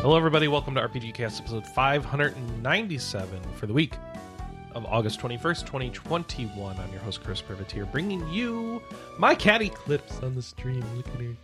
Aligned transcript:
Hello, 0.00 0.16
everybody. 0.16 0.46
Welcome 0.46 0.76
to 0.76 0.80
RPG 0.80 1.14
Cast 1.14 1.40
episode 1.40 1.66
597 1.66 3.42
for 3.54 3.66
the 3.66 3.72
week 3.72 3.94
of 4.76 4.86
August 4.86 5.18
21st, 5.18 5.66
2021. 5.66 6.78
I'm 6.78 6.92
your 6.92 7.00
host, 7.00 7.24
Chris 7.24 7.40
Privateer, 7.42 7.84
bringing 7.86 8.28
you 8.30 8.80
my 9.18 9.34
catty 9.34 9.70
clips 9.70 10.20
on 10.20 10.36
the 10.36 10.42
stream. 10.42 10.84
Look 10.96 11.08
at 11.08 11.20
her. 11.20 11.34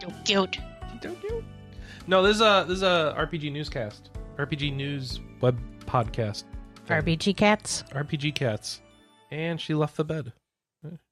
So 0.00 0.10
cute. 0.24 0.58
Don't 1.02 1.22
you? 1.24 1.44
No, 2.06 2.22
this 2.22 2.36
is 2.36 2.40
a 2.40 2.64
this 2.66 2.76
is 2.78 2.84
a 2.84 3.14
RPG 3.18 3.52
newscast, 3.52 4.08
RPG 4.38 4.74
news 4.74 5.20
web 5.42 5.58
podcast, 5.80 6.44
thing. 6.86 7.02
RBG 7.02 7.36
cats. 7.36 7.84
RPG 7.92 8.34
cats, 8.34 8.80
and 9.30 9.60
she 9.60 9.74
left 9.74 9.98
the 9.98 10.04
bed. 10.04 10.32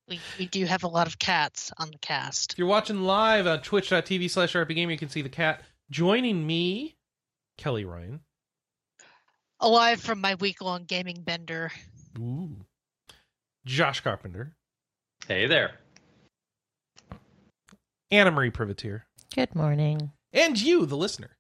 We, 0.08 0.20
we 0.38 0.46
do 0.46 0.66
have 0.66 0.84
a 0.84 0.88
lot 0.88 1.06
of 1.06 1.18
cats 1.18 1.72
on 1.78 1.90
the 1.90 1.98
cast. 1.98 2.52
If 2.52 2.58
you're 2.58 2.68
watching 2.68 3.02
live 3.02 3.46
uh, 3.46 3.52
on 3.52 3.62
twitch.tv 3.62 4.30
slash 4.30 4.52
rpgamer, 4.52 4.90
you 4.90 4.98
can 4.98 5.08
see 5.08 5.22
the 5.22 5.30
cat 5.30 5.62
joining 5.90 6.46
me, 6.46 6.96
Kelley 7.56 7.86
Ryan. 7.86 8.20
Alive 9.60 10.00
from 10.00 10.20
my 10.20 10.34
week 10.34 10.60
long 10.60 10.84
gaming 10.84 11.22
bender. 11.22 11.72
Ooh. 12.18 12.66
Josh 13.64 14.00
Carpenter. 14.00 14.54
Hey 15.26 15.46
there. 15.46 15.80
Anna 18.10 18.30
Marie 18.30 18.50
Privateer. 18.50 19.06
Good 19.34 19.54
morning. 19.54 20.12
And 20.34 20.60
you, 20.60 20.84
the 20.84 20.96
listener. 20.96 21.38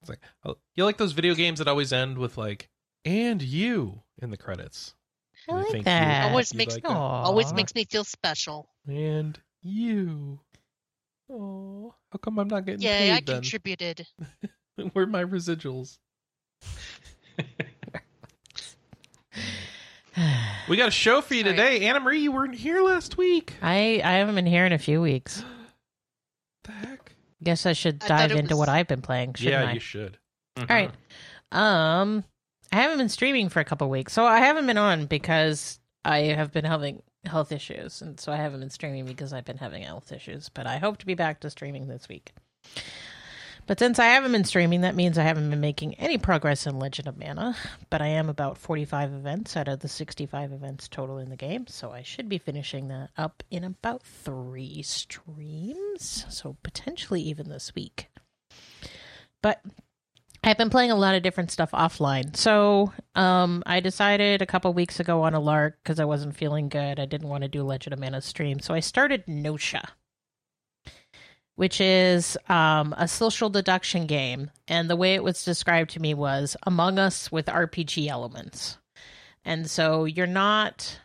It's 0.00 0.08
like 0.08 0.20
oh, 0.44 0.56
you 0.76 0.84
like 0.84 0.98
those 0.98 1.12
video 1.12 1.34
games 1.34 1.58
that 1.58 1.66
always 1.66 1.92
end 1.92 2.16
with 2.16 2.38
like 2.38 2.68
and 3.04 3.42
you 3.42 4.02
in 4.22 4.30
the 4.30 4.36
credits. 4.36 4.94
I 5.48 5.52
We 5.52 5.58
like 5.58 5.66
thank 5.66 5.76
you. 5.78 5.82
that. 5.84 6.30
Always 6.30 6.52
you 6.52 6.58
makes 6.58 6.74
like 6.74 6.84
me 6.84 6.90
always 6.90 7.52
makes 7.52 7.74
me 7.74 7.84
feel 7.84 8.04
special. 8.04 8.68
And 8.88 9.38
you. 9.62 10.40
Oh, 11.30 11.94
how 12.12 12.18
come 12.18 12.38
I'm 12.38 12.48
not 12.48 12.64
getting 12.66 12.82
Yay, 12.82 13.12
I 13.12 13.16
paid 13.16 13.26
then? 13.26 13.36
contributed. 13.42 14.06
Where 14.92 15.04
are 15.04 15.06
my 15.08 15.24
residuals? 15.24 15.98
We 20.68 20.76
got 20.76 20.88
a 20.88 20.92
show 20.92 21.20
for 21.20 21.34
you 21.34 21.42
Sorry. 21.42 21.54
today. 21.54 21.86
Anna 21.86 22.00
Marie, 22.00 22.20
you 22.20 22.32
weren't 22.32 22.54
here 22.54 22.82
last 22.82 23.16
week. 23.18 23.52
I 23.62 24.00
I 24.02 24.12
haven't 24.12 24.34
been 24.34 24.46
here 24.46 24.64
in 24.66 24.72
a 24.72 24.78
few 24.78 25.00
weeks. 25.00 25.44
the 26.64 26.72
heck? 26.72 27.12
Guess 27.42 27.66
I 27.66 27.72
should 27.74 28.02
I 28.04 28.08
dive 28.08 28.32
it 28.32 28.38
into 28.38 28.54
was- 28.56 28.60
what 28.60 28.68
I've 28.70 28.88
been 28.88 29.02
playing. 29.02 29.34
Shouldn't 29.34 29.62
yeah, 29.64 29.70
I? 29.70 29.72
you 29.74 29.80
should. 29.80 30.18
All 30.56 30.64
right. 30.68 30.90
Um, 31.52 32.24
I 32.72 32.76
haven't 32.76 32.98
been 32.98 33.08
streaming 33.08 33.48
for 33.48 33.60
a 33.60 33.64
couple 33.64 33.88
weeks, 33.88 34.12
so 34.12 34.24
I 34.24 34.38
haven't 34.38 34.66
been 34.66 34.78
on 34.78 35.06
because 35.06 35.78
I 36.04 36.18
have 36.18 36.52
been 36.52 36.64
having 36.64 37.02
health 37.24 37.52
issues, 37.52 38.02
and 38.02 38.18
so 38.18 38.32
I 38.32 38.36
haven't 38.36 38.60
been 38.60 38.70
streaming 38.70 39.06
because 39.06 39.32
I've 39.32 39.44
been 39.44 39.58
having 39.58 39.82
health 39.82 40.12
issues. 40.12 40.48
But 40.48 40.66
I 40.66 40.78
hope 40.78 40.98
to 40.98 41.06
be 41.06 41.14
back 41.14 41.40
to 41.40 41.50
streaming 41.50 41.88
this 41.88 42.08
week. 42.08 42.32
But 43.66 43.80
since 43.80 43.98
I 43.98 44.06
haven't 44.06 44.30
been 44.30 44.44
streaming, 44.44 44.82
that 44.82 44.94
means 44.94 45.18
I 45.18 45.24
haven't 45.24 45.50
been 45.50 45.60
making 45.60 45.94
any 45.94 46.18
progress 46.18 46.68
in 46.68 46.78
Legend 46.78 47.08
of 47.08 47.18
Mana. 47.18 47.56
But 47.90 48.00
I 48.00 48.06
am 48.06 48.28
about 48.28 48.58
45 48.58 49.12
events 49.12 49.56
out 49.56 49.66
of 49.66 49.80
the 49.80 49.88
65 49.88 50.52
events 50.52 50.86
total 50.86 51.18
in 51.18 51.30
the 51.30 51.36
game, 51.36 51.66
so 51.66 51.90
I 51.90 52.02
should 52.02 52.28
be 52.28 52.38
finishing 52.38 52.86
that 52.88 53.10
up 53.16 53.42
in 53.50 53.64
about 53.64 54.04
three 54.04 54.82
streams. 54.82 56.26
So 56.28 56.56
potentially 56.62 57.22
even 57.22 57.48
this 57.48 57.74
week. 57.74 58.08
But 59.42 59.60
I've 60.46 60.56
been 60.56 60.70
playing 60.70 60.92
a 60.92 60.96
lot 60.96 61.16
of 61.16 61.24
different 61.24 61.50
stuff 61.50 61.72
offline. 61.72 62.36
So 62.36 62.92
um, 63.16 63.64
I 63.66 63.80
decided 63.80 64.42
a 64.42 64.46
couple 64.46 64.72
weeks 64.72 65.00
ago 65.00 65.22
on 65.22 65.34
a 65.34 65.40
lark 65.40 65.76
because 65.82 65.98
I 65.98 66.04
wasn't 66.04 66.36
feeling 66.36 66.68
good. 66.68 67.00
I 67.00 67.04
didn't 67.04 67.28
want 67.28 67.42
to 67.42 67.48
do 67.48 67.64
Legend 67.64 67.94
of 67.94 67.98
Mana 67.98 68.20
stream. 68.20 68.60
So 68.60 68.72
I 68.72 68.78
started 68.78 69.24
Gnosia, 69.26 69.88
which 71.56 71.80
is 71.80 72.38
um, 72.48 72.94
a 72.96 73.08
social 73.08 73.50
deduction 73.50 74.06
game. 74.06 74.52
And 74.68 74.88
the 74.88 74.94
way 74.94 75.16
it 75.16 75.24
was 75.24 75.44
described 75.44 75.90
to 75.90 76.00
me 76.00 76.14
was 76.14 76.56
Among 76.62 77.00
Us 77.00 77.32
with 77.32 77.46
RPG 77.46 78.06
elements. 78.06 78.78
And 79.44 79.68
so 79.68 80.04
you're 80.04 80.28
not 80.28 81.00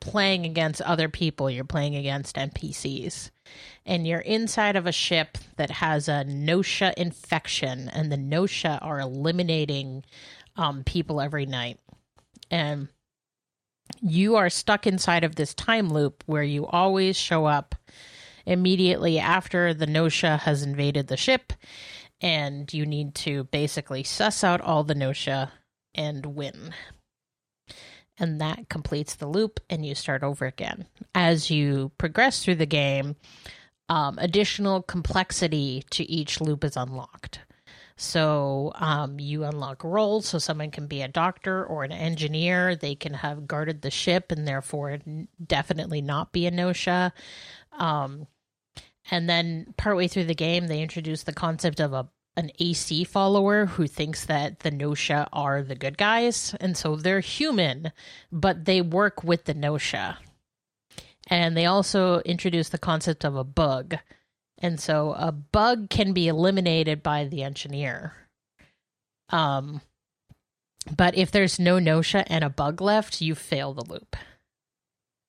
playing 0.00 0.46
against 0.46 0.80
other 0.82 1.08
people, 1.08 1.50
you're 1.50 1.64
playing 1.64 1.96
against 1.96 2.36
NPCs 2.36 3.32
and 3.86 4.06
you're 4.06 4.20
inside 4.20 4.76
of 4.76 4.86
a 4.86 4.92
ship 4.92 5.38
that 5.56 5.70
has 5.70 6.08
a 6.08 6.24
Gnosia 6.24 6.92
infection, 6.96 7.88
and 7.88 8.10
the 8.10 8.16
Gnosia 8.16 8.78
are 8.82 9.00
eliminating 9.00 10.04
um, 10.56 10.84
people 10.84 11.20
every 11.20 11.46
night. 11.46 11.78
And 12.50 12.88
you 14.00 14.36
are 14.36 14.50
stuck 14.50 14.86
inside 14.86 15.24
of 15.24 15.36
this 15.36 15.54
time 15.54 15.90
loop 15.90 16.22
where 16.26 16.42
you 16.42 16.66
always 16.66 17.16
show 17.16 17.46
up 17.46 17.74
immediately 18.46 19.18
after 19.18 19.72
the 19.74 19.86
Gnosia 19.86 20.38
has 20.38 20.62
invaded 20.62 21.08
the 21.08 21.16
ship, 21.16 21.52
and 22.20 22.72
you 22.72 22.86
need 22.86 23.14
to 23.16 23.44
basically 23.44 24.02
suss 24.02 24.44
out 24.44 24.60
all 24.60 24.84
the 24.84 24.94
Gnosia 24.94 25.52
and 25.94 26.26
win. 26.26 26.74
And 28.18 28.40
that 28.40 28.68
completes 28.68 29.16
the 29.16 29.26
loop, 29.26 29.58
and 29.68 29.84
you 29.84 29.94
start 29.94 30.22
over 30.22 30.46
again. 30.46 30.86
As 31.14 31.50
you 31.50 31.90
progress 31.98 32.44
through 32.44 32.56
the 32.56 32.66
game, 32.66 33.16
um, 33.88 34.18
additional 34.18 34.82
complexity 34.82 35.84
to 35.90 36.08
each 36.10 36.40
loop 36.40 36.64
is 36.64 36.76
unlocked. 36.76 37.40
So 37.96 38.72
um, 38.76 39.20
you 39.20 39.44
unlock 39.44 39.84
roles, 39.84 40.26
so 40.26 40.38
someone 40.38 40.70
can 40.70 40.86
be 40.86 41.02
a 41.02 41.08
doctor 41.08 41.64
or 41.64 41.84
an 41.84 41.92
engineer. 41.92 42.74
They 42.74 42.94
can 42.94 43.14
have 43.14 43.46
guarded 43.46 43.82
the 43.82 43.90
ship 43.90 44.32
and 44.32 44.46
therefore 44.46 44.98
definitely 45.44 46.02
not 46.02 46.32
be 46.32 46.46
a 46.46 46.50
Gnosia. 46.50 47.12
Um, 47.72 48.26
and 49.10 49.28
then 49.28 49.74
partway 49.76 50.08
through 50.08 50.24
the 50.24 50.34
game, 50.34 50.66
they 50.66 50.82
introduce 50.82 51.22
the 51.22 51.32
concept 51.32 51.78
of 51.78 51.92
a 51.92 52.08
an 52.36 52.50
AC 52.58 53.04
follower 53.04 53.66
who 53.66 53.86
thinks 53.86 54.24
that 54.26 54.60
the 54.60 54.70
Gnosia 54.70 55.28
are 55.32 55.62
the 55.62 55.74
good 55.76 55.96
guys, 55.96 56.54
and 56.60 56.76
so 56.76 56.96
they're 56.96 57.20
human, 57.20 57.92
but 58.32 58.64
they 58.64 58.80
work 58.80 59.22
with 59.22 59.44
the 59.44 59.54
Gnosia 59.54 60.18
and 61.28 61.56
they 61.56 61.66
also 61.66 62.20
introduce 62.20 62.68
the 62.68 62.78
concept 62.78 63.24
of 63.24 63.36
a 63.36 63.44
bug. 63.44 63.96
And 64.58 64.78
so 64.80 65.14
a 65.16 65.32
bug 65.32 65.90
can 65.90 66.12
be 66.12 66.28
eliminated 66.28 67.02
by 67.02 67.24
the 67.24 67.42
engineer. 67.42 68.14
Um 69.30 69.80
but 70.94 71.16
if 71.16 71.30
there's 71.30 71.58
no 71.58 71.78
Gnosia 71.78 72.24
and 72.26 72.44
a 72.44 72.50
bug 72.50 72.80
left, 72.82 73.22
you 73.22 73.34
fail 73.34 73.72
the 73.72 73.84
loop. 73.84 74.16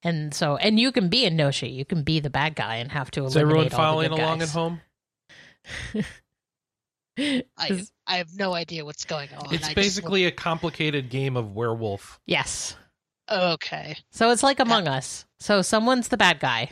And 0.04 0.34
so 0.34 0.58
and 0.58 0.80
you 0.80 0.92
can 0.92 1.10
be 1.10 1.26
a 1.26 1.30
Gnosia, 1.30 1.68
you 1.68 1.86
can 1.86 2.04
be 2.04 2.20
the 2.20 2.30
bad 2.30 2.56
guy 2.56 2.76
and 2.76 2.92
have 2.92 3.12
to 3.12 3.26
Is 3.26 3.36
eliminate 3.36 3.74
everyone 3.74 3.86
all 3.88 3.98
the 4.02 4.10
following 4.10 4.10
good 4.10 4.20
along 4.20 4.40
guys. 4.40 4.50
at 4.50 4.54
home? 4.54 4.82
I 7.58 7.86
I 8.08 8.18
have 8.18 8.30
no 8.38 8.54
idea 8.54 8.86
what's 8.86 9.06
going 9.06 9.30
on. 9.34 9.54
It's 9.54 9.64
I 9.66 9.68
just- 9.68 9.76
basically 9.76 10.26
a 10.26 10.32
complicated 10.32 11.10
game 11.10 11.38
of 11.38 11.56
werewolf. 11.56 12.20
Yes. 12.26 12.76
okay. 13.32 13.98
So 14.12 14.30
it's 14.32 14.44
like 14.44 14.60
Among 14.60 14.88
Us. 14.88 15.26
So 15.40 15.62
someone's 15.62 16.10
the 16.10 16.18
bad 16.18 16.40
guy. 16.40 16.70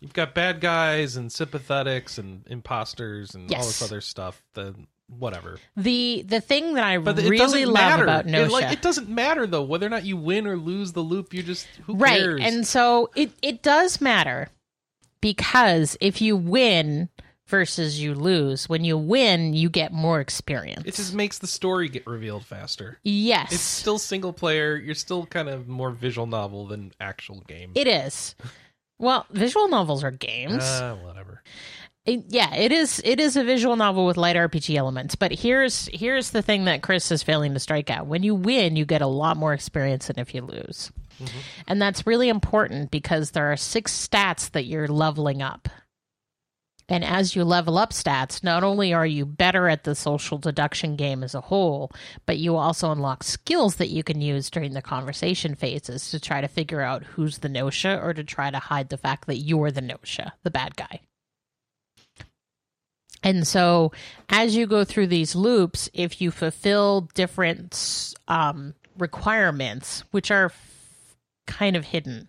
You've 0.00 0.12
got 0.12 0.34
bad 0.34 0.60
guys 0.60 1.16
and 1.16 1.30
sympathetics 1.30 2.18
and 2.18 2.44
imposters 2.48 3.34
and 3.34 3.52
all 3.54 3.62
this 3.64 3.82
other 3.82 4.00
stuff. 4.00 4.42
The 4.54 4.74
whatever. 5.08 5.58
The 5.76 6.24
the 6.26 6.40
thing 6.40 6.74
that 6.74 6.84
I 6.84 6.98
But 6.98 7.18
it 7.18 7.22
really 7.30 7.38
doesn't 7.38 7.64
love 7.66 7.74
matter. 7.74 8.02
about 8.02 8.26
It, 8.26 8.30
Gnosia 8.30 8.52
like, 8.52 8.72
it 8.72 8.82
doesn't 8.82 9.08
matter 9.08 9.46
though 9.46 9.62
whether 9.62 9.86
or 9.86 9.90
not 9.90 10.04
you 10.04 10.16
win 10.16 10.46
or 10.46 10.56
lose 10.56 10.92
the 10.92 11.02
loop. 11.02 11.32
You 11.32 11.42
just 11.44 11.66
who 11.86 11.94
right 11.94 12.20
cares? 12.20 12.40
and 12.42 12.66
so 12.66 13.10
it 13.14 13.30
it 13.42 13.62
does 13.62 14.00
matter 14.00 14.48
because 15.20 15.96
if 16.00 16.20
you 16.20 16.36
win 16.36 17.08
versus 17.46 18.00
you 18.00 18.14
lose. 18.14 18.68
When 18.68 18.84
you 18.84 18.96
win 18.96 19.54
you 19.54 19.68
get 19.68 19.92
more 19.92 20.20
experience. 20.20 20.84
It 20.86 20.94
just 20.94 21.14
makes 21.14 21.38
the 21.38 21.46
story 21.46 21.88
get 21.88 22.06
revealed 22.06 22.44
faster. 22.46 22.98
yes. 23.02 23.52
It's 23.52 23.60
still 23.62 23.98
single 23.98 24.32
player. 24.32 24.76
You're 24.76 24.94
still 24.94 25.26
kind 25.26 25.48
of 25.48 25.68
more 25.68 25.90
visual 25.90 26.26
novel 26.26 26.66
than 26.66 26.92
actual 27.00 27.40
game. 27.40 27.72
it 27.74 27.86
is. 27.86 28.34
Well 28.98 29.26
visual 29.30 29.68
novels 29.68 30.04
are 30.04 30.10
games. 30.12 30.62
Uh, 30.62 30.96
whatever. 31.02 31.42
It- 32.04 32.24
yeah 32.30 32.52
it 32.56 32.72
is 32.72 33.00
it 33.04 33.20
is 33.20 33.36
a 33.36 33.44
visual 33.44 33.76
novel 33.76 34.06
with 34.06 34.16
light 34.16 34.34
rpg 34.36 34.74
elements. 34.76 35.14
But 35.14 35.32
here's 35.32 35.88
here's 35.92 36.30
the 36.30 36.42
thing 36.42 36.64
that 36.64 36.82
chris 36.82 37.10
is 37.12 37.22
failing 37.22 37.54
to 37.54 37.60
strike 37.60 37.90
out 37.90 38.06
when 38.06 38.22
you 38.24 38.34
win 38.34 38.74
you 38.76 38.84
get 38.84 39.02
a 39.02 39.06
lot 39.06 39.36
more 39.36 39.52
experience 39.52 40.06
than 40.08 40.18
if 40.18 40.34
you 40.34 40.42
lose. 40.42 40.90
And 41.68 41.80
that's 41.80 42.04
really 42.04 42.28
important 42.28 42.90
because 42.90 43.30
there 43.30 43.52
are 43.52 43.56
six 43.56 43.92
stats 44.08 44.50
that 44.52 44.64
you're 44.64 44.88
leveling 44.88 45.40
up 45.42 45.68
and 46.88 47.04
as 47.04 47.34
you 47.34 47.44
level 47.44 47.78
up 47.78 47.92
stats 47.92 48.42
not 48.42 48.62
only 48.62 48.92
are 48.92 49.06
you 49.06 49.24
better 49.24 49.68
at 49.68 49.84
the 49.84 49.94
social 49.94 50.38
deduction 50.38 50.96
game 50.96 51.22
as 51.22 51.34
a 51.34 51.40
whole 51.40 51.90
but 52.26 52.38
you 52.38 52.56
also 52.56 52.90
unlock 52.90 53.22
skills 53.22 53.76
that 53.76 53.88
you 53.88 54.02
can 54.02 54.20
use 54.20 54.50
during 54.50 54.72
the 54.72 54.82
conversation 54.82 55.54
phases 55.54 56.10
to 56.10 56.20
try 56.20 56.40
to 56.40 56.48
figure 56.48 56.80
out 56.80 57.04
who's 57.04 57.38
the 57.38 57.48
Gnosia 57.48 58.00
or 58.02 58.12
to 58.14 58.24
try 58.24 58.50
to 58.50 58.58
hide 58.58 58.88
the 58.88 58.96
fact 58.96 59.26
that 59.26 59.38
you're 59.38 59.70
the 59.70 59.80
Gnosia 59.80 60.32
the 60.42 60.50
bad 60.50 60.76
guy. 60.76 61.00
And 63.22 63.46
so, 63.46 63.92
as 64.28 64.56
you 64.56 64.66
go 64.66 64.84
through 64.84 65.06
these 65.06 65.36
loops, 65.36 65.88
if 65.94 66.20
you 66.20 66.30
fulfill 66.30 67.08
different 67.14 68.14
um, 68.26 68.74
requirements, 68.98 70.02
which 70.10 70.30
are 70.30 70.46
f- 70.46 71.16
kind 71.46 71.76
of 71.76 71.84
hidden, 71.84 72.28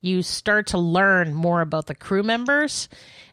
you 0.00 0.22
start 0.22 0.68
to 0.68 0.78
learn 0.78 1.34
more 1.34 1.60
about 1.60 1.86
the 1.86 1.94
crew 1.94 2.22
members 2.22 2.88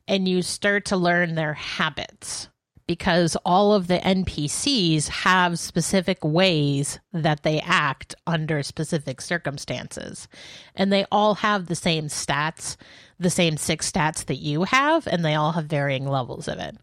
and 0.08 0.28
you 0.28 0.42
start 0.42 0.86
to 0.86 0.98
learn 0.98 1.36
their 1.36 1.54
habits 1.54 2.50
because 2.88 3.36
all 3.46 3.74
of 3.74 3.88
the 3.88 4.00
NPCs 4.00 5.10
have 5.10 5.60
specific 5.60 6.24
ways 6.24 7.00
that 7.12 7.44
they 7.44 7.60
act 7.60 8.16
under 8.26 8.64
specific 8.64 9.20
circumstances. 9.20 10.30
And 10.74 10.92
they 10.92 11.06
all 11.12 11.36
have 11.36 11.66
the 11.66 11.76
same 11.76 12.06
stats, 12.06 12.78
the 13.20 13.30
same 13.30 13.58
six 13.58 13.92
stats 13.92 14.26
that 14.26 14.38
you 14.38 14.64
have, 14.64 15.06
and 15.06 15.24
they 15.24 15.36
all 15.36 15.52
have 15.52 15.66
varying 15.66 16.08
levels 16.08 16.48
of 16.48 16.60
it. 16.60 16.78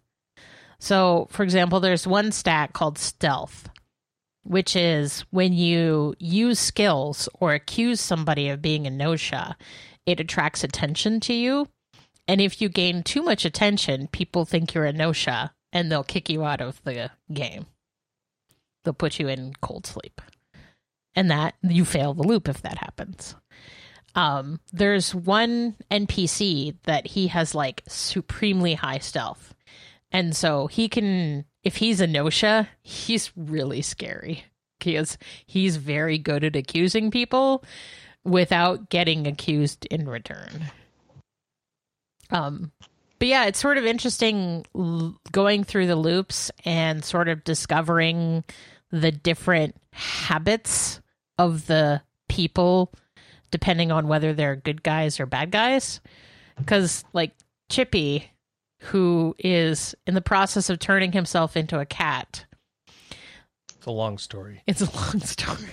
So, 0.79 1.27
for 1.31 1.43
example, 1.43 1.81
there's 1.81 2.07
one 2.07 2.31
stat 2.33 2.75
called 2.75 2.99
stealth, 2.99 3.71
which 4.43 4.77
is 4.77 5.25
when 5.31 5.55
you 5.55 6.15
use 6.19 6.59
skills 6.59 7.31
or 7.41 7.55
accuse 7.55 8.01
somebody 8.03 8.51
of 8.51 8.61
being 8.61 8.87
a 8.87 8.91
Gnosia, 8.91 9.57
it 10.05 10.21
attracts 10.21 10.63
attention 10.63 11.21
to 11.21 11.33
you. 11.33 11.67
And 12.27 12.41
if 12.41 12.61
you 12.61 12.69
gain 12.69 13.03
too 13.03 13.23
much 13.23 13.45
attention, 13.45 14.09
people 14.09 14.45
think 14.45 14.75
you're 14.75 14.87
a 14.87 14.93
Gnosia 14.93 15.53
and 15.73 15.91
they'll 15.91 16.05
kick 16.05 16.31
you 16.31 16.45
out 16.45 16.61
of 16.61 16.83
the 16.85 17.11
game. 17.33 17.67
They'll 18.85 18.95
put 18.95 19.19
you 19.19 19.29
in 19.29 19.53
cold 19.61 19.87
sleep. 19.87 20.21
And 21.15 21.31
that 21.31 21.55
you 21.63 21.85
fail 21.85 22.15
the 22.15 22.27
loop 22.27 22.49
if 22.49 22.63
that 22.63 22.79
happens. 22.79 23.35
Um, 24.15 24.61
there's 24.73 25.15
one 25.15 25.77
NPC 25.91 26.77
that 26.85 27.07
he 27.09 27.29
has 27.29 27.55
like 27.55 27.83
supremely 27.89 28.75
high 28.75 28.99
stealth. 28.99 29.55
And 30.11 30.35
so 30.35 30.67
he 30.69 30.89
can 30.89 31.45
if 31.63 31.77
he's 31.77 32.01
a 32.01 32.07
Gnosia, 32.07 32.69
he's 32.83 33.33
really 33.37 33.83
scary. 33.83 34.45
Because 34.79 35.17
he's 35.47 35.77
very 35.77 36.19
good 36.19 36.45
at 36.45 36.57
accusing 36.57 37.11
people 37.11 37.65
without 38.23 38.91
getting 38.91 39.27
accused 39.27 39.87
in 39.87 40.07
return. 40.09 40.71
Um 42.35 42.73
but 43.19 43.29
yeah, 43.29 43.47
it's 43.47 43.61
sort 43.61 43.79
of 43.79 43.87
interesting 43.87 44.67
going 45.33 45.65
through 45.65 45.87
the 45.87 45.97
loops 45.97 46.51
and 46.67 47.03
sort 47.03 47.29
of 47.29 47.45
discovering 47.45 48.45
the 48.91 49.13
different 49.13 49.77
habits 49.93 51.01
of 51.39 51.67
the 51.67 52.03
people 52.29 52.93
depending 53.51 53.93
on 53.93 54.09
whether 54.09 54.33
they're 54.35 54.57
good 54.57 54.83
guys 54.83 55.21
or 55.21 55.27
bad 55.27 55.53
guys. 55.53 56.01
Because, 56.59 57.05
like, 57.13 57.31
Chippy, 57.71 58.31
who 58.81 59.35
is 59.39 59.95
in 60.07 60.15
the 60.15 60.21
process 60.21 60.69
of 60.69 60.79
turning 60.81 61.13
himself 61.13 61.57
into 61.57 61.79
a 61.79 61.87
cat, 61.87 62.45
It's 63.77 63.87
a 63.87 63.91
long 63.93 64.19
story. 64.19 64.61
it's 64.67 64.81
a 64.83 64.91
long 64.97 65.21
story. 65.25 65.69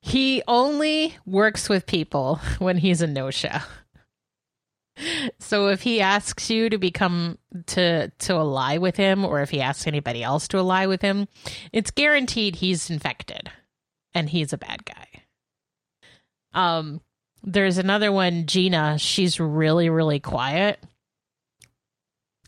he 0.00 0.42
only 0.46 1.16
works 1.26 1.68
with 1.68 1.86
people 1.86 2.40
when 2.60 2.78
he's 2.78 3.02
a 3.02 3.06
Gnosia. 3.06 3.62
So 5.38 5.68
if 5.68 5.82
he 5.82 6.00
asks 6.00 6.50
you 6.50 6.68
to 6.70 6.78
become 6.78 7.38
to 7.66 8.08
to 8.08 8.32
ally 8.34 8.78
with 8.78 8.96
him 8.96 9.24
or 9.24 9.40
if 9.42 9.50
he 9.50 9.60
asks 9.60 9.86
anybody 9.86 10.22
else 10.22 10.48
to 10.48 10.58
ally 10.58 10.86
with 10.86 11.02
him, 11.02 11.28
it's 11.72 11.90
guaranteed 11.90 12.56
he's 12.56 12.90
infected 12.90 13.50
and 14.14 14.28
he's 14.28 14.52
a 14.52 14.58
bad 14.58 14.84
guy. 14.84 15.06
Um 16.52 17.00
there's 17.42 17.78
another 17.78 18.10
one, 18.10 18.46
Gina, 18.46 18.98
she's 18.98 19.38
really 19.38 19.88
really 19.88 20.20
quiet. 20.20 20.82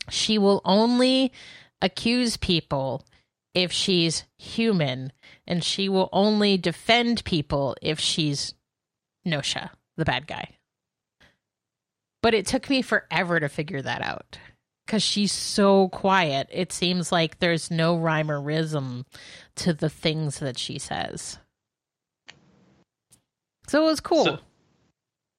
She 0.09 0.37
will 0.37 0.61
only 0.65 1.31
accuse 1.81 2.37
people 2.37 3.05
if 3.53 3.71
she's 3.71 4.25
human 4.37 5.11
and 5.47 5.63
she 5.63 5.89
will 5.89 6.09
only 6.11 6.57
defend 6.57 7.23
people 7.23 7.75
if 7.81 7.99
she's 7.99 8.53
Gnosia, 9.25 9.71
the 9.97 10.05
bad 10.05 10.27
guy. 10.27 10.57
But 12.21 12.33
it 12.33 12.45
took 12.45 12.69
me 12.69 12.81
forever 12.81 13.39
to 13.39 13.49
figure 13.49 13.81
that 13.81 14.01
out 14.01 14.37
because 14.85 15.01
she's 15.01 15.31
so 15.31 15.89
quiet. 15.89 16.47
It 16.51 16.71
seems 16.71 17.11
like 17.11 17.39
there's 17.39 17.71
no 17.71 17.97
rhyme 17.97 18.29
or 18.29 18.41
rhythm 18.41 19.05
to 19.55 19.73
the 19.73 19.89
things 19.89 20.39
that 20.39 20.57
she 20.57 20.77
says. 20.77 21.39
So 23.67 23.83
it 23.83 23.85
was 23.85 23.99
cool. 24.01 24.25
So, 24.25 24.39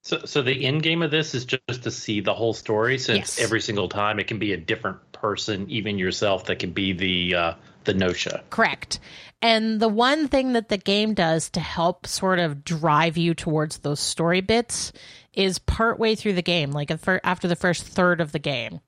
so, 0.03 0.21
so 0.25 0.43
the 0.43 0.65
end 0.65 0.83
game 0.83 1.03
of 1.03 1.11
this 1.11 1.35
is 1.35 1.45
just 1.45 1.83
to 1.83 1.91
see 1.91 2.21
the 2.21 2.35
whole 2.35 2.55
story, 2.55 2.99
since 2.99 3.39
Yes. 3.39 3.41
every 3.41 3.61
single 3.61 3.89
time 3.89 4.19
it 4.19 4.27
can 4.27 4.39
be 4.39 4.53
a 4.53 4.57
different 4.57 4.99
person, 5.13 5.71
even 5.71 5.99
yourself, 5.99 6.47
that 6.47 6.59
can 6.59 6.73
be 6.73 6.93
the 6.93 7.35
uh, 7.35 7.55
the 7.85 7.95
Gnosia. 7.95 8.43
Correct. 8.51 8.99
And 9.41 9.81
the 9.81 9.89
one 9.89 10.29
thing 10.29 10.53
that 10.55 10.69
the 10.69 10.79
game 10.79 11.15
does 11.15 11.51
to 11.51 11.61
help 11.61 12.07
sort 12.07 12.39
of 12.39 12.65
drive 12.65 13.17
you 13.17 13.35
towards 13.35 13.79
those 13.79 14.01
story 14.01 14.41
bits 14.41 14.93
is 15.35 15.59
partway 15.59 16.15
through 16.15 16.35
the 16.35 16.43
game, 16.43 16.73
like 16.73 16.91
after 16.91 17.49
the 17.49 17.57
first 17.57 17.85
third 17.85 18.21
of 18.21 18.33
the 18.33 18.39
game, 18.39 18.81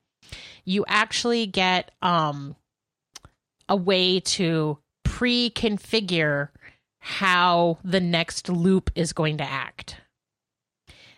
you 0.63 0.85
actually 0.87 1.45
get 1.45 1.91
um, 2.01 2.55
a 3.67 3.75
way 3.75 4.19
to 4.19 4.77
pre-configure 5.03 6.49
how 6.99 7.77
the 7.83 7.99
next 7.99 8.49
loop 8.49 8.89
is 8.95 9.13
going 9.13 9.37
to 9.37 9.43
act. 9.43 9.97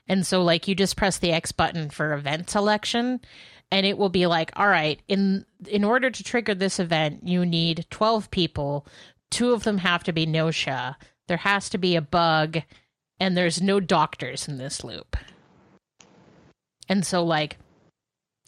And 0.07 0.25
so 0.25 0.44
like 0.44 0.68
you 0.68 0.75
just 0.75 0.97
press 0.97 1.18
the 1.18 1.31
X 1.31 1.51
button 1.51 1.89
for 1.89 2.13
event 2.13 2.50
selection 2.50 3.21
and 3.71 3.85
it 3.85 3.97
will 3.97 4.09
be 4.09 4.27
like, 4.27 4.51
all 4.56 4.68
right, 4.68 5.01
in 5.07 5.45
in 5.68 5.83
order 5.83 6.09
to 6.09 6.23
trigger 6.23 6.56
this 6.56 6.80
event, 6.80 7.27
you 7.27 7.45
need 7.45 7.85
12 7.89 8.31
people. 8.31 8.85
Two 9.30 9.51
of 9.51 9.63
them 9.63 9.80
have 9.80 10.03
to 10.06 10.13
be 10.13 10.25
Gnosia. 10.25 10.95
There 11.27 11.38
has 11.38 11.69
to 11.69 11.77
be 11.77 11.95
a 11.95 12.01
bug 12.01 12.59
and 13.19 13.35
there's 13.35 13.61
no 13.61 13.79
doctors 13.79 14.47
in 14.47 14.57
this 14.57 14.83
loop. 14.83 15.17
And 16.89 17.05
so 17.05 17.23
like 17.23 17.57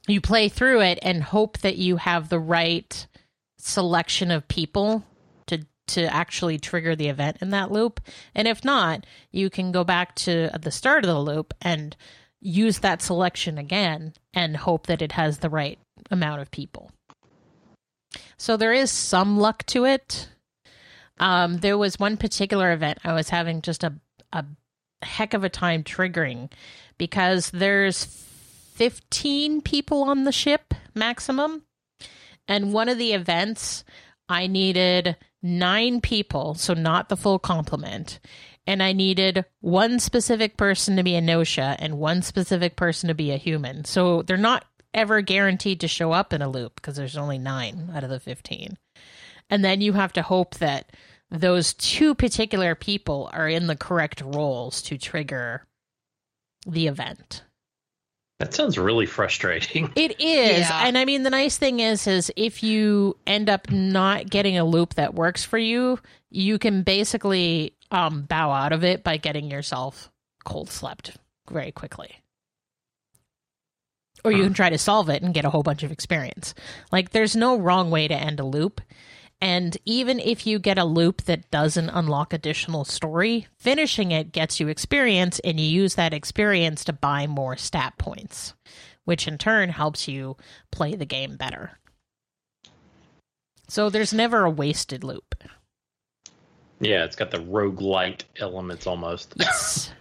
you 0.07 0.21
play 0.21 0.49
through 0.49 0.81
it 0.81 0.99
and 1.01 1.23
hope 1.23 1.59
that 1.59 1.77
you 1.77 1.97
have 1.97 2.29
the 2.29 2.39
right 2.39 3.07
selection 3.57 4.31
of 4.31 4.47
people 4.47 5.03
to 5.47 5.65
to 5.87 6.13
actually 6.13 6.57
trigger 6.57 6.95
the 6.95 7.09
event 7.09 7.37
in 7.41 7.49
that 7.49 7.71
loop. 7.71 7.99
And 8.35 8.47
if 8.47 8.63
not, 8.63 9.05
you 9.31 9.49
can 9.49 9.71
go 9.71 9.83
back 9.83 10.15
to 10.17 10.49
the 10.59 10.71
start 10.71 11.03
of 11.03 11.09
the 11.09 11.19
loop 11.19 11.53
and 11.61 11.95
use 12.41 12.79
that 12.79 13.01
selection 13.01 13.57
again 13.57 14.13
and 14.33 14.55
hope 14.55 14.87
that 14.87 15.01
it 15.01 15.13
has 15.13 15.39
the 15.39 15.49
right 15.49 15.79
amount 16.09 16.41
of 16.41 16.51
people. 16.51 16.91
So 18.37 18.55
there 18.55 18.73
is 18.73 18.91
some 18.91 19.37
luck 19.37 19.65
to 19.67 19.85
it. 19.85 20.29
Um, 21.19 21.57
there 21.57 21.77
was 21.77 21.99
one 21.99 22.15
particular 22.15 22.71
event 22.71 22.99
I 23.03 23.13
was 23.13 23.29
having 23.29 23.61
just 23.61 23.83
a, 23.83 23.93
a 24.31 24.45
heck 25.01 25.33
of 25.33 25.43
a 25.43 25.49
time 25.49 25.83
triggering 25.83 26.51
because 26.97 27.49
there's 27.51 28.05
15 28.75 29.61
people 29.61 30.03
on 30.03 30.23
the 30.23 30.31
ship 30.31 30.73
maximum. 30.95 31.63
And 32.47 32.73
one 32.73 32.89
of 32.89 32.97
the 32.97 33.13
events, 33.13 33.83
I 34.27 34.47
needed 34.47 35.15
nine 35.41 36.01
people, 36.01 36.55
so 36.55 36.73
not 36.73 37.09
the 37.09 37.17
full 37.17 37.39
complement. 37.39 38.19
And 38.65 38.83
I 38.83 38.93
needed 38.93 39.45
one 39.61 39.99
specific 39.99 40.57
person 40.57 40.95
to 40.97 41.03
be 41.03 41.15
a 41.15 41.21
Gnosia 41.21 41.75
and 41.79 41.97
one 41.97 42.21
specific 42.21 42.75
person 42.75 43.07
to 43.07 43.15
be 43.15 43.31
a 43.31 43.37
human. 43.37 43.85
So 43.85 44.21
they're 44.21 44.37
not 44.37 44.65
ever 44.93 45.21
guaranteed 45.21 45.79
to 45.81 45.87
show 45.87 46.11
up 46.11 46.33
in 46.33 46.41
a 46.41 46.49
loop 46.49 46.75
because 46.75 46.95
there's 46.95 47.17
only 47.17 47.37
nine 47.37 47.91
out 47.93 48.03
of 48.03 48.09
the 48.09 48.19
15. 48.19 48.77
And 49.49 49.65
then 49.65 49.81
you 49.81 49.93
have 49.93 50.13
to 50.13 50.21
hope 50.21 50.55
that 50.55 50.91
those 51.31 51.73
two 51.73 52.15
particular 52.15 52.75
people 52.75 53.29
are 53.33 53.47
in 53.47 53.67
the 53.67 53.75
correct 53.75 54.21
roles 54.21 54.81
to 54.83 54.97
trigger 54.97 55.65
the 56.65 56.87
event. 56.87 57.43
That 58.39 58.53
sounds 58.53 58.77
really 58.77 59.05
frustrating. 59.05 59.91
It 59.95 60.19
is. 60.21 60.59
Yeah. 60.59 60.87
And 60.87 60.97
I 60.97 61.05
mean 61.05 61.23
the 61.23 61.29
nice 61.29 61.57
thing 61.57 61.81
is 61.81 62.07
is 62.07 62.31
if 62.35 62.63
you 62.63 63.17
end 63.27 63.49
up 63.49 63.69
not 63.69 64.29
getting 64.29 64.57
a 64.57 64.63
loop 64.63 64.95
that 64.95 65.13
works 65.13 65.43
for 65.43 65.57
you, 65.57 65.99
you 66.29 66.57
can 66.57 66.83
basically 66.83 67.73
um 67.91 68.21
bow 68.23 68.51
out 68.51 68.71
of 68.71 68.83
it 68.83 69.03
by 69.03 69.17
getting 69.17 69.51
yourself 69.51 70.09
cold 70.45 70.69
slept 70.69 71.17
very 71.51 71.71
quickly. 71.71 72.15
Or 74.23 74.31
you 74.31 74.43
can 74.43 74.53
try 74.53 74.69
to 74.69 74.77
solve 74.77 75.09
it 75.09 75.23
and 75.23 75.33
get 75.33 75.45
a 75.45 75.49
whole 75.49 75.63
bunch 75.63 75.83
of 75.83 75.91
experience. 75.91 76.53
Like 76.91 77.11
there's 77.11 77.35
no 77.35 77.57
wrong 77.57 77.89
way 77.89 78.07
to 78.07 78.13
end 78.13 78.39
a 78.39 78.45
loop. 78.45 78.81
And 79.41 79.77
even 79.85 80.19
if 80.19 80.45
you 80.45 80.59
get 80.59 80.77
a 80.77 80.83
loop 80.83 81.23
that 81.23 81.49
doesn't 81.49 81.89
unlock 81.89 82.33
additional 82.33 82.83
story, 82.83 83.47
finishing 83.57 84.11
it 84.11 84.33
gets 84.33 84.59
you 84.59 84.67
experience 84.67 85.39
and 85.39 85.59
you 85.59 85.65
use 85.65 85.95
that 85.95 86.13
experience 86.13 86.83
to 86.85 86.93
buy 86.93 87.25
more 87.25 87.55
stat 87.55 87.97
points, 87.97 88.53
which 89.05 89.27
in 89.27 89.37
turn 89.37 89.69
helps 89.69 90.09
you 90.09 90.35
play 90.71 90.93
the 90.93 91.05
game 91.05 91.37
better. 91.37 91.79
So 93.69 93.89
there's 93.89 94.13
never 94.13 94.43
a 94.43 94.49
wasted 94.49 95.03
loop. 95.03 95.35
yeah, 96.81 97.03
it's 97.05 97.15
got 97.15 97.31
the 97.31 97.37
roguelite 97.37 98.23
elements 98.39 98.87
almost. 98.87 99.33
Yes. 99.39 99.91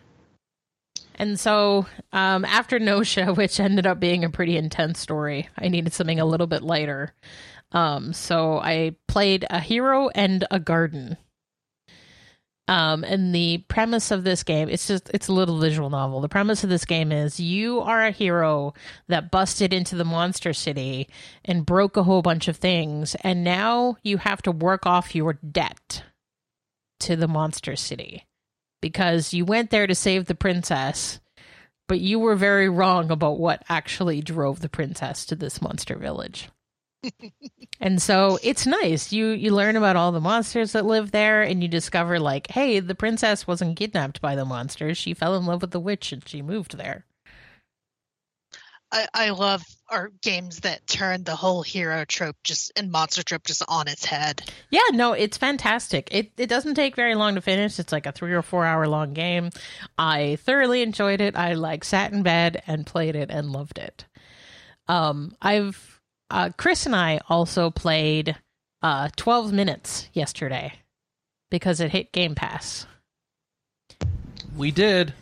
And 1.20 1.38
so 1.38 1.84
um, 2.12 2.44
after 2.44 2.78
Gnosia, 2.78 3.32
which 3.36 3.58
ended 3.58 3.86
up 3.88 3.98
being 3.98 4.24
a 4.24 4.30
pretty 4.30 4.56
intense 4.56 5.00
story, 5.00 5.48
I 5.58 5.66
needed 5.68 5.92
something 5.92 6.20
a 6.20 6.24
little 6.24 6.46
bit 6.46 6.62
lighter. 6.62 7.12
Um, 7.72 8.12
so 8.12 8.58
I 8.58 8.96
played 9.06 9.46
a 9.50 9.60
hero 9.60 10.08
and 10.14 10.46
a 10.50 10.58
garden. 10.58 11.16
Um, 12.66 13.02
and 13.02 13.34
the 13.34 13.64
premise 13.68 14.10
of 14.10 14.24
this 14.24 14.42
game, 14.42 14.68
it's 14.68 14.86
just 14.86 15.10
it's 15.14 15.28
a 15.28 15.32
little 15.32 15.58
visual 15.58 15.88
novel. 15.88 16.20
The 16.20 16.28
premise 16.28 16.62
of 16.64 16.70
this 16.70 16.84
game 16.84 17.12
is 17.12 17.40
you 17.40 17.80
are 17.80 18.04
a 18.04 18.10
hero 18.10 18.74
that 19.08 19.30
busted 19.30 19.72
into 19.72 19.96
the 19.96 20.04
monster 20.04 20.52
city 20.52 21.08
and 21.46 21.64
broke 21.64 21.96
a 21.96 22.02
whole 22.02 22.20
bunch 22.20 22.46
of 22.46 22.58
things, 22.58 23.16
and 23.24 23.42
now 23.42 23.96
you 24.02 24.18
have 24.18 24.42
to 24.42 24.52
work 24.52 24.84
off 24.84 25.14
your 25.14 25.32
debt 25.32 26.02
to 27.00 27.16
the 27.16 27.28
monster 27.28 27.74
city 27.74 28.26
because 28.82 29.32
you 29.32 29.46
went 29.46 29.70
there 29.70 29.86
to 29.86 29.94
save 29.94 30.26
the 30.26 30.34
princess, 30.34 31.20
but 31.86 32.00
you 32.00 32.18
were 32.18 32.36
very 32.36 32.68
wrong 32.68 33.10
about 33.10 33.38
what 33.38 33.64
actually 33.70 34.20
drove 34.20 34.60
the 34.60 34.68
princess 34.68 35.24
to 35.24 35.34
this 35.34 35.62
monster 35.62 35.96
village. 35.96 36.50
And 37.80 38.00
so 38.02 38.38
it's 38.42 38.66
nice. 38.66 39.12
You 39.12 39.28
you 39.28 39.54
learn 39.54 39.76
about 39.76 39.96
all 39.96 40.12
the 40.12 40.20
monsters 40.20 40.72
that 40.72 40.84
live 40.84 41.10
there 41.10 41.42
and 41.42 41.62
you 41.62 41.68
discover 41.68 42.18
like, 42.18 42.50
hey, 42.50 42.80
the 42.80 42.94
princess 42.94 43.46
wasn't 43.46 43.76
kidnapped 43.76 44.20
by 44.20 44.34
the 44.34 44.44
monsters. 44.44 44.98
She 44.98 45.14
fell 45.14 45.36
in 45.36 45.46
love 45.46 45.62
with 45.62 45.70
the 45.70 45.80
witch 45.80 46.12
and 46.12 46.26
she 46.26 46.42
moved 46.42 46.76
there. 46.76 47.04
I, 48.90 49.06
I 49.12 49.30
love 49.30 49.62
our 49.90 50.10
games 50.22 50.60
that 50.60 50.86
turn 50.86 51.24
the 51.24 51.36
whole 51.36 51.62
hero 51.62 52.04
trope 52.06 52.36
just 52.42 52.72
and 52.76 52.90
monster 52.90 53.22
trope 53.22 53.44
just 53.44 53.62
on 53.68 53.86
its 53.86 54.04
head. 54.04 54.42
Yeah, 54.70 54.80
no, 54.92 55.12
it's 55.12 55.36
fantastic. 55.36 56.08
It 56.10 56.32
it 56.38 56.48
doesn't 56.48 56.74
take 56.74 56.96
very 56.96 57.14
long 57.14 57.34
to 57.34 57.40
finish. 57.42 57.78
It's 57.78 57.92
like 57.92 58.06
a 58.06 58.12
three 58.12 58.32
or 58.32 58.42
four 58.42 58.64
hour 58.64 58.88
long 58.88 59.12
game. 59.12 59.50
I 59.98 60.36
thoroughly 60.42 60.82
enjoyed 60.82 61.20
it. 61.20 61.36
I 61.36 61.54
like 61.54 61.84
sat 61.84 62.12
in 62.12 62.22
bed 62.22 62.62
and 62.66 62.86
played 62.86 63.14
it 63.14 63.30
and 63.30 63.52
loved 63.52 63.78
it. 63.78 64.06
Um, 64.88 65.36
I've 65.42 65.97
uh, 66.30 66.50
Chris 66.56 66.86
and 66.86 66.94
I 66.94 67.20
also 67.28 67.70
played 67.70 68.36
uh 68.82 69.08
12 69.16 69.52
minutes 69.52 70.08
yesterday 70.12 70.72
because 71.50 71.80
it 71.80 71.90
hit 71.90 72.12
Game 72.12 72.34
Pass. 72.34 72.86
We 74.56 74.70
did. 74.70 75.14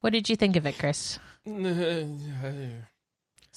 What 0.00 0.12
did 0.12 0.28
you 0.28 0.36
think 0.36 0.56
of 0.56 0.66
it, 0.66 0.78
Chris? 0.78 1.18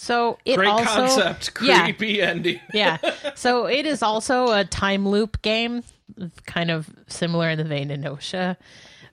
So 0.01 0.39
it 0.45 0.55
Great 0.55 0.67
also 0.67 0.85
concept, 0.85 1.51
yeah. 1.61 1.83
creepy 1.83 2.23
ending. 2.23 2.59
yeah. 2.73 2.97
So 3.35 3.67
it 3.67 3.85
is 3.85 4.01
also 4.01 4.51
a 4.51 4.65
time 4.65 5.07
loop 5.07 5.39
game, 5.43 5.83
kind 6.47 6.71
of 6.71 6.89
similar 7.05 7.51
in 7.51 7.59
the 7.59 7.63
vein 7.65 7.91
of 7.91 8.00
Gnosia. 8.00 8.57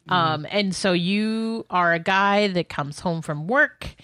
Um, 0.08 0.46
and 0.50 0.74
so 0.74 0.94
you 0.94 1.66
are 1.68 1.92
a 1.92 1.98
guy 1.98 2.48
that 2.48 2.70
comes 2.70 3.00
home 3.00 3.20
from 3.20 3.46
work, 3.46 3.96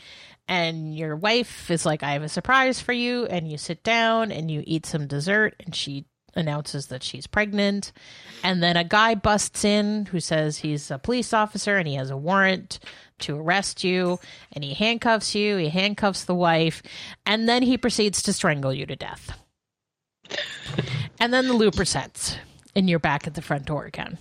and 0.48 0.96
your 0.96 1.16
wife 1.16 1.70
is 1.70 1.86
like, 1.86 2.02
"I 2.02 2.12
have 2.12 2.22
a 2.22 2.28
surprise 2.28 2.80
for 2.80 2.92
you," 2.92 3.26
and 3.26 3.50
you 3.50 3.58
sit 3.58 3.82
down 3.82 4.30
and 4.32 4.50
you 4.50 4.62
eat 4.66 4.86
some 4.86 5.06
dessert, 5.06 5.54
and 5.64 5.74
she 5.74 6.06
announces 6.36 6.86
that 6.88 7.02
she's 7.02 7.26
pregnant, 7.26 7.92
and 8.42 8.62
then 8.62 8.76
a 8.76 8.84
guy 8.84 9.14
busts 9.14 9.64
in 9.64 10.06
who 10.06 10.20
says 10.20 10.58
he's 10.58 10.90
a 10.90 10.98
police 10.98 11.32
officer 11.32 11.76
and 11.76 11.88
he 11.88 11.94
has 11.94 12.10
a 12.10 12.16
warrant 12.16 12.78
to 13.20 13.38
arrest 13.38 13.84
you 13.84 14.18
and 14.52 14.64
he 14.64 14.74
handcuffs 14.74 15.34
you 15.34 15.56
he 15.56 15.68
handcuffs 15.68 16.24
the 16.24 16.34
wife 16.34 16.82
and 17.24 17.48
then 17.48 17.62
he 17.62 17.78
proceeds 17.78 18.22
to 18.22 18.32
strangle 18.32 18.72
you 18.72 18.86
to 18.86 18.96
death. 18.96 19.38
And 21.20 21.32
then 21.32 21.46
the 21.46 21.54
loop 21.54 21.74
resets 21.74 22.36
and 22.74 22.90
you're 22.90 22.98
back 22.98 23.26
at 23.26 23.34
the 23.34 23.42
front 23.42 23.66
door 23.66 23.84
again. 23.84 24.18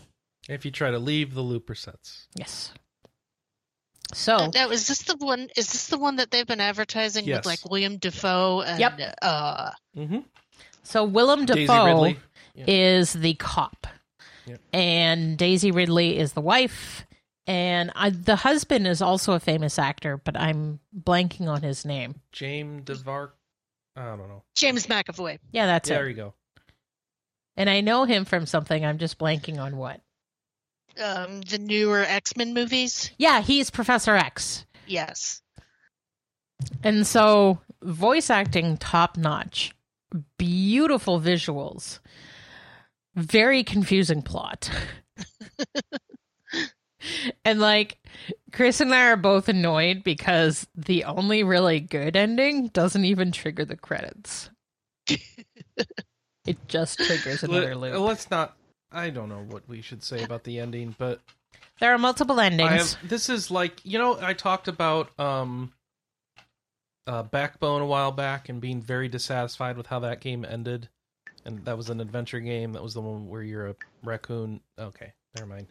If 0.48 0.64
you 0.66 0.72
try 0.72 0.92
to 0.92 1.00
leave, 1.00 1.34
the 1.34 1.42
loop 1.42 1.68
resets. 1.68 2.28
yes 2.36 2.74
so 4.14 4.50
Now, 4.54 4.70
is 4.70 4.88
this 4.88 5.04
the 5.04 5.16
one? 5.18 5.50
Is 5.58 5.72
this 5.72 5.88
the 5.88 5.98
one 5.98 6.16
that 6.18 6.32
they've 6.32 6.48
been 6.48 6.60
advertising 6.62 7.26
Yes. 7.26 7.40
with 7.40 7.46
like 7.46 7.70
Willem 7.70 7.98
Dafoe 7.98 8.62
and 8.62 8.80
Yep. 8.80 9.16
uh, 9.22 9.72
Mm-hmm. 9.98 10.20
so 10.84 11.04
willem 11.04 11.46
Dafoe. 11.46 12.16
Yeah. 12.56 12.64
is 12.68 13.14
the 13.14 13.34
cop 13.36 13.88
Yep. 14.46 14.60
and 14.74 15.38
daisy 15.38 15.72
ridley 15.72 16.18
is 16.20 16.34
the 16.34 16.42
wife 16.42 17.06
and 17.48 17.92
I, 17.96 18.10
the 18.12 18.36
husband 18.36 18.86
is 18.88 19.02
also 19.02 19.34
a 19.34 19.40
famous 19.40 19.80
actor 19.80 20.18
but 20.18 20.38
i'm 20.38 20.80
blanking 20.96 21.48
on 21.48 21.62
his 21.64 21.84
name 21.86 22.22
James 22.32 22.84
DeVar. 22.84 23.32
I 23.96 24.04
don't 24.04 24.28
know. 24.28 24.44
James 24.56 24.86
McAvoy? 24.88 25.40
yeah 25.52 25.66
that's 25.66 25.90
Yeah, 25.90 25.96
it 25.96 25.98
there 26.00 26.10
you 26.10 26.16
go. 26.16 26.34
and 27.58 27.70
i 27.70 27.82
know 27.82 28.04
him 28.04 28.26
from 28.26 28.46
something 28.46 28.86
i'm 28.86 28.98
just 28.98 29.18
blanking 29.18 29.60
on 29.60 29.78
what 29.78 30.02
Um, 31.02 31.42
the 31.42 31.58
newer 31.58 32.02
X 32.02 32.36
Men 32.38 32.54
movies. 32.54 33.12
yeah 33.18 33.42
he's 33.42 33.70
professor 33.70 34.16
x 34.16 34.66
Yes. 34.88 35.42
And 36.84 37.06
so, 37.06 37.60
voice 37.82 38.30
acting 38.30 38.78
top 38.78 39.18
notch, 39.18 39.74
beautiful 40.38 41.20
visuals, 41.20 42.00
very 43.16 43.64
confusing 43.64 44.22
plot. 44.22 44.70
and 47.46 47.60
like, 47.60 47.98
Chris 48.52 48.82
and 48.82 48.94
I 48.94 49.08
are 49.08 49.18
both 49.18 49.50
annoyed 49.50 50.04
because 50.04 50.68
the 50.76 51.04
only 51.06 51.44
really 51.44 51.80
good 51.80 52.16
ending 52.16 52.68
doesn't 52.68 53.06
even 53.06 53.32
trigger 53.32 53.66
the 53.66 53.78
credits. 53.78 54.50
it 55.08 56.58
just 56.68 57.00
triggers 57.00 57.44
another 57.44 57.76
loop. 57.76 58.00
Let's 58.00 58.30
not. 58.30 58.56
I 58.94 59.10
don't 59.10 59.30
know 59.30 59.44
what 59.50 59.68
we 59.68 59.82
should 59.82 60.04
say 60.04 60.24
about 60.24 60.44
the 60.44 60.60
ending, 60.60 60.96
but 60.98 61.20
There 61.80 61.94
are 61.94 61.98
multiple 61.98 62.40
endings. 62.40 62.70
I 62.70 62.74
have, 62.78 62.98
this 63.10 63.30
is 63.30 63.50
like 63.52 63.82
you 63.84 63.98
know 63.98 64.20
I 64.22 64.34
talked 64.34 64.68
about 64.68 65.18
um, 65.20 65.72
uh, 67.08 67.24
Backbone 67.24 67.82
a 67.82 67.86
while 67.86 68.12
back 68.12 68.50
and 68.50 68.62
being 68.62 68.82
very 68.82 69.08
dissatisfied 69.08 69.78
with 69.78 69.88
how 69.88 70.00
that 70.00 70.22
game 70.22 70.46
ended, 70.46 70.90
and 71.46 71.64
that 71.66 71.78
was 71.78 71.90
an 71.90 72.00
adventure 72.00 72.40
game. 72.40 72.74
That 72.74 72.84
was 72.84 72.94
the 72.94 73.02
one 73.02 73.28
where 73.28 73.44
you're 73.44 73.68
a 73.68 73.76
raccoon. 74.04 74.62
Okay, 74.80 75.14
never 75.36 75.48
mind. 75.48 75.68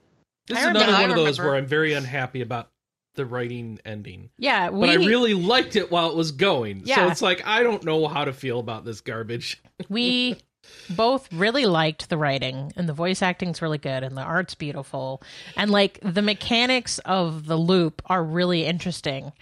This 0.46 0.58
I 0.58 0.60
is 0.62 0.66
remember- 0.68 0.88
another 0.88 0.98
I 0.98 1.00
one 1.02 1.10
of 1.10 1.16
those 1.16 1.38
remember. 1.38 1.52
where 1.52 1.58
I'm 1.58 1.66
very 1.66 1.92
unhappy 1.94 2.40
about 2.42 2.68
the 3.14 3.24
writing 3.26 3.78
ending, 3.84 4.30
yeah, 4.38 4.70
we 4.70 4.80
but 4.80 4.88
I 4.90 4.94
really 4.94 5.34
liked 5.34 5.76
it 5.76 5.90
while 5.90 6.10
it 6.10 6.16
was 6.16 6.32
going. 6.32 6.80
So 6.86 6.90
Yeah. 6.90 7.10
it's 7.10 7.20
like 7.22 7.46
I 7.46 7.62
don't 7.62 7.84
know 7.84 8.08
how 8.08 8.24
to 8.24 8.32
feel 8.32 8.58
about 8.58 8.84
this 8.84 9.00
garbage. 9.02 9.62
we 9.88 10.36
both 10.90 11.32
really 11.32 11.66
liked 11.66 12.08
the 12.08 12.16
writing 12.16 12.72
and 12.76 12.88
the 12.88 12.92
voice 12.92 13.22
acting's 13.22 13.62
really 13.62 13.78
good 13.78 14.02
and 14.02 14.16
the 14.16 14.22
art's 14.22 14.54
beautiful. 14.54 15.22
And 15.56 15.70
like 15.70 15.98
the 16.02 16.22
mechanics 16.22 16.98
of 17.00 17.46
the 17.46 17.56
loop 17.56 18.02
are 18.06 18.22
really 18.22 18.64
interesting. 18.64 19.32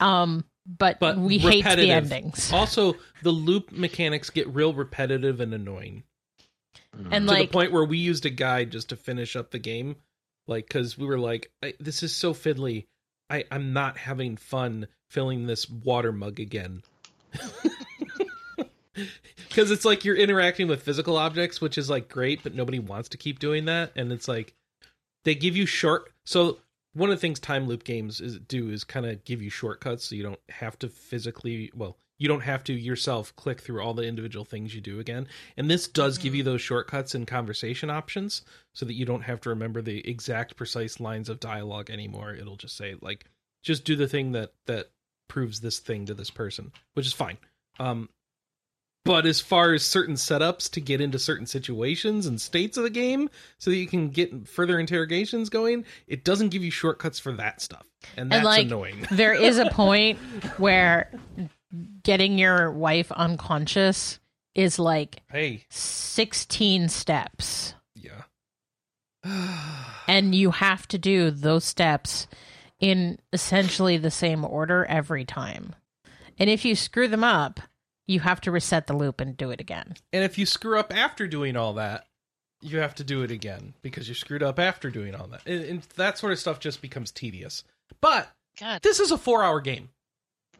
Um 0.00 0.44
but, 0.64 1.00
But 1.00 1.18
we 1.18 1.38
hate 1.38 1.64
the 1.64 1.90
endings. 1.90 2.52
Also, 2.52 2.94
the 3.24 3.32
loop 3.32 3.72
mechanics 3.72 4.30
get 4.30 4.46
real 4.46 4.72
repetitive 4.72 5.40
and 5.40 5.52
annoying. 5.52 6.04
and 7.10 7.26
to 7.26 7.34
like 7.34 7.48
the 7.50 7.52
point 7.52 7.72
where 7.72 7.84
we 7.84 7.98
used 7.98 8.26
a 8.26 8.30
guide 8.30 8.70
just 8.70 8.90
to 8.90 8.96
finish 8.96 9.34
up 9.34 9.50
the 9.50 9.58
game 9.58 9.96
like 10.46 10.66
because 10.66 10.98
we 10.98 11.06
were 11.06 11.18
like 11.18 11.50
I, 11.62 11.74
this 11.80 12.02
is 12.02 12.14
so 12.14 12.34
fiddly. 12.34 12.86
I, 13.30 13.44
i'm 13.50 13.72
not 13.72 13.96
having 13.96 14.36
fun 14.36 14.88
filling 15.08 15.46
this 15.46 15.68
water 15.68 16.12
mug 16.12 16.38
again 16.40 16.82
because 19.48 19.70
it's 19.70 19.84
like 19.84 20.04
you're 20.04 20.16
interacting 20.16 20.68
with 20.68 20.82
physical 20.82 21.16
objects 21.16 21.60
which 21.60 21.78
is 21.78 21.88
like 21.88 22.08
great 22.08 22.42
but 22.42 22.54
nobody 22.54 22.78
wants 22.78 23.08
to 23.08 23.16
keep 23.16 23.38
doing 23.38 23.64
that 23.64 23.92
and 23.96 24.12
it's 24.12 24.28
like 24.28 24.54
they 25.24 25.34
give 25.34 25.56
you 25.56 25.66
short 25.66 26.12
so 26.24 26.58
one 26.94 27.10
of 27.10 27.16
the 27.16 27.20
things 27.20 27.40
time 27.40 27.66
loop 27.66 27.84
games 27.84 28.20
is 28.20 28.38
do 28.38 28.70
is 28.70 28.84
kind 28.84 29.06
of 29.06 29.24
give 29.24 29.40
you 29.40 29.50
shortcuts 29.50 30.08
so 30.08 30.14
you 30.14 30.22
don't 30.22 30.40
have 30.48 30.78
to 30.78 30.88
physically 30.88 31.70
well 31.74 31.96
you 32.18 32.28
don't 32.28 32.42
have 32.42 32.62
to 32.62 32.72
yourself 32.72 33.34
click 33.34 33.60
through 33.60 33.82
all 33.82 33.94
the 33.94 34.04
individual 34.04 34.44
things 34.44 34.74
you 34.74 34.80
do 34.80 35.00
again 35.00 35.26
and 35.56 35.70
this 35.70 35.88
does 35.88 36.18
give 36.18 36.34
you 36.34 36.42
those 36.44 36.60
shortcuts 36.60 37.14
and 37.14 37.26
conversation 37.26 37.90
options 37.90 38.42
so 38.72 38.86
that 38.86 38.94
you 38.94 39.04
don't 39.04 39.22
have 39.22 39.40
to 39.40 39.48
remember 39.48 39.82
the 39.82 40.08
exact 40.08 40.56
precise 40.56 41.00
lines 41.00 41.28
of 41.28 41.40
dialogue 41.40 41.90
anymore. 41.90 42.32
It'll 42.32 42.56
just 42.56 42.76
say 42.76 42.94
like 43.00 43.24
just 43.62 43.84
do 43.84 43.96
the 43.96 44.06
thing 44.06 44.32
that 44.32 44.52
that 44.66 44.90
proves 45.28 45.60
this 45.60 45.80
thing 45.80 46.06
to 46.06 46.14
this 46.14 46.30
person 46.30 46.70
which 46.94 47.06
is 47.06 47.12
fine. 47.12 47.38
Um 47.80 48.08
but 49.04 49.26
as 49.26 49.40
far 49.40 49.72
as 49.72 49.84
certain 49.84 50.14
setups 50.14 50.70
to 50.70 50.80
get 50.80 51.00
into 51.00 51.18
certain 51.18 51.46
situations 51.46 52.26
and 52.26 52.40
states 52.40 52.76
of 52.76 52.84
the 52.84 52.90
game 52.90 53.28
so 53.58 53.70
that 53.70 53.76
you 53.76 53.86
can 53.86 54.10
get 54.10 54.48
further 54.48 54.78
interrogations 54.78 55.48
going 55.48 55.84
it 56.06 56.24
doesn't 56.24 56.50
give 56.50 56.62
you 56.62 56.70
shortcuts 56.70 57.18
for 57.18 57.32
that 57.32 57.60
stuff. 57.60 57.84
And 58.16 58.30
that's 58.30 58.44
like, 58.44 58.66
annoying. 58.66 59.06
there 59.10 59.34
is 59.34 59.58
a 59.58 59.66
point 59.70 60.18
where 60.58 61.10
getting 62.02 62.38
your 62.38 62.70
wife 62.70 63.10
unconscious 63.12 64.18
is 64.54 64.78
like 64.78 65.22
hey. 65.30 65.64
16 65.70 66.88
steps. 66.88 67.74
Yeah. 67.94 68.22
And 70.08 70.34
you 70.34 70.50
have 70.50 70.88
to 70.88 70.98
do 70.98 71.30
those 71.30 71.64
steps 71.64 72.26
in 72.80 73.20
essentially 73.32 73.96
the 73.96 74.10
same 74.10 74.44
order 74.44 74.84
every 74.84 75.24
time. 75.24 75.76
And 76.38 76.50
if 76.50 76.64
you 76.64 76.74
screw 76.74 77.06
them 77.06 77.22
up 77.22 77.60
you 78.12 78.20
have 78.20 78.40
to 78.42 78.50
reset 78.50 78.86
the 78.86 78.94
loop 78.94 79.20
and 79.20 79.36
do 79.36 79.50
it 79.50 79.60
again 79.60 79.94
And 80.12 80.22
if 80.22 80.38
you 80.38 80.46
screw 80.46 80.78
up 80.78 80.94
after 80.96 81.26
doing 81.26 81.56
all 81.56 81.72
that, 81.74 82.06
you 82.60 82.78
have 82.78 82.94
to 82.96 83.04
do 83.04 83.22
it 83.22 83.30
again 83.32 83.74
because 83.82 84.08
you 84.08 84.14
screwed 84.14 84.42
up 84.42 84.58
after 84.60 84.90
doing 84.90 85.14
all 85.16 85.26
that. 85.28 85.40
And, 85.46 85.64
and 85.64 85.82
that 85.96 86.18
sort 86.18 86.32
of 86.32 86.38
stuff 86.38 86.60
just 86.60 86.80
becomes 86.80 87.10
tedious. 87.10 87.64
But 88.00 88.30
God. 88.60 88.80
this 88.82 89.00
is 89.00 89.10
a 89.10 89.18
four 89.18 89.42
hour 89.42 89.60
game. 89.60 89.88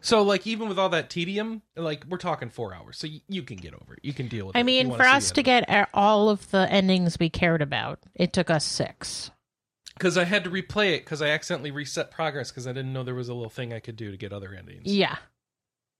So 0.00 0.23
like 0.23 0.44
even 0.49 0.68
with 0.68 0.80
all 0.80 0.88
that 0.88 1.11
tedium, 1.11 1.62
like 1.76 2.04
we're 2.09 2.18
talking 2.18 2.50
four 2.50 2.75
hours, 2.75 2.99
so 2.99 3.06
you, 3.06 3.21
you 3.28 3.42
can 3.44 3.56
get 3.56 3.73
over 3.75 3.94
it. 3.94 4.00
You 4.02 4.12
can 4.12 4.26
deal 4.26 4.47
with 4.47 4.56
it. 4.56 4.59
I 4.59 4.62
if 4.62 4.66
mean, 4.66 4.92
for 4.92 5.04
us 5.04 5.30
to 5.30 5.42
get 5.44 5.68
a- 5.71 5.87
all 5.94 6.28
of 6.28 6.50
the 6.50 6.68
endings 6.73 7.21
we 7.21 7.30
cared 7.30 7.62
about, 7.62 8.00
it 8.16 8.32
took 8.32 8.50
us 8.50 8.64
six. 8.64 9.30
because 9.94 10.18
I 10.18 10.25
had 10.25 10.42
to 10.42 10.50
replay 10.50 10.94
it 10.94 11.04
because 11.04 11.23
I 11.23 11.28
accidentally 11.28 11.71
reset 11.71 12.11
progress 12.11 12.50
because 12.50 12.66
I 12.66 12.73
didn't 12.73 12.92
know 12.92 13.04
there 13.04 13.14
was 13.14 13.28
a 13.28 13.35
little 13.35 13.49
thing 13.49 13.73
I 13.73 13.78
could 13.78 13.94
do 13.94 14.11
to 14.11 14.16
get 14.16 14.32
other 14.32 14.52
endings. 14.54 14.92
Yeah. 14.92 15.18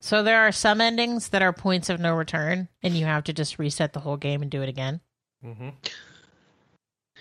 So 0.04 0.25
there 0.25 0.40
are 0.40 0.50
some 0.50 0.80
endings 0.80 1.28
that 1.28 1.42
are 1.42 1.52
points 1.52 1.88
of 1.88 2.00
no 2.00 2.12
return, 2.16 2.68
and 2.82 2.94
you 2.97 3.04
have 3.04 3.23
to 3.25 3.32
just 3.32 3.61
reset 3.61 3.92
the 3.92 4.00
whole 4.00 4.16
game 4.16 4.42
and 4.42 4.50
do 4.50 4.61
it 4.61 4.68
again. 4.68 5.00
Mm-hmm. 5.44 5.68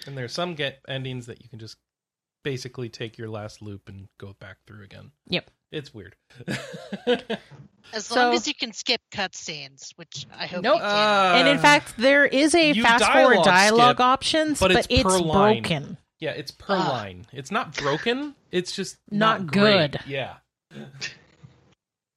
And 0.08 0.18
there's 0.18 0.34
some 0.34 0.56
get 0.56 0.80
endings 0.88 1.28
that 1.28 1.44
you 1.44 1.48
can 1.50 1.60
just 1.60 1.78
basically 2.44 2.90
take 2.90 3.20
your 3.20 3.30
last 3.30 3.62
loop 3.62 3.88
and 3.88 4.08
go 4.20 4.36
back 4.40 4.58
through 4.66 4.84
again. 4.84 5.12
Yep. 5.28 5.52
It's 5.72 5.94
weird. 5.94 6.16
As 7.94 8.06
So- 8.08 8.16
long 8.16 8.34
as 8.34 8.48
you 8.48 8.56
can 8.56 8.74
skip 8.74 9.00
cutscenes, 9.14 9.92
which 9.96 10.26
I 10.36 10.48
hope 10.48 10.64
Nope. 10.64 10.78
you 10.78 10.82
can. 10.82 10.90
Uh, 10.90 11.36
and 11.38 11.48
in 11.48 11.60
fact, 11.60 11.94
there 11.98 12.26
is 12.26 12.56
a 12.56 12.72
you 12.72 12.82
fast 12.82 13.06
forward 13.06 13.44
dialogue 13.44 13.46
dialogue 13.46 13.96
skip, 13.98 14.06
options, 14.06 14.60
but 14.60 14.70
but, 14.74 14.78
it's 14.78 14.88
it's, 14.90 15.04
line. 15.22 15.62
broken. 15.62 15.98
yeah, 16.20 16.32
it's 16.32 16.50
per 16.50 16.76
Ah. 16.76 16.90
line. 16.90 17.28
It's 17.32 17.52
not 17.52 17.78
broken. 17.78 18.34
It's 18.52 18.72
just 18.76 18.98
Not 19.12 19.42
not, 19.44 19.52
great. 19.52 19.92
good. 19.92 20.02
Yeah. 20.08 20.38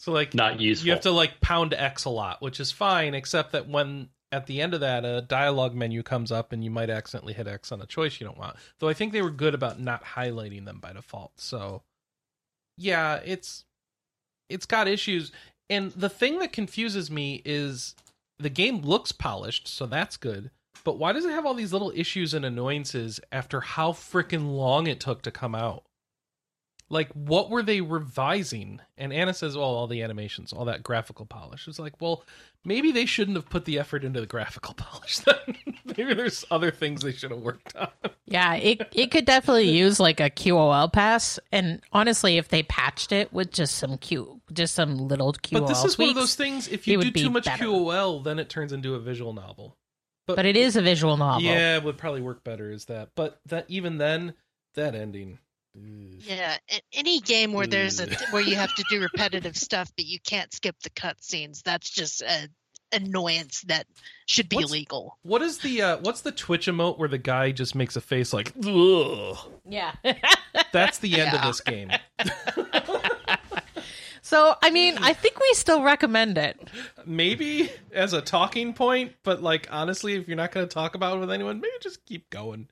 So 0.05 0.13
like 0.13 0.35
Not 0.35 0.61
useful. 0.61 0.87
you 0.87 0.93
have 0.93 1.01
to 1.05 1.11
like 1.11 1.41
pound 1.41 1.73
X 1.73 2.05
a 2.05 2.11
lot, 2.11 2.43
which 2.43 2.61
is 2.61 2.71
fine, 2.71 3.15
except 3.15 3.53
that 3.53 3.71
when 3.71 4.11
at 4.31 4.47
the 4.47 4.61
end 4.61 4.75
of 4.75 4.81
that 4.81 5.03
a 5.03 5.23
dialogue 5.23 5.75
menu 5.75 6.03
comes 6.03 6.31
up 6.31 6.53
and 6.53 6.63
you 6.63 6.71
might 6.71 6.91
accidentally 6.91 7.33
hit 7.33 7.49
X 7.49 7.73
on 7.73 7.81
a 7.81 7.87
choice 7.87 8.21
you 8.21 8.27
don't 8.27 8.37
want. 8.37 8.57
Though 8.81 8.89
I 8.91 8.93
think 8.93 9.15
they 9.15 9.23
were 9.23 9.31
good 9.31 9.55
about 9.55 9.81
not 9.81 10.05
highlighting 10.05 10.67
them 10.67 10.79
by 10.79 10.93
default. 10.93 11.33
So 11.41 11.81
yeah, 12.77 13.21
it's 13.25 13.65
it's 14.51 14.67
got 14.67 14.89
issues. 14.89 15.33
And 15.71 15.91
the 15.93 16.11
thing 16.11 16.39
that 16.41 16.53
confuses 16.53 17.11
me 17.11 17.41
is 17.47 17.95
the 18.39 18.51
game 18.51 18.83
looks 18.83 19.11
polished, 19.11 19.67
so 19.67 19.87
that's 19.87 20.19
good. 20.19 20.51
But 20.85 20.99
why 20.99 21.13
does 21.13 21.25
it 21.25 21.31
have 21.31 21.47
all 21.47 21.55
these 21.55 21.73
little 21.73 21.93
issues 21.97 22.35
and 22.35 22.45
annoyances 22.45 23.21
after 23.33 23.63
how 23.63 23.93
freaking 23.93 24.55
long 24.55 24.87
it 24.87 25.01
took 25.01 25.23
to 25.23 25.31
come 25.31 25.55
out? 25.55 25.85
Like, 26.95 27.11
what 27.13 27.51
were 27.51 27.63
they 27.65 27.81
revising? 27.81 28.81
And 28.97 29.13
Anna 29.13 29.35
says, 29.35 29.57
well, 29.57 29.67
all 29.67 29.89
the 29.89 30.03
animations, 30.03 30.53
all 30.53 30.65
that 30.67 30.85
graphical 30.85 31.27
polish. 31.27 31.67
It's 31.67 31.81
like, 31.81 32.01
well, 32.01 32.25
maybe 32.65 32.93
they 32.93 33.05
shouldn't 33.05 33.37
have 33.37 33.51
put 33.51 33.65
the 33.65 33.81
effort 33.81 34.05
into 34.05 34.21
the 34.21 34.29
graphical 34.29 34.75
polish 34.79 35.19
then. 35.19 35.57
maybe 35.85 36.15
there's 36.15 36.45
other 36.53 36.71
things 36.71 37.03
they 37.03 37.11
should 37.11 37.33
have 37.33 37.41
worked 37.41 37.75
on. 37.75 37.89
Yeah, 38.27 38.55
it 38.55 38.89
it 38.93 39.11
could 39.11 39.25
definitely 39.25 39.71
use 39.77 39.99
like 39.99 40.21
a 40.21 40.31
QOL 40.31 40.91
pass, 40.93 41.41
and 41.51 41.83
honestly, 41.93 42.39
if 42.39 42.49
they 42.49 42.63
patched 42.63 43.11
it 43.11 43.33
with 43.33 43.51
just 43.51 43.77
some 43.77 43.99
Q, 43.99 44.41
just 44.53 44.75
some 44.75 44.97
little 44.97 45.33
QOL 45.33 45.61
But 45.61 45.67
this 45.67 45.85
is 45.85 45.99
one 45.99 46.11
of 46.11 46.15
tweaks, 46.15 46.23
those 46.23 46.35
things, 46.37 46.69
if 46.69 46.87
you 46.87 47.03
do 47.03 47.11
too 47.11 47.31
much 47.31 47.45
better. 47.47 47.65
QOL, 47.65 48.23
then 48.23 48.39
it 48.39 48.49
turns 48.49 48.73
into 48.73 48.95
a 48.95 49.01
visual 49.01 49.33
novel. 49.33 49.77
but 50.27 50.47
it 50.47 50.57
is 50.57 50.77
a 50.77 50.81
visual 50.83 51.17
novel. 51.17 51.43
Yeah, 51.43 51.77
it 51.77 51.83
would 51.85 51.99
probably 51.99 52.23
work 52.23 52.45
better 52.45 52.71
is 52.71 52.85
that. 52.85 53.11
But 53.17 53.41
that 53.47 53.67
even 53.69 53.99
then, 53.99 54.35
that 54.75 54.95
ending. 54.95 55.39
Ugh. 55.77 56.21
Yeah, 56.21 56.57
any 56.93 57.21
game 57.21 57.53
where 57.53 57.67
there's 57.67 58.01
a 58.01 58.09
where 58.31 58.43
you 58.43 58.57
have 58.57 58.75
to 58.75 58.85
do 58.89 59.01
repetitive 59.01 59.57
stuff, 59.57 59.91
but 59.97 60.07
you 60.07 60.19
can't 60.21 60.53
skip 60.53 60.77
the 60.83 60.91
cutscenes. 60.91 61.63
That's 61.63 61.91
just 61.91 62.23
a 62.23 62.49
annoyance 62.93 63.63
that 63.63 63.87
should 64.27 64.49
be 64.49 64.57
What's- 64.57 64.71
illegal. 64.71 65.19
What 65.23 65.43
is 65.43 65.59
the 65.59 65.83
uh, 65.83 65.97
what's 65.99 66.21
the 66.21 66.33
Twitch 66.33 66.67
emote 66.67 66.99
where 66.99 67.09
the 67.09 67.19
guy 67.19 67.51
just 67.51 67.75
makes 67.75 67.97
a 67.97 68.01
face 68.01 68.33
like 68.33 68.53
Ugh. 68.65 69.37
yeah. 69.69 69.93
That's 70.73 70.99
the 70.99 71.21
end 71.21 71.35
of 71.35 71.43
this 71.43 71.61
game. 71.61 71.91
so 74.23 74.55
I 74.63 74.71
mean, 74.71 74.97
I 75.01 75.13
think 75.13 75.39
we 75.41 75.53
still 75.55 75.83
recommend 75.83 76.39
it. 76.39 76.59
Maybe 77.05 77.71
as 77.93 78.13
a 78.13 78.21
talking 78.21 78.73
point, 78.73 79.13
but 79.23 79.43
like 79.43 79.69
honestly, 79.71 80.15
if 80.15 80.27
you're 80.29 80.37
not 80.37 80.53
going 80.53 80.67
to 80.67 80.73
talk 80.73 80.95
about 80.95 81.17
it 81.17 81.21
with 81.21 81.31
anyone, 81.31 81.61
maybe 81.61 81.73
just 81.83 82.05
keep 82.07 82.31
going. 82.31 82.69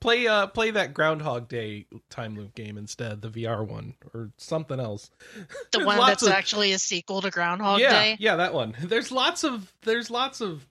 Play 0.00 0.26
uh 0.26 0.48
play 0.48 0.70
that 0.72 0.92
Groundhog 0.92 1.48
Day 1.48 1.86
time 2.10 2.36
loop 2.36 2.54
game 2.54 2.76
instead, 2.76 3.22
the 3.22 3.30
VR 3.30 3.66
one 3.66 3.94
or 4.12 4.30
something 4.36 4.78
else. 4.78 5.10
The 5.72 5.84
one 5.84 5.98
that's 5.98 6.22
of- 6.22 6.32
actually 6.32 6.72
a 6.72 6.78
sequel 6.78 7.22
to 7.22 7.30
Groundhog 7.30 7.80
yeah, 7.80 7.90
Day. 7.90 8.16
yeah, 8.20 8.36
that 8.36 8.52
one. 8.54 8.74
There's 8.82 9.10
lots 9.10 9.44
of 9.44 9.72
there's 9.82 10.10
lots 10.10 10.40
of 10.40 10.66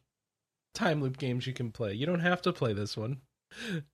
time 0.74 1.02
loop 1.02 1.18
games 1.18 1.48
you 1.48 1.54
can 1.54 1.72
play. 1.72 1.94
You 1.94 2.06
don't 2.06 2.20
have 2.20 2.42
to 2.44 2.54
play 2.54 2.74
this 2.74 2.96
one. 2.96 3.18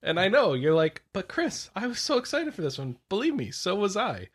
And 0.02 0.20
I 0.20 0.28
know 0.28 0.54
you're 0.54 0.74
like, 0.74 1.04
but 1.14 1.28
Chris, 1.28 1.70
I 1.76 1.86
was 1.86 2.00
so 2.00 2.18
excited 2.18 2.54
for 2.56 2.64
this 2.64 2.80
one. 2.80 2.98
Believe 3.10 3.36
me, 3.36 3.52
so 3.52 3.76
was 3.76 3.96
I. 3.96 4.30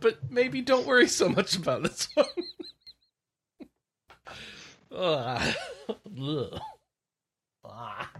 but 0.00 0.18
maybe 0.30 0.60
don't 0.60 0.86
worry 0.86 1.06
so 1.06 1.28
much 1.28 1.54
about 1.56 1.84
this 1.84 2.08
one. 2.14 2.26
Ugh. 6.18 6.60
Ugh. 7.64 7.70
Ah. 7.72 8.10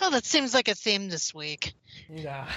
Oh, 0.00 0.10
that 0.10 0.24
seems 0.24 0.54
like 0.54 0.68
a 0.68 0.74
theme 0.74 1.08
this 1.08 1.34
week. 1.34 1.74
Yeah. 2.08 2.48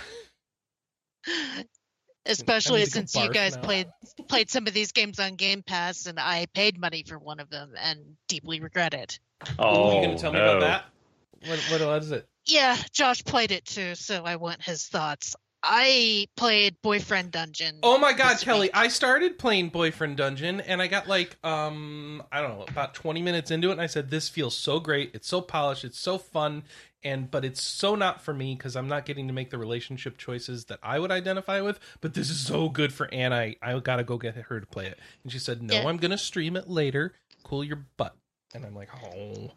Especially 2.26 2.82
need 2.82 2.86
to 2.86 2.92
go 2.92 2.94
since 2.94 3.16
you 3.16 3.32
guys 3.32 3.56
now. 3.56 3.62
played 3.64 3.88
played 4.28 4.50
some 4.52 4.68
of 4.68 4.74
these 4.74 4.92
games 4.92 5.20
on 5.20 5.36
Game 5.36 5.64
Pass, 5.64 6.06
and 6.06 6.20
I 6.20 6.46
paid 6.54 6.80
money 6.80 7.04
for 7.08 7.18
one 7.18 7.40
of 7.40 7.50
them 7.50 7.74
and 7.82 8.00
deeply 8.28 8.60
regret 8.60 8.94
it. 8.94 9.20
oh, 9.58 9.90
Are 9.90 9.96
you 9.96 10.02
going 10.06 10.16
to 10.16 10.22
tell 10.22 10.32
me 10.32 10.38
no. 10.40 10.58
about 10.58 10.62
that? 10.62 11.50
What, 11.50 11.60
what, 11.72 11.88
what 11.88 12.04
is 12.04 12.12
it? 12.12 12.28
Yeah, 12.46 12.78
Josh 12.92 13.24
played 13.24 13.52
it 13.52 13.66
too, 13.66 13.96
so 13.96 14.24
I 14.24 14.36
want 14.36 14.62
his 14.62 14.86
thoughts. 14.86 15.36
I 15.64 16.28
played 16.36 16.76
Boyfriend 16.82 17.32
Dungeon. 17.32 17.80
Oh 17.84 17.98
my 17.98 18.14
god, 18.14 18.40
Kelley! 18.40 18.62
week. 18.62 18.72
I 18.74 18.88
started 18.88 19.38
playing 19.38 19.70
Boyfriend 19.70 20.18
Dungeon, 20.18 20.60
and 20.62 20.82
I 20.82 20.88
got 20.88 21.08
like 21.08 21.38
um 21.44 22.24
I 22.32 22.42
don't 22.42 22.58
know 22.58 22.66
about 22.68 22.94
twenty 22.94 23.22
minutes 23.22 23.52
into 23.52 23.70
it, 23.70 23.74
and 23.74 23.82
I 23.82 23.88
said, 23.88 24.10
"This 24.10 24.28
feels 24.30 24.56
so 24.58 24.80
great. 24.80 25.12
It's 25.14 25.28
so 25.28 25.42
polished. 25.42 25.84
It's 25.84 26.00
so 26.00 26.18
fun." 26.18 26.64
And 27.04 27.30
but 27.32 27.46
it's 27.46 27.62
so 27.62 27.96
not 27.96 28.22
for 28.22 28.34
me 28.34 28.56
because 28.56 28.76
I'm 28.76 28.88
not 28.88 29.06
getting 29.06 29.28
to 29.28 29.34
make 29.34 29.50
the 29.50 29.58
relationship 29.58 30.18
choices 30.18 30.66
that 30.66 30.80
I 30.84 31.00
would 31.00 31.12
identify 31.12 31.62
with. 31.62 31.80
But 32.00 32.14
this 32.14 32.30
is 32.30 32.40
so 32.40 32.70
good 32.70 32.94
for 32.94 33.12
Anna. 33.14 33.36
I, 33.36 33.56
I 33.62 33.80
gotta 33.80 34.04
go 34.04 34.18
get 34.18 34.36
her 34.36 34.60
to 34.60 34.68
play 34.68 34.88
it. 34.88 35.00
And 35.24 35.32
she 35.32 35.40
said, 35.40 35.62
"No, 35.62 35.76
Yeah. 35.76 35.88
I'm 35.88 35.98
gonna 35.98 36.18
stream 36.18 36.56
it 36.56 36.70
later. 36.70 37.14
Cool 37.44 37.64
your 37.64 37.86
butt." 37.98 38.16
And 38.54 38.66
I'm 38.66 38.76
like, 38.76 38.90
"Oh." 39.04 39.52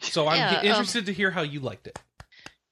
So 0.00 0.28
I'm 0.28 0.36
Yeah, 0.36 0.58
um, 0.58 0.66
interested 0.66 1.06
to 1.06 1.12
hear 1.12 1.30
how 1.30 1.42
you 1.42 1.60
liked 1.60 1.86
it. 1.86 1.98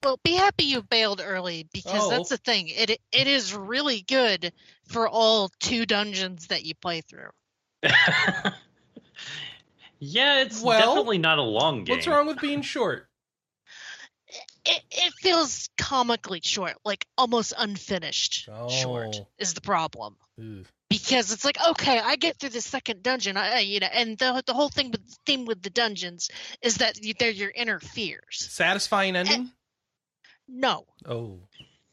Well, 0.05 0.19
be 0.23 0.33
happy 0.35 0.65
you 0.65 0.83
bailed 0.83 1.19
early 1.19 1.67
because 1.73 2.03
Oh. 2.03 2.09
that's 2.11 2.29
the 2.29 2.37
thing. 2.37 2.67
It 2.67 2.91
it 3.11 3.27
is 3.27 3.55
really 3.55 4.01
good 4.01 4.53
for 4.87 5.09
all 5.09 5.49
two 5.59 5.87
dungeons 5.87 6.45
that 6.47 6.63
you 6.63 6.75
play 6.75 7.01
through. 7.01 7.31
yeah, 9.99 10.41
it's 10.41 10.61
Well, 10.61 10.79
definitely 10.79 11.17
not 11.17 11.39
a 11.39 11.43
long 11.43 11.83
game. 11.85 11.95
What's 11.95 12.05
wrong 12.05 12.27
with 12.27 12.39
being 12.39 12.61
short? 12.73 13.07
It 14.63 14.83
it 14.91 15.13
feels 15.21 15.69
comically 15.79 16.41
short, 16.43 16.75
like 16.85 17.07
almost 17.17 17.53
unfinished 17.57 18.47
short 18.69 19.15
Oh. 19.19 19.27
is 19.39 19.55
the 19.55 19.61
problem. 19.61 20.17
Ugh. 20.39 20.67
Because 20.87 21.31
it's 21.31 21.43
like, 21.43 21.57
okay, 21.69 21.97
I 21.99 22.15
get 22.15 22.37
through 22.37 22.49
the 22.51 22.61
second 22.61 23.01
dungeon, 23.01 23.37
I, 23.37 23.55
I- 23.55 23.59
you 23.61 23.79
know, 23.79 23.87
and 23.91 24.19
the 24.19 24.43
the 24.45 24.53
whole 24.53 24.69
thing 24.69 24.91
with 24.91 25.01
theme 25.25 25.45
with 25.45 25.63
the 25.63 25.71
dungeons 25.71 26.29
is 26.61 26.75
that 26.75 27.03
you- 27.03 27.15
they're 27.17 27.31
your 27.31 27.49
inner 27.49 27.79
fears. 27.79 28.47
Satisfying 28.51 29.15
ending? 29.15 29.51
No, 30.47 30.85
Oh. 31.05 31.39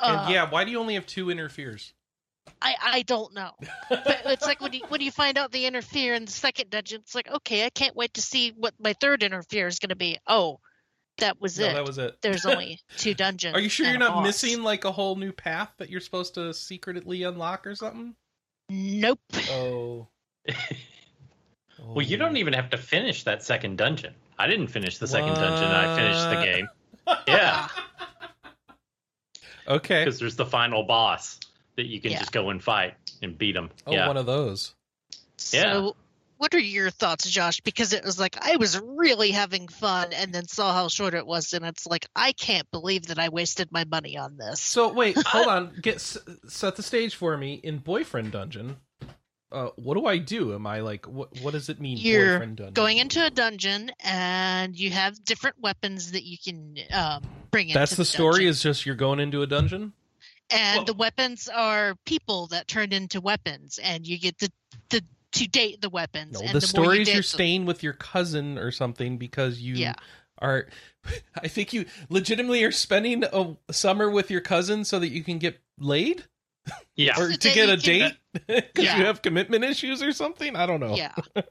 uh, 0.00 0.28
yeah, 0.30 0.48
why 0.50 0.64
do 0.64 0.70
you 0.70 0.78
only 0.78 0.94
have 0.94 1.06
two 1.06 1.30
interferes? 1.30 1.92
I 2.60 2.74
I 2.82 3.02
don't 3.02 3.32
know. 3.34 3.52
but 3.88 4.22
it's 4.26 4.44
like 4.44 4.60
when 4.60 4.72
you 4.72 4.80
when 4.88 5.00
you 5.00 5.10
find 5.10 5.38
out 5.38 5.52
the 5.52 5.66
interfere 5.66 6.14
in 6.14 6.24
the 6.24 6.32
second 6.32 6.70
dungeon, 6.70 7.00
it's 7.02 7.14
like 7.14 7.28
okay, 7.28 7.64
I 7.64 7.70
can't 7.70 7.94
wait 7.96 8.14
to 8.14 8.22
see 8.22 8.50
what 8.50 8.74
my 8.80 8.92
third 8.94 9.22
interfere 9.22 9.66
is 9.68 9.78
going 9.78 9.90
to 9.90 9.96
be. 9.96 10.18
Oh, 10.26 10.58
that 11.18 11.40
was 11.40 11.58
no, 11.58 11.66
it. 11.66 11.72
that 11.74 11.86
was 11.86 11.98
it. 11.98 12.16
There's 12.20 12.44
only 12.44 12.80
two 12.96 13.14
dungeons. 13.14 13.54
Are 13.56 13.60
you 13.60 13.68
sure 13.68 13.86
you're 13.86 13.98
not 13.98 14.14
boss. 14.14 14.26
missing 14.26 14.62
like 14.62 14.84
a 14.84 14.92
whole 14.92 15.16
new 15.16 15.32
path 15.32 15.70
that 15.78 15.88
you're 15.88 16.00
supposed 16.00 16.34
to 16.34 16.52
secretly 16.52 17.22
unlock 17.22 17.66
or 17.66 17.74
something? 17.74 18.14
Nope. 18.68 19.20
Oh. 19.50 20.08
well, 21.78 22.04
you 22.04 22.16
don't 22.16 22.36
even 22.36 22.52
have 22.54 22.70
to 22.70 22.76
finish 22.78 23.24
that 23.24 23.42
second 23.42 23.76
dungeon. 23.76 24.14
I 24.38 24.46
didn't 24.46 24.68
finish 24.68 24.98
the 24.98 25.06
second 25.06 25.34
dungeon. 25.34 25.68
I 25.70 25.96
finished 25.96 26.28
the 26.30 26.44
game. 26.44 26.68
Yeah, 27.28 27.68
Okay. 29.68 30.04
because 30.04 30.18
there's 30.18 30.36
the 30.36 30.46
final 30.46 30.82
boss 30.82 31.38
that 31.76 31.86
you 31.86 32.00
can 32.00 32.12
Yeah. 32.12 32.18
just 32.20 32.32
go 32.32 32.50
and 32.50 32.62
fight 32.62 32.94
and 33.22 33.36
beat 33.38 33.56
him. 33.56 33.70
Oh, 33.86 33.92
yeah. 33.92 34.06
one 34.06 34.16
of 34.16 34.26
those. 34.26 34.74
Yeah. 35.52 35.72
So, 35.72 35.96
what 36.38 36.54
are 36.54 36.58
your 36.60 36.90
thoughts, 36.90 37.28
Josh? 37.30 37.60
Because 37.60 37.92
it 37.92 38.04
was 38.04 38.18
like 38.18 38.36
I 38.44 38.56
was 38.56 38.78
really 38.80 39.30
having 39.30 39.68
fun, 39.68 40.12
and 40.12 40.32
then 40.32 40.48
saw 40.48 40.72
how 40.74 40.88
short 40.88 41.14
it 41.14 41.24
was, 41.26 41.52
and 41.52 41.64
it's 41.64 41.86
like 41.86 42.06
I 42.16 42.32
can't 42.32 42.68
believe 42.72 43.06
that 43.06 43.18
I 43.18 43.28
wasted 43.28 43.70
my 43.70 43.84
money 43.84 44.18
on 44.18 44.36
this. 44.36 44.60
So 44.60 44.92
wait, 44.92 45.16
hold 45.26 45.46
on. 45.46 45.72
Get 45.80 45.96
s- 45.96 46.18
set 46.48 46.74
the 46.76 46.82
stage 46.82 47.14
for 47.14 47.36
me 47.36 47.54
in 47.62 47.78
Boyfriend 47.78 48.32
Dungeon. 48.32 48.76
Uh, 49.52 49.68
what 49.76 49.94
do 49.94 50.06
I 50.06 50.16
do? 50.18 50.54
Am 50.54 50.66
I 50.66 50.80
like 50.80 51.06
what? 51.06 51.28
What 51.42 51.52
does 51.52 51.68
it 51.68 51.80
mean? 51.80 51.98
You're 51.98 52.34
boyfriend 52.38 52.56
dungeon? 52.56 52.72
Going 52.74 52.98
into 52.98 53.24
a 53.24 53.30
dungeon, 53.30 53.90
and 54.02 54.74
you 54.78 54.90
have 54.90 55.22
different 55.24 55.60
weapons 55.60 56.12
that 56.12 56.22
you 56.24 56.38
can 56.42 56.76
um, 56.92 57.22
bring 57.50 57.68
in. 57.68 57.74
That's 57.74 57.94
the 57.96 58.04
story. 58.04 58.46
Is 58.46 58.62
just 58.62 58.86
you're 58.86 58.94
going 58.94 59.20
into 59.20 59.42
a 59.42 59.46
dungeon. 59.46 59.92
and 60.50 60.78
Well- 60.78 60.84
the 60.86 60.94
weapons 60.94 61.48
are 61.48 61.94
people 62.06 62.46
that 62.48 62.66
turn 62.66 62.92
into 62.92 63.20
weapons, 63.20 63.78
and 63.82 64.06
you 64.06 64.18
get 64.18 64.38
to 64.38 64.50
to, 64.90 65.02
to 65.32 65.48
date 65.48 65.80
the 65.82 65.90
weapons. 65.90 66.40
No, 66.40 66.46
and 66.46 66.60
the, 66.60 66.66
the 66.66 66.72
more 66.78 66.86
you 66.86 66.90
stories 66.94 67.06
date 67.08 67.14
you're 67.14 67.22
staying 67.22 67.66
with 67.66 67.82
your 67.82 67.92
cousin 67.94 68.58
or 68.58 68.70
something 68.70 69.18
because 69.18 69.60
you 69.60 69.74
Yeah. 69.74 69.94
are. 70.38 70.68
I 71.36 71.48
think 71.48 71.72
you 71.72 71.84
legitimately 72.08 72.62
are 72.64 72.70
spending 72.72 73.24
a 73.24 73.56
summer 73.72 74.08
with 74.08 74.30
your 74.30 74.40
cousin 74.40 74.84
so 74.84 74.98
that 75.00 75.08
you 75.08 75.24
can 75.24 75.38
get 75.38 75.60
laid 75.78 76.24
Yeah. 76.96 77.18
or 77.18 77.30
So 77.32 77.36
to 77.38 77.52
get 77.52 77.68
a 77.68 77.76
date 77.76 78.12
because 78.46 78.84
Yeah. 78.84 78.98
you 78.98 79.04
have 79.06 79.22
commitment 79.22 79.64
issues 79.64 80.02
or 80.02 80.12
something. 80.12 80.54
I 80.56 80.66
don't 80.66 80.80
know. 80.80 80.94
Yeah, 80.96 81.14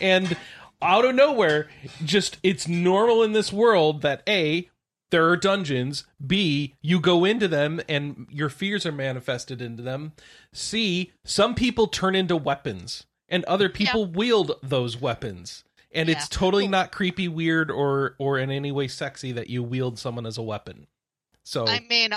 and 0.00 0.36
out 0.80 1.04
of 1.04 1.14
nowhere, 1.14 1.68
just 2.04 2.38
it's 2.42 2.68
normal 2.68 3.22
in 3.22 3.32
this 3.32 3.52
world 3.52 4.02
that 4.02 4.22
a 4.28 4.68
there 5.10 5.28
are 5.28 5.36
dungeons. 5.36 6.04
B 6.24 6.74
you 6.82 7.00
go 7.00 7.24
into 7.24 7.48
them 7.48 7.80
and 7.88 8.26
your 8.30 8.48
fears 8.48 8.84
are 8.84 8.92
manifested 8.92 9.60
into 9.62 9.82
them. 9.82 10.12
C 10.52 11.12
some 11.24 11.54
people 11.54 11.86
turn 11.86 12.14
into 12.14 12.36
weapons 12.36 13.06
and 13.28 13.44
other 13.44 13.68
people 13.68 14.06
wield 14.06 14.52
those 14.62 15.00
weapons. 15.00 15.64
And 15.90 16.10
it's 16.10 16.24
Yeah. 16.30 16.38
totally 16.38 16.68
not 16.68 16.92
creepy, 16.92 17.28
weird, 17.28 17.70
or 17.70 18.14
or 18.18 18.38
in 18.38 18.50
any 18.50 18.70
way 18.72 18.88
sexy 18.88 19.32
that 19.32 19.48
you 19.48 19.62
wield 19.62 19.98
someone 19.98 20.26
as 20.26 20.36
a 20.38 20.42
weapon. 20.42 20.86
So 21.44 21.66
I 21.66 21.80
mean. 21.88 22.10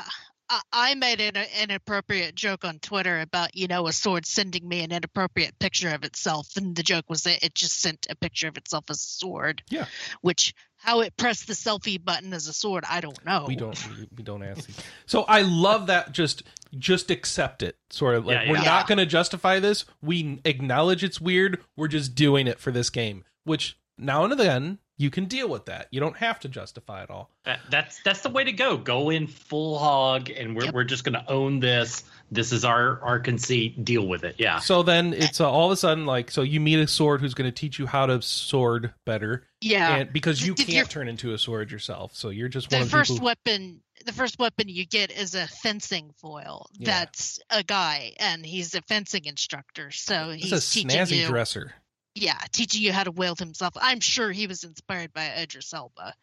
I, 0.52 0.62
I 0.72 0.96
made 0.96 1.22
an 1.22 1.38
inappropriate 1.62 2.36
joke 2.36 2.66
on 2.66 2.80
Twitter 2.80 3.22
about 3.22 3.56
you 3.56 3.68
know 3.68 3.88
a 3.88 3.94
sword 3.94 4.26
sending 4.26 4.68
me 4.68 4.84
an 4.84 4.92
inappropriate 4.92 5.58
picture 5.58 5.90
of 5.90 6.04
itself, 6.04 6.50
and 6.58 6.76
the 6.76 6.84
joke 6.84 7.06
was 7.10 7.24
that 7.24 7.44
it 7.44 7.56
just 7.56 7.80
sent 7.80 8.06
a 8.10 8.16
picture 8.16 8.48
of 8.48 8.58
itself 8.58 8.86
as 8.90 8.98
a 8.98 9.08
sword. 9.08 9.64
Yeah. 9.70 9.86
Which 10.22 10.54
how 10.76 11.02
it 11.02 11.16
pressed 11.16 11.48
the 11.48 11.54
selfie 11.54 12.04
button 12.04 12.34
as 12.34 12.48
a 12.48 12.54
sword, 12.54 12.84
I 12.90 13.02
don't 13.02 13.24
know. 13.26 13.46
we 13.48 13.56
don't 13.56 13.78
we, 13.90 14.08
we 14.18 14.24
don't 14.24 14.44
ask 14.44 14.68
these. 14.68 14.78
So 15.06 15.24
I 15.24 15.42
love 15.42 15.88
that 15.88 16.12
just 16.12 16.44
just 16.78 17.10
accept 17.12 17.64
it. 17.64 17.78
Sort 17.90 18.16
of 18.16 18.26
like 18.26 18.46
Yeah, 18.46 18.52
we're 18.52 18.58
yeah. 18.58 18.64
not 18.66 18.88
going 18.88 18.98
to 18.98 19.06
justify 19.06 19.60
this. 19.60 19.86
We 20.02 20.42
acknowledge 20.44 21.04
it's 21.04 21.22
weird. 21.22 21.64
We're 21.78 21.88
just 21.88 22.16
doing 22.16 22.48
it 22.48 22.60
for 22.60 22.72
this 22.72 22.90
game, 22.90 23.24
which 23.44 23.78
now 23.98 24.24
and 24.24 24.40
then 24.40 24.80
you 25.02 25.10
can 25.10 25.26
deal 25.26 25.50
with 25.50 25.66
that. 25.66 25.88
You 25.92 26.00
don't 26.00 26.16
have 26.18 26.40
to 26.42 26.48
justify 26.50 27.04
it 27.04 27.10
all. 27.10 27.30
That, 27.46 27.60
that's 27.70 28.02
that's 28.04 28.22
the 28.22 28.30
way 28.30 28.44
to 28.44 28.52
go. 28.52 28.78
Go 28.78 29.10
in 29.10 29.28
full 29.28 29.80
hog, 29.80 30.30
and 30.30 30.56
we're 30.56 30.66
Yep. 30.66 30.74
we're 30.74 30.84
just 30.84 31.04
going 31.04 31.14
to 31.14 31.30
own 31.32 31.60
this. 31.60 32.04
This 32.30 32.52
is 32.54 32.64
our 32.64 33.02
our 33.02 33.20
conceit. 33.20 33.84
Deal 33.84 34.08
with 34.08 34.24
it. 34.24 34.36
Yeah. 34.38 34.60
So 34.60 34.84
then 34.84 35.14
it's 35.14 35.42
uh, 35.42 35.50
all 35.52 35.66
of 35.66 35.72
a 35.72 35.76
sudden 35.76 36.06
like 36.06 36.32
so 36.32 36.44
you 36.44 36.60
meet 36.60 36.80
a 36.80 36.88
sword 36.88 37.20
who's 37.22 37.34
going 37.34 37.50
to 37.50 37.56
teach 37.56 37.80
you 37.80 37.88
how 37.88 38.06
to 38.06 38.22
sword 38.22 38.94
better, 39.06 39.48
Yeah. 39.60 39.96
and 39.98 40.14
because 40.14 40.46
you 40.46 40.54
Did 40.54 40.68
can't 40.68 40.90
turn 40.90 41.08
into 41.08 41.34
a 41.34 41.38
sword 41.38 41.72
yourself, 41.72 42.16
so 42.16 42.30
you're 42.30 42.48
just 42.50 42.72
one 42.72 42.82
the 42.82 42.86
of 42.86 42.92
first 42.92 43.12
people. 43.12 43.26
weapon 43.26 43.82
the 44.04 44.14
first 44.14 44.40
weapon 44.40 44.68
you 44.68 44.84
get 44.84 45.12
is 45.12 45.36
a 45.36 45.46
fencing 45.46 46.12
foil 46.18 46.68
Yeah. 46.80 47.06
that's 47.06 47.40
a 47.52 47.62
guy 47.64 48.14
and 48.18 48.44
he's 48.44 48.74
a 48.74 48.82
fencing 48.82 49.26
instructor 49.26 49.92
so 49.92 50.32
It's 50.32 50.44
he's 50.44 50.52
a 50.54 50.60
teaching 50.72 50.90
snazzy 50.90 51.18
you 51.22 51.28
dresser. 51.28 51.74
Yeah 52.16 52.38
teaching 52.52 52.82
you 52.82 52.92
how 52.92 53.04
to 53.04 53.12
wield 53.12 53.40
himself 53.40 53.74
i'm 53.82 54.00
sure 54.00 54.32
he 54.32 54.48
was 54.48 54.64
inspired 54.64 55.14
by 55.14 55.32
idris 55.38 55.74
elba 55.74 56.14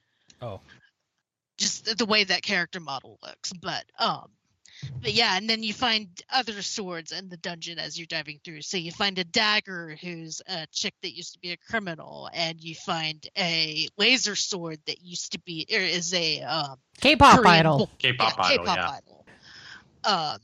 Oh, 0.40 0.60
just 1.58 1.98
the 1.98 2.06
way 2.06 2.22
that 2.24 2.42
character 2.42 2.78
model 2.80 3.18
looks 3.22 3.52
but 3.54 3.84
um 3.98 4.28
but 5.02 5.12
yeah 5.12 5.36
and 5.36 5.50
then 5.50 5.64
you 5.64 5.74
find 5.74 6.06
other 6.32 6.62
swords 6.62 7.10
in 7.10 7.28
the 7.28 7.36
dungeon 7.38 7.80
as 7.80 7.98
you're 7.98 8.06
diving 8.06 8.38
through 8.44 8.62
so 8.62 8.76
you 8.76 8.92
find 8.92 9.18
a 9.18 9.24
dagger 9.24 9.96
who's 10.00 10.40
a 10.46 10.66
chick 10.70 10.94
that 11.02 11.16
used 11.16 11.32
to 11.32 11.40
be 11.40 11.50
a 11.50 11.56
criminal 11.56 12.30
and 12.32 12.60
you 12.60 12.76
find 12.76 13.26
a 13.36 13.88
laser 13.98 14.36
sword 14.36 14.78
that 14.86 15.02
used 15.02 15.32
to 15.32 15.40
be 15.40 15.66
or 15.72 15.80
is 15.80 16.14
a 16.14 16.42
um 16.42 16.76
K-pop 17.00 17.38
Korean 17.40 17.54
idol. 17.54 17.78
bull- 17.78 17.90
K-pop 17.98 18.34
yeah, 18.38 18.44
idol. 18.44 18.64
K-pop 18.64 18.76
Yeah. 18.76 18.90
idol. 18.90 19.26
Um, 20.04 20.38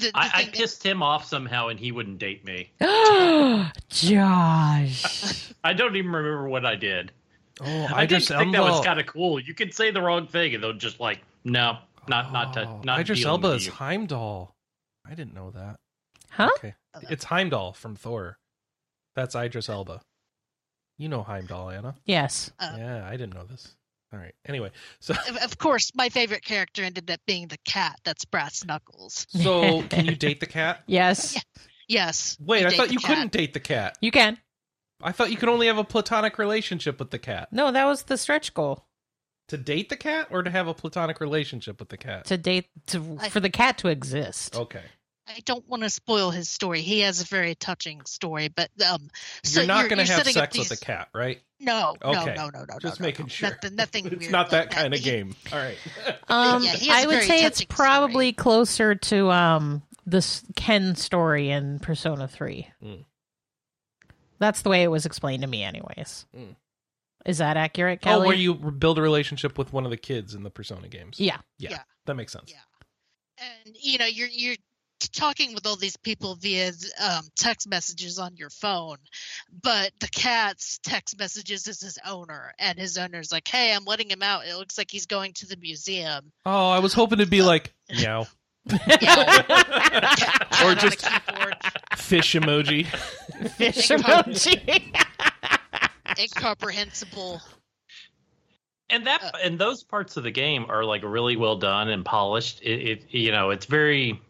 the, 0.00 0.06
the 0.06 0.18
I, 0.18 0.30
I 0.32 0.44
thing 0.44 0.66
that- 0.66 0.82
him 0.84 1.02
off 1.02 1.24
somehow, 1.26 1.68
and 1.68 1.78
he 1.78 1.92
wouldn't 1.92 2.18
date 2.18 2.44
me. 2.44 2.70
Josh. 3.88 5.52
I 5.64 5.72
don't 5.72 5.94
even 5.96 6.10
remember 6.10 6.48
what 6.48 6.64
I 6.64 6.76
did. 6.76 7.12
oh, 7.60 7.86
I, 7.92 8.06
just 8.06 8.28
just 8.28 8.38
think 8.40 8.52
that 8.52 8.62
was 8.62 8.84
kind 8.84 8.98
of 9.00 9.06
cool. 9.06 9.38
You 9.40 9.54
could 9.54 9.74
say 9.74 9.90
the 9.90 10.00
wrong 10.00 10.26
thing, 10.26 10.54
and 10.54 10.62
they'll 10.64 10.72
just 10.72 11.00
like, 11.00 11.20
no, 11.44 11.78
not 12.08 12.32
not 12.32 12.54
to 12.54 12.66
Oh, 12.66 12.80
not 12.84 13.00
Idris 13.00 13.20
dealing 13.20 13.44
Elba 13.44 13.56
is. 13.56 13.66
Heimdall. 13.68 14.54
I 15.06 15.14
didn't 15.14 15.34
know 15.34 15.50
that. 15.50 15.76
Huh? 16.30 16.50
Okay, 16.58 16.74
it's 17.10 17.24
Heimdall 17.24 17.72
from 17.74 17.96
Thor. 17.96 18.38
That's 19.14 19.34
Idris 19.34 19.68
Elba. 19.68 20.00
You 20.98 21.08
know 21.08 21.22
Heimdall, 21.22 21.70
Anna. 21.70 21.94
Yes. 22.04 22.50
Uh, 22.58 22.74
yeah, 22.76 23.06
I 23.06 23.12
didn't 23.12 23.34
know 23.34 23.44
this. 23.44 23.74
All 24.12 24.18
right. 24.18 24.34
Anyway, 24.46 24.70
so 25.00 25.14
of- 25.28 25.36
of 25.36 25.58
course, 25.58 25.92
my 25.94 26.08
favorite 26.08 26.44
character 26.44 26.82
ended 26.82 27.10
up 27.10 27.20
being 27.26 27.48
the 27.48 27.58
cat. 27.64 27.96
That's 28.04 28.24
Brass 28.24 28.64
Knuckles. 28.64 29.26
so 29.30 29.82
can 29.90 30.06
you 30.06 30.16
date 30.16 30.40
the 30.40 30.46
cat? 30.46 30.82
Yes. 30.86 31.34
Yeah. 31.34 31.40
Yes. 31.88 32.36
Wait, 32.40 32.64
I 32.66 32.70
thought 32.70 32.92
you 32.92 32.98
cat. 32.98 33.08
couldn't 33.08 33.32
date 33.32 33.52
the 33.54 33.60
cat. 33.60 33.96
You 34.00 34.10
can. 34.10 34.38
I 35.02 35.12
thought 35.12 35.30
you 35.30 35.36
could 35.36 35.48
only 35.48 35.66
have 35.66 35.78
a 35.78 35.84
platonic 35.84 36.38
relationship 36.38 36.98
with 36.98 37.10
the 37.10 37.18
cat. 37.18 37.48
No, 37.52 37.70
that 37.72 37.84
was 37.86 38.02
the 38.04 38.16
stretch 38.16 38.52
goal. 38.54 38.86
To 39.48 39.56
date 39.56 39.88
the 39.88 39.96
cat 39.96 40.28
or 40.30 40.42
to 40.44 40.50
have 40.50 40.68
a 40.68 40.74
platonic 40.74 41.20
relationship 41.20 41.80
with 41.80 41.88
the 41.88 41.96
cat? 41.96 42.26
To 42.26 42.36
date 42.38 42.68
to 42.88 43.16
I- 43.20 43.28
for 43.30 43.40
the 43.40 43.50
cat 43.50 43.78
to 43.78 43.88
exist. 43.88 44.56
Okay. 44.56 44.82
I 45.36 45.40
don't 45.44 45.66
want 45.68 45.82
to 45.82 45.90
spoil 45.90 46.30
his 46.30 46.48
story. 46.48 46.80
He 46.82 47.00
has 47.00 47.20
a 47.20 47.24
very 47.24 47.54
touching 47.54 48.02
story, 48.06 48.48
but 48.48 48.70
um, 48.86 49.08
so 49.42 49.60
you're 49.60 49.66
not 49.68 49.88
going 49.88 50.04
to 50.04 50.12
have 50.12 50.24
setting 50.24 50.36
up 50.40 50.52
sex 50.52 50.70
with 50.70 50.80
a 50.80 50.84
cat, 50.84 51.08
right? 51.14 51.40
No, 51.60 51.94
Okay. 52.02 52.34
no, 52.34 52.48
no, 52.48 52.50
no, 52.50 52.64
no. 52.68 52.78
Just 52.80 53.00
no, 53.00 53.06
making 53.06 53.26
no. 53.26 53.28
sure. 53.28 53.50
Nothing, 53.50 53.74
nothing 53.76 54.06
it's 54.06 54.16
weird 54.18 54.32
not 54.32 54.50
like 54.52 54.70
that 54.70 54.70
kind 54.70 54.94
of 54.94 55.02
game. 55.02 55.34
All 55.52 55.58
right. 55.58 55.76
Um, 56.28 56.62
Yeah, 56.62 56.72
he 56.72 56.88
has 56.88 56.96
I 56.96 57.02
a 57.04 57.06
would 57.08 57.22
say 57.24 57.44
it's 57.44 57.64
probably 57.64 58.28
story. 58.28 58.32
closer 58.32 58.94
to 58.94 59.30
um 59.30 59.82
this 60.06 60.42
Ken 60.56 60.94
story 60.96 61.50
in 61.50 61.78
Persona 61.80 62.26
Three. 62.28 62.68
Mm. 62.82 63.04
That's 64.38 64.62
the 64.62 64.70
way 64.70 64.82
it 64.82 64.88
was 64.88 65.06
explained 65.06 65.42
to 65.42 65.48
me, 65.48 65.62
anyways. 65.62 66.26
Mm. 66.36 66.56
Is 67.26 67.38
that 67.38 67.56
accurate, 67.58 68.00
Kelley? 68.00 68.24
Oh, 68.24 68.28
where 68.28 68.36
you 68.36 68.54
build 68.54 68.98
a 68.98 69.02
relationship 69.02 69.58
with 69.58 69.72
one 69.72 69.84
of 69.84 69.90
the 69.90 69.96
kids 69.98 70.34
in 70.34 70.42
the 70.42 70.50
Persona 70.50 70.88
games. 70.88 71.20
Yeah. 71.20 71.36
Yeah. 71.58 71.70
Yeah. 71.70 71.82
That 72.06 72.14
makes 72.14 72.32
sense. 72.32 72.50
Yeah. 72.50 73.44
and 73.66 73.76
you 73.78 73.98
know 73.98 74.06
you're 74.06 74.28
you're 74.28 74.56
talking 75.08 75.54
with 75.54 75.66
all 75.66 75.76
these 75.76 75.96
people 75.96 76.34
via 76.36 76.72
um, 77.02 77.22
text 77.36 77.68
messages 77.68 78.18
on 78.18 78.36
your 78.36 78.50
phone 78.50 78.96
but 79.62 79.90
the 80.00 80.08
cat's 80.08 80.78
text 80.82 81.18
messages 81.18 81.66
is 81.66 81.80
his 81.80 81.98
owner 82.06 82.52
and 82.58 82.78
his 82.78 82.96
owner's 82.98 83.32
like 83.32 83.46
hey 83.48 83.72
i'm 83.74 83.84
letting 83.84 84.10
him 84.10 84.22
out 84.22 84.46
it 84.46 84.56
looks 84.56 84.76
like 84.78 84.90
he's 84.90 85.06
going 85.06 85.32
to 85.32 85.46
the 85.46 85.56
museum 85.56 86.32
Oh, 86.46 86.70
I 86.70 86.78
was 86.78 86.92
hoping 86.94 87.18
to 87.18 87.26
be 87.26 87.42
like 87.42 87.72
meow 87.90 88.26
Cat 88.68 90.46
or 90.64 90.74
just 90.74 91.06
fish 91.96 92.34
emoji. 92.34 92.86
Fish 93.56 93.88
emoji. 93.88 94.94
incomprehensible 96.18 97.40
and 98.90 99.06
that 99.06 99.22
Uh, 99.22 99.30
and 99.42 99.58
those 99.58 99.82
parts 99.82 100.16
of 100.16 100.24
the 100.24 100.30
game 100.30 100.66
are 100.68 100.84
like 100.84 101.02
really 101.04 101.36
well 101.36 101.56
done 101.56 101.88
and 101.88 102.04
polished. 102.04 102.60
It, 102.62 102.88
it 102.88 103.04
you 103.14 103.30
know 103.32 103.50
it's 103.50 103.66
very 103.66 104.20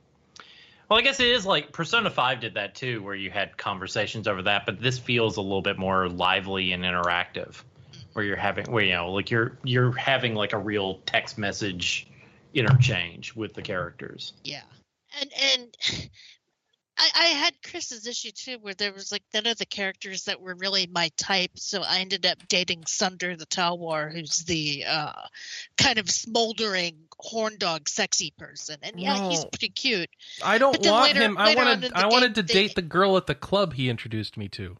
well. 0.90 0.98
I 0.98 1.02
guess 1.02 1.20
it 1.20 1.28
is 1.28 1.46
like 1.46 1.72
Persona 1.72 2.10
Five 2.10 2.40
did 2.40 2.54
that 2.54 2.74
too, 2.74 3.02
where 3.02 3.14
you 3.14 3.30
had 3.30 3.56
conversations 3.56 4.28
over 4.28 4.42
that. 4.42 4.66
But 4.66 4.80
this 4.80 4.98
feels 4.98 5.36
a 5.36 5.42
little 5.42 5.62
bit 5.62 5.78
more 5.78 6.08
lively 6.08 6.72
and 6.72 6.84
interactive, 6.84 7.62
where 8.12 8.24
you're 8.24 8.36
having 8.36 8.70
where 8.70 8.84
you 8.84 8.92
know 8.92 9.12
like 9.12 9.30
you're 9.30 9.58
you're 9.64 9.92
having 9.92 10.34
like 10.34 10.52
a 10.52 10.58
real 10.58 11.00
text 11.06 11.38
message 11.38 12.06
interchange 12.52 13.34
with 13.34 13.54
the 13.54 13.62
characters. 13.62 14.34
Yeah, 14.44 14.62
and 15.20 15.30
and 15.54 16.10
I, 17.00 17.10
I 17.14 17.26
had 17.28 17.54
Chris's 17.62 18.06
issue 18.06 18.30
too, 18.30 18.58
where 18.60 18.74
there 18.74 18.92
was 18.92 19.10
like 19.10 19.22
none 19.32 19.46
of 19.46 19.56
the 19.56 19.64
characters 19.64 20.24
that 20.24 20.40
were 20.40 20.54
really 20.54 20.86
my 20.86 21.10
type, 21.16 21.52
so 21.56 21.82
I 21.82 22.00
ended 22.00 22.26
up 22.26 22.46
dating 22.46 22.84
Sunder 22.86 23.36
the 23.36 23.46
Talwar, 23.46 24.12
who's 24.12 24.44
the 24.44 24.84
uh, 24.86 25.22
kind 25.78 25.98
of 25.98 26.10
smoldering 26.10 26.96
horn 27.18 27.56
dog, 27.58 27.88
sexy 27.88 28.34
person, 28.36 28.76
and 28.82 29.00
yeah, 29.00 29.30
he's 29.30 29.46
pretty 29.46 29.70
cute. 29.70 30.10
I 30.44 30.58
don't 30.58 30.78
want 30.86 31.14
later- 31.14 31.24
him. 31.24 31.38
I 31.38 31.54
wanted. 31.54 31.92
I 31.94 32.06
wanted 32.06 32.34
to 32.34 32.42
date 32.42 32.74
the 32.74 32.82
girl 32.82 33.16
at 33.16 33.26
the 33.26 33.34
club 33.34 33.72
he 33.72 33.88
introduced 33.88 34.36
me 34.36 34.48
to. 34.50 34.76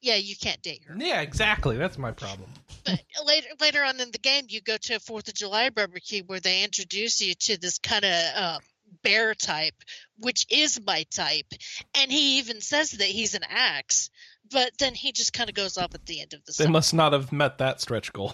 Yeah, 0.00 0.14
you 0.14 0.36
can't 0.36 0.62
date 0.62 0.84
her. 0.86 0.94
Yeah, 0.96 1.22
exactly. 1.22 1.76
That's 1.76 1.98
my 1.98 2.12
problem. 2.12 2.50
But 2.84 3.02
later, 3.26 3.48
later 3.60 3.82
on 3.82 3.98
in 3.98 4.12
the 4.12 4.18
game, 4.18 4.44
you 4.48 4.60
go 4.60 4.76
to 4.76 4.94
a 4.94 5.00
Fourth 5.00 5.26
of 5.26 5.34
July 5.34 5.70
barbecue 5.70 6.22
where 6.24 6.38
they 6.38 6.62
introduce 6.62 7.20
you 7.20 7.34
to 7.34 7.58
this 7.58 7.78
kind 7.78 8.04
of 8.04 8.36
um, 8.36 8.60
bear 9.02 9.34
type, 9.34 9.74
which 10.18 10.46
is 10.50 10.80
my 10.86 11.04
type, 11.14 11.46
and 11.94 12.10
he 12.10 12.38
even 12.38 12.60
says 12.60 12.90
that 12.92 13.06
he's 13.06 13.34
an 13.34 13.42
axe. 13.48 14.10
But 14.50 14.70
then 14.78 14.94
he 14.94 15.12
just 15.12 15.34
kind 15.34 15.50
of 15.50 15.54
goes 15.54 15.76
off 15.76 15.94
at 15.94 16.06
the 16.06 16.22
end 16.22 16.32
of 16.32 16.42
the 16.46 16.54
They 16.56 16.64
song. 16.64 16.72
must 16.72 16.94
not 16.94 17.12
have 17.12 17.32
met 17.32 17.58
that 17.58 17.82
stretch 17.82 18.12
goal. 18.14 18.32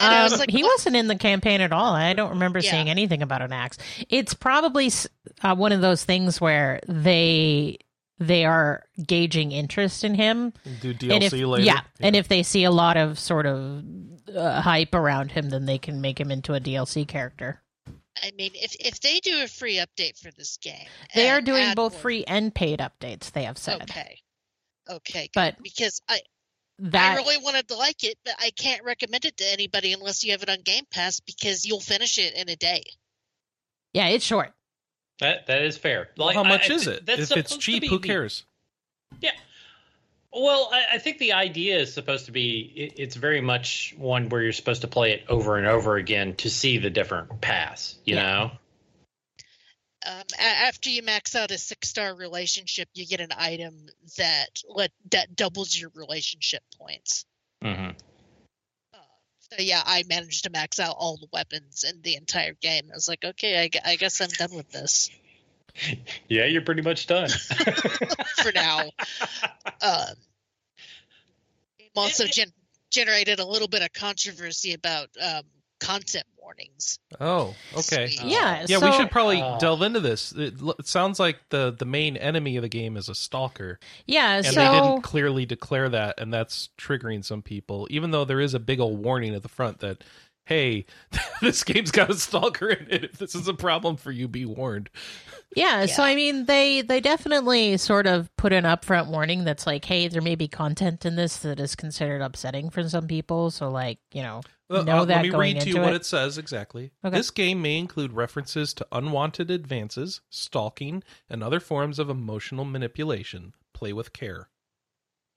I 0.00 0.22
was 0.22 0.34
Um, 0.34 0.38
like, 0.38 0.50
he 0.50 0.62
what? 0.62 0.74
wasn't 0.74 0.94
in 0.96 1.08
the 1.08 1.16
campaign 1.16 1.60
at 1.60 1.72
all. 1.72 1.92
I 1.94 2.12
don't 2.12 2.30
remember 2.30 2.60
Yeah. 2.60 2.70
seeing 2.70 2.88
anything 2.88 3.22
about 3.22 3.42
an 3.42 3.52
axe. 3.52 3.76
It's 4.08 4.34
probably 4.34 4.90
uh, 5.42 5.56
one 5.56 5.72
of 5.72 5.80
those 5.80 6.04
things 6.04 6.40
where 6.40 6.80
they 6.86 7.78
they 8.20 8.44
are 8.44 8.84
gauging 9.06 9.52
interest 9.52 10.02
in 10.04 10.14
him, 10.14 10.52
Do 10.80 10.92
DLC 10.94 11.12
and 11.14 11.22
if 11.24 11.32
later. 11.32 11.64
yeah, 11.64 11.80
and 12.00 12.16
if 12.16 12.26
they 12.28 12.42
see 12.42 12.64
a 12.64 12.70
lot 12.70 12.96
of 12.96 13.16
sort 13.18 13.46
of 13.46 13.84
uh, 14.34 14.60
hype 14.60 14.92
around 14.94 15.30
him, 15.32 15.50
then 15.50 15.66
they 15.66 15.78
can 15.78 16.00
make 16.00 16.18
him 16.20 16.30
into 16.32 16.54
a 16.54 16.60
DLC 16.60 17.06
character. 17.06 17.62
I 18.22 18.32
mean, 18.36 18.52
if 18.54 18.74
if 18.80 19.00
they 19.00 19.20
do 19.20 19.42
a 19.42 19.48
free 19.48 19.76
update 19.76 20.18
for 20.18 20.30
this 20.30 20.56
game, 20.58 20.86
They 21.14 21.30
are 21.30 21.40
doing 21.40 21.74
both 21.74 21.92
more- 21.94 22.00
free 22.02 22.24
and 22.24 22.54
paid 22.54 22.80
updates. 22.80 23.30
They 23.32 23.44
have 23.44 23.58
said 23.58 23.82
Okay. 23.82 24.20
Okay, 24.88 25.22
good. 25.22 25.30
But 25.34 25.62
because 25.62 26.00
I 26.08 26.20
that 26.78 27.12
I 27.12 27.16
really 27.16 27.38
wanted 27.38 27.68
to 27.68 27.76
like 27.76 28.04
it, 28.04 28.18
but 28.24 28.34
I 28.38 28.50
can't 28.50 28.84
recommend 28.84 29.24
it 29.24 29.36
to 29.38 29.44
anybody 29.52 29.92
unless 29.92 30.22
you 30.24 30.32
have 30.32 30.42
it 30.42 30.48
on 30.48 30.62
Game 30.62 30.84
Pass 30.90 31.20
because 31.20 31.66
you'll 31.66 31.80
finish 31.80 32.18
it 32.18 32.34
in 32.34 32.48
a 32.48 32.56
day. 32.56 32.84
yeah, 33.92 34.06
it's 34.08 34.24
short. 34.24 34.52
That 35.20 35.46
that 35.46 35.62
is 35.62 35.76
fair. 35.76 36.10
Well, 36.16 36.32
how 36.32 36.44
much 36.44 36.70
I- 36.70 36.74
is 36.74 36.86
it? 36.86 37.04
that's 37.04 37.30
If 37.30 37.36
it's 37.36 37.56
cheap, 37.56 37.82
be 37.82 37.88
who 37.88 37.98
cares? 37.98 38.44
Yeah. 39.20 39.32
Well, 40.32 40.68
I, 40.72 40.96
I 40.96 40.98
think 40.98 41.18
the 41.18 41.32
idea 41.32 41.78
is 41.78 41.92
supposed 41.92 42.26
to 42.26 42.32
be 42.32 42.60
it, 42.60 42.94
it's 42.96 43.16
very 43.16 43.40
much 43.40 43.94
one 43.96 44.28
where 44.28 44.42
you're 44.42 44.52
supposed 44.52 44.82
to 44.82 44.88
play 44.88 45.12
it 45.12 45.24
over 45.28 45.56
and 45.56 45.66
over 45.66 45.96
again 45.96 46.36
to 46.36 46.50
see 46.50 46.78
the 46.78 46.90
different 46.90 47.40
paths, 47.40 47.96
you 48.04 48.16
Yeah. 48.16 48.22
know? 48.22 48.50
Um, 50.06 50.22
a- 50.38 50.42
after 50.42 50.90
you 50.90 51.02
max 51.02 51.34
out 51.34 51.50
a 51.50 51.58
six 51.58 51.88
star 51.88 52.14
relationship, 52.14 52.88
you 52.94 53.06
get 53.06 53.20
an 53.20 53.32
item 53.36 53.88
that 54.16 54.62
let 54.68 54.92
that 55.10 55.34
doubles 55.34 55.78
your 55.78 55.90
relationship 55.94 56.62
points. 56.78 57.24
hmm 57.62 57.88
Uh, 58.94 58.98
so 59.38 59.56
yeah, 59.58 59.82
I 59.84 60.04
managed 60.08 60.44
to 60.44 60.50
max 60.50 60.78
out 60.78 60.94
all 60.98 61.16
the 61.16 61.28
weapons 61.32 61.84
in 61.84 62.00
the 62.02 62.16
entire 62.16 62.54
game. 62.54 62.90
I 62.92 62.94
was 62.94 63.08
like, 63.08 63.24
okay, 63.24 63.62
I, 63.62 63.90
I 63.92 63.96
guess 63.96 64.20
I'm 64.20 64.28
done 64.28 64.54
with 64.54 64.70
this 64.70 65.10
Yeah, 66.28 66.44
you're 66.46 66.62
pretty 66.62 66.82
much 66.82 67.06
done. 67.06 67.28
for 68.42 68.52
now. 68.54 68.80
Um, 69.82 70.14
game 71.78 71.88
also 71.96 72.24
gen- 72.26 72.52
generated 72.90 73.38
a 73.40 73.46
little 73.46 73.68
bit 73.68 73.82
of 73.82 73.92
controversy 73.92 74.74
about 74.74 75.08
um, 75.20 75.42
content 75.80 76.24
warnings. 76.40 76.98
Oh, 77.20 77.54
okay. 77.76 78.08
Sweet. 78.08 78.30
Yeah, 78.30 78.64
Yeah, 78.68 78.78
so, 78.78 78.86
we 78.86 78.92
should 78.96 79.10
probably 79.10 79.40
Oh. 79.42 79.58
delve 79.60 79.82
into 79.82 80.00
this. 80.00 80.32
It, 80.32 80.54
it 80.78 80.86
sounds 80.86 81.18
like 81.20 81.38
the 81.50 81.74
the 81.78 81.84
main 81.84 82.16
enemy 82.16 82.56
of 82.56 82.62
the 82.62 82.68
game 82.68 82.96
is 82.96 83.08
a 83.08 83.14
stalker, 83.14 83.78
Yeah, 84.06 84.36
and 84.36 84.46
so 84.46 84.52
they 84.52 84.68
didn't 84.70 85.02
clearly 85.02 85.46
declare 85.46 85.88
that, 85.90 86.18
and 86.18 86.32
that's 86.32 86.70
triggering 86.78 87.24
some 87.24 87.42
people. 87.42 87.86
Even 87.90 88.10
though 88.10 88.24
there 88.24 88.40
is 88.40 88.54
a 88.54 88.58
big 88.60 88.80
old 88.80 89.02
warning 89.02 89.34
at 89.34 89.42
the 89.42 89.48
front 89.48 89.78
that, 89.80 90.02
hey, 90.48 90.86
this 91.42 91.62
game's 91.62 91.90
got 91.90 92.10
a 92.10 92.14
stalker 92.14 92.70
in 92.70 92.86
it. 92.90 93.04
If 93.04 93.18
this 93.18 93.34
is 93.34 93.46
a 93.48 93.54
problem 93.54 93.96
for 93.96 94.10
you, 94.10 94.26
be 94.28 94.44
warned. 94.46 94.88
Yeah, 95.54 95.86
so 95.86 96.02
I 96.02 96.14
mean, 96.14 96.44
they 96.46 96.82
they 96.82 97.00
definitely 97.00 97.76
sort 97.76 98.06
of 98.06 98.34
put 98.36 98.52
an 98.52 98.64
upfront 98.64 99.08
warning 99.08 99.44
that's 99.44 99.66
like, 99.66 99.84
hey, 99.84 100.08
there 100.08 100.22
may 100.22 100.34
be 100.34 100.48
content 100.48 101.04
in 101.06 101.16
this 101.16 101.38
that 101.38 101.60
is 101.60 101.74
considered 101.74 102.20
upsetting 102.22 102.70
for 102.70 102.86
some 102.88 103.06
people. 103.06 103.50
So, 103.50 103.70
like, 103.70 103.98
you 104.12 104.22
know, 104.22 104.42
Uh, 104.70 104.82
Know 104.82 104.98
uh, 104.98 105.04
that 105.06 105.16
let 105.16 105.22
me 105.22 105.28
going 105.30 105.54
read 105.54 105.60
to 105.62 105.68
you 105.70 105.76
into 105.76 105.86
what 105.86 105.94
it? 105.94 106.02
it 106.02 106.04
says 106.06 106.36
exactly. 106.38 106.92
Okay. 107.04 107.16
This 107.16 107.30
game 107.30 107.62
may 107.62 107.78
include 107.78 108.12
references 108.12 108.74
to 108.74 108.86
unwanted 108.92 109.50
advances, 109.50 110.20
stalking, 110.28 111.02
and 111.30 111.42
other 111.42 111.60
forms 111.60 111.98
of 111.98 112.10
emotional 112.10 112.66
manipulation. 112.66 113.54
Play 113.72 113.92
with 113.94 114.12
care. 114.12 114.50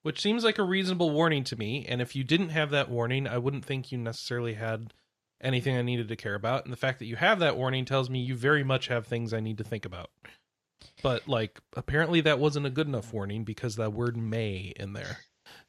Which 0.04 0.20
seems 0.20 0.44
like 0.44 0.58
a 0.58 0.64
reasonable 0.64 1.12
warning 1.12 1.44
to 1.46 1.56
me, 1.56 1.86
and 1.88 2.02
if 2.02 2.16
you 2.16 2.24
didn't 2.24 2.50
have 2.50 2.72
that 2.72 2.90
warning, 2.90 3.28
I 3.28 3.38
wouldn't 3.38 3.64
think 3.64 3.92
you 3.92 3.98
necessarily 4.00 4.56
had 4.56 4.94
anything 5.42 5.76
I 5.78 5.82
needed 5.82 6.08
to 6.10 6.16
care 6.16 6.36
about. 6.36 6.64
And 6.64 6.72
the 6.72 6.78
fact 6.78 7.00
that 7.00 7.06
you 7.06 7.16
have 7.16 7.40
that 7.40 7.58
warning 7.58 7.86
tells 7.86 8.10
me 8.10 8.20
you 8.20 8.36
very 8.36 8.64
much 8.64 8.88
have 8.88 9.08
things 9.08 9.34
I 9.34 9.40
need 9.40 9.58
to 9.60 9.64
think 9.64 9.86
about. 9.86 10.10
But 11.04 11.28
like 11.28 11.60
apparently 11.76 12.22
that 12.22 12.40
wasn't 12.40 12.66
a 12.66 12.70
good 12.70 12.88
enough 12.88 13.12
warning 13.14 13.44
because 13.44 13.76
that 13.78 13.94
word 13.94 14.18
may 14.18 14.74
in 14.76 14.94
there. 14.94 15.18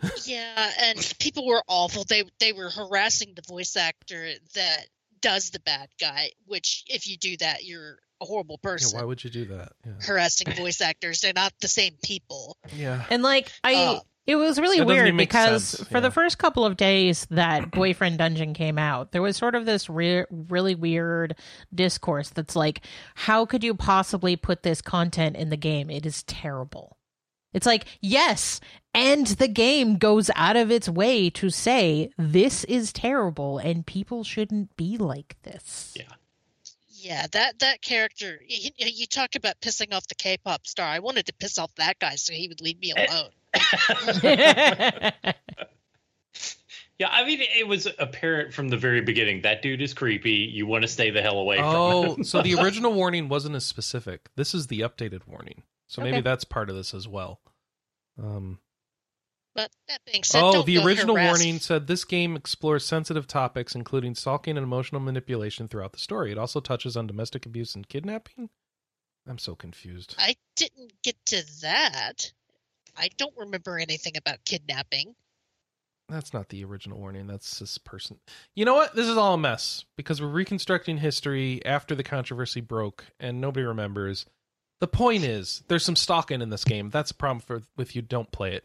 yeah, 0.25 0.71
and 0.81 1.15
people 1.19 1.47
were 1.47 1.63
awful. 1.69 2.05
They 2.05 2.25
they 2.39 2.53
were 2.53 2.71
harassing 2.71 3.33
the 3.35 3.43
voice 3.43 3.77
actor 3.77 4.33
that 4.55 4.87
does 5.21 5.51
the 5.51 5.61
bad 5.61 5.89
guy. 6.01 6.31
Which, 6.47 6.85
if 6.89 7.09
you 7.09 7.17
do 7.17 7.37
that, 7.39 7.65
you're 7.65 7.99
a 8.21 8.25
horrible 8.25 8.59
Yeah, 8.63 8.71
person. 8.71 8.99
why 8.99 9.05
would 9.05 9.23
you 9.25 9.31
do 9.31 9.45
that? 9.47 9.73
Yeah. 9.87 9.93
harassing 10.01 10.53
voice 10.55 10.81
actors. 10.81 11.21
They're 11.21 11.33
not 11.33 11.53
the 11.61 11.69
same 11.69 11.95
people. 12.03 12.57
Yeah. 12.77 13.05
and 13.11 13.23
like, 13.23 13.51
I. 13.65 13.75
Uh, 13.75 14.01
it 14.27 14.37
was 14.37 14.59
really 14.59 14.79
That 14.79 14.87
weird 14.87 15.17
because 15.17 15.65
sense, 15.65 15.89
for 15.89 15.97
yeah. 15.99 16.01
the 16.01 16.11
first 16.11 16.39
couple 16.39 16.65
of 16.65 16.77
days 16.77 17.27
that 17.31 17.71
Boyfriend 17.73 18.19
Dungeon 18.19 18.55
came 18.55 18.79
out, 18.79 19.13
there 19.13 19.23
was 19.23 19.37
sort 19.37 19.55
of 19.55 19.67
this 19.67 19.91
re- 19.91 20.25
really 20.31 20.75
weird 20.75 21.37
discourse 21.75 22.29
that's 22.31 22.55
like, 22.55 22.85
how 23.15 23.45
could 23.47 23.65
you 23.65 23.75
possibly 23.75 24.37
put 24.37 24.63
this 24.63 24.81
content 24.81 25.37
in 25.37 25.51
the 25.51 25.57
game? 25.57 25.91
It 25.91 26.07
is 26.07 26.23
terrible. 26.23 26.99
It's 27.53 27.67
like, 27.67 27.85
yes, 28.01 28.61
and 28.95 29.27
the 29.27 29.49
game 29.49 29.97
goes 29.99 30.31
out 30.37 30.57
of 30.57 30.71
its 30.71 30.89
way 30.89 31.29
to 31.31 31.51
say 31.51 32.11
this 32.17 32.65
is 32.65 32.93
terrible 32.93 33.59
and 33.59 33.85
people 33.87 34.25
shouldn't 34.25 34.77
be 34.77 34.97
like 34.97 35.37
this. 35.43 35.95
Yeah. 35.97 36.05
Yeah, 36.95 37.27
that 37.33 37.59
that 37.59 37.83
character. 37.83 38.41
You, 38.47 38.71
you 38.79 39.07
talk 39.09 39.35
about 39.35 39.61
pissing 39.61 39.93
off 39.93 40.07
the 40.07 40.15
K-pop 40.15 40.69
star. 40.69 40.87
I 40.87 41.01
wanted 41.01 41.27
to 41.27 41.35
piss 41.35 41.59
off 41.59 41.75
that 41.75 41.99
guy 41.99 42.15
so 42.15 42.33
he 42.33 42.47
would 42.47 42.61
leave 42.61 42.79
me 42.79 42.93
eh, 42.97 43.07
alone. 43.09 43.31
yeah, 46.99 47.09
I 47.11 47.25
mean, 47.25 47.41
it 47.41 47.67
was 47.67 47.89
apparent 47.99 48.55
from 48.55 48.69
the 48.69 48.77
very 48.77 49.01
beginning 49.01 49.43
that 49.43 49.63
dude 49.63 49.83
is 49.83 49.95
creepy. 49.95 50.51
You 50.53 50.67
want 50.67 50.83
to 50.83 50.89
stay 50.89 51.11
the 51.11 51.23
hell 51.23 51.39
away 51.39 51.57
from 51.59 51.67
Oh, 51.67 52.23
so 52.23 52.43
the 52.43 52.55
original 52.63 52.93
warning 52.93 53.29
wasn't 53.29 53.57
as 53.57 53.65
specific. 53.65 54.29
This 54.37 54.55
is 54.55 54.67
the 54.69 54.81
updated 54.81 55.27
warning. 55.27 55.63
So 55.89 56.01
maybe 56.03 56.19
Okay. 56.19 56.23
that's 56.23 56.45
part 56.45 56.71
of 56.71 56.77
this 56.77 56.95
as 56.95 57.07
well. 57.09 57.41
Um, 58.19 58.61
But 59.55 59.71
that 59.89 60.01
being 60.07 60.23
said, 60.25 60.43
oh, 60.43 60.63
the 60.63 60.79
original 60.79 61.17
harass- 61.17 61.39
warning 61.39 61.59
said 61.59 61.87
this 61.87 62.05
game 62.05 62.37
explores 62.37 62.87
sensitive 62.87 63.27
topics, 63.27 63.75
including 63.75 64.15
stalking 64.15 64.57
and 64.57 64.65
emotional 64.65 65.01
manipulation 65.01 65.69
throughout 65.69 65.93
the 65.93 65.99
story. 65.99 66.33
It 66.33 66.39
also 66.39 66.61
touches 66.61 66.97
on 66.97 67.07
domestic 67.07 67.45
abuse 67.47 67.75
and 67.75 67.87
kidnapping. 67.89 68.49
I'm 69.27 69.39
so 69.39 69.55
confused. 69.55 70.15
I 70.19 70.37
didn't 70.57 70.93
get 71.03 71.17
to 71.27 71.43
that. 71.63 72.33
I 72.97 73.09
don't 73.17 73.37
remember 73.37 73.79
anything 73.79 74.17
about 74.17 74.45
kidnapping. 74.45 75.15
That's 76.09 76.35
not 76.35 76.51
the 76.51 76.65
original 76.65 76.99
warning. 76.99 77.27
That's 77.27 77.59
this 77.59 77.79
person. 77.79 78.19
You 78.55 78.65
know 78.65 78.75
what? 78.75 78.95
This 78.95 79.09
is 79.09 79.17
all 79.17 79.35
a 79.35 79.39
mess 79.39 79.85
because 79.97 80.21
we're 80.21 80.29
reconstructing 80.29 80.99
history 80.99 81.65
after 81.65 81.95
the 81.95 82.03
controversy 82.03 82.61
broke 82.61 83.07
and 83.19 83.41
nobody 83.41 83.65
remembers. 83.65 84.27
The 84.81 84.89
point 84.89 85.25
is, 85.25 85.63
there's 85.69 85.85
some 85.85 85.97
stalking 85.97 86.43
in 86.43 86.51
this 86.51 86.65
game. 86.65 86.91
That's 86.91 87.13
a 87.13 87.15
problem 87.15 87.41
for 87.41 87.63
if 87.79 87.95
you 87.95 88.03
don't 88.03 88.31
play 88.33 88.53
it. 88.55 88.65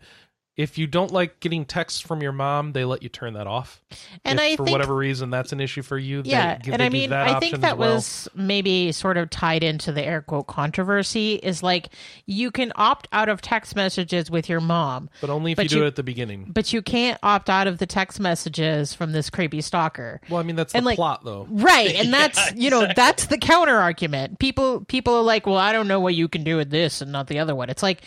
If 0.58 0.80
you 0.80 0.88
don't 0.88 1.12
like 1.12 1.40
getting 1.40 1.66
texts 1.66 2.02
from 2.02 2.22
your 2.24 2.32
mom, 2.32 2.74
they 2.74 2.84
let 2.84 3.04
you 3.04 3.10
turn 3.10 3.34
that 3.36 3.46
off. 3.46 3.80
And 4.26 4.40
if 4.40 4.44
I 4.44 4.56
for 4.56 4.66
think 4.66 4.74
whatever 4.74 4.96
reason 4.96 5.30
that's 5.30 5.52
an 5.52 5.60
issue 5.60 5.84
for 5.84 6.00
you, 6.00 6.24
yeah, 6.26 6.58
they, 6.58 6.72
and 6.72 6.82
I 6.82 6.90
mean, 6.90 7.12
that 7.12 7.28
I 7.28 7.40
think 7.40 7.58
that 7.62 7.78
well. 7.78 7.94
was 7.96 8.28
maybe 8.34 8.92
sort 8.92 9.18
of 9.18 9.30
tied 9.30 9.64
into 9.64 9.92
the 9.92 10.04
air 10.04 10.24
quote 10.24 10.48
controversy. 10.48 11.36
Is 11.36 11.62
like 11.62 11.90
you 12.26 12.50
can 12.50 12.72
opt 12.76 13.08
out 13.14 13.30
of 13.30 13.40
text 13.40 13.76
messages 13.76 14.32
with 14.32 14.50
your 14.50 14.60
mom, 14.60 15.12
but 15.22 15.30
only 15.30 15.52
if 15.52 15.58
but 15.58 15.64
you 15.66 15.70
do 15.70 15.78
you- 15.78 15.84
it 15.84 15.88
at 15.88 15.96
the 15.96 16.02
beginning. 16.04 16.50
but 16.52 16.74
you 16.74 16.82
can't 16.82 17.20
opt 17.22 17.52
out 17.52 17.68
of 17.68 17.78
the 17.78 17.86
text 17.86 18.20
messages 18.20 18.94
from 18.96 19.12
this 19.12 19.30
creepy 19.30 19.62
stalker. 19.62 20.20
Well, 20.28 20.40
I 20.40 20.44
mean 20.44 20.56
that's 20.56 20.74
the 20.74 20.82
like, 20.82 20.96
plot 20.96 21.24
though. 21.24 21.46
Right, 21.52 21.96
and 21.96 22.10
Yeah, 22.10 22.28
that's 22.28 22.54
you 22.56 22.72
know 22.72 22.88
that's 22.96 23.28
the 23.28 23.38
counter 23.38 23.78
argument. 23.78 24.40
People 24.40 24.82
people 24.86 25.14
are 25.14 25.22
like, 25.24 25.46
well, 25.46 25.58
I 25.58 25.72
don't 25.72 25.88
know 25.88 26.00
what 26.00 26.16
you 26.16 26.28
can 26.28 26.44
do 26.44 26.58
with 26.58 26.72
this 26.72 27.02
and 27.02 27.12
not 27.12 27.28
the 27.28 27.38
other 27.38 27.54
one. 27.56 27.70
It's 27.70 27.84
like 27.84 28.02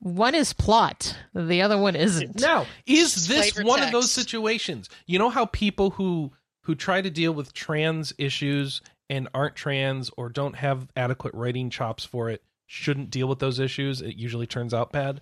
one 0.00 0.34
is 0.34 0.52
plot, 0.52 1.16
the 1.34 1.62
other 1.62 1.78
one 1.78 1.96
isn't. 1.96 2.40
Now, 2.40 2.66
is 2.86 3.14
Just 3.14 3.28
this 3.28 3.50
flavor 3.50 3.66
one 3.66 3.82
of 3.82 3.92
those 3.92 4.10
situations? 4.10 4.88
You 5.06 5.18
know 5.18 5.30
how 5.30 5.46
people 5.46 5.90
who 5.90 6.32
who 6.62 6.74
try 6.74 7.00
to 7.00 7.10
deal 7.10 7.32
with 7.32 7.52
trans 7.52 8.12
issues 8.18 8.82
and 9.08 9.28
aren't 9.32 9.54
trans 9.54 10.10
or 10.16 10.28
don't 10.28 10.56
have 10.56 10.88
adequate 10.96 11.32
writing 11.34 11.70
chops 11.70 12.04
for 12.04 12.28
it 12.28 12.42
shouldn't 12.66 13.10
deal 13.10 13.28
with 13.28 13.38
those 13.38 13.60
issues. 13.60 14.02
It 14.02 14.16
usually 14.16 14.46
turns 14.46 14.74
out 14.74 14.92
bad. 14.92 15.20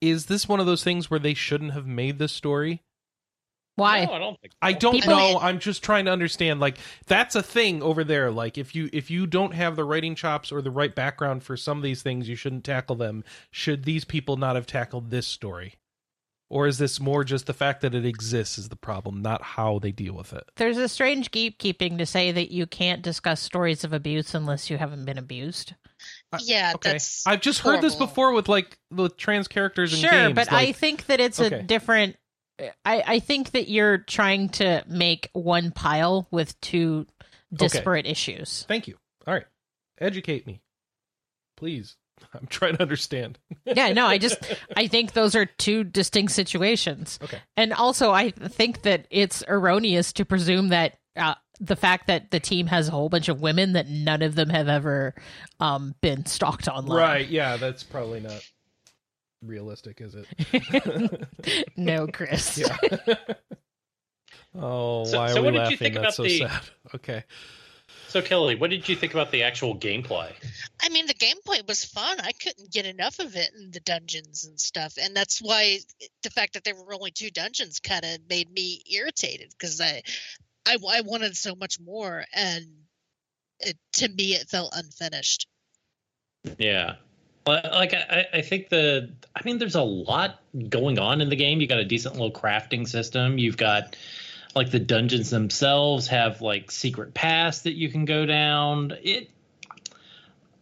Is 0.00 0.26
this 0.26 0.48
one 0.48 0.60
of 0.60 0.66
those 0.66 0.84
things 0.84 1.10
where 1.10 1.18
they 1.18 1.34
shouldn't 1.34 1.72
have 1.72 1.86
made 1.86 2.18
this 2.18 2.32
story? 2.32 2.82
Why? 3.76 4.04
No, 4.06 4.12
I 4.12 4.18
don't 4.18 4.40
think. 4.40 4.52
So. 4.52 4.58
I 4.62 4.72
don't 4.72 4.92
People- 4.94 5.10
know. 5.16 5.38
I'm 5.40 5.58
just 5.58 5.82
trying 5.84 6.06
to 6.06 6.10
understand. 6.10 6.60
Like 6.60 6.78
that's 7.06 7.34
a 7.34 7.42
thing 7.42 7.82
over 7.82 8.02
there. 8.04 8.30
Like 8.30 8.58
if 8.58 8.74
you 8.74 8.88
if 8.92 9.10
you 9.10 9.26
don't 9.26 9.52
have 9.54 9.76
the 9.76 9.84
writing 9.84 10.14
chops 10.14 10.50
or 10.50 10.60
the 10.62 10.70
right 10.70 10.94
background 10.94 11.42
for 11.44 11.56
some 11.56 11.76
of 11.76 11.82
these 11.82 12.02
things, 12.02 12.28
you 12.28 12.36
shouldn't 12.36 12.64
tackle 12.64 12.96
them. 12.96 13.22
Should 13.50 13.84
these 13.84 14.04
people 14.04 14.36
not 14.36 14.56
have 14.56 14.66
tackled 14.66 15.10
this 15.10 15.26
story? 15.26 15.74
Or 16.48 16.68
is 16.68 16.78
this 16.78 17.00
more 17.00 17.24
just 17.24 17.46
the 17.46 17.52
fact 17.52 17.80
that 17.80 17.92
it 17.92 18.06
exists 18.06 18.56
is 18.56 18.68
the 18.68 18.76
problem, 18.76 19.20
not 19.20 19.42
how 19.42 19.80
they 19.80 19.90
deal 19.90 20.14
with 20.14 20.32
it? 20.32 20.44
There's 20.54 20.76
a 20.78 20.88
strange 20.88 21.32
gatekeeping 21.32 21.98
to 21.98 22.06
say 22.06 22.30
that 22.30 22.52
you 22.52 22.66
can't 22.68 23.02
discuss 23.02 23.40
stories 23.40 23.82
of 23.82 23.92
abuse 23.92 24.32
unless 24.32 24.70
you 24.70 24.78
haven't 24.78 25.04
been 25.06 25.18
abused. 25.18 25.74
Yeah, 26.40 26.72
Okay, 26.76 26.92
that's 26.92 27.26
I've 27.26 27.40
just 27.40 27.60
heard 27.60 27.80
this 27.82 27.96
before 27.96 28.30
with 28.32 28.48
like 28.48 28.78
with 28.92 29.16
trans 29.16 29.48
characters 29.48 29.92
in 29.92 29.98
Sure, 30.00 30.10
games. 30.10 30.34
but 30.36 30.52
I 30.52 30.70
think 30.70 31.06
that 31.06 31.18
it's 31.20 31.40
Okay. 31.40 31.56
a 31.58 31.62
different. 31.64 32.16
I, 32.84 33.02
I 33.06 33.18
think 33.18 33.50
that 33.52 33.68
you're 33.68 33.98
trying 33.98 34.48
to 34.50 34.82
make 34.88 35.30
one 35.32 35.70
pile 35.70 36.26
with 36.30 36.58
two 36.60 37.06
disparate 37.52 38.06
issues. 38.06 38.64
thank 38.68 38.88
you. 38.88 38.96
All 39.26 39.34
right, 39.34 39.46
educate 40.00 40.46
me, 40.46 40.60
please. 41.56 41.96
I'm 42.34 42.46
trying 42.46 42.76
to 42.76 42.82
understand. 42.82 43.38
Yeah, 43.66 43.92
no, 43.92 44.06
I 44.06 44.18
just 44.18 44.38
I 44.76 44.86
think 44.86 45.12
those 45.12 45.34
are 45.34 45.44
two 45.44 45.82
distinct 45.82 46.30
situations. 46.30 47.18
Okay. 47.20 47.38
And 47.56 47.72
also 47.72 48.12
I 48.12 48.30
think 48.30 48.82
that 48.82 49.08
it's 49.10 49.42
erroneous 49.48 50.12
to 50.14 50.24
presume 50.24 50.68
that 50.68 50.98
uh, 51.16 51.34
the 51.58 51.74
fact 51.74 52.06
that 52.06 52.30
the 52.30 52.38
team 52.38 52.68
has 52.68 52.86
a 52.86 52.92
whole 52.92 53.08
bunch 53.08 53.28
of 53.28 53.40
women 53.40 53.72
that 53.72 53.88
none 53.88 54.22
of 54.22 54.36
them 54.36 54.50
have 54.50 54.68
ever 54.68 55.16
um, 55.58 55.96
been 56.00 56.26
stalked 56.26 56.68
online. 56.68 56.96
Right. 56.96 57.28
Yeah, 57.28 57.56
that's 57.56 57.82
probably 57.82 58.20
not 58.20 58.40
realistic, 59.42 60.00
is 60.00 60.14
it? 60.14 61.28
no, 61.76 62.06
Chris. 62.06 62.58
yeah. 62.58 62.76
oh, 64.54 65.04
So- 65.04 65.18
why 65.18 65.28
so 65.32 65.40
are 65.40 65.42
what 65.42 65.52
we 65.52 65.52
did 65.52 65.54
you 65.54 65.60
laughing? 65.60 65.76
think 65.78 65.94
That's 65.94 66.16
so 66.16 66.24
about 66.24 66.28
the- 66.30 66.38
sad. 66.38 66.62
Okay. 66.94 67.24
So 68.08 68.22
Kelley, 68.22 68.54
what 68.54 68.70
did 68.70 68.88
you 68.88 68.96
think 68.96 69.12
about 69.14 69.30
the 69.30 69.42
actual 69.42 69.76
gameplay? 69.76 70.32
I 70.82 70.88
mean, 70.88 71.06
the 71.06 71.14
gameplay 71.14 71.66
was 71.66 71.84
fun. 71.84 72.18
I 72.20 72.32
couldn't 72.32 72.72
get 72.72 72.86
enough 72.86 73.18
of 73.18 73.36
it 73.36 73.50
in 73.58 73.70
the 73.72 73.80
dungeons 73.80 74.44
and 74.44 74.58
stuff, 74.58 74.94
and 75.00 75.14
that's 75.14 75.40
why 75.40 75.78
the 76.22 76.30
fact 76.30 76.54
that 76.54 76.64
there 76.64 76.74
were 76.74 76.94
only 76.94 77.10
two 77.10 77.30
dungeons 77.30 77.78
kind 77.80 78.04
of 78.04 78.18
made 78.28 78.50
me 78.50 78.82
irritated 78.92 79.50
because 79.50 79.80
I, 79.80 80.02
I, 80.66 80.76
I 80.88 81.00
wanted 81.02 81.36
so 81.36 81.54
much 81.54 81.78
more, 81.80 82.24
and 82.32 82.64
it, 83.60 83.76
to 83.94 84.08
me, 84.08 84.34
it 84.34 84.48
felt 84.48 84.72
unfinished. 84.74 85.46
Yeah. 86.58 86.94
Well, 87.46 87.60
Like 87.72 87.94
I, 87.94 88.26
I 88.34 88.40
think 88.42 88.68
the 88.68 89.10
I 89.34 89.42
mean 89.44 89.58
there's 89.58 89.74
a 89.76 89.82
lot 89.82 90.40
going 90.68 90.98
on 90.98 91.20
in 91.20 91.28
the 91.28 91.36
game. 91.36 91.60
You 91.60 91.66
got 91.66 91.78
a 91.78 91.84
decent 91.84 92.14
little 92.14 92.32
crafting 92.32 92.88
system. 92.88 93.38
You've 93.38 93.56
got 93.56 93.96
like 94.54 94.70
the 94.70 94.78
dungeons 94.78 95.30
themselves 95.30 96.08
have 96.08 96.40
like 96.40 96.70
secret 96.70 97.14
paths 97.14 97.62
that 97.62 97.74
you 97.74 97.88
can 97.90 98.04
go 98.04 98.26
down. 98.26 98.92
It 99.02 99.30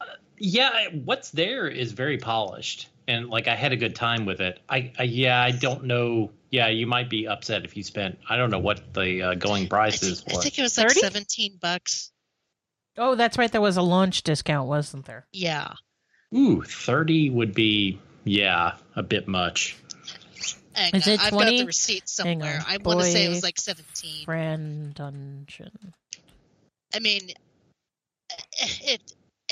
uh, 0.00 0.04
yeah, 0.38 0.88
what's 1.04 1.30
there 1.30 1.68
is 1.68 1.92
very 1.92 2.18
polished 2.18 2.88
and 3.06 3.28
like 3.28 3.48
I 3.48 3.54
had 3.54 3.72
a 3.72 3.76
good 3.76 3.94
time 3.94 4.26
with 4.26 4.40
it. 4.40 4.60
I, 4.68 4.92
I 4.98 5.04
yeah, 5.04 5.40
I 5.42 5.52
don't 5.52 5.84
know. 5.84 6.30
Yeah, 6.50 6.68
you 6.68 6.86
might 6.86 7.08
be 7.10 7.26
upset 7.26 7.64
if 7.64 7.76
you 7.76 7.82
spent 7.82 8.18
I 8.28 8.36
don't 8.36 8.50
know 8.50 8.58
what 8.58 8.94
the 8.94 9.22
uh, 9.22 9.34
going 9.34 9.68
price 9.68 10.00
thi- 10.00 10.08
is 10.08 10.24
I 10.28 10.34
think 10.34 10.58
it 10.58 10.62
was 10.62 10.76
like 10.76 10.88
30? 10.88 11.00
seventeen 11.00 11.58
bucks. 11.60 12.10
Oh, 12.96 13.14
that's 13.14 13.38
right. 13.38 13.50
There 13.50 13.60
was 13.60 13.76
a 13.76 13.82
launch 13.82 14.22
discount, 14.22 14.68
wasn't 14.68 15.06
there? 15.06 15.26
Yeah, 15.32 15.72
Ooh, 16.34 16.62
30 16.62 17.30
would 17.30 17.54
be 17.54 18.00
yeah, 18.24 18.76
a 18.96 19.02
bit 19.02 19.28
much. 19.28 19.76
and, 20.74 20.94
Is 20.96 21.06
uh, 21.06 21.12
it 21.12 21.20
I've 21.20 21.32
got 21.32 21.46
the 21.46 21.64
receipt 21.64 22.08
somewhere. 22.08 22.62
I 22.66 22.78
want 22.78 23.00
to 23.00 23.06
say 23.06 23.24
it 23.26 23.28
was 23.28 23.42
like 23.42 23.60
seventeen. 23.60 24.24
Friend 24.24 24.94
dungeon. 24.94 25.94
I 26.94 26.98
mean, 27.00 27.30
it 28.82 29.00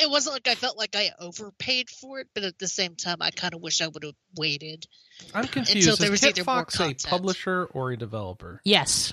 it 0.01 0.11
wasn't 0.11 0.35
like 0.35 0.49
I 0.49 0.55
felt 0.55 0.79
like 0.79 0.97
I 0.97 1.11
overpaid 1.21 1.91
for 1.91 2.21
it, 2.21 2.29
but 2.35 2.45
at 2.45 2.59
the 2.59 2.67
same 2.69 2.97
time, 2.97 3.19
I 3.21 3.31
kind 3.31 3.55
of 3.55 3.61
wish 3.61 3.81
I 3.83 3.89
would 3.89 4.05
have 4.05 4.15
waited. 4.37 4.87
I'm 5.35 5.47
confused. 5.47 6.01
there 6.01 6.07
Is 6.13 6.23
was 6.23 6.25
either 6.25 6.45
more 6.45 6.65
Kitfox 6.65 7.05
a 7.05 7.09
publisher 7.09 7.65
or 7.73 7.93
a 7.93 7.97
developer? 7.97 8.61
Yes, 8.65 9.13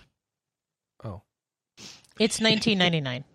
Oh. 1.04 1.22
it's 2.20 2.40
nineteen 2.40 2.78
ninety 2.78 3.02
nine. 3.02 3.26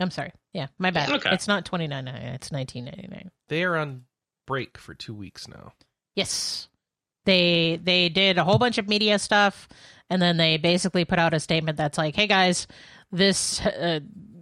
I'm 0.00 0.10
sorry. 0.10 0.32
Yeah, 0.54 0.68
my 0.78 0.90
bad. 0.90 1.10
Okay. 1.10 1.30
It's 1.32 1.48
not 1.48 1.64
twenty 1.64 1.88
nine 1.88 2.06
ninety 2.06 2.24
nine. 2.24 2.34
It's 2.34 2.52
nineteen 2.52 2.84
ninety 2.86 3.08
nine. 3.10 3.30
They 3.48 3.64
are 3.64 3.76
on 3.76 4.04
break 4.46 4.78
for 4.78 4.94
two 4.94 5.12
weeks 5.12 5.48
now. 5.48 5.72
Yes. 6.14 6.68
They 7.24 7.80
they 7.82 8.08
did 8.08 8.38
a 8.38 8.44
whole 8.44 8.58
bunch 8.58 8.78
of 8.78 8.88
media 8.88 9.18
stuff 9.18 9.68
and 10.08 10.22
then 10.22 10.36
they 10.36 10.56
basically 10.56 11.04
put 11.04 11.18
out 11.18 11.34
a 11.34 11.40
statement 11.40 11.76
that's 11.76 11.98
like, 11.98 12.14
"Hey 12.14 12.26
guys, 12.26 12.66
this 13.10 13.60
uh, 13.60 14.00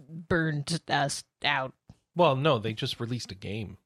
burned 0.09 0.79
us 0.87 1.23
out." 1.43 1.73
Well, 2.15 2.35
no, 2.35 2.59
they 2.59 2.73
just 2.73 2.99
released 2.99 3.31
a 3.31 3.35
game. 3.35 3.77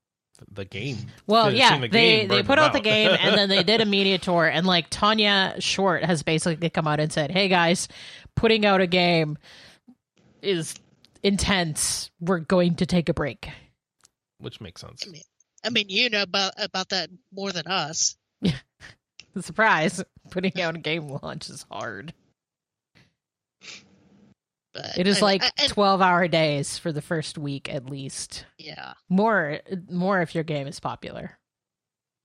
The 0.51 0.65
game. 0.65 0.97
Well, 1.25 1.51
yeah, 1.51 1.79
the 1.79 1.87
they 1.87 2.17
game 2.17 2.27
they 2.27 2.43
put 2.43 2.59
out 2.59 2.73
the 2.73 2.79
game 2.79 3.15
and 3.19 3.35
then 3.35 3.49
they 3.49 3.63
did 3.63 3.81
a 3.81 3.85
media 3.97 4.19
tour 4.19 4.45
and 4.45 4.67
like 4.67 4.87
Tanya 4.89 5.55
Short 5.59 6.03
has 6.03 6.21
basically 6.21 6.69
come 6.69 6.87
out 6.87 6.99
and 6.99 7.11
said, 7.11 7.31
"Hey 7.31 7.47
guys, 7.47 7.87
putting 8.35 8.65
out 8.65 8.81
a 8.81 8.87
game 8.87 9.37
is 10.41 10.75
intense. 11.23 12.09
We're 12.19 12.39
going 12.39 12.75
to 12.77 12.85
take 12.85 13.09
a 13.09 13.13
break." 13.13 13.49
which 14.39 14.61
makes 14.61 14.81
sense. 14.81 15.03
I 15.05 15.09
mean, 15.09 15.23
I 15.65 15.69
mean, 15.71 15.89
you 15.89 16.09
know 16.11 16.21
about 16.21 16.53
about 16.57 16.89
that 16.89 17.09
more 17.33 17.51
than 17.51 17.65
us. 17.67 18.15
Yeah. 18.41 18.51
Surprise, 19.41 20.03
putting 20.29 20.61
out 20.61 20.75
a 20.75 20.79
game 20.79 21.07
launch 21.07 21.49
is 21.49 21.65
hard. 21.71 22.13
But 24.73 24.97
It 24.97 25.07
is 25.07 25.19
I- 25.19 25.25
like 25.25 25.43
I- 25.43 25.51
and- 25.57 25.71
12-hour 25.71 26.27
days 26.27 26.77
for 26.77 26.91
the 26.91 27.01
first 27.01 27.37
week 27.37 27.69
at 27.73 27.89
least. 27.89 28.45
yeah, 28.57 28.93
More 29.09 29.59
more 29.89 30.21
if 30.21 30.35
your 30.35 30.43
game 30.43 30.67
is 30.67 30.79
popular. 30.79 31.37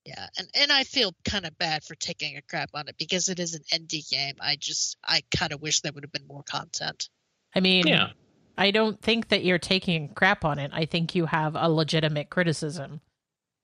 yeah, 0.05 0.28
and 0.37 0.48
and 0.55 0.72
I 0.72 0.85
feel 0.85 1.14
kind 1.24 1.46
of 1.46 1.57
bad 1.59 1.85
for 1.85 1.94
taking 1.94 2.37
a 2.37 2.42
crap 2.42 2.70
on 2.74 2.88
it 2.88 2.96
because 2.98 3.28
it 3.28 3.38
is 3.38 3.55
an 3.55 3.62
indie 3.72 4.09
game. 4.11 4.35
I 4.40 4.57
just 4.57 4.96
I 5.02 5.22
kind 5.35 5.52
of 5.52 5.62
wish 5.62 5.81
there 5.81 5.92
would 5.92 6.05
have 6.05 6.12
been 6.12 6.26
more 6.26 6.42
content. 6.42 7.09
I 7.55 7.61
mean, 7.61 7.87
Yeah. 7.87 8.11
I 8.57 8.71
don't 8.71 9.01
think 9.01 9.29
that 9.29 9.45
you're 9.45 9.59
taking 9.59 10.09
crap 10.09 10.45
on 10.45 10.59
it. 10.59 10.71
I 10.75 10.85
think 10.85 11.15
you 11.15 11.27
have 11.27 11.57
a 11.57 11.71
legitimate 11.71 12.31
criticism. 12.31 13.01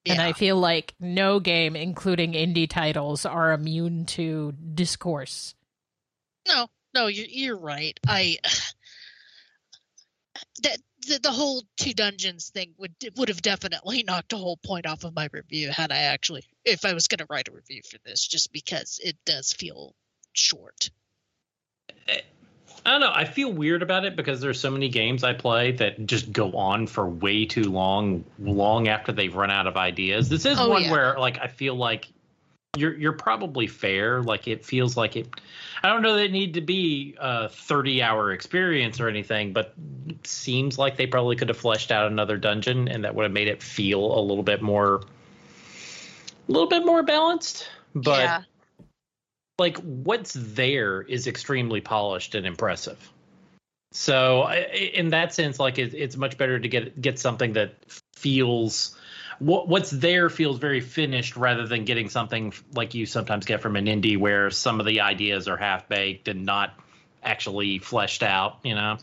Yeah, 0.05 0.15
And 0.15 0.23
I 0.23 0.33
feel 0.33 0.57
like 0.57 0.95
no 1.01 1.41
game, 1.41 1.77
including 1.77 2.33
indie 2.33 2.69
titles, 2.69 3.27
are 3.27 3.53
immune 3.53 4.07
to 4.07 4.53
discourse. 4.53 5.55
no, 6.47 6.69
no, 6.95 7.07
you're 7.09 7.27
you're 7.29 7.59
right. 7.59 7.99
I 8.07 8.39
that 10.63 10.79
the, 11.07 11.21
the 11.23 11.33
whole 11.33 11.63
two 11.77 11.93
dungeons 11.93 12.51
thing 12.51 12.75
would 12.79 12.95
would 13.17 13.29
have 13.29 13.43
definitely 13.43 14.03
knocked 14.07 14.33
a 14.33 14.37
whole 14.37 14.57
point 14.57 14.87
off 14.87 15.05
of 15.05 15.15
my 15.15 15.29
review 15.33 15.71
had 15.71 15.93
I 15.93 15.99
actually 15.99 16.45
if 16.65 16.85
I 16.85 16.95
was 16.95 17.09
going 17.09 17.19
to 17.19 17.27
write 17.29 17.49
a 17.49 17.53
review 17.53 17.83
for 17.91 17.99
this, 18.05 18.27
just 18.27 18.53
because 18.53 19.01
it 19.03 19.17
does 19.27 19.53
feel 19.53 19.95
short. 20.33 20.91
Eh, 22.09 22.21
I 22.87 22.93
don't 22.93 23.01
know. 23.01 23.13
I 23.13 23.25
feel 23.25 23.53
weird 23.53 23.83
about 23.83 24.05
it 24.05 24.17
because 24.17 24.41
there's 24.41 24.61
so 24.61 24.71
many 24.71 24.89
games 24.89 25.25
I 25.25 25.33
play 25.33 25.73
that 25.73 26.07
just 26.07 26.33
go 26.33 26.53
on 26.53 26.87
for 26.87 27.07
way 27.07 27.45
too 27.45 27.65
long, 27.65 28.25
long 28.39 28.89
after 28.89 29.13
they've 29.13 29.35
run 29.35 29.51
out 29.51 29.67
of 29.67 29.77
ideas. 29.77 30.29
This 30.29 30.45
is 30.47 30.59
Oh, 30.59 30.71
one 30.71 30.85
yeah. 30.85 30.91
where, 30.91 31.19
like, 31.19 31.39
I 31.39 31.49
feel 31.49 31.75
like 31.75 32.09
you're 32.77 32.95
you're 32.97 33.13
probably 33.13 33.67
fair. 33.67 34.23
Like, 34.23 34.47
it 34.47 34.65
feels 34.65 34.97
like 34.97 35.17
it. 35.17 35.29
I 35.83 35.89
don't 35.89 36.03
know 36.03 36.17
that 36.17 36.25
it 36.25 36.33
need 36.33 36.55
to 36.55 36.61
be 36.61 37.17
a 37.19 37.49
30 37.49 38.03
hour 38.03 38.33
experience 38.33 39.01
or 39.01 39.09
anything, 39.09 39.53
but 39.53 39.75
it 40.09 40.27
seems 40.27 40.79
like 40.79 40.97
they 40.97 41.07
probably 41.07 41.37
could 41.37 41.49
have 41.49 41.59
fleshed 41.59 41.91
out 41.91 42.11
another 42.11 42.37
dungeon, 42.37 42.89
and 42.89 43.05
that 43.05 43.15
would 43.15 43.25
have 43.25 43.33
made 43.33 43.49
it 43.49 43.63
feel 43.63 44.19
a 44.19 44.21
little 44.21 44.45
bit 44.45 44.63
more, 44.63 45.03
a 46.49 46.53
little 46.53 46.69
bit 46.69 46.85
more 46.85 47.03
balanced. 47.03 47.69
But 47.95 48.21
yeah, 48.21 48.43
like 49.59 49.77
what's 49.79 50.33
there 50.35 51.03
is 51.03 51.27
extremely 51.27 51.81
polished 51.81 52.35
and 52.35 52.47
impressive. 52.47 52.99
So 53.93 54.51
in 54.51 55.11
that 55.11 55.35
sense, 55.35 55.59
like 55.59 55.79
it, 55.79 55.95
it's 55.95 56.17
much 56.17 56.39
better 56.39 56.59
to 56.59 56.69
get 56.69 57.01
get 57.01 57.19
something 57.19 57.55
that 57.55 57.75
feels 58.15 58.97
what 59.39 59.69
what's 59.69 59.91
there 59.91 60.29
feels 60.29 60.59
very 60.59 60.81
finished 60.81 61.37
rather 61.37 61.67
than 61.67 61.85
getting 61.85 62.09
something 62.09 62.53
like 62.75 62.95
you 62.95 63.07
sometimes 63.07 63.47
get 63.47 63.63
from 63.63 63.77
an 63.77 63.87
indie 63.87 64.19
where 64.19 64.51
some 64.51 64.79
of 64.79 64.87
the 64.87 65.01
ideas 65.01 65.49
are 65.49 65.57
half 65.57 65.89
baked 65.89 66.29
and 66.29 66.45
not 66.45 66.75
actually 67.23 67.79
fleshed 67.79 68.23
out. 68.23 68.59
You 68.63 68.75
know. 68.75 68.99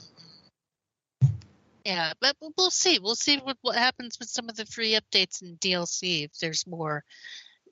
yeah, 1.83 2.13
but 2.21 2.35
we'll- 2.39 2.69
see. 2.69 2.99
We'll 2.99 3.15
see 3.15 3.37
what 3.37 3.57
what 3.61 3.75
happens 3.75 4.17
with 4.19 4.29
some 4.29 4.49
of 4.49 4.55
the 4.55 4.65
free 4.65 4.97
updates 4.99 5.41
and 5.41 5.59
DLC 5.59 6.25
if 6.25 6.37
there's 6.39 6.67
more 6.67 7.03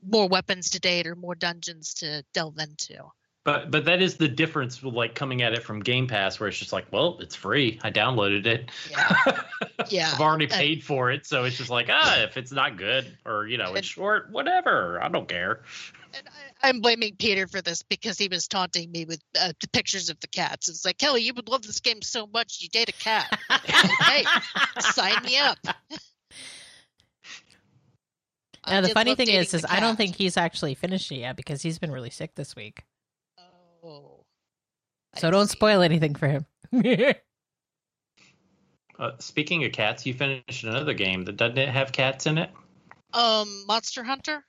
more 0.08 0.28
weapons 0.28 0.70
to 0.72 0.80
date 0.80 1.08
or 1.08 1.16
more 1.16 1.36
dungeons 1.36 1.94
to 1.96 2.24
delve 2.34 2.58
into. 2.60 3.04
But 3.46 3.72
but 3.72 3.84
that 3.86 4.02
is 4.02 4.16
the 4.16 4.30
difference 4.30 4.82
with 4.82 4.94
like 4.94 5.16
coming 5.16 5.42
at 5.42 5.52
it 5.54 5.64
from 5.64 5.82
Game 5.82 6.08
Pass, 6.08 6.40
where 6.40 6.48
it's 6.48 6.58
just 6.58 6.72
like, 6.72 6.86
well, 6.92 7.18
it's 7.20 7.36
free. 7.36 7.78
I 7.84 7.92
downloaded 7.92 8.46
it. 8.46 8.72
Yeah, 8.90 9.42
yeah. 9.90 10.12
I've 10.14 10.22
already 10.22 10.50
Uh, 10.50 10.56
paid 10.56 10.82
for 10.84 11.12
it, 11.12 11.26
so 11.26 11.44
it's 11.44 11.58
just 11.58 11.70
like, 11.70 11.88
ah, 11.90 12.22
if 12.24 12.38
it's 12.38 12.54
not 12.54 12.78
good 12.78 13.18
or 13.26 13.46
you 13.48 13.58
know 13.58 13.74
it's 13.74 13.88
short, 13.88 14.32
whatever. 14.32 15.02
I 15.04 15.10
don't 15.10 15.28
care. 15.28 15.64
And 16.16 16.26
I, 16.30 16.70
I'm 16.70 16.80
blaming 16.80 17.16
Peter 17.18 17.48
for 17.48 17.62
this 17.62 17.84
because 17.84 18.18
he 18.18 18.30
was 18.30 18.48
taunting 18.48 18.90
me 18.92 19.04
with 19.04 19.20
uh, 19.38 19.52
the 19.60 19.68
pictures 19.70 20.10
of 20.10 20.18
the 20.22 20.28
cats. 20.28 20.70
It's 20.70 20.86
like 20.86 20.98
Kelley, 20.98 21.24
you 21.24 21.34
would 21.34 21.50
love 21.50 21.64
this 21.64 21.82
game 21.82 22.02
so 22.02 22.28
much 22.28 22.60
you 22.62 22.70
date 22.70 22.88
a 22.88 22.94
cat. 22.94 23.38
hey, 23.50 24.24
sign 24.80 25.22
me 25.24 25.38
up. 25.38 25.58
I 28.66 28.72
Now, 28.72 28.82
the 28.82 28.90
funny 28.90 29.16
thing 29.16 29.28
is, 29.30 29.54
is 29.54 29.66
I 29.70 29.80
don't 29.80 29.96
think 29.98 30.16
he's 30.16 30.38
actually 30.38 30.74
finished 30.76 31.12
it 31.12 31.18
yet 31.18 31.36
because 31.36 31.62
he's 31.62 31.80
been 31.80 31.92
really 31.92 32.10
sick 32.10 32.36
this 32.36 32.56
week. 32.56 32.84
Oh, 33.84 34.24
So 35.16 35.28
I 35.28 35.32
don't 35.32 35.48
see. 35.48 35.54
spoil 35.58 35.82
anything 35.82 36.16
for 36.16 36.28
him. 36.28 36.46
Uh, 39.00 39.12
speaking 39.20 39.64
of 39.66 39.72
cats, 39.72 40.06
you 40.06 40.14
finished 40.14 40.64
another 40.64 40.94
game 40.94 41.26
that 41.26 41.36
doesn't 41.36 41.58
it 41.58 41.68
have 41.68 41.92
cats 41.92 42.28
in 42.28 42.38
it? 42.38 42.52
Um, 43.14 43.66
Monster 43.68 44.04
Hunter 44.04 44.46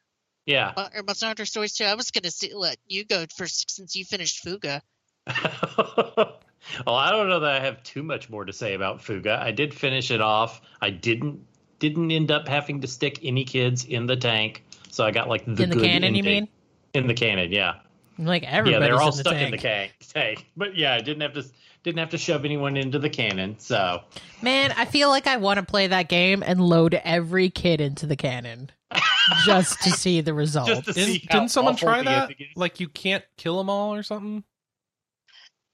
Yeah. 0.47 0.74
uh, 0.76 0.88
or 0.95 1.03
Monster 1.03 1.26
Hunter 1.26 1.47
Stories 1.47 1.72
too. 1.74 1.84
I 1.84 1.95
was 1.95 2.11
gonna 2.11 2.30
see, 2.30 2.53
let 2.55 2.76
you 2.86 3.05
go 3.07 3.24
first 3.36 3.70
since 3.74 3.97
you 3.97 4.05
finished 4.05 4.41
Fuga. 4.41 4.82
well, 5.26 6.38
I 6.86 7.11
don't 7.11 7.28
know 7.30 7.41
that 7.41 7.51
I 7.62 7.64
have 7.64 7.82
too 7.82 8.03
much 8.03 8.28
more 8.28 8.45
to 8.45 8.53
say 8.53 8.74
about 8.74 9.03
Fuga. 9.03 9.41
I 9.43 9.51
did 9.51 9.72
finish 9.72 10.11
it 10.11 10.20
off. 10.20 10.61
I 10.80 10.91
didn't 10.91 11.41
didn't 11.79 12.11
end 12.11 12.31
up 12.31 12.49
having 12.49 12.81
to 12.83 12.87
stick 12.87 13.20
any 13.22 13.45
kids 13.45 13.85
in 13.85 14.07
the 14.07 14.16
tank, 14.16 14.64
so 14.91 15.05
I 15.05 15.11
got 15.11 15.29
like 15.29 15.45
the 15.45 15.62
in 15.62 15.70
the 15.70 15.77
good 15.77 15.85
canon, 15.85 16.14
you 16.14 16.22
mean? 16.22 16.49
in 16.95 17.07
the 17.07 17.14
cannon, 17.14 17.53
yeah. 17.53 17.81
Like 18.18 18.45
everybody. 18.45 18.85
yeah, 18.85 18.89
they're 18.89 19.01
all 19.01 19.09
in 19.09 19.14
stuck 19.14 19.33
tank. 19.33 19.47
in 19.47 19.51
the 19.53 19.59
tank. 19.59 19.93
tank. 20.12 20.47
But 20.57 20.77
yeah, 20.77 20.95
I 20.95 21.01
didn't 21.01 21.22
have 21.22 21.35
to 21.35 21.45
Didn't 21.83 21.99
have 21.99 22.11
to 22.11 22.18
shove 22.18 22.45
anyone 22.45 22.77
into 22.77 22.99
the 22.99 23.11
cannon. 23.11 23.59
So 23.59 24.03
Man, 24.41 24.72
I 24.77 24.85
feel 24.85 25.09
like 25.09 25.27
I 25.27 25.37
want 25.39 25.59
to 25.59 25.66
play 25.66 25.89
that 25.89 26.09
game 26.09 26.43
and 26.45 26.61
load 26.61 26.95
every 26.95 27.51
kid 27.51 27.81
into 27.81 28.07
the 28.07 28.16
cannon 28.16 28.70
just 29.45 29.83
to 29.83 29.91
see 29.91 30.20
the 30.20 30.33
result. 30.33 30.68
Just 30.68 30.85
to 30.87 30.93
Didn't, 30.93 31.29
didn't 31.29 31.49
someone 31.49 31.77
try 31.77 32.03
that? 32.03 32.31
Like 32.55 32.79
you 32.79 32.89
can't 32.89 33.25
kill 33.37 33.59
them 33.59 33.68
all 33.68 33.95
or 33.95 34.03
something? 34.03 34.45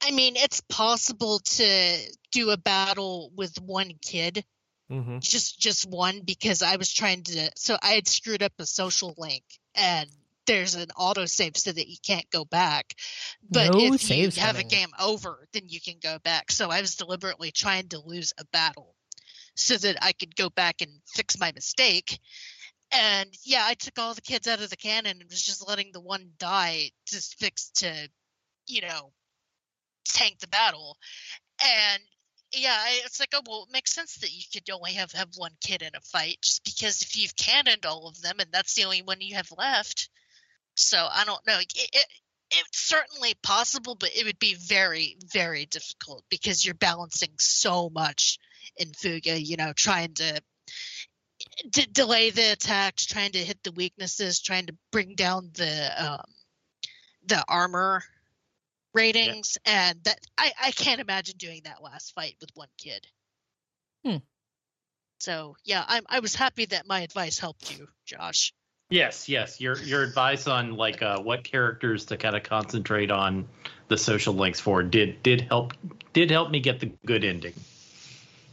I 0.02 0.12
mean, 0.12 0.36
it's 0.36 0.62
possible 0.62 1.40
to 1.40 1.96
do 2.32 2.50
a 2.50 2.56
battle 2.56 3.30
with 3.36 3.60
one 3.60 3.92
kid, 4.00 4.44
Mm-hmm. 4.90 5.18
just 5.20 5.60
just 5.60 5.88
one, 5.88 6.22
because 6.24 6.62
I 6.62 6.76
was 6.76 6.92
trying 6.92 7.22
to. 7.24 7.50
So 7.56 7.76
I 7.82 7.92
had 7.92 8.08
screwed 8.08 8.42
up 8.42 8.52
a 8.58 8.66
social 8.66 9.14
link, 9.16 9.44
and 9.74 10.08
there's 10.46 10.74
an 10.74 10.88
autosave 10.98 11.56
so 11.56 11.70
that 11.70 11.88
you 11.88 11.96
can't 12.04 12.28
go 12.30 12.44
back. 12.44 12.94
But 13.48 13.72
No 13.72 13.94
if 13.94 14.10
you 14.10 14.30
have 14.40 14.58
a 14.58 14.64
game 14.64 14.90
over, 15.00 15.46
then 15.52 15.62
you 15.68 15.80
can 15.80 15.96
go 16.02 16.18
back. 16.24 16.50
So 16.50 16.70
I 16.70 16.80
was 16.80 16.96
deliberately 16.96 17.52
trying 17.52 17.88
to 17.88 18.00
lose 18.00 18.32
a 18.36 18.44
battle 18.46 18.96
so 19.54 19.76
that 19.76 20.02
I 20.02 20.12
could 20.12 20.34
go 20.34 20.50
back 20.50 20.80
and 20.80 20.90
fix 21.14 21.38
my 21.38 21.52
mistake. 21.52 22.18
And 22.92 23.30
yeah, 23.44 23.62
I 23.64 23.74
took 23.74 23.98
all 23.98 24.14
the 24.14 24.20
kids 24.20 24.48
out 24.48 24.60
of 24.60 24.70
the 24.70 24.76
cannon 24.76 25.18
and 25.20 25.30
was 25.30 25.42
just 25.42 25.66
letting 25.68 25.90
the 25.92 26.00
one 26.00 26.30
die 26.38 26.90
just 27.06 27.38
fix 27.38 27.70
to, 27.76 28.08
you 28.66 28.80
know, 28.80 29.12
tank 30.04 30.40
the 30.40 30.48
battle. 30.48 30.96
And 31.64 32.02
yeah, 32.52 32.78
it's 33.04 33.20
like, 33.20 33.30
oh 33.34 33.42
well, 33.46 33.66
it 33.68 33.72
makes 33.72 33.92
sense 33.92 34.16
that 34.18 34.32
you 34.32 34.42
could 34.52 34.68
only 34.70 34.94
have 34.94 35.12
have 35.12 35.30
one 35.36 35.52
kid 35.60 35.82
in 35.82 35.94
a 35.94 36.00
fight, 36.00 36.38
just 36.42 36.64
because 36.64 37.02
if 37.02 37.16
you've 37.16 37.36
cannoned 37.36 37.86
all 37.86 38.08
of 38.08 38.20
them 38.20 38.36
and 38.40 38.50
that's 38.52 38.74
the 38.74 38.84
only 38.84 39.02
one 39.02 39.20
you 39.20 39.36
have 39.36 39.50
left. 39.56 40.08
So 40.76 40.98
I 40.98 41.24
don't 41.24 41.46
know. 41.46 41.58
It, 41.58 41.72
it, 41.74 42.06
it's 42.50 42.80
certainly 42.80 43.34
possible, 43.42 43.94
but 43.94 44.10
it 44.16 44.24
would 44.24 44.38
be 44.38 44.54
very, 44.54 45.16
very 45.32 45.66
difficult 45.66 46.24
because 46.30 46.64
you're 46.64 46.74
balancing 46.74 47.30
so 47.38 47.90
much 47.90 48.38
in 48.76 48.92
Fuga. 48.92 49.40
You 49.40 49.56
know, 49.56 49.72
trying 49.74 50.14
to 50.14 50.40
d- 51.70 51.88
delay 51.92 52.30
the 52.30 52.52
attacks, 52.52 53.06
trying 53.06 53.32
to 53.32 53.38
hit 53.38 53.62
the 53.62 53.72
weaknesses, 53.72 54.40
trying 54.40 54.66
to 54.66 54.76
bring 54.90 55.14
down 55.14 55.50
the 55.54 56.04
um, 56.04 56.24
the 57.26 57.44
armor 57.48 58.02
ratings, 58.94 59.58
and 59.64 60.02
that 60.04 60.18
I 60.36 60.52
I 60.62 60.70
can't 60.72 61.00
imagine 61.00 61.36
doing 61.38 61.62
that 61.64 61.82
last 61.82 62.14
fight 62.14 62.36
with 62.40 62.50
one 62.54 62.68
kid. 62.78 63.06
Hmm. 64.04 64.16
So 65.18 65.56
yeah, 65.64 65.84
I'm 65.86 66.04
I 66.08 66.20
was 66.20 66.34
happy 66.34 66.66
that 66.66 66.86
my 66.86 67.00
advice 67.00 67.38
helped 67.38 67.76
you, 67.76 67.88
Josh. 68.06 68.52
Yes, 68.90 69.28
yes. 69.28 69.60
Your 69.60 69.76
your 69.78 70.02
advice 70.02 70.48
on 70.48 70.74
like 70.76 71.00
uh, 71.00 71.20
what 71.20 71.44
characters 71.44 72.06
to 72.06 72.16
kind 72.16 72.34
of 72.34 72.42
concentrate 72.42 73.10
on 73.10 73.46
the 73.86 73.96
social 73.96 74.34
links 74.34 74.58
for 74.58 74.82
did 74.82 75.22
did 75.22 75.42
help 75.42 75.74
did 76.12 76.30
help 76.30 76.50
me 76.50 76.60
get 76.60 76.80
the 76.80 76.92
good 77.06 77.24
ending. 77.24 77.54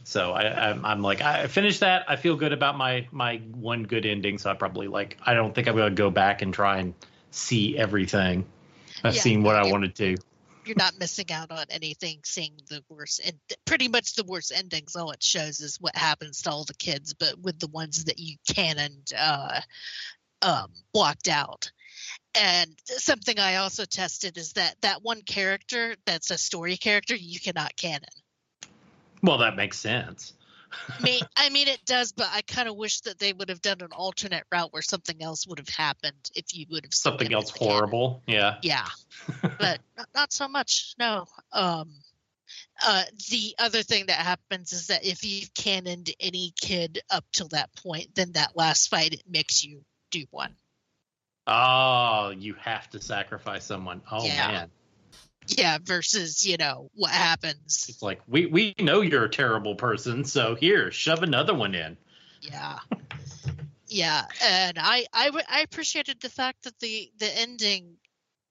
So 0.03 0.31
I, 0.31 0.69
I'm, 0.69 0.85
I'm 0.85 1.01
like 1.01 1.21
I 1.21 1.47
finished 1.47 1.79
that. 1.79 2.05
I 2.07 2.17
feel 2.17 2.35
good 2.35 2.53
about 2.53 2.77
my 2.77 3.07
my 3.11 3.38
one 3.38 3.83
good 3.83 4.05
ending. 4.05 4.38
So 4.38 4.51
I 4.51 4.53
probably 4.53 4.88
like 4.88 5.17
I 5.25 5.33
don't 5.33 5.55
think 5.55 5.67
I'm 5.67 5.75
gonna 5.75 5.95
go 5.95 6.11
back 6.11 6.41
and 6.43 6.53
try 6.53 6.77
and 6.77 6.93
see 7.31 7.77
everything. 7.77 8.45
I've 9.04 9.16
Yeah, 9.16 9.22
seen 9.22 9.43
what 9.43 9.56
I 9.56 9.64
yeah. 9.64 9.72
wanted 9.72 9.95
to. 9.95 10.18
You're 10.66 10.76
not 10.76 11.00
missing 11.00 11.32
out 11.32 11.52
on 11.52 11.66
anything. 11.70 12.20
Seeing 12.26 12.54
the 12.70 12.84
worst 12.89 13.22
and 13.26 13.38
pretty 13.66 13.88
much 13.88 14.16
the 14.16 14.26
worst 14.26 14.52
endings. 14.56 14.95
All 14.95 15.12
it 15.12 15.24
shows 15.24 15.60
is 15.62 15.78
what 15.80 15.95
happens 15.95 16.41
to 16.41 16.52
all 16.52 16.66
the 16.66 16.74
kids, 16.74 17.14
but 17.14 17.39
with 17.39 17.60
the 17.60 17.68
ones 17.68 18.06
that 18.06 18.20
you 18.20 18.36
cannoned 18.48 19.14
uh, 19.18 19.62
um, 20.41 20.68
blocked 20.93 21.30
out. 21.30 21.72
And 22.36 22.76
something 22.86 23.39
I 23.39 23.56
also 23.56 23.86
tested 23.86 24.38
is 24.38 24.54
that 24.54 24.76
that 24.82 25.02
one 25.02 25.22
character 25.22 25.95
that's 26.06 26.32
a 26.32 26.38
story 26.38 26.78
character 26.78 27.16
you 27.16 27.39
cannot 27.39 27.76
canon. 27.76 28.04
Well, 29.24 29.39
that 29.39 29.56
makes 29.56 29.80
sense. 29.80 30.34
I 30.99 31.03
mean, 31.03 31.24
I 31.36 31.49
mean 31.49 31.68
it 31.68 31.84
does, 31.86 32.11
but 32.11 32.28
I 32.32 32.41
kind 32.41 32.68
of 32.68 32.76
wish 32.76 33.01
that 33.01 33.20
they 33.20 33.34
would 33.34 33.49
have 33.49 33.61
done 33.61 33.82
an 33.82 33.91
alternate 33.91 34.43
route 34.51 34.74
where 34.74 34.82
something 34.82 35.22
else 35.22 35.47
would 35.47 35.59
have 35.59 35.70
happened 35.70 36.32
if 36.36 36.45
you 36.53 36.65
would 36.70 36.86
have 36.86 36.93
Something 36.93 37.34
else 37.34 37.49
in 37.49 37.53
the 37.53 37.59
canon. 37.59 37.74
horrible. 37.76 38.24
Yeah. 38.28 38.55
Yeah, 38.61 38.88
but 39.59 39.80
not, 39.97 40.07
not 40.15 40.34
so 40.34 40.47
much. 40.47 40.95
No. 40.97 41.26
Um, 41.51 41.91
uh, 42.86 43.03
the 43.30 43.55
other 43.59 43.84
thing 43.84 44.05
that 44.07 44.18
happens 44.18 44.72
is 44.74 44.88
that 44.88 45.05
if 45.05 45.24
you've 45.24 45.53
cannoned 45.53 46.09
any 46.20 46.53
kid 46.59 47.01
up 47.09 47.26
till 47.32 47.49
that 47.49 47.70
point, 47.76 48.15
then 48.15 48.34
that 48.34 48.55
last 48.55 48.89
fight 48.89 49.13
it 49.13 49.24
makes 49.28 49.63
you 49.63 49.84
do 50.11 50.26
one. 50.32 50.55
Oh, 51.45 52.34
you 52.38 52.55
have 52.55 52.89
to 52.91 53.01
sacrifice 53.01 53.65
someone. 53.65 54.01
Oh 54.11 54.26
Yeah. 54.26 54.47
man. 54.47 54.72
Yeah, 55.48 55.78
versus 55.82 56.45
you 56.45 56.58
know 56.58 56.89
what 56.93 57.12
happens. 57.12 57.86
It's 57.89 58.02
like 58.02 58.22
we 58.28 58.45
we 58.45 58.76
know 58.80 59.02
you're 59.02 59.26
a 59.26 59.30
terrible 59.30 59.76
person, 59.76 60.24
so 60.26 60.56
here, 60.56 60.91
shove 60.91 61.24
another 61.24 61.54
one 61.54 61.76
in. 61.76 61.98
Yeah, 62.41 62.80
yeah, 63.88 64.26
and 64.43 64.78
I 64.80 65.06
I 65.14 65.26
w- 65.28 65.45
I 65.50 65.62
appreciated 65.62 66.20
the 66.22 66.30
fact 66.30 66.64
that 66.64 66.78
the 66.80 67.12
the 67.18 67.38
ending 67.39 67.98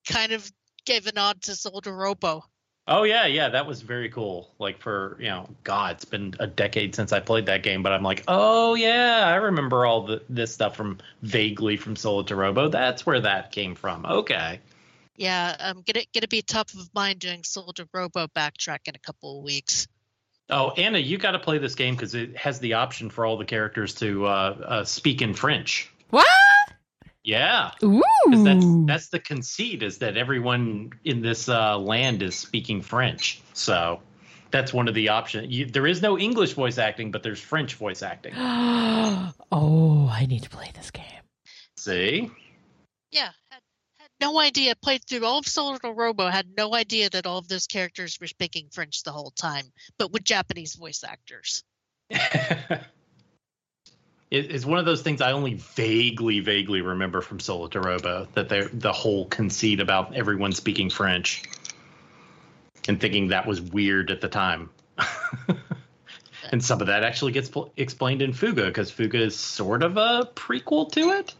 kind 0.09 0.33
of 0.33 0.51
gave 0.85 1.07
a 1.07 1.13
nod 1.13 1.43
to 1.43 1.53
Solatorobo. 1.53 2.43
Oh 2.89 3.03
yeah, 3.03 3.27
yeah, 3.27 3.49
that 3.49 3.67
was 3.67 3.83
very 3.83 4.09
cool. 4.09 4.55
Like 4.59 4.79
for 4.79 5.17
you 5.19 5.27
know, 5.29 5.49
God, 5.65 5.97
it's 5.97 6.05
been 6.05 6.35
a 6.39 6.47
decade 6.47 6.95
since 6.95 7.13
I 7.13 7.21
played 7.21 7.47
that 7.47 7.63
game, 7.63 7.83
but 7.83 7.93
I'm 7.93 8.05
like, 8.05 8.23
oh 8.29 8.75
yeah, 8.75 9.25
I 9.27 9.35
remember 9.37 9.85
all 9.85 10.07
the, 10.07 10.23
this 10.29 10.55
stuff 10.55 10.77
from 10.77 10.99
vaguely 11.23 11.77
from 11.77 11.97
Solatorobo. 11.97 12.71
That's 12.71 13.05
where 13.05 13.21
that 13.21 13.51
came 13.51 13.75
from. 13.75 14.07
Okay. 14.07 14.61
Yeah, 15.17 15.57
I'm 15.59 15.83
gonna 15.83 16.05
gonna 16.15 16.29
be 16.29 16.43
top 16.43 16.69
of 16.75 16.93
mind 16.95 17.21
doing 17.21 17.43
Solatorobo 17.43 18.29
backtrack 18.29 18.81
in 18.87 18.95
a 18.95 18.99
couple 18.99 19.39
of 19.39 19.45
weeks. 19.45 19.89
Oh, 20.49 20.71
Anna, 20.71 20.99
you 20.99 21.19
got 21.19 21.33
to 21.33 21.41
play 21.41 21.59
this 21.59 21.75
game 21.75 21.95
because 21.95 22.15
it 22.15 22.37
has 22.37 22.61
the 22.61 22.75
option 22.75 23.11
for 23.11 23.27
all 23.27 23.37
the 23.37 23.45
characters 23.45 23.95
to 23.97 24.27
uh, 24.27 24.29
uh, 24.29 24.85
speak 24.85 25.21
in 25.21 25.35
French. 25.35 25.91
What? 26.11 26.27
Yeah, 27.25 27.73
Ooh. 27.83 28.03
'cause 28.29 28.45
that's 28.45 28.67
that's 28.87 29.09
the 29.09 29.19
conceit 29.19 29.83
is 29.83 29.99
that 29.99 30.17
everyone 30.17 30.93
in 31.05 31.23
this 31.23 31.49
uh, 31.49 31.77
land 31.77 32.23
is 32.23 32.37
speaking 32.37 32.83
French. 32.83 33.41
So 33.53 34.01
that's 34.53 34.73
one 34.73 34.87
of 34.87 34.95
the 34.95 35.09
options. 35.09 35.53
You, 35.53 35.67
there 35.67 35.89
is 35.89 36.01
no 36.01 36.17
English 36.17 36.53
voice 36.53 36.79
acting, 36.79 37.11
but 37.11 37.25
there's 37.25 37.41
French 37.41 37.75
voice 37.75 38.03
acting. 38.03 38.35
oh, 38.37 40.09
I 40.13 40.27
need 40.27 40.45
to 40.45 40.51
play 40.51 40.71
this 40.75 40.93
game. 40.93 41.05
See. 41.77 42.31
Yeah, 43.11 43.31
had, 43.46 43.46
had 43.46 43.46
no 44.21 44.39
idea. 44.39 44.75
Played 44.77 45.05
through 45.05 45.25
all 45.25 45.39
of 45.39 45.45
Solatorobo. 45.47 46.31
Had 46.31 46.49
no 46.57 46.75
idea 46.75 47.11
that 47.11 47.27
all 47.27 47.39
of 47.39 47.49
those 47.49 47.67
characters 47.67 48.19
were 48.21 48.27
speaking 48.27 48.69
French 48.71 49.03
the 49.03 49.13
whole 49.13 49.31
time, 49.31 49.67
but 49.99 50.13
with 50.13 50.25
Japanese 50.25 50.75
voice 50.75 51.05
actors. 51.05 51.65
it's 54.31 54.65
one 54.65 54.79
of 54.79 54.85
those 54.85 55.03
things 55.03 55.21
I 55.21 55.33
only 55.33 55.55
vaguely, 55.55 56.41
vaguely 56.41 56.81
remember 56.81 57.21
from 57.21 57.39
Solatorobo 57.39 58.29
that 58.35 58.49
the 58.73 58.93
whole 58.93 59.27
conceit 59.27 59.81
about 59.81 60.15
everyone 60.15 60.53
speaking 60.53 60.91
French 60.91 61.43
and 62.89 63.01
thinking 63.01 63.29
that 63.29 63.47
was 63.47 63.61
weird 63.61 64.11
at 64.11 64.21
the 64.21 64.29
time. 64.29 64.71
and 66.51 66.65
some 66.65 66.81
of 66.81 66.87
that 66.89 67.05
actually 67.05 67.33
gets 67.33 67.49
pl- 67.49 67.73
explained 67.77 68.23
in 68.23 68.33
Fuga 68.33 68.67
because 68.67 68.91
Fuga 68.91 69.19
is 69.19 69.37
sort 69.37 69.83
of 69.83 69.97
a 69.97 70.29
prequel 70.35 70.91
to 70.93 71.11
it. 71.11 71.35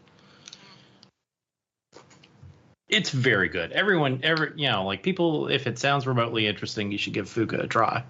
It's 2.89 3.09
very 3.09 3.49
good. 3.49 3.71
Everyone, 3.73 4.21
every 4.23 4.53
you 4.55 4.69
know, 4.69 4.85
like 4.85 5.03
people, 5.03 5.49
if 5.49 5.67
it 5.67 5.77
sounds 5.77 6.07
remotely 6.07 6.47
interesting, 6.47 6.91
you 6.91 6.97
should 6.97 7.13
give 7.13 7.29
Fuga 7.29 7.59
a 7.59 7.67
try 7.67 8.03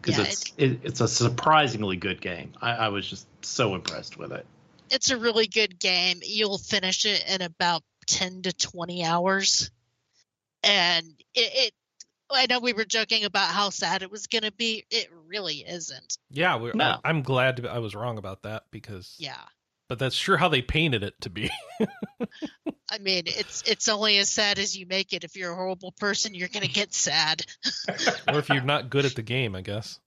because 0.00 0.18
Yeah, 0.18 0.24
it's 0.24 0.52
it, 0.56 0.80
it's 0.84 1.00
a 1.00 1.08
surprisingly 1.08 1.96
good 1.96 2.20
game. 2.20 2.52
I, 2.60 2.72
I 2.72 2.88
was 2.88 3.06
just 3.08 3.26
so 3.44 3.74
impressed 3.74 4.16
with 4.16 4.32
it. 4.32 4.46
It's 4.90 5.10
a 5.10 5.18
really 5.18 5.46
good 5.46 5.78
game. 5.78 6.20
You'll 6.22 6.58
finish 6.58 7.04
it 7.04 7.24
in 7.28 7.42
about 7.42 7.82
ten 8.06 8.42
to 8.42 8.52
twenty 8.52 9.04
hours, 9.04 9.70
and 10.62 11.06
it. 11.34 11.50
it 11.54 11.72
I 12.34 12.46
know 12.48 12.60
we 12.60 12.72
were 12.72 12.86
joking 12.86 13.24
about 13.24 13.50
how 13.50 13.68
sad 13.68 14.02
it 14.02 14.10
was 14.10 14.26
going 14.26 14.44
to 14.44 14.52
be. 14.52 14.86
It 14.90 15.10
really 15.26 15.56
isn't. 15.68 16.16
Yeah, 16.30 16.56
we're, 16.56 16.72
No. 16.72 16.98
I, 17.04 17.10
am 17.10 17.20
glad 17.20 17.58
to- 17.58 17.70
I 17.70 17.78
was 17.78 17.94
wrong 17.94 18.16
about 18.16 18.44
that 18.44 18.64
because. 18.70 19.14
Yeah. 19.18 19.36
But 19.88 19.98
that's 19.98 20.14
sure 20.14 20.38
how 20.38 20.48
they 20.48 20.62
painted 20.62 21.02
it 21.02 21.20
to 21.20 21.28
be. 21.28 21.50
I 22.92 22.98
mean, 22.98 23.22
it's 23.26 23.62
it's 23.66 23.88
only 23.88 24.18
as 24.18 24.28
sad 24.28 24.58
as 24.58 24.76
you 24.76 24.84
make 24.86 25.14
it. 25.14 25.24
If 25.24 25.34
you're 25.34 25.52
a 25.52 25.56
horrible 25.56 25.92
person, 25.92 26.34
you're 26.34 26.48
going 26.48 26.66
to 26.66 26.72
get 26.72 26.92
sad. 26.92 27.42
or 28.28 28.38
if 28.38 28.50
you're 28.50 28.60
not 28.60 28.90
good 28.90 29.06
at 29.06 29.14
the 29.14 29.22
game, 29.22 29.54
I 29.56 29.62
guess. 29.62 29.98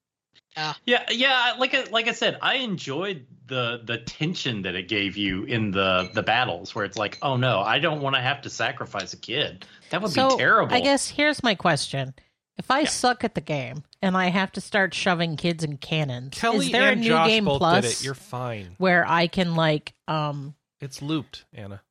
Yeah, 0.56 0.74
yeah. 0.86 1.04
yeah. 1.10 1.54
Like 1.58 1.74
I, 1.74 1.86
like 1.86 2.08
I 2.08 2.12
said, 2.12 2.38
I 2.44 2.56
enjoyed 2.58 3.26
the 3.48 3.82
the 3.84 3.98
tension 3.98 4.62
that 4.62 4.76
it 4.76 4.88
gave 4.88 5.18
you 5.18 5.46
in 5.46 5.72
the 5.72 6.12
the 6.14 6.22
battles, 6.22 6.76
where 6.76 6.86
it's 6.86 6.96
like, 6.96 7.18
oh 7.24 7.38
no, 7.38 7.60
I 7.60 7.80
don't 7.80 8.02
want 8.02 8.16
to 8.16 8.22
have 8.22 8.44
to 8.44 8.52
sacrifice 8.52 9.14
a 9.14 9.18
kid. 9.18 9.66
That 9.90 10.04
would 10.04 10.12
so 10.12 10.30
be 10.30 10.38
terrible. 10.38 10.76
I 10.76 10.80
guess 10.80 11.10
here's 11.10 11.42
my 11.42 11.56
question: 11.56 12.14
If 12.60 12.70
I 12.70 12.82
Yeah. 12.82 12.90
suck 12.90 13.24
at 13.24 13.34
the 13.34 13.42
game 13.42 13.84
and 14.04 14.16
I 14.16 14.28
have 14.28 14.52
to 14.54 14.62
start 14.62 14.94
shoving 14.94 15.38
kids 15.38 15.64
in 15.64 15.78
cannons, 15.78 16.38
Kelley 16.38 16.68
is 16.68 16.72
there 16.72 16.92
a 16.92 16.96
new 16.96 17.08
Josh 17.08 17.30
game 17.30 17.46
plus. 17.46 18.04
You're 18.04 18.14
fine. 18.14 18.76
where 18.78 19.08
I 19.08 19.26
can 19.26 19.56
like 19.56 19.96
um 20.08 20.54
It's 20.80 21.02
looped, 21.02 21.46
Anna. 21.52 21.82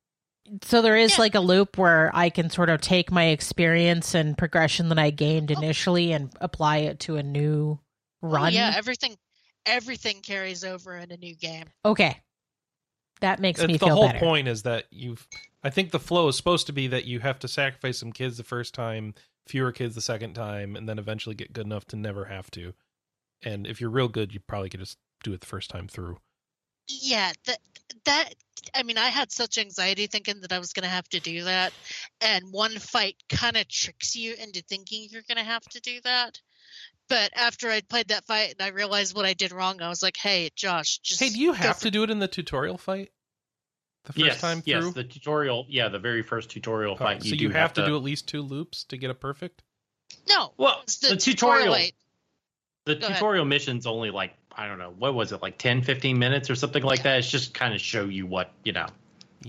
So 0.62 0.82
there 0.82 0.96
is 0.96 1.12
Yeah. 1.12 1.20
like 1.20 1.34
a 1.34 1.40
loop 1.40 1.78
where 1.78 2.10
I 2.14 2.28
can 2.30 2.50
sort 2.50 2.68
of 2.68 2.80
take 2.80 3.10
my 3.10 3.26
experience 3.28 4.14
and 4.14 4.36
progression 4.36 4.88
that 4.90 4.98
I 4.98 5.10
gained 5.10 5.50
Oh. 5.50 5.54
initially 5.60 6.12
and 6.12 6.30
apply 6.40 6.78
it 6.78 7.00
to 7.00 7.16
a 7.16 7.22
new 7.22 7.78
Oh, 8.22 8.28
run. 8.28 8.52
yeah, 8.52 8.72
everything 8.76 9.16
everything 9.66 10.20
carries 10.20 10.62
over 10.62 10.94
in 10.98 11.10
a 11.10 11.16
new 11.16 11.34
game. 11.34 11.64
Okay. 11.86 12.20
That 13.20 13.40
makes 13.40 13.60
me 13.60 13.74
It's 13.74 13.80
the 13.80 13.86
feel 13.86 13.94
whole 13.94 14.06
better. 14.08 14.18
point 14.18 14.46
is 14.48 14.64
that 14.64 14.84
you've. 14.90 15.26
I 15.62 15.70
think 15.70 15.90
the 15.90 15.98
flow 15.98 16.28
is 16.28 16.36
supposed 16.36 16.66
to 16.66 16.72
be 16.74 16.86
that 16.88 17.06
you 17.06 17.20
have 17.20 17.38
to 17.38 17.48
sacrifice 17.48 17.96
some 17.98 18.12
kids 18.12 18.36
the 18.36 18.44
first 18.44 18.74
time, 18.74 19.14
fewer 19.46 19.72
kids 19.72 19.94
the 19.94 20.02
second 20.02 20.34
time, 20.34 20.76
and 20.76 20.86
then 20.86 20.98
eventually 20.98 21.34
get 21.34 21.54
good 21.54 21.64
enough 21.64 21.86
to 21.86 21.96
never 21.96 22.26
have 22.26 22.50
to. 22.50 22.74
And 23.42 23.66
if 23.66 23.80
you're 23.80 23.88
real 23.88 24.08
good, 24.08 24.34
you 24.34 24.40
probably 24.40 24.68
could 24.68 24.80
just 24.80 24.98
do 25.22 25.32
it 25.32 25.40
the 25.40 25.46
first 25.46 25.70
time 25.70 25.88
through. 25.88 26.18
Yeah, 26.88 27.32
that 27.46 27.58
that 28.04 28.34
I 28.74 28.82
mean, 28.82 28.98
I 28.98 29.08
had 29.08 29.30
such 29.30 29.58
anxiety 29.58 30.06
thinking 30.06 30.40
that 30.40 30.52
I 30.52 30.58
was 30.58 30.72
going 30.72 30.84
to 30.84 30.88
have 30.88 31.08
to 31.10 31.20
do 31.20 31.44
that, 31.44 31.72
and 32.20 32.52
one 32.52 32.78
fight 32.78 33.16
kind 33.28 33.56
of 33.56 33.68
tricks 33.68 34.16
you 34.16 34.34
into 34.34 34.62
thinking 34.62 35.08
you're 35.10 35.22
going 35.28 35.38
to 35.38 35.44
have 35.44 35.64
to 35.70 35.80
do 35.80 36.00
that. 36.04 36.40
But 37.08 37.30
after 37.36 37.68
I'd 37.70 37.88
played 37.88 38.08
that 38.08 38.24
fight 38.24 38.54
and 38.58 38.62
I 38.62 38.68
realized 38.74 39.14
what 39.14 39.26
I 39.26 39.34
did 39.34 39.52
wrong, 39.52 39.82
I 39.82 39.88
was 39.88 40.02
like, 40.02 40.16
"Hey, 40.16 40.50
Josh, 40.56 40.98
just 40.98 41.20
Hey, 41.20 41.28
do 41.30 41.38
you 41.38 41.52
have 41.52 41.76
for- 41.76 41.82
to 41.84 41.90
do 41.90 42.02
it 42.02 42.10
in 42.10 42.18
the 42.18 42.28
tutorial 42.28 42.78
fight? 42.78 43.10
The 44.04 44.12
first 44.12 44.24
yes, 44.26 44.40
time 44.40 44.62
yes, 44.66 44.82
through. 44.82 44.90
the 44.92 45.04
tutorial. 45.04 45.64
Yeah, 45.68 45.88
the 45.88 45.98
very 45.98 46.22
first 46.22 46.50
tutorial 46.50 46.92
Oh, 46.92 46.96
fight. 46.96 47.22
so 47.22 47.28
you 47.28 47.32
you, 47.36 47.48
do 47.48 47.54
have, 47.54 47.72
to, 47.74 47.86
do 47.86 47.96
at 47.96 48.02
least 48.02 48.28
two 48.28 48.42
loops 48.42 48.84
to 48.84 48.98
get 48.98 49.10
a 49.10 49.14
perfect. 49.14 49.62
No, 50.28 50.52
Well, 50.58 50.80
it's 50.82 50.98
the, 50.98 51.16
tutorial. 51.16 51.72
fight. 51.72 51.94
The 52.84 52.96
Go 52.96 53.06
ahead. 53.06 53.16
tutorial 53.16 53.44
mission's 53.46 53.86
only 53.86 54.10
like 54.10 54.34
I 54.56 54.68
don't 54.68 54.78
know 54.78 54.94
what 54.98 55.14
was 55.14 55.32
it 55.32 55.42
like 55.42 55.58
10, 55.58 55.82
15 55.82 56.18
minutes 56.18 56.48
or 56.50 56.54
something 56.54 56.82
like 56.82 57.02
that. 57.02 57.18
It's 57.18 57.30
just 57.30 57.54
kind 57.54 57.74
of 57.74 57.80
show 57.80 58.04
you 58.04 58.26
what 58.26 58.52
you 58.64 58.72
know. 58.72 58.86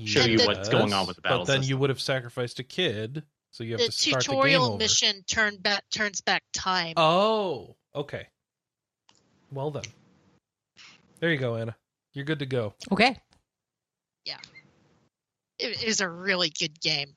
Show 0.04 0.26
you 0.26 0.46
what's 0.46 0.68
going 0.68 0.92
on 0.92 1.08
with 1.08 1.16
the 1.16 1.22
battle 1.22 1.40
But 1.40 1.46
then 1.46 1.64
you 1.64 1.78
would 1.78 1.90
have 1.90 2.02
sacrificed 2.02 2.60
a 2.60 2.64
kid, 2.64 3.24
so 3.52 3.64
you 3.64 3.72
have 3.74 3.80
The 3.80 3.86
to 3.86 3.92
start 3.92 4.24
the 4.26 4.32
game 4.32 4.36
tutorial 4.40 4.66
over. 4.66 4.78
mission 4.78 5.24
turn 5.28 5.58
back 5.58 5.84
turns 5.90 6.22
back 6.22 6.44
time. 6.54 6.94
Oh, 6.98 7.76
okay. 7.96 8.28
Well 9.52 9.72
then. 9.72 9.84
There 11.20 11.32
you 11.32 11.38
go, 11.38 11.56
Anna. 11.56 11.76
You're 12.14 12.26
good 12.26 12.40
to 12.40 12.46
go. 12.46 12.74
Okay. 12.92 13.18
Yeah, 14.26 14.38
it 15.60 15.84
is 15.84 16.02
a 16.02 16.10
really 16.10 16.50
good 16.50 16.82
game. 16.82 17.16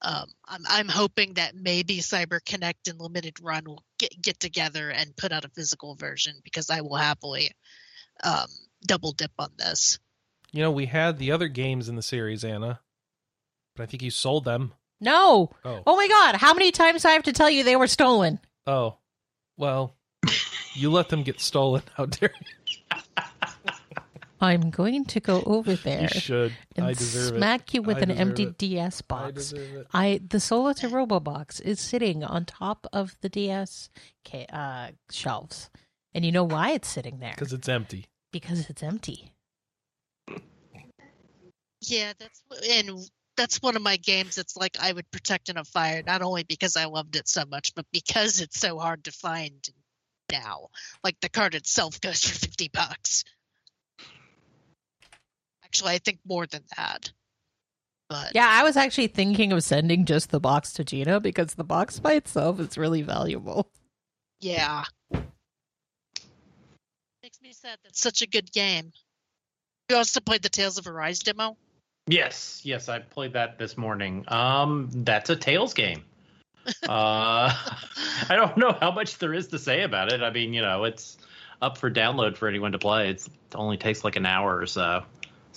Um, 0.00 0.26
I'm 0.46 0.62
I'm 0.68 0.88
hoping 0.88 1.34
that 1.34 1.56
maybe 1.56 1.98
Cyber 1.98 2.38
Connect 2.44 2.86
and 2.88 3.00
Limited 3.00 3.38
Run 3.42 3.64
will 3.64 3.84
get 3.98 4.14
get 4.22 4.38
together 4.38 4.90
and 4.90 5.16
put 5.16 5.32
out 5.32 5.44
a 5.44 5.48
physical 5.50 5.96
version 5.96 6.34
because 6.44 6.70
I 6.70 6.82
will 6.82 6.96
happily 6.96 7.50
um, 8.22 8.46
double 8.86 9.12
dip 9.12 9.32
on 9.38 9.50
this. 9.58 9.98
You 10.52 10.62
know, 10.62 10.70
we 10.70 10.86
had 10.86 11.18
the 11.18 11.32
other 11.32 11.48
games 11.48 11.88
in 11.88 11.96
the 11.96 12.02
series, 12.02 12.44
Anna, 12.44 12.80
but 13.76 13.82
I 13.82 13.86
think 13.86 14.02
you 14.02 14.10
sold 14.10 14.44
them. 14.44 14.72
No. 15.00 15.50
Oh, 15.64 15.82
Oh 15.86 15.96
my 15.96 16.08
god, 16.08 16.36
how 16.36 16.54
many 16.54 16.70
times 16.72 17.02
do 17.02 17.08
I 17.08 17.12
have 17.12 17.24
to 17.24 17.32
tell 17.32 17.50
you 17.50 17.64
they 17.64 17.76
were 17.76 17.86
stolen? 17.86 18.38
oh, 18.66 18.98
well, 19.56 19.96
you 20.74 20.90
let 20.90 21.08
them 21.08 21.22
get 21.24 21.40
stolen. 21.40 21.82
How 21.96 22.06
dare 22.06 22.30
I'm 24.40 24.70
going 24.70 25.04
to 25.06 25.20
go 25.20 25.42
over 25.46 25.74
there 25.74 26.02
You 26.02 26.20
should. 26.20 26.52
and 26.76 26.86
I 26.86 26.92
deserve 26.94 27.36
smack 27.36 27.74
you 27.74 27.82
with 27.82 27.98
I 27.98 28.00
an 28.00 28.10
empty 28.12 28.44
it. 28.44 28.58
DS 28.58 29.00
it. 29.00 29.06
I 29.10 29.14
box. 29.14 29.34
deserve 29.34 29.74
it. 29.76 29.86
I 29.92 30.20
the 30.26 30.38
Solatorobo 30.38 31.22
box 31.22 31.60
is 31.60 31.80
sitting 31.80 32.22
on 32.22 32.44
top 32.44 32.86
of 32.92 33.16
the 33.20 33.28
DS 33.28 33.90
ca- 34.24 34.46
uh, 34.52 34.88
shelves, 35.10 35.70
and 36.14 36.24
you 36.24 36.32
know 36.32 36.44
why 36.44 36.70
it's 36.72 36.88
sitting 36.88 37.18
there? 37.18 37.32
Because 37.34 37.52
it's 37.52 37.68
empty. 37.68 38.06
Because 38.32 38.68
it's 38.70 38.82
empty. 38.82 39.32
Yeah, 41.80 42.12
that's 42.18 42.42
and 42.70 42.90
that's 43.36 43.62
one 43.62 43.76
of 43.76 43.82
my 43.82 43.96
games. 43.96 44.34
That's 44.34 44.56
like 44.56 44.76
I 44.80 44.92
would 44.92 45.10
protect 45.10 45.48
in 45.48 45.56
a 45.56 45.64
fire, 45.64 46.02
not 46.04 46.22
only 46.22 46.42
because 46.42 46.76
I 46.76 46.86
loved 46.86 47.16
it 47.16 47.28
so 47.28 47.44
much, 47.44 47.74
but 47.74 47.86
because 47.92 48.40
it's 48.40 48.58
so 48.58 48.78
hard 48.78 49.04
to 49.04 49.12
find 49.12 49.66
now. 50.30 50.68
Like 51.04 51.16
the 51.20 51.28
card 51.28 51.54
itself 51.54 52.00
goes 52.00 52.24
for 52.24 52.34
fifty 52.38 52.68
bucks. 52.68 53.24
Actually, 55.70 55.92
I 55.92 55.98
think 55.98 56.18
more 56.26 56.46
than 56.46 56.62
that. 56.76 57.10
But 58.08 58.34
Yeah, 58.34 58.48
I 58.48 58.62
was 58.62 58.76
actually 58.76 59.08
thinking 59.08 59.52
of 59.52 59.62
sending 59.62 60.06
just 60.06 60.30
the 60.30 60.40
box 60.40 60.72
to 60.74 60.84
Gina 60.84 61.20
because 61.20 61.54
the 61.54 61.64
box 61.64 62.00
by 62.00 62.14
itself 62.14 62.58
is 62.58 62.78
really 62.78 63.02
valuable. 63.02 63.70
Yeah. 64.40 64.84
Makes 67.22 67.42
me 67.42 67.52
sad. 67.52 67.78
That's 67.84 68.00
such 68.00 68.22
a 68.22 68.26
good 68.26 68.50
game. 68.52 68.92
You 69.90 69.96
also 69.96 70.20
played 70.20 70.42
the 70.42 70.48
Tales 70.48 70.78
of 70.78 70.86
Arise 70.86 71.18
demo. 71.20 71.56
Yes, 72.06 72.62
yes, 72.64 72.88
I 72.88 73.00
played 73.00 73.34
that 73.34 73.58
this 73.58 73.76
morning. 73.76 74.24
Um, 74.28 74.88
that's 74.92 75.28
a 75.28 75.36
Tales 75.36 75.74
game. 75.74 76.04
uh, 76.66 76.72
I 76.88 78.36
don't 78.36 78.56
know 78.56 78.76
how 78.80 78.90
much 78.90 79.18
there 79.18 79.34
is 79.34 79.48
to 79.48 79.58
say 79.58 79.82
about 79.82 80.12
it. 80.12 80.22
I 80.22 80.30
mean, 80.30 80.54
you 80.54 80.62
know, 80.62 80.84
it's 80.84 81.18
up 81.60 81.76
for 81.76 81.90
download 81.90 82.36
for 82.36 82.48
anyone 82.48 82.72
to 82.72 82.78
play. 82.78 83.10
It's, 83.10 83.26
it 83.26 83.54
only 83.54 83.76
takes 83.76 84.04
like 84.04 84.16
an 84.16 84.24
hour 84.24 84.58
or 84.58 84.66
so, 84.66 85.04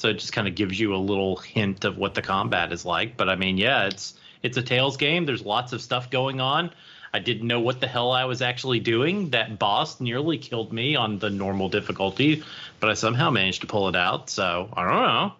so 0.01 0.09
it 0.09 0.15
just 0.15 0.33
kind 0.33 0.47
of 0.47 0.55
gives 0.55 0.79
you 0.79 0.95
a 0.95 0.97
little 0.97 1.37
hint 1.37 1.85
of 1.85 1.97
what 1.97 2.15
the 2.15 2.21
combat 2.21 2.73
is 2.73 2.85
like. 2.85 3.17
But 3.17 3.29
I 3.29 3.35
mean, 3.35 3.57
yeah, 3.57 3.85
it's 3.85 4.15
it's 4.43 4.57
a 4.57 4.61
Tales 4.61 4.97
game. 4.97 5.25
There's 5.25 5.45
lots 5.45 5.73
of 5.73 5.81
stuff 5.81 6.09
going 6.09 6.41
on. 6.41 6.71
I 7.13 7.19
didn't 7.19 7.47
know 7.47 7.59
what 7.59 7.81
the 7.81 7.87
hell 7.87 8.11
I 8.11 8.25
was 8.25 8.41
actually 8.41 8.79
doing. 8.79 9.31
That 9.31 9.59
boss 9.59 9.99
nearly 9.99 10.37
killed 10.37 10.71
me 10.71 10.95
on 10.95 11.19
the 11.19 11.29
normal 11.29 11.67
difficulty, 11.69 12.43
but 12.79 12.89
I 12.89 12.93
somehow 12.93 13.29
managed 13.29 13.61
to 13.61 13.67
pull 13.67 13.89
it 13.89 13.95
out. 13.95 14.29
So 14.29 14.69
I 14.73 14.83
don't 14.83 15.01
know 15.03 15.33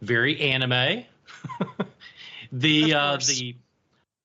very 0.00 0.40
anime. 0.40 1.04
the 2.52 2.94
uh 2.94 3.16
the 3.16 3.56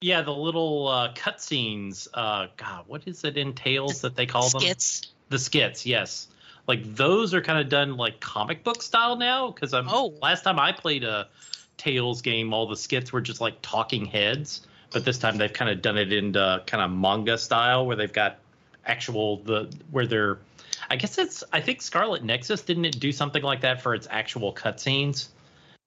yeah, 0.02 0.22
the 0.22 0.32
little 0.32 0.88
uh 0.88 1.14
cutscenes, 1.14 2.08
uh 2.14 2.48
god, 2.58 2.86
what 2.88 3.08
is 3.08 3.24
it 3.24 3.38
entails 3.38 4.02
that 4.02 4.16
they 4.16 4.26
call 4.26 4.50
them? 4.50 4.62
Skits. 4.62 5.14
The 5.30 5.40
skits, 5.40 5.86
yes. 5.86 6.28
Like 6.68 6.96
those 6.96 7.34
are 7.34 7.42
kind 7.42 7.60
of 7.60 7.70
done 7.70 7.96
like 7.98 8.20
comic 8.20 8.64
book 8.64 8.82
style 8.82 9.16
now 9.16 9.52
cuz 9.52 9.74
I'm 9.74 9.88
Oh. 9.90 10.14
last 10.22 10.44
time 10.44 10.60
I 10.60 10.72
played 10.72 11.04
a 11.04 11.28
Tales 11.78 12.22
game 12.22 12.54
all 12.54 12.66
the 12.68 12.76
skits 12.78 13.12
were 13.12 13.22
just 13.22 13.42
like 13.42 13.62
talking 13.62 14.06
heads, 14.06 14.66
but 14.92 15.04
this 15.06 15.18
time 15.18 15.38
they've 15.38 15.52
kind 15.52 15.70
of 15.70 15.82
done 15.82 15.98
it 15.98 16.12
into 16.14 16.64
kind 16.66 16.82
of 16.84 16.90
manga 16.92 17.38
style 17.38 17.86
where 17.86 17.96
they've 17.96 18.12
got 18.14 18.38
actual 18.86 19.38
the 19.44 19.70
where 19.92 20.08
they're 20.08 20.40
I 20.90 20.96
guess 20.96 21.18
it's 21.18 21.44
I 21.52 21.62
think 21.62 21.82
Scarlet 21.82 22.24
Nexus 22.24 22.62
didn't 22.62 22.86
it 22.86 23.00
do 23.00 23.12
something 23.12 23.44
like 23.44 23.62
that 23.62 23.82
for 23.82 23.94
its 23.94 24.08
actual 24.10 24.54
cutscenes? 24.54 25.28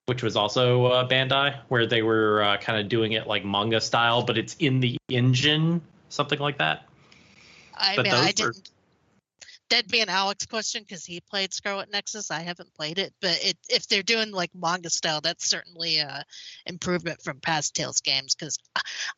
which 0.07 0.22
was 0.22 0.37
also 0.37 0.87
uh, 0.87 1.07
Bandai, 1.07 1.55
where 1.68 1.85
they 1.87 2.01
were 2.01 2.43
uh, 2.43 2.57
kind 2.57 2.81
of 2.81 2.89
doing 2.89 3.12
it 3.12 3.26
like 3.26 3.45
manga 3.45 3.79
style, 3.79 4.22
but 4.22 4.39
it's 4.39 4.57
in 4.59 4.81
the 4.81 4.97
engine, 5.11 5.83
something 6.09 6.39
like 6.39 6.57
that. 6.57 6.87
I 7.76 7.95
But 7.95 8.05
mean, 8.07 8.14
I 8.14 8.33
those 8.33 8.47
are- 8.47 8.53
didn't. 8.53 8.70
That'd 9.71 9.91
be 9.91 10.01
an 10.01 10.09
Alex 10.09 10.47
question 10.47 10.83
because 10.83 11.05
he 11.05 11.21
played 11.21 11.53
Scarlet 11.53 11.93
Nexus. 11.93 12.31
I 12.31 12.41
haven't 12.41 12.73
played 12.75 12.99
it, 12.99 13.12
but 13.21 13.39
it, 13.43 13.59
if 13.69 13.87
they're 13.87 14.03
doing 14.03 14.33
like 14.33 14.51
manga 14.55 14.89
style, 14.89 15.21
that's 15.21 15.49
certainly 15.49 15.99
a 15.99 16.25
improvement 16.64 17.21
from 17.23 17.41
past 17.41 17.75
Tales 17.75 18.01
games. 18.01 18.35
Because 18.35 18.59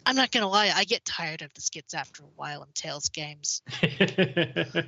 I'm 0.05 0.17
not 0.17 0.33
gonna 0.33 0.49
lie, 0.49 0.73
I 0.75 0.85
get 0.85 1.05
tired 1.05 1.43
of 1.43 1.55
the 1.55 1.61
skits 1.61 1.95
after 1.95 2.25
a 2.25 2.31
while 2.37 2.63
in 2.63 2.69
Tales 2.75 3.11
games. 3.11 3.63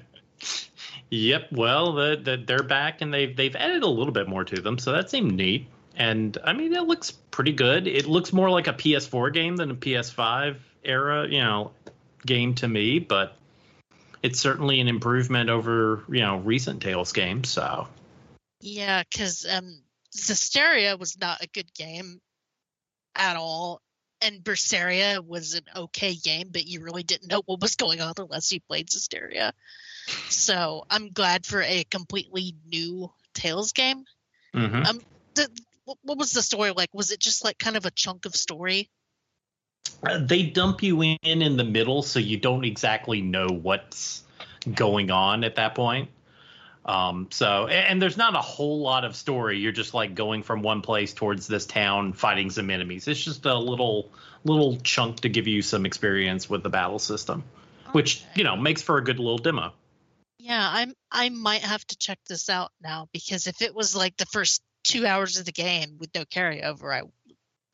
yep. 1.11 1.49
Well, 1.53 1.93
the, 1.93 2.21
the, 2.23 2.43
they're 2.45 2.63
back 2.63 3.01
and 3.01 3.15
they've 3.15 3.37
they've 3.37 3.55
added 3.55 3.83
a 3.83 3.89
little 3.89 4.13
bit 4.13 4.29
more 4.29 4.45
to 4.45 4.61
them, 4.61 4.79
so 4.79 4.93
that 4.93 5.11
seemed 5.11 5.33
neat. 5.33 5.69
And 5.97 6.37
I 6.45 6.53
mean, 6.53 6.73
it 6.73 6.85
looks 6.85 7.11
pretty 7.11 7.53
good. 7.53 7.87
It 7.87 8.07
looks 8.07 8.33
more 8.33 8.51
like 8.51 8.67
a 8.67 8.73
PS4 8.73 9.33
game 9.33 9.57
than 9.57 9.71
a 9.71 9.75
PS5 9.75 10.57
era, 10.85 11.29
you 11.29 11.41
know, 11.41 11.73
game 12.25 12.55
to 12.57 12.69
me. 12.69 12.99
But 12.99 13.37
it's 14.23 14.39
certainly 14.39 14.81
an 14.81 14.89
improvement 14.89 15.51
over 15.51 16.05
you 16.09 16.21
know 16.21 16.39
recent 16.39 16.83
Tales 16.83 17.13
games. 17.13 17.49
So 17.49 17.89
Yeah, 18.61 19.03
because 19.03 19.47
um, 19.51 19.83
was 20.99 21.19
not 21.21 21.43
a 21.43 21.49
good 21.49 21.73
game 21.75 22.21
at 23.15 23.37
all, 23.37 23.81
and 24.21 24.43
Berseria 24.43 25.25
was 25.25 25.55
an 25.55 25.65
okay 25.77 26.15
game, 26.15 26.49
but 26.51 26.67
you 26.67 26.83
really 26.83 27.03
didn't 27.03 27.29
know 27.29 27.43
what 27.45 27.61
was 27.61 27.77
going 27.77 28.01
on 28.01 28.15
unless 28.17 28.53
you 28.53 28.61
played 28.61 28.89
Zesteria. 28.89 29.53
So 30.29 30.85
I'm 30.89 31.11
glad 31.11 31.47
for 31.47 31.63
a 31.63 31.85
completely 31.85 32.55
new 32.67 33.11
Tales 33.35 33.73
game. 33.73 34.05
mhm. 34.55 35.03
The, 35.35 35.49
what 35.85 35.99
what 36.03 36.19
was 36.19 36.33
the 36.33 36.43
story 36.43 36.71
like? 36.71 36.91
Was 36.93 37.11
it 37.11 37.21
just 37.21 37.45
like 37.45 37.59
kind 37.59 37.77
of 37.77 37.87
a 37.87 37.91
chunk 37.91 38.27
of 38.27 38.37
story? 38.37 38.91
They 40.21 40.45
dump 40.45 40.83
you 40.83 41.03
in 41.03 41.19
in 41.23 41.57
the 41.57 41.65
middle 41.65 42.03
so 42.03 42.19
you 42.19 42.37
don't 42.37 42.65
exactly 42.65 43.21
know 43.21 43.47
what's 43.47 44.23
going 44.73 45.11
on 45.11 45.45
at 45.45 45.57
that 45.57 45.75
point. 45.75 46.11
Um 46.85 47.29
so 47.31 47.67
and, 47.67 47.87
and 47.87 48.03
there's 48.03 48.17
not 48.17 48.35
a 48.35 48.41
whole 48.41 48.81
lot 48.81 49.05
of 49.05 49.15
story. 49.15 49.59
You're 49.59 49.73
just 49.73 49.95
like 49.95 50.15
going 50.15 50.43
from 50.43 50.63
one 50.63 50.83
place 50.83 51.13
towards 51.13 51.47
this 51.47 51.67
town 51.67 52.13
fighting 52.13 52.51
some 52.51 52.71
enemies. 52.71 53.07
It's 53.07 53.23
just 53.23 53.47
a 53.47 53.57
little 53.57 54.11
little 54.45 54.77
chunk 54.79 55.21
to 55.21 55.29
give 55.29 55.47
you 55.47 55.63
some 55.63 55.87
experience 55.87 56.51
with 56.51 56.63
the 56.65 56.71
battle 56.71 56.99
system 56.99 57.45
which 57.93 58.25
you 58.35 58.45
know 58.45 58.57
makes 58.57 58.83
for 58.83 58.99
a 58.99 59.05
good 59.05 59.19
little 59.19 59.39
demo. 59.39 59.73
Yeah, 60.39 60.69
I'm. 60.71 60.95
I 61.11 61.29
might 61.29 61.63
have 61.63 61.87
to 61.87 61.97
check 61.97 62.19
this 62.29 62.49
out 62.49 62.73
now 62.83 63.09
because 63.13 63.47
if 63.47 63.63
it 63.63 63.75
was 63.75 63.95
like 63.95 64.17
the 64.17 64.27
first 64.27 64.63
two 64.83 65.07
hours 65.07 65.39
of 65.39 65.45
the 65.45 65.53
game 65.53 65.99
with 65.99 66.11
no 66.15 66.25
carryover, 66.25 66.93
I 66.93 67.03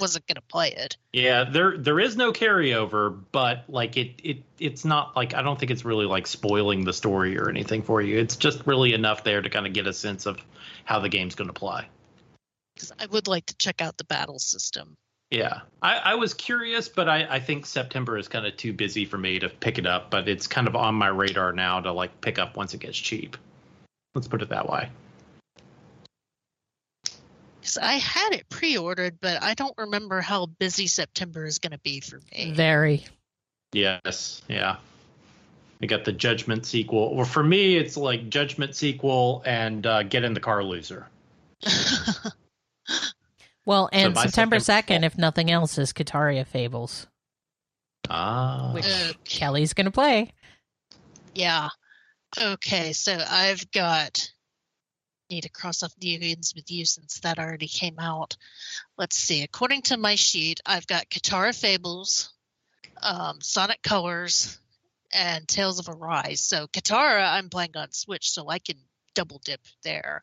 wasn't 0.01 0.27
gonna 0.27 0.41
play 0.43 0.73
it. 0.73 0.97
Yeah, 1.13 1.45
there 1.45 1.77
there 1.77 2.01
is 2.01 2.17
no 2.17 2.33
carryover, 2.33 3.19
but 3.33 3.65
like 3.69 3.97
it 3.97 4.21
it 4.23 4.43
it's 4.59 4.85
not 4.85 5.17
like 5.17 5.35
I 5.35 5.43
don't 5.43 5.59
think 5.59 5.71
it's 5.71 5.85
really 5.85 6.07
like 6.07 6.27
spoiling 6.27 6.85
the 6.85 6.93
story 6.93 7.39
or 7.39 7.49
anything 7.49 7.83
for 7.83 8.01
you. 8.01 8.19
It's 8.19 8.37
just 8.37 8.67
really 8.67 8.95
enough 8.95 9.25
there 9.25 9.43
to 9.43 9.51
kind 9.51 9.67
of 9.67 9.73
get 9.73 9.87
a 9.87 9.93
sense 9.93 10.27
of 10.27 10.39
how 10.85 11.01
the 11.01 11.09
game's 11.09 11.35
going 11.35 11.49
to 11.49 11.55
play. 11.55 11.87
Because 12.75 12.93
I 12.99 13.07
would 13.07 13.27
like 13.29 13.47
to 13.47 13.57
check 13.57 13.81
out 13.81 13.97
the 13.99 14.05
battle 14.05 14.39
system. 14.39 14.97
Yeah, 15.31 15.61
I, 15.83 15.97
I 15.97 16.15
was 16.15 16.33
curious, 16.33 16.89
but 16.89 17.09
I, 17.09 17.27
I 17.29 17.41
think 17.41 17.67
September 17.67 18.17
is 18.17 18.29
kind 18.29 18.47
of 18.47 18.57
too 18.57 18.73
busy 18.73 19.05
for 19.05 19.19
me 19.19 19.39
to 19.41 19.51
pick 19.51 19.79
it 19.79 19.87
up. 19.87 20.11
But 20.11 20.29
it's 20.29 20.47
kind 20.47 20.67
of 20.67 20.75
on 20.75 20.95
my 20.95 21.09
radar 21.09 21.53
now 21.53 21.81
to 21.81 21.93
like 21.93 22.21
pick 22.21 22.39
up 22.39 22.57
once 22.57 22.73
it 22.73 22.81
gets 22.81 22.97
cheap. 22.97 23.37
Let's 24.15 24.29
put 24.29 24.41
it 24.41 24.49
that 24.49 24.69
way. 24.69 24.89
Because 27.69 27.85
I 27.87 27.95
had 27.99 28.33
it 28.33 28.49
pre-ordered, 28.49 29.21
but 29.21 29.43
I 29.43 29.53
don't 29.53 29.75
remember 29.77 30.23
how 30.23 30.47
busy 30.47 30.87
September 30.87 31.45
is 31.45 31.59
going 31.59 31.73
to 31.73 31.79
be 31.81 32.01
for 32.01 32.19
me. 32.33 32.53
Very. 32.53 33.05
Yes, 33.73 34.41
yeah. 34.49 34.77
I 35.83 35.87
got 35.87 36.07
the 36.07 36.13
Judgment 36.13 36.65
sequel. 36.65 37.15
Well, 37.15 37.27
for 37.27 37.43
me, 37.43 37.77
it's 37.77 37.99
like 37.99 38.31
Judgment 38.31 38.75
sequel 38.75 39.43
and 39.45 39.87
uh, 39.87 40.03
Get 40.05 40.25
in 40.25 40.33
the 40.33 40.41
Car 40.41 40.65
Loser. 40.65 41.07
Well, 43.67 43.91
and 43.93 44.15
by 44.15 44.25
September 44.25 44.61
September- 44.61 45.05
2nd, 45.05 45.07
if 45.07 45.19
nothing 45.19 45.51
else, 45.51 45.77
is 45.77 45.93
Kitaria 45.93 46.47
Fables, 46.47 47.07
Ah, 48.09 48.71
which 48.73 48.87
Okay. 48.87 49.13
Kelley's 49.27 49.75
going 49.75 49.85
to 49.85 49.91
play. 49.91 50.33
yeah. 51.35 51.69
Okay, 52.41 52.95
so 52.95 53.23
I've 53.29 53.71
got 53.71 54.33
need 55.31 55.43
to 55.43 55.49
cross 55.49 55.83
off 55.83 55.93
New 56.01 56.19
Games 56.19 56.53
with 56.55 56.71
you 56.71 56.85
since 56.85 57.21
that 57.21 57.39
already 57.39 57.69
came 57.69 57.99
out. 57.99 58.37
Let's 58.97 59.17
see. 59.17 59.43
According 59.43 59.83
to 59.83 59.97
my 59.97 60.15
sheet, 60.15 60.61
I've 60.65 60.87
got 60.87 61.09
Kitaria 61.09 61.59
Fables, 61.59 62.33
um, 63.03 63.41
Sonic 63.41 63.83
Colors, 63.83 64.59
and 65.13 65.47
Tales 65.47 65.79
of 65.79 65.89
Arise. 65.89 66.41
So 66.41 66.67
Kitaria, 66.67 67.31
I'm 67.31 67.49
playing 67.49 67.77
on 67.77 67.93
Switch, 67.93 68.31
so 68.31 68.49
I 68.49 68.59
can 68.59 68.77
double 69.15 69.41
dip 69.45 69.61
there. 69.83 70.23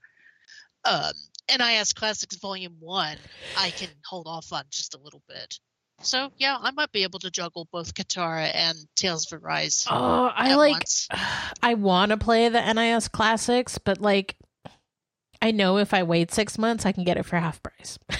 Um, 0.83 1.13
NIS 1.49 1.93
Classics 1.93 2.37
Volume 2.37 2.77
One, 2.79 3.17
I 3.57 3.71
can 3.71 3.89
hold 4.05 4.27
off 4.27 4.51
on 4.53 4.63
just 4.69 4.95
a 4.95 4.99
little 4.99 5.21
bit. 5.27 5.59
So 6.01 6.31
yeah, 6.37 6.57
I 6.59 6.71
might 6.71 6.91
be 6.91 7.03
able 7.03 7.19
to 7.19 7.31
juggle 7.31 7.67
both 7.71 7.93
Kitaria 7.93 8.51
and 8.53 8.77
Tales 8.95 9.31
of 9.31 9.41
Arise. 9.43 9.85
Oh, 9.89 10.31
I 10.33 10.55
like. 10.55 10.73
once. 10.73 11.07
I 11.63 11.75
want 11.75 12.11
to 12.11 12.17
play 12.17 12.49
the 12.49 12.73
NIS 12.73 13.07
classics, 13.07 13.77
but 13.77 14.01
like, 14.01 14.35
I 15.41 15.51
know 15.51 15.77
if 15.77 15.93
I 15.93 16.03
wait 16.03 16.31
six 16.31 16.57
months, 16.57 16.85
I 16.85 16.91
can 16.91 17.03
get 17.03 17.17
it 17.17 17.25
for 17.25 17.37
half 17.37 17.61
price. 17.63 17.97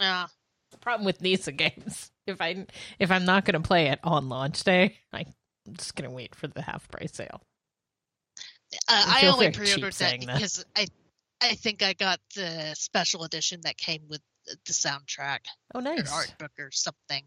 Yeah. 0.00 0.26
the 0.72 0.78
problem 0.78 1.06
with 1.06 1.20
NISA 1.22 1.52
games, 1.52 2.10
if 2.26 2.40
I 2.40 2.66
if 2.98 3.10
I'm 3.12 3.24
not 3.24 3.44
going 3.44 3.54
to 3.60 3.66
play 3.66 3.86
it 3.88 4.00
on 4.02 4.28
launch 4.28 4.64
day, 4.64 4.96
I'm 5.12 5.26
just 5.72 5.94
going 5.94 6.10
to 6.10 6.14
wait 6.14 6.34
for 6.34 6.48
the 6.48 6.62
half 6.62 6.88
price 6.88 7.12
sale. 7.14 7.40
Uh, 8.88 9.04
I 9.06 9.28
only 9.28 9.52
pre-ordered 9.52 9.92
that 9.92 10.20
that. 10.20 10.34
because 10.34 10.64
I, 10.76 10.88
I 11.40 11.54
think 11.54 11.82
I 11.84 11.92
got 11.92 12.18
the 12.34 12.74
special 12.74 13.22
edition 13.22 13.60
that 13.62 13.76
came 13.78 14.02
with 14.08 14.20
the- 14.46 14.72
soundtrack 14.72 15.38
Oh, 15.74 15.78
or 15.78 15.82
nice. 15.82 16.12
art 16.12 16.34
book 16.40 16.50
or 16.58 16.70
something. 16.72 17.22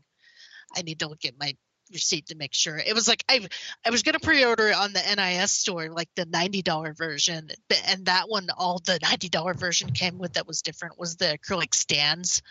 I 0.76 0.82
need 0.82 1.00
to 1.00 1.08
look 1.08 1.24
at 1.24 1.36
my 1.40 1.56
receipt 1.92 2.28
to 2.28 2.36
make 2.36 2.54
sure. 2.54 2.78
It 2.78 2.94
was 2.94 3.08
like 3.08 3.24
I, 3.30 3.48
I 3.86 3.90
was 3.90 4.04
gonna 4.04 4.20
pre-order 4.20 4.70
it 4.70 4.76
on 4.76 4.94
the 4.94 5.02
NIS 5.02 5.52
store, 5.52 5.90
like 5.90 6.10
the 6.16 6.26
ninety 6.26 6.62
dollar 6.62 6.94
version, 6.94 7.50
and 7.88 8.06
that 8.06 8.30
one, 8.30 8.48
all 8.56 8.80
the 8.80 9.00
ninety 9.02 9.30
dollar 9.30 9.54
version 9.54 9.92
came 9.92 10.18
with 10.18 10.34
that 10.34 10.48
was 10.48 10.62
different 10.62 11.00
was 11.00 11.16
the 11.16 11.38
acrylic 11.38 11.74
stands. 11.74 12.42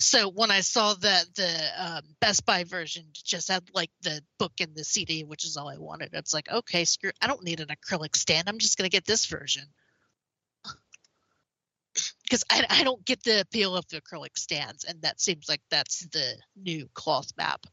So 0.00 0.28
when 0.28 0.50
I 0.50 0.60
saw 0.60 0.94
that 0.94 1.34
the 1.34 1.70
um, 1.78 2.02
Best 2.20 2.46
Buy 2.46 2.64
version 2.64 3.04
just 3.12 3.48
had 3.48 3.64
like 3.74 3.90
the 4.02 4.22
book 4.38 4.52
and 4.60 4.74
the 4.74 4.84
CD, 4.84 5.24
which 5.24 5.44
is 5.44 5.56
all 5.56 5.68
I 5.68 5.78
wanted, 5.78 6.10
it's 6.12 6.34
like 6.34 6.50
okay, 6.50 6.84
screw. 6.84 7.10
I 7.20 7.26
don't 7.26 7.44
need 7.44 7.60
an 7.60 7.68
acrylic 7.68 8.16
stand. 8.16 8.48
I'm 8.48 8.58
just 8.58 8.76
gonna 8.78 8.88
get 8.88 9.04
this 9.04 9.26
version 9.26 9.64
because 12.24 12.44
I, 12.50 12.64
I 12.68 12.84
don't 12.84 13.04
get 13.04 13.22
the 13.22 13.40
appeal 13.40 13.76
of 13.76 13.86
the 13.88 14.00
acrylic 14.00 14.36
stands, 14.38 14.84
and 14.84 15.02
that 15.02 15.20
seems 15.20 15.48
like 15.48 15.62
that's 15.70 16.06
the 16.08 16.34
new 16.56 16.88
cloth 16.94 17.32
map. 17.36 17.66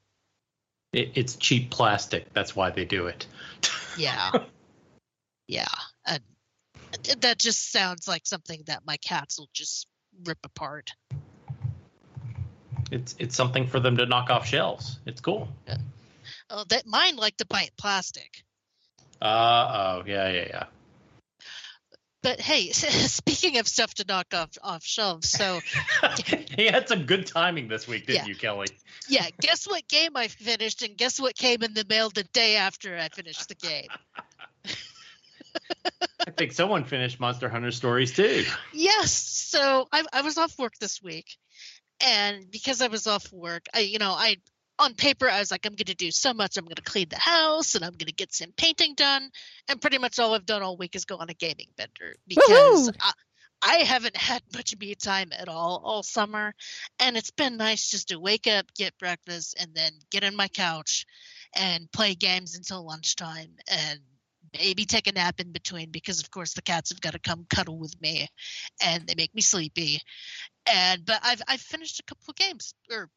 It, 0.94 1.12
it's 1.16 1.36
cheap 1.36 1.70
plastic. 1.72 2.32
That's 2.34 2.56
why 2.56 2.70
they 2.70 2.86
do 2.86 3.08
it. 3.08 3.28
Yeah, 3.96 4.32
yeah, 5.48 5.68
and 6.08 6.24
that 7.20 7.38
just 7.38 7.72
sounds 7.72 8.08
like 8.08 8.26
something 8.26 8.64
that 8.66 8.82
my 8.88 8.98
cats 8.98 9.38
will 9.38 9.52
just 9.54 9.86
rip 10.26 10.39
apart. 10.44 10.89
It's 12.91 13.16
it's 13.20 13.36
something 13.36 13.68
for 13.68 13.80
them 13.80 13.98
to 13.98 14.08
knock 14.08 14.32
off 14.32 14.48
shelves. 14.48 14.98
It's 15.06 15.22
cool. 15.22 15.48
Oh, 16.50 16.64
that 16.70 16.88
mine 16.88 17.18
like 17.18 17.38
to 17.38 17.46
bite 17.46 17.72
plastic. 17.78 18.44
Uh 19.22 20.02
oh, 20.02 20.04
yeah, 20.08 20.30
yeah, 20.30 20.46
yeah. 20.50 20.64
But 22.24 22.39
hey, 22.39 22.69
speaking 22.71 23.59
of 23.59 23.67
stuff 23.67 23.93
to 23.95 24.05
knock 24.07 24.34
off 24.34 24.49
off 24.63 24.84
shelves, 24.84 25.30
so 25.30 25.59
he 26.57 26.65
had 26.67 26.88
some 26.88 27.05
good 27.05 27.28
timing 27.28 27.67
this 27.67 27.88
week, 27.88 28.07
didn't 28.07 28.26
Yeah. 28.26 28.30
you, 28.30 28.36
Kelley? 28.36 28.67
yeah, 29.09 29.28
guess 29.41 29.67
what 29.67 29.88
game 29.89 30.15
I 30.15 30.30
finished, 30.30 30.82
and 30.82 30.97
guess 30.97 31.19
what 31.19 31.36
came 31.36 31.61
in 31.61 31.74
the 31.74 31.86
mail 31.88 32.09
the 32.09 32.24
day 32.24 32.55
after 32.55 32.97
I 32.97 33.09
finished 33.09 33.49
the 33.49 33.55
game. 33.55 33.88
I 36.26 36.32
think 36.32 36.53
someone 36.53 36.86
finished 36.86 37.19
Monster 37.19 37.49
Hunter 37.49 37.71
Stories 37.71 38.13
too. 38.13 38.45
Yes. 38.74 39.11
So 39.11 39.88
I, 39.91 40.03
I 40.13 40.21
was 40.21 40.38
off 40.38 40.57
work 40.57 40.74
this 40.80 41.03
week, 41.03 41.38
and 42.01 42.49
because 42.49 42.82
I 42.82 42.88
was 42.88 43.05
off 43.07 43.32
work, 43.34 43.65
I 43.74 43.80
you 43.80 43.99
know 43.99 44.11
I 44.13 44.38
on 44.84 44.93
paper 44.93 45.29
I 45.29 45.39
was 45.39 45.51
like 45.51 45.65
I'm 45.65 45.73
going 45.73 45.86
to 45.86 45.95
do 45.95 46.11
so 46.11 46.34
much. 46.34 46.57
I'm 46.57 46.65
going 46.65 46.75
to 46.75 46.81
clean 46.81 47.07
the 47.09 47.17
house 47.17 47.75
and 47.75 47.84
I'm 47.84 47.91
going 47.93 48.07
to 48.07 48.13
get 48.13 48.34
some 48.34 48.51
painting 48.55 48.93
done. 48.95 49.29
And 49.67 49.81
pretty 49.81 49.97
much 49.97 50.19
all 50.19 50.34
I've 50.34 50.45
done 50.45 50.61
all 50.61 50.77
week 50.77 50.95
is 50.95 51.05
go 51.05 51.17
on 51.17 51.29
a 51.29 51.34
gaming 51.34 51.67
bender 51.77 52.15
because 52.27 52.91
I, 52.99 53.11
I 53.61 53.75
haven't 53.77 54.17
had 54.17 54.41
much 54.53 54.75
me 54.77 54.93
time 54.93 55.29
at 55.38 55.47
all 55.47 55.81
all 55.86 56.03
summer, 56.03 56.53
and 56.99 57.15
it's 57.15 57.31
been 57.31 57.55
nice 57.55 57.89
just 57.89 58.09
to 58.09 58.19
wake 58.19 58.45
up, 58.45 58.65
get 58.75 58.97
breakfast, 58.99 59.55
and 59.57 59.73
then 59.73 59.93
get 60.11 60.25
on 60.25 60.36
my 60.36 60.49
couch 60.49 61.05
and 61.55 61.89
play 61.91 62.13
games 62.13 62.57
until 62.57 62.86
lunchtime 62.86 63.55
and 63.69 63.99
maybe 64.57 64.86
take 64.86 65.07
a 65.07 65.11
nap 65.13 65.39
in 65.39 65.51
between 65.51 65.91
because 65.91 66.19
of 66.19 66.29
course 66.29 66.53
the 66.53 66.61
cats 66.61 66.89
have 66.89 67.01
got 67.01 67.13
to 67.13 67.19
come 67.19 67.45
cuddle 67.49 67.79
with 67.79 67.99
me 68.01 68.27
and 68.84 69.07
they 69.07 69.15
make 69.15 69.34
me 69.34 69.41
sleepy 69.41 69.99
and 70.71 71.05
but 71.05 71.19
i've 71.23 71.41
i've 71.47 71.61
finished 71.61 71.99
a 71.99 72.03
couple 72.03 72.25
of 72.29 72.36
games 72.36 72.73
or 72.91 73.09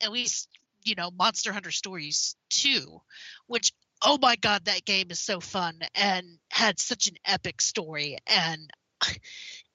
at 0.00 0.12
least 0.12 0.48
you 0.86 0.94
know 0.94 1.10
monster 1.10 1.52
hunter 1.52 1.70
stories 1.70 2.36
2 2.50 3.00
which 3.46 3.72
oh 4.02 4.18
my 4.20 4.36
god 4.36 4.64
that 4.64 4.84
game 4.84 5.06
is 5.10 5.20
so 5.20 5.40
fun 5.40 5.78
and 5.94 6.26
had 6.50 6.78
such 6.78 7.08
an 7.08 7.14
epic 7.24 7.60
story 7.60 8.18
and 8.26 8.70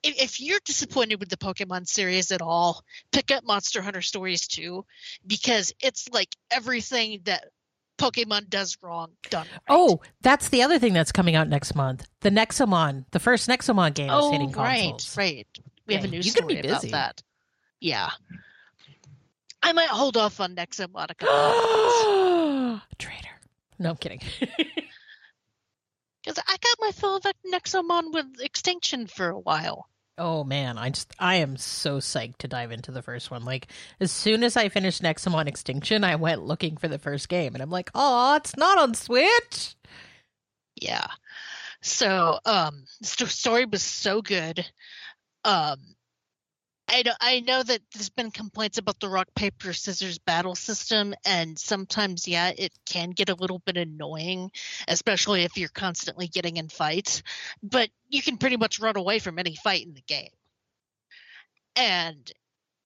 if, 0.03 0.41
you're 0.41 0.59
disappointed 0.65 1.19
with 1.19 1.29
the 1.29 1.37
pokemon 1.37 1.87
series 1.87 2.31
at 2.31 2.41
all 2.41 2.83
pick 3.11 3.29
up 3.31 3.43
monster 3.45 3.81
hunter 3.81 4.01
stories 4.01 4.47
2 4.47 4.83
because 5.25 5.73
it's 5.79 6.07
like 6.09 6.35
everything 6.51 7.21
that 7.25 7.43
pokemon 7.99 8.49
does 8.49 8.77
wrong 8.81 9.11
done 9.29 9.45
right. 9.51 9.61
Oh, 9.69 10.01
that's 10.21 10.49
the 10.49 10.63
other 10.63 10.79
thing 10.79 10.93
that's 10.93 11.11
coming 11.11 11.35
out 11.35 11.47
next 11.47 11.75
month. 11.75 12.07
The 12.21 12.31
Nexomon, 12.31 13.05
the 13.11 13.19
first 13.19 13.47
Nexomon 13.47 13.93
game 13.93 14.09
is 14.09 14.15
oh 14.15 14.31
hitting 14.31 14.51
right 14.53 14.89
consoles. 14.89 15.17
right 15.17 15.47
right. 15.55 15.65
we 15.85 15.93
have 15.93 16.03
a 16.03 16.07
new 16.07 16.19
you 16.19 16.33
could 16.33 16.47
be 16.47 16.57
story 16.57 16.67
about 16.67 16.81
that 16.89 17.21
yeah 17.79 18.09
i 19.63 19.73
might 19.73 19.89
hold 19.89 20.17
off 20.17 20.39
on 20.39 20.55
nexomon 20.55 21.09
a 21.09 21.15
couple 21.15 21.35
months. 21.35 22.85
Traitor. 22.97 23.27
No, 23.79 23.89
I'm 23.91 23.97
kidding. 23.97 24.21
Because 26.23 26.37
I 26.47 26.55
got 26.57 26.77
my 26.79 26.91
fill 26.91 27.15
of 27.15 27.23
Nexomon 27.51 28.13
with 28.13 28.41
Extinction 28.41 29.07
for 29.07 29.29
a 29.29 29.39
while. 29.39 29.87
oh 30.19 30.43
man, 30.43 30.77
I 30.77 30.91
just 30.91 31.11
I 31.17 31.37
am 31.37 31.57
so 31.57 31.97
psyched 31.97 32.37
to 32.39 32.47
dive 32.47 32.71
into 32.71 32.91
the 32.91 33.01
first 33.01 33.31
one. 33.31 33.43
Like 33.43 33.69
as 33.99 34.11
soon 34.11 34.43
as 34.43 34.55
I 34.55 34.69
finished 34.69 35.01
Nexomon 35.01 35.47
Extinction, 35.47 36.03
I 36.03 36.17
went 36.17 36.43
looking 36.45 36.77
for 36.77 36.87
the 36.87 36.99
first 36.99 37.27
game, 37.27 37.55
and 37.55 37.63
I'm 37.63 37.71
like, 37.71 37.89
oh, 37.95 38.35
it's 38.35 38.55
not 38.55 38.77
on 38.77 38.93
Switch. 38.93 39.75
Yeah. 40.75 41.07
So, 41.81 42.37
um, 42.45 42.85
the 42.99 43.07
sto- 43.07 43.25
story 43.25 43.65
was 43.65 43.81
so 43.81 44.21
good. 44.21 44.63
Um, 45.43 45.79
I 46.91 47.03
know, 47.03 47.13
I 47.21 47.39
know 47.39 47.63
that 47.63 47.81
there's 47.93 48.09
been 48.09 48.31
complaints 48.31 48.77
about 48.77 48.99
the 48.99 49.09
rock 49.09 49.27
paper 49.33 49.71
scissors 49.71 50.17
battle 50.19 50.55
system, 50.55 51.13
and 51.25 51.57
sometimes, 51.57 52.27
yeah, 52.27 52.51
it 52.57 52.73
can 52.85 53.11
get 53.11 53.29
a 53.29 53.35
little 53.35 53.59
bit 53.59 53.77
annoying, 53.77 54.51
especially 54.89 55.43
if 55.43 55.57
you're 55.57 55.69
constantly 55.69 56.27
getting 56.27 56.57
in 56.57 56.67
fights. 56.67 57.23
But 57.63 57.89
you 58.09 58.21
can 58.21 58.37
pretty 58.37 58.57
much 58.57 58.79
run 58.81 58.97
away 58.97 59.19
from 59.19 59.39
any 59.39 59.55
fight 59.55 59.85
in 59.85 59.93
the 59.93 60.01
game, 60.01 60.31
and 61.77 62.31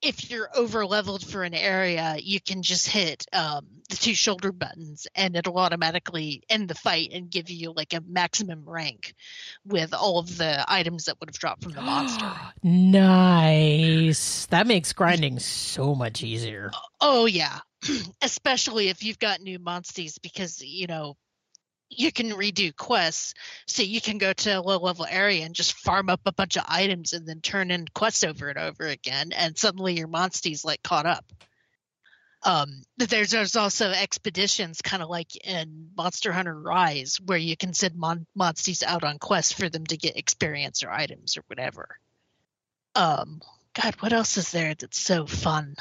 if 0.05 0.29
you're 0.29 0.49
over 0.55 0.85
leveled 0.85 1.25
for 1.25 1.43
an 1.43 1.55
area, 1.55 2.15
you 2.19 2.39
can 2.39 2.61
just 2.61 2.87
hit 2.87 3.25
um, 3.33 3.65
the 3.89 3.95
two 3.95 4.13
shoulder 4.13 4.51
buttons 4.51 5.07
and 5.15 5.35
it'll 5.35 5.57
automatically 5.57 6.43
end 6.47 6.67
the 6.69 6.75
fight 6.75 7.09
and 7.11 7.29
give 7.29 7.49
you 7.49 7.73
like 7.75 7.93
a 7.93 8.01
maximum 8.07 8.69
rank 8.69 9.15
with 9.65 9.95
all 9.95 10.19
of 10.19 10.37
the 10.37 10.63
items 10.71 11.05
that 11.05 11.19
would 11.19 11.29
have 11.29 11.39
dropped 11.39 11.63
from 11.63 11.73
the 11.73 11.81
monster. 11.81 12.31
nice. 12.61 14.45
That 14.47 14.67
makes 14.67 14.93
grinding 14.93 15.39
so 15.39 15.95
much 15.95 16.21
easier. 16.21 16.69
Oh 17.01 17.25
yeah, 17.25 17.59
especially 18.21 18.89
if 18.89 19.03
you've 19.03 19.19
got 19.19 19.41
new 19.41 19.57
monsters 19.57 20.19
because 20.19 20.61
you 20.61 20.85
know 20.85 21.17
you 21.89 22.11
can 22.11 22.31
redo 22.31 22.75
quests, 22.75 23.33
so 23.67 23.83
you 23.83 24.01
can 24.01 24.17
go 24.17 24.33
to 24.33 24.59
a 24.59 24.61
low 24.61 24.77
level 24.77 25.05
area 25.09 25.45
and 25.45 25.55
just 25.55 25.73
farm 25.73 26.09
up 26.09 26.21
a 26.25 26.33
bunch 26.33 26.57
of 26.57 26.65
items 26.67 27.13
and 27.13 27.27
then 27.27 27.41
turn 27.41 27.71
in 27.71 27.87
quests 27.93 28.23
over 28.23 28.49
and 28.49 28.57
over 28.57 28.85
again, 28.85 29.31
and 29.33 29.57
suddenly 29.57 29.97
your 29.97 30.07
monsters 30.07 30.65
like 30.65 30.83
caught 30.83 31.05
up. 31.05 31.25
Um, 32.43 32.83
there's 32.97 33.31
there's 33.31 33.55
also 33.55 33.89
expeditions, 33.89 34.81
kind 34.81 35.01
of 35.01 35.09
like 35.09 35.35
in 35.47 35.89
Monster 35.97 36.31
Hunter 36.31 36.59
Rise, 36.59 37.17
where 37.25 37.37
you 37.37 37.57
can 37.57 37.73
send 37.73 37.95
mon- 37.95 38.27
monsters 38.35 38.83
out 38.83 39.03
on 39.03 39.17
quests 39.17 39.53
for 39.53 39.69
them 39.69 39.85
to 39.87 39.97
get 39.97 40.17
experience 40.17 40.83
or 40.83 40.91
items 40.91 41.37
or 41.37 41.43
whatever. 41.47 41.97
Um, 42.93 43.41
God, 43.73 43.95
what 43.99 44.13
else 44.13 44.37
is 44.37 44.51
there 44.51 44.75
that's 44.75 44.99
so 44.99 45.25
fun? 45.25 45.75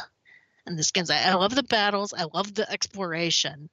in 0.66 0.76
this 0.76 0.90
game. 0.90 1.04
I, 1.10 1.30
I 1.30 1.34
love 1.34 1.54
the 1.54 1.62
battles. 1.62 2.14
I 2.16 2.24
love 2.32 2.54
the 2.54 2.70
exploration. 2.70 3.68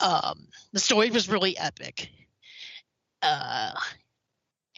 Um, 0.00 0.48
the 0.72 0.80
story 0.80 1.10
was 1.10 1.28
really 1.28 1.56
epic. 1.56 2.10
Uh, 3.22 3.72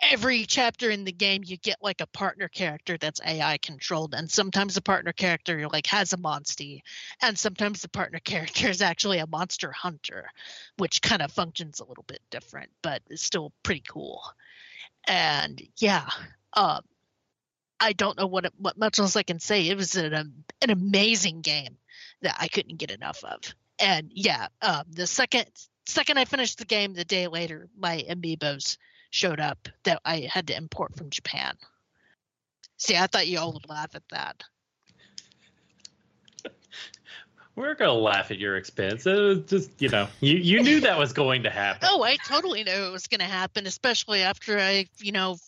every 0.03 0.45
chapter 0.45 0.91
in 0.91 1.05
the 1.05 1.13
game, 1.13 1.43
you 1.45 1.57
get 1.57 1.79
like 1.83 2.01
a 2.01 2.07
partner 2.07 2.49
character 2.49 2.97
that's 2.99 3.21
AI 3.25 3.59
controlled, 3.59 4.15
and 4.15 4.31
sometimes 4.31 4.75
the 4.75 4.83
partner 4.83 5.13
character 5.13 5.69
like 5.69 5.87
has 5.87 6.13
a 6.13 6.17
monstie, 6.17 6.81
and 7.23 7.39
sometimes 7.39 7.83
the 7.83 7.89
partner 7.89 8.19
character 8.25 8.69
is 8.69 8.83
actually 8.83 9.19
a 9.19 9.27
monster 9.27 9.73
hunter, 9.73 10.31
which 10.77 11.03
kind 11.03 11.23
of 11.23 11.33
functions 11.33 11.81
a 11.81 11.85
little 11.85 12.05
bit 12.07 12.21
different, 12.31 12.71
but 12.83 13.03
it's 13.11 13.23
still 13.23 13.53
pretty 13.63 13.83
cool. 13.89 14.23
And 15.07 15.61
yeah, 15.79 16.09
um, 16.55 16.83
I 17.81 17.93
don't 17.93 18.19
know 18.19 18.27
what 18.27 18.45
it, 18.45 18.53
what 18.59 18.79
much 18.79 18.99
else 18.99 19.17
I 19.17 19.23
can 19.23 19.41
say. 19.41 19.69
It 19.69 19.77
was 19.77 19.97
an 19.97 20.15
an 20.15 20.71
amazing 20.71 21.41
game 21.41 21.77
that 22.23 22.37
I 22.39 22.49
couldn't 22.49 22.79
get 22.79 22.91
enough 22.91 23.23
of. 23.25 23.55
And 23.79 24.11
yeah, 24.13 24.49
um, 24.61 24.85
the 24.91 25.07
second 25.07 25.47
second 25.87 26.19
I 26.19 26.25
finished 26.25 26.59
the 26.59 26.65
game, 26.65 26.95
the 26.95 27.05
day 27.05 27.29
later, 27.29 27.69
my 27.77 28.05
amiibos 28.09 28.77
showed 29.11 29.41
up 29.41 29.69
that 29.85 30.01
I 30.05 30.29
had 30.31 30.49
to 30.49 30.57
import 30.57 30.97
from 30.97 31.11
Japan. 31.11 31.55
See, 32.77 32.97
I 32.97 33.07
thought 33.07 33.27
you 33.27 33.39
all 33.39 33.53
would 33.53 33.69
laugh 33.69 33.95
at 33.95 34.03
that. 34.11 34.43
We're 37.59 37.75
gonna 37.75 37.93
laugh 37.93 38.31
at 38.31 38.39
your 38.39 38.57
expense. 38.57 39.05
It 39.05 39.19
was 39.19 39.39
just 39.47 39.83
you 39.83 39.89
know, 39.89 40.07
you 40.21 40.37
you 40.37 40.63
knew 40.63 40.81
that 40.83 40.97
was 40.97 41.13
going 41.13 41.43
to 41.43 41.51
happen. 41.51 41.89
Oh, 41.91 42.05
I 42.05 42.17
totally 42.17 42.63
knew 42.63 42.71
it 42.71 42.93
was 42.93 43.09
going 43.09 43.19
to 43.19 43.27
happen, 43.27 43.67
especially 43.67 44.23
after 44.23 44.61
I, 44.61 44.87
you 44.99 45.11
know, 45.11 45.39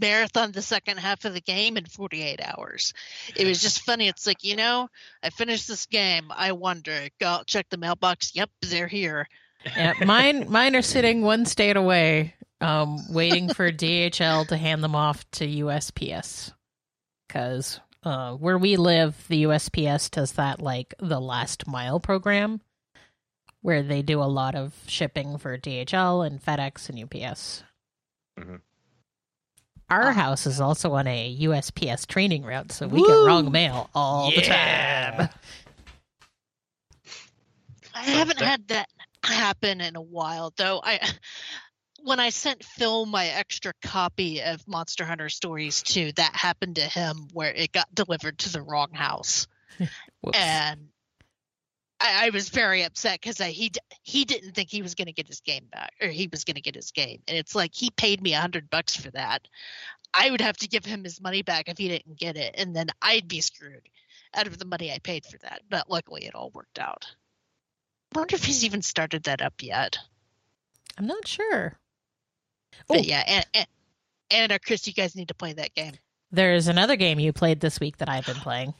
marathon 0.00 0.52
the 0.52 0.62
second 0.62 0.98
half 0.98 1.24
of 1.24 1.34
the 1.34 1.40
game 1.40 1.76
in 1.76 1.84
48 1.84 2.40
hours. 2.42 2.92
It 3.34 3.46
was 3.46 3.60
just 3.60 3.82
funny. 3.82 4.08
It's 4.08 4.26
like, 4.26 4.44
you 4.44 4.56
know, 4.56 4.88
I 5.22 5.30
finished 5.30 5.68
this 5.68 5.86
game. 5.86 6.30
I 6.30 6.52
wonder, 6.52 7.08
go 7.20 7.26
out, 7.26 7.46
check 7.46 7.66
the 7.70 7.76
mailbox. 7.76 8.34
Yep, 8.34 8.50
they're 8.62 8.86
here. 8.88 9.28
Yeah, 9.76 9.94
mine 10.04 10.50
mine 10.50 10.76
are 10.76 10.82
sitting 10.82 11.22
one 11.22 11.44
state 11.46 11.76
away, 11.76 12.34
um, 12.60 12.98
waiting 13.12 13.52
for 13.52 13.72
DHL 13.72 14.46
to 14.48 14.56
hand 14.56 14.84
them 14.84 14.94
off 14.94 15.28
to 15.32 15.46
USPS. 15.46 16.52
Because 17.26 17.80
uh, 18.04 18.34
where 18.34 18.58
we 18.58 18.76
live, 18.76 19.24
the 19.28 19.44
USPS 19.44 20.10
does 20.10 20.32
that 20.32 20.60
like 20.60 20.94
the 21.00 21.20
last 21.20 21.66
mile 21.66 21.98
program, 21.98 22.60
where 23.62 23.82
they 23.82 24.02
do 24.02 24.22
a 24.22 24.24
lot 24.24 24.54
of 24.54 24.72
shipping 24.86 25.38
for 25.38 25.58
DHL 25.58 26.24
and 26.24 26.40
FedEx 26.40 26.88
and 26.88 27.02
UPS. 27.02 27.64
Mhm. 28.38 28.60
Our 29.88 30.08
Ah. 30.08 30.12
house 30.12 30.46
is 30.46 30.60
also 30.60 30.94
on 30.94 31.06
a 31.06 31.28
USPS 31.40 32.06
training 32.06 32.42
route, 32.44 32.72
so 32.72 32.88
we 32.88 33.00
Woo! 33.00 33.06
get 33.06 33.12
wrong 33.12 33.52
mail 33.52 33.88
all 33.94 34.30
the 34.32 34.42
time. 34.42 35.28
I 37.94 38.00
haven't 38.02 38.40
had 38.40 38.68
that 38.68 38.88
happen 39.22 39.80
in 39.80 39.96
a 39.96 40.02
while, 40.02 40.52
though. 40.56 40.80
I 40.82 41.00
when 42.02 42.20
I 42.20 42.30
sent 42.30 42.64
Phil 42.64 43.06
my 43.06 43.26
extra 43.26 43.72
copy 43.82 44.40
of 44.42 44.66
Monster 44.68 45.04
Hunter 45.04 45.28
Stories 45.28 45.82
2, 45.82 46.12
that 46.12 46.34
happened 46.36 46.76
to 46.76 46.82
him 46.82 47.28
where 47.32 47.52
it 47.52 47.72
got 47.72 47.92
delivered 47.94 48.38
to 48.40 48.52
the 48.52 48.62
wrong 48.62 48.92
house. 48.92 49.46
And 50.34 50.88
I, 51.98 52.26
I 52.26 52.30
was 52.30 52.48
very 52.50 52.82
upset 52.82 53.20
because 53.20 53.38
he 53.38 53.72
he 54.02 54.24
didn't 54.24 54.52
think 54.52 54.70
he 54.70 54.82
was 54.82 54.94
going 54.94 55.06
to 55.06 55.12
get 55.12 55.26
his 55.28 55.40
game 55.40 55.66
back, 55.72 55.92
or 56.00 56.08
he 56.08 56.28
was 56.30 56.44
going 56.44 56.56
to 56.56 56.60
get 56.60 56.74
his 56.74 56.90
game, 56.90 57.22
and 57.26 57.36
it's 57.36 57.54
like 57.54 57.74
he 57.74 57.90
paid 57.90 58.22
me 58.22 58.34
a 58.34 58.40
hundred 58.40 58.68
bucks 58.70 58.94
for 58.96 59.10
that. 59.12 59.48
I 60.14 60.30
would 60.30 60.40
have 60.40 60.56
to 60.58 60.68
give 60.68 60.84
him 60.84 61.04
his 61.04 61.20
money 61.20 61.42
back 61.42 61.68
if 61.68 61.78
he 61.78 61.88
didn't 61.88 62.18
get 62.18 62.36
it, 62.36 62.54
and 62.58 62.74
then 62.76 62.88
I'd 63.02 63.28
be 63.28 63.40
screwed 63.40 63.88
out 64.34 64.46
of 64.46 64.58
the 64.58 64.64
money 64.66 64.92
I 64.92 64.98
paid 64.98 65.24
for 65.24 65.38
that. 65.38 65.62
But 65.70 65.90
luckily, 65.90 66.26
it 66.26 66.34
all 66.34 66.50
worked 66.54 66.78
out. 66.78 67.06
I 68.14 68.18
wonder 68.18 68.36
if 68.36 68.44
he's 68.44 68.64
even 68.64 68.82
started 68.82 69.24
that 69.24 69.42
up 69.42 69.54
yet. 69.62 69.98
I'm 70.98 71.06
not 71.06 71.26
sure. 71.26 71.78
But 72.88 72.98
Oh. 72.98 73.02
yeah, 73.02 73.22
and, 73.26 73.46
and 73.54 73.66
and 74.30 74.52
uh, 74.52 74.58
Chris, 74.64 74.86
you 74.86 74.92
guys 74.92 75.16
need 75.16 75.28
to 75.28 75.34
play 75.34 75.52
that 75.54 75.74
game. 75.74 75.92
There's 76.30 76.68
another 76.68 76.96
game 76.96 77.18
you 77.20 77.32
played 77.32 77.60
this 77.60 77.80
week 77.80 77.98
that 77.98 78.08
I've 78.08 78.26
been 78.26 78.36
playing. 78.36 78.74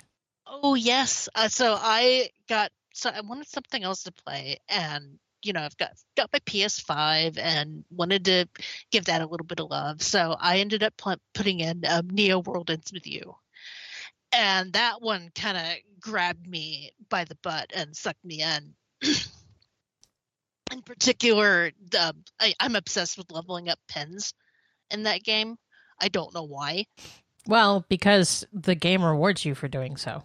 Oh 0.47 0.75
yes. 0.75 1.29
Uh, 1.35 1.49
so 1.49 1.77
I 1.79 2.31
got 2.49 2.71
so 2.97 3.11
I 3.11 3.21
wanted 3.21 3.49
something 3.49 3.85
else 3.85 4.05
to 4.05 4.13
play, 4.13 4.59
and 4.69 5.19
you 5.43 5.53
know 5.53 5.61
I've 5.61 5.77
got 5.77 5.93
got 6.17 6.33
my 6.33 6.39
PS5 6.41 7.39
and 7.39 7.85
wanted 7.91 8.25
to 8.25 8.49
give 8.91 9.05
that 9.05 9.21
a 9.21 9.27
little 9.27 9.47
bit 9.47 9.61
of 9.61 9.71
love. 9.71 10.03
So 10.03 10.35
I 10.41 10.59
ended 10.59 10.83
up 10.83 10.95
putting 11.35 11.61
in 11.61 11.85
um, 11.87 12.09
Neo 12.11 12.41
World 12.41 12.71
Ends 12.71 12.93
with 12.93 13.07
You, 13.07 13.37
and 14.33 14.73
that 14.73 15.03
one 15.03 15.31
kind 15.35 15.59
of 15.59 16.01
grabbed 16.01 16.49
me 16.49 16.91
by 17.11 17.25
the 17.25 17.37
butt 17.43 17.71
and 17.75 17.95
sucked 17.95 18.25
me 18.25 18.43
in. 18.43 18.75
in 20.73 20.83
particular, 20.83 21.71
the, 21.91 22.17
I, 22.41 22.55
I'm 22.61 22.77
obsessed 22.77 23.19
with 23.19 23.31
leveling 23.31 23.69
up 23.69 23.79
pins 23.89 24.33
in 24.91 25.03
that 25.03 25.23
game. 25.23 25.57
I 26.01 26.09
don't 26.09 26.35
know 26.35 26.45
why. 26.45 26.87
Well, 27.47 27.85
because 27.89 28.47
the 28.53 28.75
game 28.75 29.05
rewards 29.05 29.45
you 29.45 29.55
for 29.55 29.69
doing 29.69 29.97
so. 29.97 30.25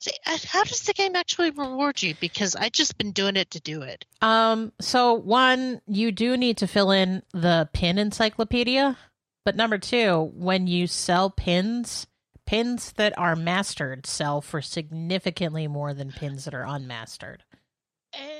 See, 0.00 0.12
uh, 0.26 0.38
how 0.46 0.64
does 0.64 0.82
the 0.82 0.92
game 0.92 1.16
actually 1.16 1.50
reward 1.50 2.02
you? 2.02 2.14
Because 2.20 2.54
I 2.54 2.68
just 2.68 2.98
been 2.98 3.12
doing 3.12 3.36
it 3.36 3.50
to 3.52 3.60
do 3.60 3.82
it. 3.82 4.04
Um, 4.20 4.72
so 4.80 5.14
one, 5.14 5.80
you 5.86 6.12
do 6.12 6.36
need 6.36 6.58
to 6.58 6.66
fill 6.66 6.90
in 6.90 7.22
the 7.32 7.68
pin 7.72 7.98
encyclopedia, 7.98 8.96
but 9.44 9.56
number 9.56 9.78
two, 9.78 10.30
when 10.34 10.66
you 10.66 10.86
sell 10.86 11.30
pins, 11.30 12.06
pins 12.46 12.92
that 12.92 13.16
are 13.18 13.36
mastered 13.36 14.06
sell 14.06 14.40
for 14.40 14.60
significantly 14.62 15.66
more 15.66 15.94
than 15.94 16.12
pins 16.12 16.44
that 16.44 16.54
are 16.54 16.66
unmastered. 16.66 17.42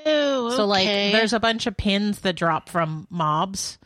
Oh, 0.05 0.49
So 0.55 0.65
like 0.65 0.85
there's 0.85 1.33
a 1.33 1.39
bunch 1.39 1.67
of 1.67 1.77
pins 1.77 2.21
that 2.21 2.35
drop 2.35 2.69
from 2.69 3.07
mobs 3.09 3.77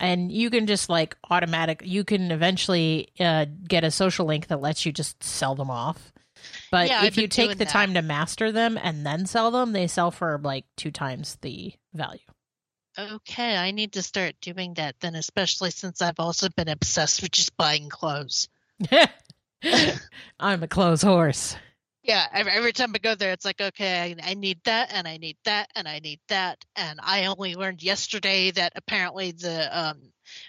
and 0.00 0.30
you 0.30 0.50
can 0.50 0.66
just 0.66 0.88
like 0.88 1.16
automatic 1.30 1.82
you 1.84 2.04
can 2.04 2.30
eventually 2.30 3.08
uh, 3.18 3.46
get 3.66 3.84
a 3.84 3.90
social 3.90 4.26
link 4.26 4.46
that 4.48 4.60
lets 4.60 4.86
you 4.86 4.92
just 4.92 5.22
sell 5.22 5.54
them 5.54 5.70
off. 5.70 6.12
But 6.70 6.88
Yeah, 6.88 7.04
if 7.04 7.16
you 7.16 7.28
take 7.28 7.50
the 7.52 7.64
that. 7.64 7.68
time 7.68 7.94
to 7.94 8.02
master 8.02 8.52
them 8.52 8.78
and 8.80 9.04
then 9.04 9.26
sell 9.26 9.50
them, 9.50 9.72
they 9.72 9.86
sell 9.86 10.10
for 10.10 10.38
like 10.42 10.64
two 10.76 10.90
times 10.90 11.38
the 11.40 11.72
value. 11.94 12.20
okay. 12.98 13.56
I 13.56 13.70
need 13.70 13.92
to 13.92 14.02
start 14.02 14.34
doing 14.40 14.74
that 14.74 14.96
then, 15.00 15.14
especially 15.14 15.70
since 15.70 16.02
I've 16.02 16.20
also 16.20 16.48
been 16.50 16.68
obsessed 16.68 17.22
with 17.22 17.30
just 17.30 17.56
buying 17.56 17.88
clothes. 17.88 18.48
I'm 20.40 20.62
a 20.62 20.68
clothes 20.68 21.02
horse. 21.02 21.56
Yeah, 22.02 22.26
every, 22.32 22.52
every 22.52 22.72
time 22.72 22.92
I 22.94 22.98
go 22.98 23.14
there, 23.14 23.32
it's 23.32 23.44
like, 23.44 23.60
okay, 23.60 24.16
I, 24.24 24.30
I 24.30 24.34
need 24.34 24.60
that, 24.64 24.90
and 24.92 25.06
I 25.06 25.18
need 25.18 25.36
that, 25.44 25.70
and 25.74 25.86
I 25.86 25.98
need 25.98 26.20
that, 26.28 26.64
and 26.74 26.98
I 27.02 27.26
only 27.26 27.54
learned 27.54 27.82
yesterday 27.82 28.50
that 28.52 28.72
apparently 28.76 29.32
the 29.32 29.78
um, 29.78 30.00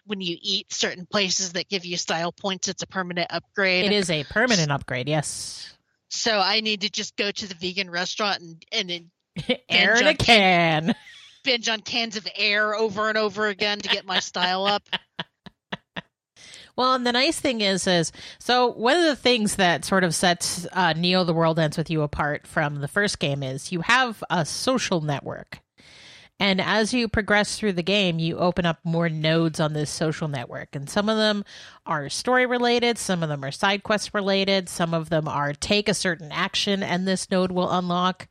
when 0.05 0.21
you 0.21 0.37
eat 0.41 0.71
certain 0.71 1.05
places 1.05 1.53
that 1.53 1.67
give 1.67 1.85
you 1.85 1.97
style 1.97 2.31
points, 2.31 2.67
it's 2.69 2.83
a 2.83 2.87
permanent 2.87 3.27
upgrade. 3.29 3.85
It 3.85 3.91
is 3.91 4.09
a 4.09 4.23
permanent 4.25 4.71
upgrade, 4.71 5.09
yes. 5.09 5.73
So 6.09 6.39
I 6.39 6.61
need 6.61 6.81
to 6.81 6.89
just 6.89 7.15
go 7.15 7.31
to 7.31 7.47
the 7.47 7.55
vegan 7.55 7.89
restaurant 7.89 8.41
and 8.41 8.65
and 8.71 8.89
then 8.89 9.11
Air 9.69 9.95
in 9.95 10.01
a 10.07 10.13
Binge 10.13 10.17
can. 10.19 10.95
binge 11.43 11.69
on 11.69 11.81
cans 11.81 12.17
of 12.17 12.27
air 12.35 12.75
over 12.75 13.09
and 13.09 13.17
over 13.17 13.47
again 13.47 13.79
to 13.79 13.89
get 13.89 14.05
my 14.05 14.19
style 14.19 14.65
up. 14.65 14.83
Well, 16.75 16.93
and 16.93 17.05
the 17.05 17.11
nice 17.11 17.37
thing 17.37 17.59
is, 17.59 17.85
is 17.87 18.13
so 18.39 18.67
one 18.71 18.95
of 18.95 19.03
the 19.03 19.15
things 19.17 19.55
that 19.57 19.83
sort 19.83 20.05
of 20.05 20.15
sets 20.15 20.65
uh, 20.71 20.93
Neo: 20.93 21.25
The 21.25 21.33
World 21.33 21.59
Ends 21.59 21.77
with 21.77 21.89
You 21.89 22.03
apart 22.03 22.47
from 22.47 22.75
the 22.75 22.87
first 22.87 23.19
game 23.19 23.43
is 23.43 23.73
you 23.73 23.81
have 23.81 24.23
a 24.29 24.45
social 24.45 25.01
network, 25.01 25.59
And 26.39 26.61
as 26.61 26.93
you 26.93 27.09
progress 27.09 27.57
through 27.57 27.73
the 27.73 27.83
game, 27.83 28.17
you 28.17 28.37
open 28.37 28.65
up 28.65 28.79
more 28.83 29.09
nodes 29.09 29.59
on 29.59 29.73
this 29.73 29.89
social 29.89 30.29
network. 30.29 30.73
And 30.73 30.89
some 30.89 31.09
of 31.09 31.17
them 31.17 31.43
are 31.85 32.07
story 32.07 32.45
related, 32.45 32.97
some 32.97 33.23
of 33.23 33.29
them 33.29 33.43
are 33.43 33.51
side 33.51 33.83
quest 33.83 34.13
related, 34.13 34.69
some 34.69 34.93
of 34.93 35.09
them 35.09 35.27
are 35.27 35.53
take 35.53 35.89
a 35.89 35.93
certain 35.93 36.31
action 36.31 36.81
and 36.81 37.07
this 37.07 37.29
node 37.29 37.51
will 37.51 37.69
unlock. 37.69 38.27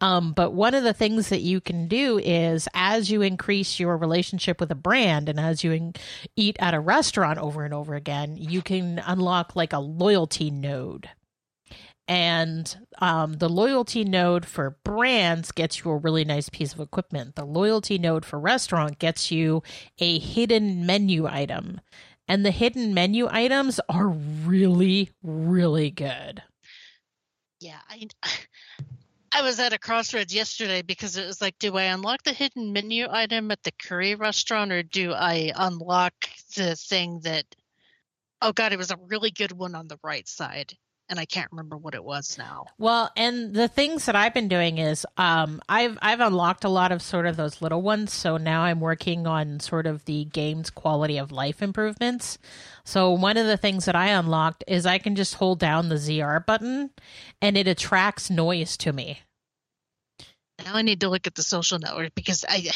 Um, 0.00 0.32
but 0.32 0.52
one 0.52 0.74
of 0.74 0.84
the 0.84 0.92
things 0.92 1.30
that 1.30 1.40
you 1.40 1.60
can 1.60 1.88
do 1.88 2.18
is 2.18 2.68
as 2.74 3.10
you 3.10 3.22
increase 3.22 3.80
your 3.80 3.96
relationship 3.96 4.60
with 4.60 4.70
a 4.70 4.76
brand 4.76 5.28
and 5.28 5.40
as 5.40 5.64
you 5.64 5.72
in- 5.72 5.94
eat 6.34 6.56
at 6.58 6.74
a 6.74 6.80
restaurant 6.80 7.38
over 7.38 7.64
and 7.64 7.72
over 7.72 7.94
again, 7.94 8.36
you 8.36 8.60
can 8.60 9.00
unlock 9.06 9.56
like 9.56 9.72
a 9.72 9.78
loyalty 9.78 10.50
node 10.50 11.08
and 12.08 12.86
um, 12.98 13.34
the 13.34 13.48
loyalty 13.48 14.04
node 14.04 14.46
for 14.46 14.78
brands 14.84 15.50
gets 15.50 15.84
you 15.84 15.90
a 15.90 15.96
really 15.96 16.24
nice 16.24 16.48
piece 16.48 16.72
of 16.72 16.80
equipment. 16.80 17.34
The 17.34 17.44
loyalty 17.44 17.98
node 17.98 18.24
for 18.24 18.38
restaurant 18.38 18.98
gets 18.98 19.30
you 19.30 19.62
a 19.98 20.18
hidden 20.18 20.86
menu 20.86 21.26
item. 21.26 21.80
And 22.28 22.44
the 22.44 22.50
hidden 22.50 22.94
menu 22.94 23.28
items 23.30 23.80
are 23.88 24.08
really, 24.08 25.10
really 25.22 25.90
good. 25.90 26.42
Yeah, 27.60 27.78
I 27.88 28.08
I 29.32 29.42
was 29.42 29.58
at 29.60 29.72
a 29.72 29.78
crossroads 29.78 30.34
yesterday 30.34 30.82
because 30.82 31.16
it 31.16 31.26
was 31.26 31.40
like, 31.40 31.58
do 31.58 31.76
I 31.76 31.84
unlock 31.84 32.22
the 32.22 32.32
hidden 32.32 32.72
menu 32.72 33.06
item 33.10 33.50
at 33.50 33.62
the 33.62 33.72
curry 33.72 34.14
restaurant 34.14 34.72
or 34.72 34.82
do 34.82 35.12
I 35.12 35.52
unlock 35.54 36.14
the 36.56 36.76
thing 36.76 37.20
that 37.24 37.44
oh 38.42 38.52
god, 38.52 38.72
it 38.72 38.78
was 38.78 38.90
a 38.90 38.98
really 39.08 39.30
good 39.30 39.52
one 39.52 39.74
on 39.74 39.88
the 39.88 39.98
right 40.02 40.28
side 40.28 40.76
and 41.08 41.18
I 41.18 41.24
can't 41.24 41.50
remember 41.52 41.76
what 41.76 41.94
it 41.94 42.02
was 42.02 42.36
now. 42.38 42.66
Well, 42.78 43.10
and 43.16 43.54
the 43.54 43.68
things 43.68 44.06
that 44.06 44.16
I've 44.16 44.34
been 44.34 44.48
doing 44.48 44.78
is 44.78 45.06
um, 45.16 45.60
I've 45.68 45.98
I've 46.02 46.20
unlocked 46.20 46.64
a 46.64 46.68
lot 46.68 46.92
of 46.92 47.02
sort 47.02 47.26
of 47.26 47.36
those 47.36 47.62
little 47.62 47.82
ones. 47.82 48.12
So 48.12 48.36
now 48.36 48.62
I'm 48.62 48.80
working 48.80 49.26
on 49.26 49.60
sort 49.60 49.86
of 49.86 50.04
the 50.04 50.24
game's 50.24 50.70
quality 50.70 51.18
of 51.18 51.32
life 51.32 51.62
improvements. 51.62 52.38
So 52.84 53.12
one 53.12 53.36
of 53.36 53.46
the 53.46 53.56
things 53.56 53.84
that 53.84 53.96
I 53.96 54.08
unlocked 54.08 54.64
is 54.66 54.86
I 54.86 54.98
can 54.98 55.16
just 55.16 55.34
hold 55.34 55.58
down 55.58 55.88
the 55.88 55.96
ZR 55.96 56.44
button, 56.44 56.90
and 57.40 57.56
it 57.56 57.68
attracts 57.68 58.30
noise 58.30 58.76
to 58.78 58.92
me. 58.92 59.20
Now 60.64 60.74
I 60.74 60.82
need 60.82 61.00
to 61.00 61.08
look 61.08 61.26
at 61.26 61.34
the 61.34 61.42
social 61.42 61.78
network 61.78 62.14
because 62.14 62.44
I 62.48 62.70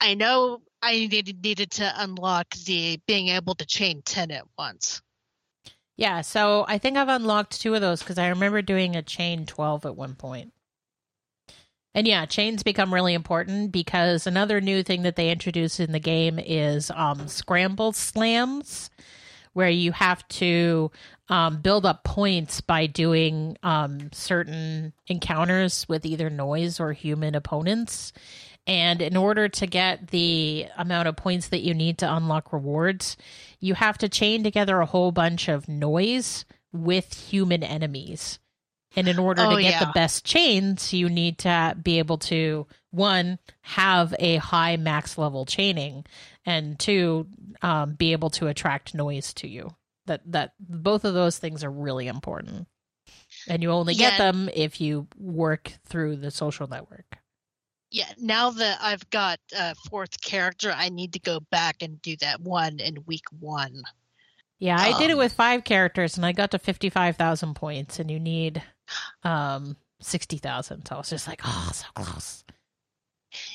I 0.00 0.14
know 0.14 0.62
I 0.80 0.92
needed 0.92 1.42
needed 1.44 1.70
to 1.72 1.92
unlock 1.96 2.50
the 2.66 3.00
being 3.06 3.28
able 3.28 3.54
to 3.54 3.66
chain 3.66 4.02
ten 4.04 4.30
at 4.32 4.46
once. 4.58 5.00
Yeah, 5.96 6.22
so 6.22 6.64
I 6.68 6.78
think 6.78 6.96
I've 6.96 7.08
unlocked 7.08 7.60
two 7.60 7.74
of 7.74 7.80
those 7.80 8.00
because 8.00 8.18
I 8.18 8.28
remember 8.28 8.62
doing 8.62 8.96
a 8.96 9.02
chain 9.02 9.46
12 9.46 9.86
at 9.86 9.96
one 9.96 10.14
point. 10.14 10.52
And 11.94 12.06
yeah, 12.06 12.24
chains 12.24 12.62
become 12.62 12.92
really 12.92 13.12
important 13.12 13.70
because 13.70 14.26
another 14.26 14.60
new 14.60 14.82
thing 14.82 15.02
that 15.02 15.16
they 15.16 15.30
introduced 15.30 15.78
in 15.78 15.92
the 15.92 16.00
game 16.00 16.38
is 16.38 16.90
um, 16.94 17.28
scramble 17.28 17.92
slams, 17.92 18.88
where 19.52 19.68
you 19.68 19.92
have 19.92 20.26
to 20.28 20.90
um, 21.28 21.60
build 21.60 21.84
up 21.84 22.02
points 22.04 22.62
by 22.62 22.86
doing 22.86 23.58
um, 23.62 24.10
certain 24.12 24.94
encounters 25.06 25.86
with 25.86 26.06
either 26.06 26.30
noise 26.30 26.80
or 26.80 26.92
human 26.92 27.34
opponents. 27.34 28.14
And 28.66 29.02
in 29.02 29.16
order 29.16 29.48
to 29.48 29.66
get 29.66 30.08
the 30.08 30.66
amount 30.78 31.08
of 31.08 31.16
points 31.16 31.48
that 31.48 31.62
you 31.62 31.74
need 31.74 31.98
to 31.98 32.14
unlock 32.14 32.52
rewards, 32.52 33.16
you 33.58 33.74
have 33.74 33.98
to 33.98 34.08
chain 34.08 34.44
together 34.44 34.80
a 34.80 34.86
whole 34.86 35.10
bunch 35.10 35.48
of 35.48 35.68
noise 35.68 36.44
with 36.72 37.12
human 37.14 37.62
enemies. 37.64 38.38
And 38.94 39.08
in 39.08 39.18
order 39.18 39.42
Oh, 39.44 39.56
to 39.56 39.62
get 39.62 39.72
yeah. 39.72 39.84
the 39.86 39.92
best 39.92 40.24
chains, 40.24 40.92
you 40.92 41.08
need 41.08 41.38
to 41.38 41.76
be 41.82 41.98
able 41.98 42.18
to 42.18 42.66
one 42.90 43.38
have 43.62 44.14
a 44.18 44.36
high 44.36 44.76
max 44.76 45.16
level 45.16 45.46
chaining, 45.46 46.04
and 46.44 46.78
two 46.78 47.26
um, 47.62 47.94
be 47.94 48.12
able 48.12 48.28
to 48.30 48.48
attract 48.48 48.94
noise 48.94 49.32
to 49.34 49.48
you. 49.48 49.74
That 50.06 50.20
that 50.30 50.52
both 50.60 51.04
of 51.06 51.14
those 51.14 51.38
things 51.38 51.64
are 51.64 51.70
really 51.70 52.06
important, 52.06 52.68
and 53.48 53.62
you 53.62 53.70
only 53.70 53.94
get 53.94 54.12
Yeah. 54.18 54.30
them 54.30 54.50
if 54.54 54.78
you 54.80 55.06
work 55.16 55.72
through 55.86 56.16
the 56.16 56.30
social 56.30 56.66
network. 56.66 57.16
Yeah, 57.92 58.10
now 58.18 58.50
that 58.50 58.78
I've 58.80 59.08
got 59.10 59.38
a 59.54 59.74
fourth 59.90 60.20
character, 60.20 60.72
I 60.74 60.88
need 60.88 61.12
to 61.12 61.20
go 61.20 61.40
back 61.40 61.82
and 61.82 62.00
do 62.00 62.16
that 62.16 62.40
one 62.40 62.80
in 62.80 63.04
week 63.06 63.26
one. 63.38 63.82
Yeah, 64.58 64.80
I 64.80 64.96
did 64.98 65.10
it 65.10 65.14
Um, 65.14 65.18
with 65.18 65.34
five 65.34 65.62
characters, 65.64 66.16
and 66.16 66.24
I 66.24 66.32
got 66.32 66.52
to 66.52 66.58
fifty 66.58 66.88
five 66.88 67.16
thousand 67.16 67.54
points, 67.54 67.98
and 67.98 68.10
you 68.10 68.18
need 68.18 68.62
um 69.24 69.76
sixty 70.00 70.38
thousand. 70.38 70.86
So 70.86 70.94
I 70.94 70.98
was 70.98 71.10
just 71.10 71.28
like, 71.28 71.42
oh, 71.44 71.70
so 71.74 71.84
close. 71.94 72.44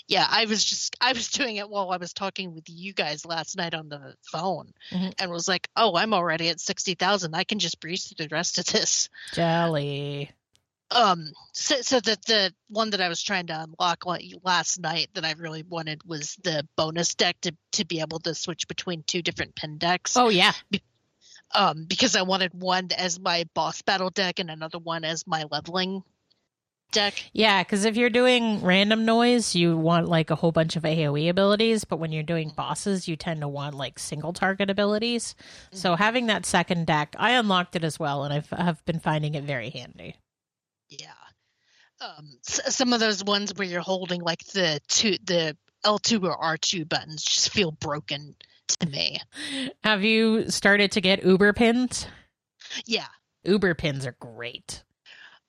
Yeah, 0.07 0.25
I 0.29 0.45
was 0.45 0.63
just 0.63 0.95
I 1.01 1.13
was 1.13 1.29
doing 1.31 1.55
it 1.55 1.69
while 1.69 1.91
I 1.91 1.97
was 1.97 2.13
talking 2.13 2.53
with 2.53 2.65
you 2.67 2.93
guys 2.93 3.25
last 3.25 3.57
night 3.57 3.73
on 3.73 3.89
the 3.89 4.15
phone, 4.31 4.73
Mhm. 4.91 5.13
and 5.17 5.31
was 5.31 5.47
like, 5.47 5.67
"Oh, 5.75 5.95
I'm 5.95 6.13
already 6.13 6.49
at 6.49 6.59
sixty 6.59 6.93
thousand. 6.95 7.33
I 7.35 7.43
can 7.43 7.59
just 7.59 7.79
breeze 7.79 8.05
through 8.05 8.27
the 8.27 8.35
rest 8.35 8.57
of 8.59 8.65
this." 8.65 9.09
Jelly. 9.33 10.31
Um, 10.89 11.31
so 11.51 11.81
so 11.81 11.99
that 11.99 12.25
the 12.25 12.53
one 12.69 12.91
that 12.91 13.01
I 13.01 13.09
was 13.09 13.21
trying 13.21 13.47
to 13.47 13.61
unlock 13.61 14.05
last 14.43 14.79
night 14.79 15.09
that 15.15 15.25
I 15.25 15.33
really 15.37 15.63
wanted 15.63 16.01
was 16.05 16.37
the 16.43 16.65
bonus 16.77 17.13
deck 17.15 17.35
to 17.41 17.53
to 17.73 17.85
be 17.85 17.99
able 17.99 18.19
to 18.19 18.33
switch 18.33 18.67
between 18.67 19.03
two 19.03 19.21
different 19.21 19.55
pin 19.55 19.77
decks. 19.77 20.15
Oh 20.15 20.29
yeah, 20.29 20.53
um, 21.53 21.85
because 21.85 22.15
I 22.15 22.21
wanted 22.21 22.53
one 22.53 22.89
as 22.97 23.19
my 23.19 23.45
boss 23.53 23.81
battle 23.81 24.09
deck 24.09 24.39
and 24.39 24.49
another 24.49 24.79
one 24.79 25.03
as 25.03 25.27
my 25.27 25.45
leveling 25.51 26.03
deck. 26.91 27.21
yeah. 27.33 27.63
Because 27.63 27.85
if 27.85 27.97
you're 27.97 28.09
doing 28.09 28.61
random 28.61 29.05
noise, 29.05 29.55
you 29.55 29.77
want 29.77 30.07
like 30.07 30.29
a 30.29 30.35
whole 30.35 30.51
bunch 30.51 30.75
of 30.75 30.83
AOE 30.83 31.29
abilities, 31.29 31.83
but 31.83 31.97
when 31.97 32.11
you're 32.11 32.23
doing 32.23 32.51
bosses, 32.55 33.07
you 33.07 33.15
tend 33.15 33.41
to 33.41 33.47
want 33.47 33.75
like 33.75 33.99
single 33.99 34.33
target 34.33 34.69
abilities. 34.69 35.35
So 35.71 35.95
having 35.95 36.27
that 36.27 36.45
second 36.45 36.87
deck, 36.87 37.15
I 37.19 37.31
unlocked 37.31 37.75
it 37.75 37.83
as 37.83 37.99
well, 37.99 38.23
and 38.23 38.33
I've 38.33 38.49
have 38.51 38.83
been 38.85 38.99
finding 38.99 39.35
it 39.35 39.43
very 39.43 39.69
handy. 39.69 40.15
Yeah. 40.89 41.11
Um, 41.99 42.37
s- 42.47 42.75
some 42.75 42.93
of 42.93 42.99
those 42.99 43.23
ones 43.23 43.53
where 43.55 43.67
you're 43.67 43.81
holding 43.81 44.21
like 44.21 44.45
the 44.47 44.79
two, 44.87 45.17
the 45.23 45.57
L2 45.83 46.23
or 46.23 46.37
R2 46.57 46.87
buttons 46.87 47.23
just 47.23 47.49
feel 47.51 47.71
broken 47.71 48.35
to 48.67 48.87
me. 48.87 49.19
Have 49.83 50.03
you 50.03 50.49
started 50.49 50.91
to 50.93 51.01
get 51.01 51.23
Uber 51.25 51.53
pins? 51.53 52.07
Yeah. 52.85 53.07
Uber 53.43 53.75
pins 53.75 54.05
are 54.05 54.15
great. 54.19 54.83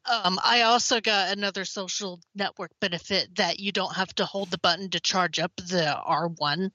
Um, 0.05 0.39
I 0.43 0.63
also 0.63 1.01
got 1.01 1.37
another 1.37 1.65
social 1.67 2.21
network 2.35 2.71
benefit 2.81 3.35
that 3.37 3.61
you 3.61 3.73
don't 3.73 3.95
have 3.95 4.15
to 4.15 4.25
hold 4.25 4.51
the 4.51 4.59
button 4.59 4.89
to 4.91 5.01
charge 5.01 5.39
up 5.39 5.53
the 5.57 5.99
R1 6.07 6.71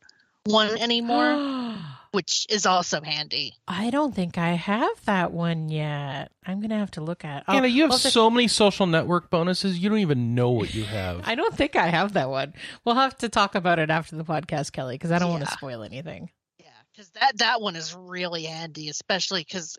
one 0.46 0.78
anymore, 0.78 1.76
which 2.12 2.46
is 2.50 2.66
also 2.66 3.02
handy. 3.02 3.54
I 3.68 3.90
don't 3.90 4.14
think 4.14 4.38
I 4.38 4.52
have 4.54 5.06
that 5.06 5.32
one 5.32 5.70
yet. 5.70 6.32
I'm 6.46 6.62
gonna 6.62 6.78
have 6.78 6.92
to 6.92 7.02
look 7.02 7.24
at. 7.26 7.44
Oh, 7.48 7.54
Hannah, 7.54 7.68
you 7.68 7.84
have 7.84 7.92
well, 7.92 8.00
the- 8.00 8.12
so 8.12 8.30
many 8.30 8.48
social 8.48 8.86
network 8.86 9.30
bonuses, 9.30 9.80
you 9.80 9.90
don't 9.90 10.00
even 10.00 10.36
know 10.36 10.52
what 10.52 10.74
you 10.74 10.84
have. 10.84 11.22
I 11.26 11.36
don't 11.36 11.56
think 11.56 11.76
I 11.76 11.88
have 11.88 12.14
that 12.14 12.30
one. 12.30 12.54
We'll 12.86 12.96
have 12.96 13.18
to 13.20 13.30
talk 13.30 13.56
about 13.56 13.80
it 13.80 13.90
after 13.90 14.16
the 14.16 14.26
podcast, 14.26 14.72
Kelley, 14.72 14.96
because 14.96 15.12
I 15.12 15.20
don't 15.20 15.32
want 15.32 15.46
to 15.46 15.52
spoil 15.52 15.84
anything. 15.84 16.30
Yeah, 16.60 16.68
because 16.92 17.10
that 17.12 17.38
that 17.38 17.62
one 17.62 17.76
is 17.76 17.96
really 17.96 18.44
handy, 18.44 18.90
especially 18.90 19.42
because, 19.42 19.78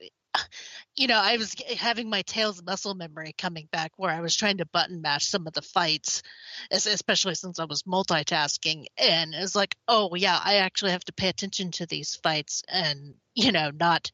you 0.96 1.08
know, 1.08 1.20
I 1.20 1.36
was 1.36 1.54
having 1.76 2.08
my 2.08 2.22
Tales 2.22 2.62
muscle 2.62 2.94
memory 2.94 3.34
coming 3.36 3.68
back 3.72 3.92
where 3.96 4.10
I 4.12 4.20
was 4.20 4.36
trying 4.36 4.58
to 4.58 4.66
button 4.66 5.02
mash 5.02 5.26
some 5.26 5.46
of 5.46 5.52
the 5.52 5.62
fights, 5.62 6.22
especially 6.70 7.34
since 7.34 7.58
I 7.58 7.64
was 7.64 7.82
multitasking, 7.82 8.86
and 8.96 9.34
it's 9.34 9.56
like, 9.56 9.76
oh 9.88 10.14
yeah, 10.14 10.38
I 10.42 10.56
actually 10.56 10.92
have 10.92 11.04
to 11.06 11.12
pay 11.12 11.28
attention 11.28 11.72
to 11.72 11.86
these 11.86 12.16
fights 12.16 12.62
and 12.68 13.14
you 13.34 13.50
know 13.50 13.70
not 13.78 14.10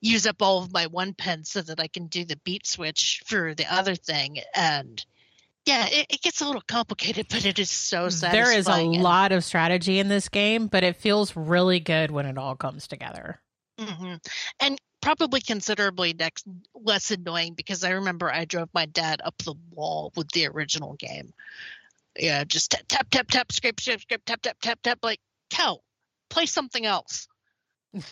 use 0.00 0.26
up 0.26 0.40
all 0.40 0.62
of 0.62 0.72
my 0.72 0.86
one 0.86 1.12
pen 1.12 1.44
so 1.44 1.60
that 1.60 1.80
I 1.80 1.88
can 1.88 2.06
do 2.06 2.24
the 2.24 2.38
beat 2.44 2.66
switch 2.66 3.22
for 3.26 3.54
the 3.54 3.72
other 3.72 3.94
thing 3.94 4.38
and. 4.54 5.04
Yeah, 5.64 5.86
it, 5.88 6.06
it 6.10 6.22
gets 6.22 6.40
a 6.40 6.44
little 6.44 6.64
complicated, 6.66 7.26
but 7.30 7.46
it 7.46 7.60
is 7.60 7.70
so 7.70 8.08
satisfying. 8.08 8.32
There 8.32 8.58
is 8.58 8.66
a 8.66 8.72
and- 8.72 9.00
lot 9.00 9.30
of 9.30 9.44
strategy 9.44 10.00
in 10.00 10.08
this 10.08 10.28
game, 10.28 10.66
but 10.66 10.82
it 10.82 10.96
feels 10.96 11.36
really 11.36 11.78
good 11.78 12.10
when 12.10 12.26
it 12.26 12.36
all 12.36 12.56
comes 12.56 12.88
together. 12.88 13.40
hmm 13.78 14.14
And 14.58 14.76
probably 15.02 15.42
considerably 15.42 16.14
next 16.14 16.46
less 16.74 17.10
annoying 17.10 17.52
because 17.52 17.84
I 17.84 17.90
remember 17.90 18.32
I 18.32 18.46
drove 18.46 18.70
my 18.72 18.86
dad 18.86 19.20
up 19.22 19.36
the 19.38 19.54
wall 19.72 20.12
with 20.16 20.30
the 20.30 20.46
original 20.46 20.94
game. 20.94 21.34
Yeah, 22.18 22.44
just 22.44 22.70
tap 22.70 22.84
tap 22.88 23.10
tap 23.10 23.28
tap 23.28 23.52
scrape 23.52 23.78
scrape 23.80 24.00
scrape 24.00 24.24
tap 24.24 24.40
tap 24.40 24.56
tap 24.62 24.78
tap 24.82 24.98
like 25.02 25.20
cow, 25.50 25.80
play 26.30 26.46
something 26.46 26.86
else. 26.86 27.28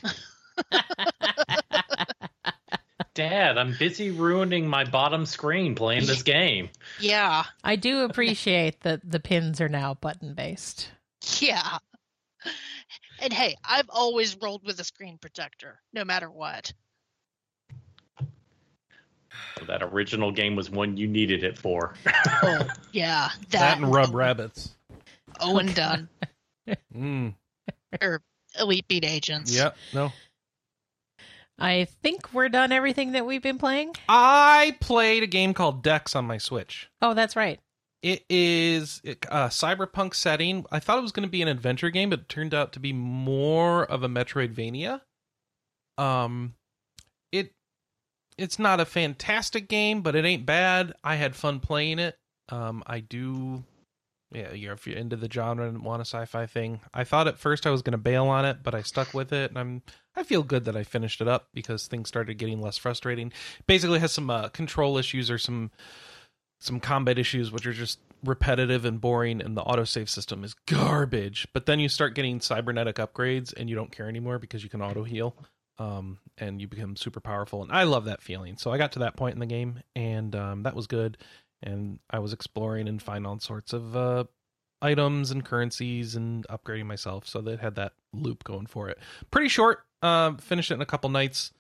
Dad, 3.15 3.59
I'm 3.59 3.75
busy 3.79 4.11
ruining 4.11 4.69
my 4.69 4.85
bottom 4.85 5.27
screen 5.27 5.75
playing 5.75 6.07
this 6.07 6.23
game. 6.23 6.69
Yeah, 7.01 7.45
I 7.65 7.77
do 7.77 8.01
appreciate 8.03 8.83
that 8.83 9.01
the 9.09 9.21
pins 9.21 9.61
are 9.61 9.69
now 9.69 9.95
button 9.95 10.35
based. 10.35 10.91
yeah. 11.39 11.79
And 13.21 13.33
hey, 13.33 13.57
I've 13.65 13.89
always 13.91 14.37
rolled 14.41 14.65
with 14.65 14.81
a 14.81 14.85
screen 14.85 15.19
protector, 15.19 15.81
no 15.93 16.05
matter 16.05 16.31
what. 16.31 16.73
That 19.67 19.83
original 19.83 20.33
game 20.33 20.57
was 20.57 20.71
one 20.71 20.97
you 20.97 21.07
needed 21.07 21.45
it 21.45 21.59
for. 21.59 21.95
Oh 22.43 22.67
yeah, 22.93 23.31
that 23.51 23.77
and 23.77 23.85
and- 23.85 23.95
rub 23.95 24.15
rabbits. 24.15 24.71
Ouendan. 25.41 26.09
Mm, 26.97 27.35
or 28.01 28.23
Elite 28.61 28.87
Beat 28.87 29.05
Agents. 29.05 29.53
yep. 29.53 29.77
No. 29.93 30.13
I 31.59 31.89
think 32.01 32.33
we're 32.33 32.49
done 32.49 32.71
everything 32.71 33.13
that 33.13 33.27
we've 33.27 33.43
been 33.43 33.59
playing. 33.59 33.95
I 34.09 34.77
played 34.81 35.25
a 35.25 35.27
game 35.27 35.53
called 35.53 35.83
Dex 35.83 36.15
on 36.15 36.27
my 36.27 36.39
Switch. 36.39 36.89
Oh, 37.03 37.13
that's 37.15 37.35
right. 37.35 37.59
It 38.03 38.25
is 38.31 39.03
a 39.05 39.49
cyberpunk 39.49 40.15
setting. 40.15 40.65
I 40.71 40.81
thought 40.81 40.99
it 40.99 41.03
was 41.03 41.13
going 41.13 41.27
to 41.27 41.31
be 41.31 41.43
an 41.43 41.49
adventure 41.49 41.91
game, 41.91 42.11
but 42.11 42.21
it 42.21 42.29
turned 42.31 42.55
out 42.55 42.73
to 42.73 42.81
be 42.81 42.95
more 42.95 43.85
of 43.85 44.03
a 44.03 44.09
Metroidvania. 44.09 45.03
Um, 45.99 46.55
it 47.31 47.53
it's 48.39 48.59
not 48.59 48.81
a 48.81 48.87
fantastic 48.87 49.69
game, 49.69 50.01
but 50.01 50.17
it 50.17 50.25
ain't 50.25 50.47
bad. 50.47 50.95
I 51.05 51.17
had 51.17 51.37
fun 51.37 51.61
playing 51.61 51.99
it. 51.99 52.17
Um, 52.49 52.83
I 52.87 53.01
do, 53.01 53.65
yeah. 54.33 54.55
You're 54.55 54.73
if 54.73 54.87
you're 54.87 54.97
into 54.97 55.17
the 55.17 55.31
genre 55.31 55.69
and 55.69 55.85
want 55.85 56.01
a 56.01 56.07
sci-fi 56.07 56.47
thing, 56.47 56.81
I 56.95 57.05
thought 57.05 57.29
at 57.29 57.39
first 57.39 57.67
I 57.67 57.71
was 57.71 57.83
going 57.83 57.93
to 57.93 57.99
bail 57.99 58.29
on 58.29 58.47
it, 58.47 58.63
but 58.63 58.75
I 58.75 58.81
stuck 58.81 59.13
with 59.13 59.31
it, 59.35 59.51
and 59.51 59.59
I'm 59.59 59.83
I 60.17 60.23
feel 60.23 60.43
good 60.43 60.65
that 60.65 60.77
I 60.77 60.85
finished 60.85 61.21
it 61.21 61.29
up 61.29 61.49
because 61.53 61.87
things 61.87 62.09
started 62.09 62.39
getting 62.39 62.63
less 62.63 62.79
frustrating. 62.79 63.31
Basically, 63.67 63.99
has 63.99 64.13
some 64.13 64.31
uh, 64.31 64.49
control 64.49 64.97
issues 64.97 65.31
or 65.31 65.37
some 65.37 65.71
some 66.61 66.81
combat 66.81 67.19
issues 67.19 67.51
which 67.51 67.67
are 67.67 67.73
just 67.73 67.99
repetitive 68.25 68.85
and 68.85 69.01
boring 69.01 69.41
and 69.41 69.57
the 69.57 69.63
autosave 69.63 70.09
system 70.09 70.45
is 70.45 70.55
garbage. 70.67 71.49
But 71.53 71.67
then 71.67 71.81
you 71.81 71.89
start 71.89 72.15
getting 72.15 72.41
cybernetic 72.41 72.97
upgrades 72.97 73.53
and 73.57 73.69
you 73.69 73.77
don't 73.77 73.91
care 73.91 74.09
anymore 74.09 74.39
because 74.39 74.63
you 74.63 74.71
can 74.71 74.83
auto 74.83 75.03
heal 75.03 75.35
um, 75.79 76.19
and 76.39 76.61
you 76.61 76.69
become 76.69 76.97
super 76.97 77.21
powerful. 77.21 77.63
And 77.63 77.73
i 77.73 77.85
love 77.85 78.05
that 78.05 78.23
feeling. 78.23 78.57
So 78.57 78.71
i 78.71 78.79
got 78.79 78.93
to 78.93 79.01
that 79.01 79.17
point 79.17 79.35
in 79.35 79.41
the 79.41 79.47
game 79.47 79.81
and 79.97 80.35
um, 80.37 80.63
that 80.63 80.77
was 80.77 80.87
good. 80.87 81.19
And 81.63 81.99
i 82.11 82.19
was 82.19 82.33
exploring 82.33 82.89
and 82.89 83.03
finding 83.03 83.27
all 83.27 83.41
sorts 83.41 83.73
of 83.73 83.97
uh, 83.97 84.25
items 84.83 85.31
and 85.31 85.45
currencies 85.45 86.15
and 86.15 86.47
upgrading 86.49 86.87
myself 86.87 87.27
so 87.27 87.41
that 87.43 87.61
had 87.61 87.75
that 87.77 87.93
loop 88.13 88.45
going 88.45 88.67
for 88.67 88.89
it. 88.89 88.99
Pretty 89.31 89.49
short 89.49 89.85
um, 90.03 90.39
finished 90.39 90.71
it 90.71 90.75
in 90.75 90.83
a 90.83 90.87
couple 90.87 91.11
nights. 91.11 91.53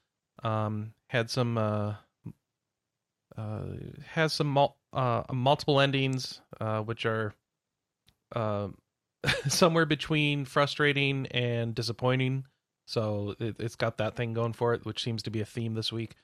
Um, 0.42 0.92
had 1.08 1.30
some 1.30 1.58
uh, 1.58 1.94
uh, 3.36 3.62
has 4.06 4.32
some 4.32 4.46
mul- 4.46 4.76
uh, 4.92 5.22
multiple 5.32 5.80
endings, 5.80 6.40
uh, 6.60 6.80
which 6.80 7.06
are 7.06 7.34
uh, 8.34 8.68
somewhere 9.48 9.86
between 9.86 10.44
frustrating 10.44 11.26
and 11.28 11.74
disappointing. 11.74 12.44
So 12.86 13.34
it, 13.38 13.56
it's 13.58 13.76
got 13.76 13.98
that 13.98 14.16
thing 14.16 14.34
going 14.34 14.52
for 14.52 14.74
it, 14.74 14.84
which 14.84 15.02
seems 15.02 15.22
to 15.24 15.30
be 15.30 15.40
a 15.40 15.44
theme 15.44 15.74
this 15.74 15.92
week. 15.92 16.16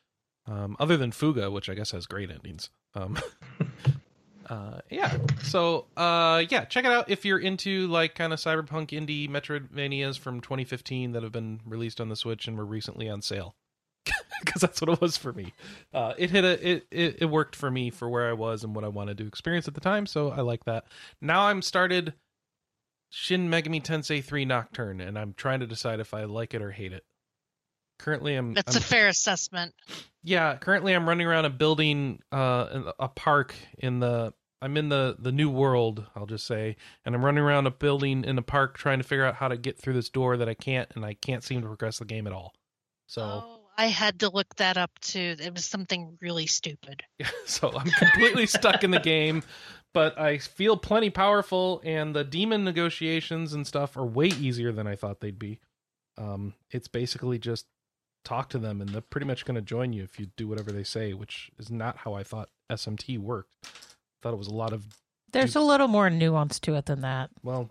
Um, 0.48 0.76
other 0.78 0.96
than 0.96 1.12
Fuga, 1.12 1.50
which 1.50 1.68
I 1.68 1.74
guess 1.74 1.90
has 1.90 2.06
great 2.06 2.30
endings. 2.30 2.70
Um, 2.94 3.18
uh, 4.50 4.78
yeah. 4.90 5.16
So 5.42 5.86
uh, 5.96 6.44
yeah, 6.48 6.64
check 6.64 6.84
it 6.84 6.92
out 6.92 7.10
if 7.10 7.24
you're 7.24 7.38
into 7.38 7.88
like 7.88 8.14
kind 8.14 8.32
of 8.32 8.38
cyberpunk 8.38 8.90
indie 8.90 9.28
Metroidvanias 9.28 10.18
from 10.18 10.40
2015 10.40 11.12
that 11.12 11.22
have 11.22 11.32
been 11.32 11.60
released 11.64 12.00
on 12.00 12.08
the 12.08 12.16
Switch 12.16 12.46
and 12.46 12.56
were 12.56 12.64
recently 12.64 13.08
on 13.08 13.22
sale 13.22 13.56
because 14.44 14.60
that's 14.60 14.80
what 14.80 14.90
it 14.90 15.00
was 15.00 15.16
for 15.16 15.32
me. 15.32 15.52
Uh, 15.92 16.14
it 16.18 16.30
hit 16.30 16.44
a 16.44 16.70
it, 16.70 16.86
it 16.90 17.16
it 17.22 17.26
worked 17.26 17.56
for 17.56 17.70
me 17.70 17.90
for 17.90 18.08
where 18.08 18.28
I 18.28 18.32
was 18.32 18.64
and 18.64 18.74
what 18.74 18.84
I 18.84 18.88
wanted 18.88 19.18
to 19.18 19.26
experience 19.26 19.68
at 19.68 19.74
the 19.74 19.80
time, 19.80 20.06
so 20.06 20.30
I 20.30 20.40
like 20.40 20.64
that. 20.64 20.86
Now 21.20 21.46
I'm 21.46 21.62
started 21.62 22.14
Shin 23.10 23.48
Megami 23.48 23.82
Tensei 23.82 24.22
3 24.22 24.44
Nocturne, 24.44 25.00
and 25.00 25.18
I'm 25.18 25.34
trying 25.34 25.60
to 25.60 25.66
decide 25.66 26.00
if 26.00 26.12
I 26.12 26.24
like 26.24 26.54
it 26.54 26.62
or 26.62 26.70
hate 26.70 26.92
it. 26.92 27.04
Currently, 27.98 28.34
I'm 28.34 28.52
That's 28.54 28.76
I'm, 28.76 28.82
a 28.82 28.84
fair 28.84 29.08
assessment. 29.08 29.74
yeah. 30.22 30.56
Currently, 30.56 30.94
I'm 30.94 31.08
running 31.08 31.26
around 31.26 31.46
a 31.46 31.50
building, 31.50 32.20
uh, 32.30 32.92
a 32.98 33.08
park 33.08 33.54
in 33.78 34.00
the. 34.00 34.34
I'm 34.62 34.76
in 34.78 34.88
the 34.88 35.16
the 35.18 35.32
new 35.32 35.50
world, 35.50 36.04
I'll 36.16 36.26
just 36.26 36.46
say, 36.46 36.76
and 37.04 37.14
I'm 37.14 37.24
running 37.24 37.44
around 37.44 37.66
a 37.66 37.70
building 37.70 38.24
in 38.24 38.38
a 38.38 38.42
park 38.42 38.76
trying 38.78 38.98
to 38.98 39.04
figure 39.04 39.24
out 39.24 39.34
how 39.34 39.48
to 39.48 39.56
get 39.56 39.78
through 39.78 39.92
this 39.94 40.08
door 40.08 40.38
that 40.38 40.48
I 40.48 40.54
can't, 40.54 40.90
and 40.94 41.04
I 41.04 41.14
can't 41.14 41.44
seem 41.44 41.60
to 41.60 41.66
progress 41.66 41.98
the 41.98 42.04
game 42.04 42.26
at 42.26 42.32
all. 42.32 42.54
So. 43.06 43.22
Oh, 43.22 43.55
I 43.78 43.86
had 43.86 44.20
to 44.20 44.30
look 44.30 44.54
that 44.56 44.76
up 44.76 44.90
too. 45.00 45.36
It 45.38 45.52
was 45.52 45.64
something 45.64 46.16
really 46.20 46.46
stupid. 46.46 47.02
Yeah, 47.18 47.28
so 47.46 47.70
I'm 47.76 47.90
completely 47.90 48.46
stuck 48.46 48.82
in 48.84 48.90
the 48.90 49.00
game, 49.00 49.42
but 49.92 50.18
I 50.18 50.38
feel 50.38 50.76
plenty 50.76 51.10
powerful, 51.10 51.80
and 51.84 52.14
the 52.14 52.24
demon 52.24 52.64
negotiations 52.64 53.52
and 53.52 53.66
stuff 53.66 53.96
are 53.96 54.04
way 54.04 54.28
easier 54.28 54.72
than 54.72 54.86
I 54.86 54.96
thought 54.96 55.20
they'd 55.20 55.38
be. 55.38 55.60
Um, 56.18 56.54
it's 56.70 56.88
basically 56.88 57.38
just 57.38 57.66
talk 58.24 58.48
to 58.50 58.58
them, 58.58 58.80
and 58.80 58.90
they're 58.90 59.02
pretty 59.02 59.26
much 59.26 59.44
going 59.44 59.56
to 59.56 59.62
join 59.62 59.92
you 59.92 60.02
if 60.02 60.18
you 60.18 60.26
do 60.36 60.48
whatever 60.48 60.72
they 60.72 60.84
say, 60.84 61.12
which 61.12 61.50
is 61.58 61.70
not 61.70 61.98
how 61.98 62.14
I 62.14 62.22
thought 62.22 62.48
SMT 62.70 63.18
worked. 63.18 63.54
I 63.64 63.68
thought 64.22 64.32
it 64.32 64.38
was 64.38 64.48
a 64.48 64.54
lot 64.54 64.72
of 64.72 64.84
There's 65.32 65.56
a 65.56 65.60
little 65.60 65.88
more 65.88 66.08
nuance 66.08 66.58
to 66.60 66.74
it 66.74 66.86
than 66.86 67.02
that. 67.02 67.30
well, 67.42 67.70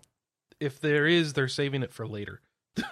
if 0.58 0.80
there 0.80 1.06
is, 1.06 1.32
they're 1.34 1.48
saving 1.48 1.82
it 1.82 1.92
for 1.92 2.06
later 2.06 2.40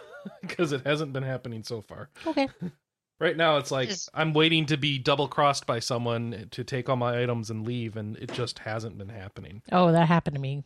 because 0.43 0.73
it 0.73 0.83
hasn't 0.85 1.13
been 1.15 1.23
happening 1.23 1.63
so 1.63 1.81
far. 1.81 2.11
Okay. 2.27 2.49
Right 3.21 3.37
now, 3.37 3.59
it's 3.59 3.71
like 3.71 3.91
Is- 3.91 4.09
I'm 4.13 4.33
waiting 4.33 4.67
to 4.67 4.77
be 4.77 4.99
double 4.99 5.29
crossed 5.29 5.67
by 5.67 5.79
someone 5.79 6.49
to 6.51 6.65
take 6.65 6.89
all 6.89 6.97
my 6.97 7.23
items 7.23 7.49
and 7.51 7.65
leave, 7.67 7.97
and 7.97 8.17
it 8.17 8.33
just 8.33 8.59
hasn't 8.59 8.99
been 8.99 9.09
happening. 9.09 9.63
Oh, 9.73 9.93
that 9.93 10.09
happened 10.09 10.35
to 10.35 10.41
me 10.41 10.65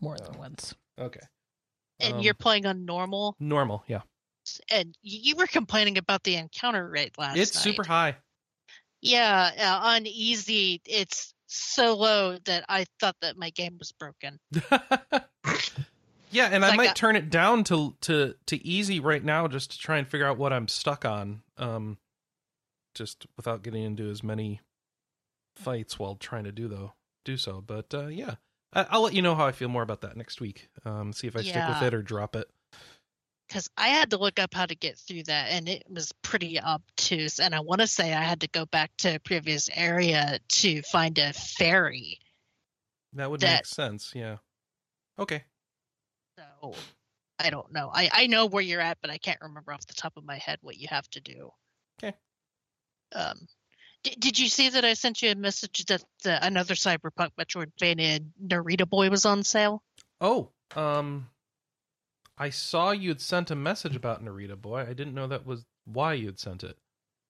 more 0.00 0.16
than 0.16 0.34
Oh. 0.34 0.38
once. 0.38 0.74
Okay. 0.98 1.20
And 2.00 2.14
Um, 2.14 2.20
you're 2.20 2.34
playing 2.34 2.66
on 2.66 2.84
normal, 2.84 3.36
normal, 3.38 3.84
yeah. 3.86 4.00
and 4.70 4.96
you 5.02 5.36
were 5.36 5.46
complaining 5.46 5.98
about 5.98 6.24
the 6.24 6.36
encounter 6.36 6.88
rate 6.88 7.16
last 7.18 7.36
night. 7.36 7.42
it's 7.42 7.54
night. 7.54 7.62
super 7.62 7.84
high. 7.84 8.16
Yeah, 9.02 9.50
uh, 9.58 9.86
on 9.88 10.06
easy, 10.06 10.80
it's 10.86 11.34
so 11.46 11.94
low 11.94 12.38
that 12.46 12.64
I 12.68 12.86
thought 12.98 13.16
that 13.20 13.36
my 13.36 13.50
game 13.50 13.76
was 13.78 13.92
broken. 13.92 14.40
yeah, 16.32 16.48
and 16.50 16.64
I 16.64 16.68
like 16.68 16.76
might 16.76 16.90
a- 16.90 16.94
turn 16.94 17.16
it 17.16 17.30
down 17.30 17.64
to 17.64 17.94
to 18.02 18.34
to 18.46 18.66
easy 18.66 18.98
right 19.00 19.22
now 19.22 19.46
just 19.48 19.70
to 19.72 19.78
try 19.78 19.98
and 19.98 20.08
figure 20.08 20.26
out 20.26 20.38
what 20.38 20.52
I'm 20.52 20.68
stuck 20.68 21.04
on. 21.04 21.42
Um, 21.56 21.98
just 22.94 23.26
without 23.36 23.62
getting 23.62 23.82
into 23.84 24.10
as 24.10 24.22
many 24.22 24.60
fights 25.56 25.98
while 25.98 26.14
trying 26.16 26.44
to 26.44 26.52
do 26.52 26.68
though 26.68 26.92
do 27.24 27.36
so. 27.36 27.62
But 27.64 27.94
uh, 27.94 28.06
yeah, 28.08 28.34
I, 28.72 28.86
I'll 28.90 29.02
let 29.02 29.14
you 29.14 29.22
know 29.22 29.34
how 29.34 29.46
I 29.46 29.52
feel 29.52 29.68
more 29.68 29.82
about 29.82 30.00
that 30.02 30.16
next 30.16 30.40
week. 30.40 30.68
Um, 30.84 31.12
see 31.12 31.26
if 31.26 31.36
I 31.36 31.42
stick 31.42 31.62
with 31.68 31.82
it 31.82 31.94
or 31.94 32.02
drop 32.02 32.34
it. 32.36 32.48
because 33.48 33.68
I 33.76 33.88
had 33.88 34.10
to 34.10 34.18
look 34.18 34.38
up 34.38 34.52
how 34.54 34.66
to 34.66 34.74
get 34.74 34.98
through 34.98 35.24
that, 35.24 35.50
and 35.50 35.68
it 35.68 35.84
was 35.88 36.12
pretty 36.22 36.60
obtuse. 36.60 37.38
And 37.38 37.54
I 37.54 37.60
want 37.60 37.80
to 37.80 37.86
say 37.86 38.12
I 38.12 38.22
had 38.22 38.40
to 38.40 38.48
go 38.48 38.66
back 38.66 38.90
to 38.98 39.16
a 39.16 39.18
previous 39.20 39.68
area 39.72 40.38
to 40.48 40.82
find 40.82 41.16
a 41.18 41.32
ferry. 41.32 42.18
That 43.14 43.30
would 43.30 43.40
That- 43.40 43.58
make 43.58 43.66
sense. 43.66 44.12
Yeah. 44.14 44.38
Okay. 45.18 45.44
So 46.62 46.74
I 47.38 47.50
don't 47.50 47.72
know. 47.72 47.90
I 47.92 48.08
I 48.12 48.26
know 48.26 48.46
where 48.46 48.62
you're 48.62 48.80
at, 48.80 48.98
but 49.00 49.10
I 49.10 49.18
can't 49.18 49.40
remember 49.40 49.72
off 49.72 49.86
the 49.86 49.94
top 49.94 50.16
of 50.16 50.24
my 50.24 50.36
head 50.38 50.58
what 50.62 50.76
you 50.78 50.86
have 50.90 51.08
to 51.10 51.20
do. 51.20 51.50
Okay. 52.02 52.16
Um, 53.14 53.46
did, 54.04 54.18
did 54.20 54.38
you 54.38 54.48
see 54.48 54.70
that 54.70 54.84
I 54.84 54.94
sent 54.94 55.22
you 55.22 55.30
a 55.30 55.34
message 55.34 55.84
that 55.86 56.02
the, 56.24 56.44
another 56.44 56.74
Cyberpunk 56.74 57.30
Metroidvania 57.38 58.20
Narita 58.44 58.88
Boy 58.88 59.10
was 59.10 59.26
on 59.26 59.42
sale? 59.44 59.82
Oh, 60.20 60.50
um, 60.74 61.28
I 62.38 62.50
saw 62.50 62.90
you'd 62.92 63.20
sent 63.20 63.50
a 63.50 63.54
message 63.56 63.96
about 63.96 64.24
Narita 64.24 64.60
Boy. 64.60 64.80
I 64.88 64.92
didn't 64.94 65.14
know 65.14 65.26
that 65.26 65.44
was 65.46 65.64
why 65.84 66.14
you'd 66.14 66.40
sent 66.40 66.64
it. 66.64 66.76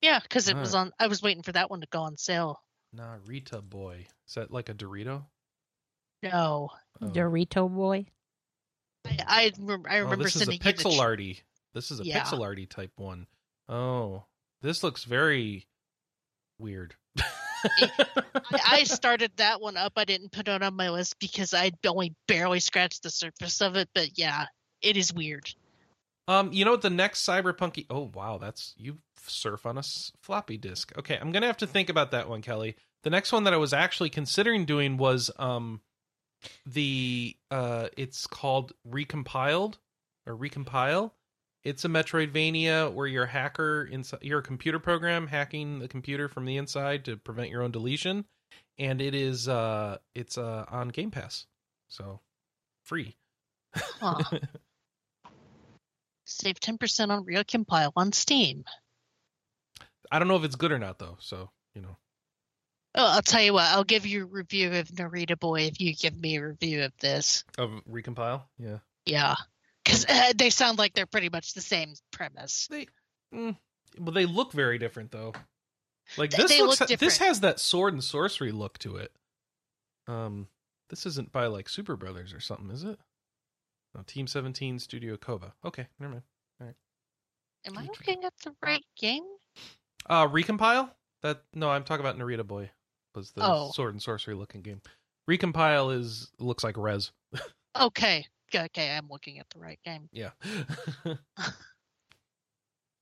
Yeah, 0.03 0.18
because 0.20 0.49
it 0.49 0.57
was 0.57 0.74
on. 0.74 0.93
I 0.99 1.07
was 1.07 1.22
waiting 1.22 1.43
for 1.43 1.53
that 1.53 1.70
one 1.70 1.80
to 1.80 1.87
go 1.91 2.03
on 2.03 2.16
sale. 2.16 2.61
Narita 2.95 3.62
Boy. 3.62 4.07
Is 4.28 4.35
that 4.35 4.51
like 4.51 4.68
a 4.68 4.74
Dorito? 4.74 5.24
No, 6.22 6.70
Oh. 7.01 7.07
Dorito 7.07 7.68
boy. 7.68 8.07
I 9.05 9.18
I, 9.26 9.53
rem- 9.59 9.84
I 9.88 9.98
Oh, 9.98 10.05
remember 10.05 10.24
this 10.24 10.36
is 10.36 10.42
a 10.42 10.44
sending 10.46 10.61
you 10.64 10.72
the 10.72 10.78
pixel 10.78 10.98
arty. 11.00 11.40
This 11.74 11.90
is 11.90 12.00
a 12.00 12.05
Yeah. 12.05 12.22
pixel 12.22 12.42
arty 12.42 12.66
type 12.66 12.92
one. 12.96 13.26
Oh, 13.68 14.24
this 14.61 14.82
looks 14.82 15.05
very 15.05 15.66
weird. 16.59 16.94
I, 17.64 18.61
I 18.66 18.82
started 18.84 19.32
that 19.36 19.61
one 19.61 19.76
up. 19.76 19.92
I 19.96 20.05
didn't 20.05 20.32
put 20.32 20.48
it 20.48 20.62
on 20.62 20.74
my 20.74 20.90
list 20.90 21.18
because 21.18 21.55
I'd 21.55 21.76
only 21.86 22.14
barely 22.28 22.61
scratched 22.61 23.03
the 23.03 23.11
surface 23.11 23.61
of 23.61 23.76
it. 23.76 23.88
But 23.94 24.18
yeah, 24.18 24.46
it 24.80 24.96
is 24.96 25.12
weird. 25.12 25.53
Um, 26.28 26.53
you 26.53 26.64
know 26.64 26.70
what 26.72 26.82
the 26.82 26.90
next 26.90 27.26
cyberpunky? 27.26 27.86
Oh 27.90 28.11
wow, 28.14 28.38
that's 28.38 28.74
you 28.76 28.98
surf 29.26 29.66
on 29.66 29.76
a 29.76 29.80
s- 29.80 30.12
floppy 30.20 30.57
disk. 30.57 30.92
Okay, 30.98 31.18
I'm 31.20 31.32
gonna 31.32 31.46
have 31.46 31.57
to 31.59 31.66
think 31.66 31.88
about 31.88 32.11
that 32.12 32.28
one, 32.28 32.42
Kelley. 32.42 32.76
The 33.03 33.11
next 33.11 33.32
one 33.32 33.44
that 33.44 33.53
I 33.53 33.57
was 33.57 33.72
actually 33.72 34.11
considering 34.11 34.64
doing 34.64 34.96
was 34.96 35.30
um, 35.38 35.80
the 36.66 37.36
uh, 37.51 37.88
it's 37.97 38.26
called 38.26 38.72
Recompiled 38.88 39.74
or 40.26 40.36
Recompile. 40.36 41.12
It's 41.64 41.84
a 41.84 41.88
Metroidvania 41.88 42.93
where 42.93 43.07
you're 43.07 43.24
a 43.24 43.28
hacker 43.28 43.88
inside. 43.90 44.20
You're 44.22 44.40
a 44.40 44.43
computer 44.43 44.78
program 44.78 45.26
hacking 45.28 45.78
the 45.78 45.88
computer 45.88 46.28
from 46.28 46.45
the 46.45 46.57
inside 46.57 47.05
to 47.05 47.16
prevent 47.16 47.51
your 47.51 47.62
own 47.62 47.70
deletion, 47.70 48.24
and 48.78 49.01
it 49.01 49.14
is 49.14 49.49
uh, 49.49 49.99
it's 50.14 50.38
uh 50.38 50.64
on 50.68 50.88
Game 50.88 51.11
Pass, 51.11 51.47
so 51.88 52.20
free. 52.84 53.16
Huh. 53.74 54.18
Save 56.24 56.59
ten 56.59 56.78
percent 56.78 57.12
on 57.12 57.24
Recompile 57.24 57.93
on 57.95 58.12
Steam. 58.12 58.64
I 60.11 60.18
don't 60.18 60.28
know 60.28 60.36
if 60.36 60.45
it's 60.45 60.57
good 60.57 60.72
or 60.72 60.78
not 60.78 60.99
though. 60.99 61.16
So 61.20 61.51
you 61.74 61.82
know, 61.82 61.97
Oh, 62.95 63.07
I'll 63.07 63.22
tell 63.22 63.43
you 63.43 63.55
what. 63.55 63.64
I'll 63.64 63.84
give 63.84 64.07
you 64.07 64.24
a 64.24 64.26
review 64.26 64.72
of 64.72 64.88
Narita 64.88 65.38
Boy 65.38 65.62
if 65.62 65.80
you 65.80 65.95
give 65.95 66.18
me 66.18 66.36
a 66.36 66.47
review 66.49 66.82
of 66.84 66.93
this. 66.99 67.45
Of 67.57 67.70
recompile, 67.90 68.43
yeah. 68.59 68.78
Yeah, 69.07 69.34
because 69.84 70.05
uh, 70.09 70.32
they 70.36 70.51
sound 70.51 70.78
like 70.78 70.95
they're 70.95 71.07
pretty 71.07 71.28
much 71.28 71.55
the 71.55 71.61
same 71.61 71.95
premise. 72.12 72.68
They, 72.70 72.86
mm, 73.34 73.57
well, 73.99 74.12
they 74.12 74.26
look 74.26 74.53
very 74.53 74.78
different 74.78 75.11
though. 75.11 75.32
Like 76.16 76.30
this 76.30 76.51
they 76.51 76.62
looks, 76.62 76.80
look 76.80 76.99
this 76.99 77.18
has 77.18 77.40
that 77.40 77.59
sword 77.59 77.95
and 77.95 78.05
sorcery 78.05 78.53
look 78.53 78.78
to 78.78 78.97
it. 78.97 79.12
Um, 80.07 80.49
this 80.90 81.07
isn't 81.07 81.32
by 81.32 81.47
like 81.47 81.66
Superbrothers 81.68 82.36
or 82.36 82.40
something, 82.40 82.70
is 82.70 82.84
it? 82.84 82.99
No, 83.95 84.03
Team 84.07 84.26
Seventeen 84.26 84.78
Studio 84.78 85.16
Koba. 85.16 85.55
Okay, 85.64 85.86
never 85.99 86.12
mind. 86.12 86.22
All 86.61 86.66
right. 86.66 86.76
Am 87.66 87.78
I 87.78 87.84
looking 87.84 88.24
at 88.24 88.34
the 88.45 88.55
right 88.64 88.84
game? 88.99 89.24
Uh, 90.09 90.28
recompile. 90.28 90.90
That 91.22 91.43
no, 91.55 91.70
I'm 91.70 91.84
talking 91.84 92.05
about 92.05 92.18
Narita 92.18 92.47
Boy. 92.47 92.70
Was 93.15 93.33
the 93.33 93.43
Oh. 93.45 93.71
sword 93.75 93.95
and 93.95 94.03
sorcery 94.03 94.35
looking 94.35 94.63
game? 94.63 94.81
Recompile 95.31 95.97
is 95.97 96.31
looks 96.39 96.65
like 96.65 96.77
Rez. 96.77 97.13
Okay, 97.79 98.27
okay, 98.55 98.91
I'm 98.97 99.09
looking 99.09 99.39
at 99.39 99.47
the 99.51 99.59
right 99.61 99.79
game. 99.85 100.09
Yeah. 100.13 100.31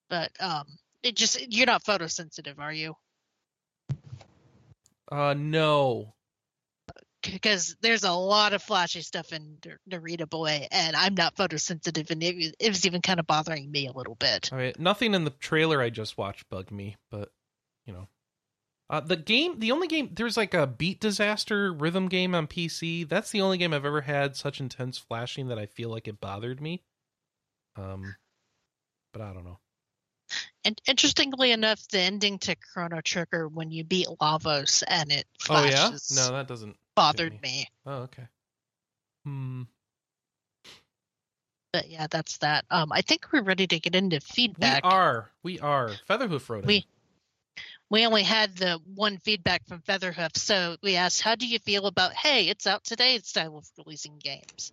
But 0.09 0.33
um, 0.41 0.67
it 1.03 1.15
just 1.17 1.41
you're 1.53 1.67
not 1.67 1.85
photosensitive, 1.85 2.59
are 2.59 2.73
you? 2.73 2.95
uh, 5.13 5.35
no. 5.37 6.15
because 7.23 7.77
there's 7.81 8.03
a 8.05 8.13
lot 8.13 8.53
of 8.55 8.63
flashy 8.63 9.03
stuff 9.03 9.33
in 9.33 9.59
Nar- 9.65 9.79
Narita 10.01 10.29
Boy, 10.29 10.67
and 10.73 10.97
I'm 10.97 11.15
not 11.15 11.37
photosensitive, 11.37 12.11
and 12.11 12.23
it, 12.23 12.55
it 12.59 12.69
was 12.69 12.87
even 12.87 13.03
kind 13.03 13.21
of 13.21 13.27
bothering 13.27 13.71
me 13.71 13.87
a 13.87 13.93
little 13.93 14.15
bit. 14.17 14.51
I 14.53 14.57
mean, 14.57 14.73
nothing 14.79 15.15
in 15.15 15.25
the 15.25 15.31
trailer 15.31 15.81
I 15.81 15.91
just 15.91 16.19
watched 16.19 16.49
bugged 16.49 16.71
me, 16.73 16.97
but 17.11 17.31
you 17.87 17.93
know, 17.93 18.09
uh, 18.91 18.99
the 18.99 19.17
game, 19.17 19.61
the 19.61 19.71
only 19.71 19.87
game, 19.87 20.11
there's 20.13 20.37
like 20.37 20.53
a 20.53 20.67
Beat 20.67 21.01
Disaster 21.01 21.73
rhythm 21.73 22.09
game 22.09 22.35
on 22.35 22.49
PC. 22.49 23.09
That's 23.09 23.31
the 23.31 23.41
only 23.41 23.57
game 23.57 23.73
I've 23.73 23.87
ever 23.87 24.01
had 24.01 24.35
such 24.35 24.59
intense 24.61 24.99
flashing 24.99 25.47
that 25.47 25.61
I 25.61 25.67
feel 25.67 25.91
like 25.91 26.09
it 26.09 26.21
bothered 26.21 26.61
me. 26.61 26.83
Um, 27.77 28.17
but 29.13 29.23
I 29.23 29.33
don't 29.33 29.45
know. 29.45 29.61
And 30.65 30.81
interestingly 30.89 31.53
enough, 31.53 31.87
the 31.89 32.01
ending 32.01 32.41
to 32.41 32.57
Chrono 32.57 33.01
Trigger 33.01 33.47
when 33.47 33.71
you 33.71 33.85
beat 33.85 34.09
Lavos 34.21 34.83
and 34.87 35.13
it 35.13 35.27
flashes. 35.39 36.11
Oh 36.11 36.15
yeah, 36.15 36.29
no, 36.29 36.37
that 36.37 36.49
doesn't. 36.49 36.77
bothered 36.97 37.33
me. 37.35 37.39
me. 37.43 37.69
Oh 37.87 38.03
okay. 38.03 38.27
Hmm. 39.25 39.63
But 41.73 41.89
yeah, 41.89 42.09
that's 42.11 42.39
that. 42.39 42.65
Um, 42.71 42.91
I 42.91 43.03
think 43.03 43.33
we're 43.33 43.43
ready 43.43 43.69
to 43.69 43.79
get 43.79 43.95
into 43.95 44.21
feedback. 44.21 44.85
We 44.85 44.91
are, 44.91 45.31
we 45.45 45.61
are. 45.61 45.91
Featherhoof 46.09 46.51
wrote 46.51 46.65
in. 46.65 46.67
We- 46.67 46.87
we 47.91 48.07
only 48.07 48.23
had 48.23 48.57
the 48.57 48.81
one 48.95 49.19
feedback 49.19 49.67
from 49.67 49.83
Featherhoof, 49.83 50.37
so 50.37 50.77
we 50.83 50.97
asked, 50.97 51.23
"How 51.23 51.35
do 51.35 51.47
you 51.47 51.59
feel 51.59 51.87
about 51.87 52.15
hey, 52.15 52.49
it's 52.49 52.67
out 52.67 52.85
today 52.85 53.17
it's 53.17 53.29
style 53.31 53.59
of 53.59 53.69
releasing 53.79 54.19
games?" 54.19 54.73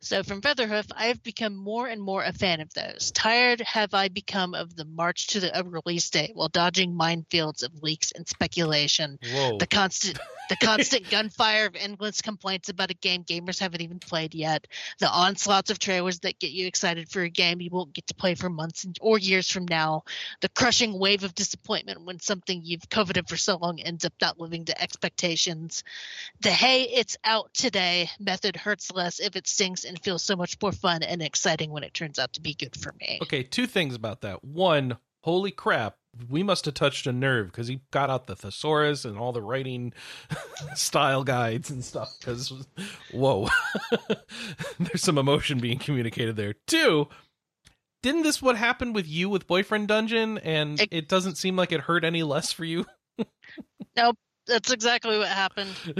So 0.00 0.22
from 0.22 0.40
Featherhoof, 0.42 0.86
I 0.96 1.06
have 1.06 1.22
become 1.24 1.56
more 1.56 1.88
and 1.88 2.00
more 2.00 2.22
a 2.22 2.32
fan 2.32 2.60
of 2.60 2.72
those. 2.72 3.10
Tired 3.10 3.60
have 3.62 3.94
I 3.94 4.08
become 4.08 4.54
of 4.54 4.76
the 4.76 4.84
march 4.84 5.28
to 5.28 5.40
the 5.40 5.50
release 5.66 6.08
date 6.08 6.30
while 6.34 6.48
dodging 6.48 6.94
minefields 6.94 7.64
of 7.64 7.82
leaks 7.82 8.12
and 8.12 8.26
speculation. 8.28 9.18
Whoa. 9.32 9.58
The 9.58 9.66
constant 9.66 10.18
the 10.48 10.56
constant 10.56 11.10
gunfire 11.10 11.66
of 11.66 11.76
endless 11.76 12.22
complaints 12.22 12.68
about 12.68 12.92
a 12.92 12.94
game 12.94 13.24
gamers 13.24 13.58
haven't 13.58 13.82
even 13.82 13.98
played 13.98 14.34
yet. 14.34 14.68
The 15.00 15.10
onslaughts 15.10 15.70
of 15.70 15.80
trailers 15.80 16.20
that 16.20 16.38
get 16.38 16.52
you 16.52 16.66
excited 16.66 17.08
for 17.10 17.22
a 17.22 17.28
game 17.28 17.60
you 17.60 17.70
won't 17.70 17.92
get 17.92 18.06
to 18.06 18.14
play 18.14 18.36
for 18.36 18.48
months 18.48 18.86
or 19.00 19.18
years 19.18 19.50
from 19.50 19.66
now. 19.66 20.04
The 20.40 20.48
crushing 20.48 20.96
wave 20.98 21.24
of 21.24 21.34
disappointment 21.34 22.04
when 22.04 22.20
something 22.20 22.62
you've 22.64 22.88
coveted 22.88 23.28
for 23.28 23.36
so 23.36 23.56
long 23.56 23.80
ends 23.80 24.04
up 24.04 24.12
not 24.20 24.38
living 24.38 24.66
to 24.66 24.80
expectations. 24.80 25.82
The 26.40 26.50
hey, 26.50 26.84
it's 26.84 27.16
out 27.24 27.52
today 27.52 28.10
method 28.20 28.54
hurts 28.54 28.92
less 28.92 29.18
if 29.18 29.34
it 29.34 29.48
stinks 29.48 29.84
and 29.88 29.98
feels 30.02 30.22
so 30.22 30.36
much 30.36 30.56
more 30.62 30.72
fun 30.72 31.02
and 31.02 31.22
exciting 31.22 31.70
when 31.70 31.82
it 31.82 31.94
turns 31.94 32.18
out 32.18 32.32
to 32.34 32.40
be 32.40 32.54
good 32.54 32.76
for 32.76 32.94
me. 33.00 33.18
Okay, 33.22 33.42
two 33.42 33.66
things 33.66 33.94
about 33.94 34.20
that. 34.20 34.44
One, 34.44 34.98
holy 35.24 35.50
crap, 35.50 35.96
we 36.28 36.42
must 36.42 36.64
have 36.64 36.74
touched 36.74 37.06
a 37.06 37.12
nerve 37.12 37.46
because 37.46 37.68
he 37.68 37.80
got 37.90 38.10
out 38.10 38.26
the 38.26 38.36
thesaurus 38.36 39.04
and 39.04 39.16
all 39.18 39.32
the 39.32 39.42
writing 39.42 39.92
style 40.74 41.24
guides 41.24 41.70
and 41.70 41.84
stuff. 41.84 42.12
Because, 42.18 42.52
whoa, 43.12 43.48
there's 44.78 45.02
some 45.02 45.18
emotion 45.18 45.58
being 45.58 45.78
communicated 45.78 46.36
there. 46.36 46.54
Two, 46.66 47.08
didn't 48.02 48.22
this 48.22 48.40
what 48.42 48.56
happened 48.56 48.94
with 48.94 49.06
you 49.08 49.28
with 49.28 49.46
Boyfriend 49.46 49.88
Dungeon 49.88 50.38
and 50.38 50.80
It- 50.80 50.88
it 50.92 51.08
doesn't 51.08 51.36
seem 51.36 51.56
like 51.56 51.72
it 51.72 51.80
hurt 51.82 52.04
any 52.04 52.22
less 52.22 52.52
for 52.52 52.64
you? 52.64 52.86
That's 54.48 54.72
exactly 54.72 55.18
what 55.18 55.28
happened. 55.28 55.74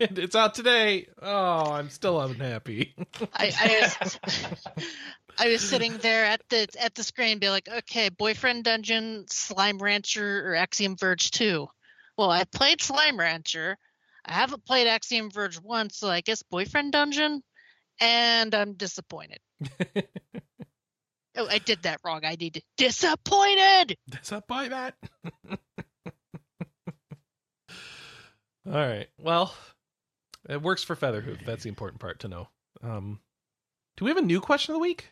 it's 0.00 0.34
out 0.34 0.54
today. 0.54 1.06
Oh, 1.20 1.70
I'm 1.70 1.90
still 1.90 2.20
unhappy. 2.20 2.94
I, 3.34 3.52
I 3.60 3.92
was 4.02 4.18
I 5.38 5.48
was 5.48 5.60
sitting 5.60 5.98
there 5.98 6.24
at 6.24 6.40
the 6.48 6.66
at 6.80 6.94
the 6.94 7.04
screen, 7.04 7.38
be 7.38 7.50
like, 7.50 7.68
okay, 7.68 8.08
boyfriend 8.08 8.64
dungeon, 8.64 9.26
slime 9.28 9.78
rancher, 9.78 10.50
or 10.50 10.54
Axiom 10.54 10.96
Verge 10.96 11.30
two. 11.30 11.68
Well, 12.16 12.30
I 12.30 12.44
played 12.44 12.80
Slime 12.80 13.18
Rancher. 13.18 13.76
I 14.24 14.32
haven't 14.32 14.64
played 14.64 14.88
Axiom 14.88 15.30
Verge 15.30 15.60
one, 15.60 15.90
so 15.90 16.08
I 16.08 16.22
guess 16.22 16.42
boyfriend 16.42 16.92
dungeon, 16.92 17.42
and 18.00 18.54
I'm 18.54 18.72
disappointed. 18.74 19.38
Oh, 21.36 21.46
I 21.48 21.58
did 21.58 21.84
that 21.84 22.00
wrong. 22.04 22.22
I 22.24 22.34
need 22.34 22.54
to 22.54 22.62
disappointed. 22.76 23.96
Does 24.10 24.30
that 24.30 24.48
buy 24.48 24.66
that? 24.68 24.96
All 28.68 28.74
right. 28.74 29.08
Well, 29.18 29.54
it 30.48 30.60
works 30.62 30.82
for 30.84 30.94
Featherhoof. 30.94 31.38
That's 31.46 31.62
the 31.62 31.68
important 31.68 32.00
part 32.00 32.20
to 32.20 32.28
know. 32.28 32.48
Um, 32.82 33.20
do 33.96 34.04
we 34.04 34.10
have 34.10 34.18
a 34.18 34.22
new 34.22 34.40
question 34.40 34.72
of 34.72 34.76
the 34.76 34.82
week? 34.82 35.10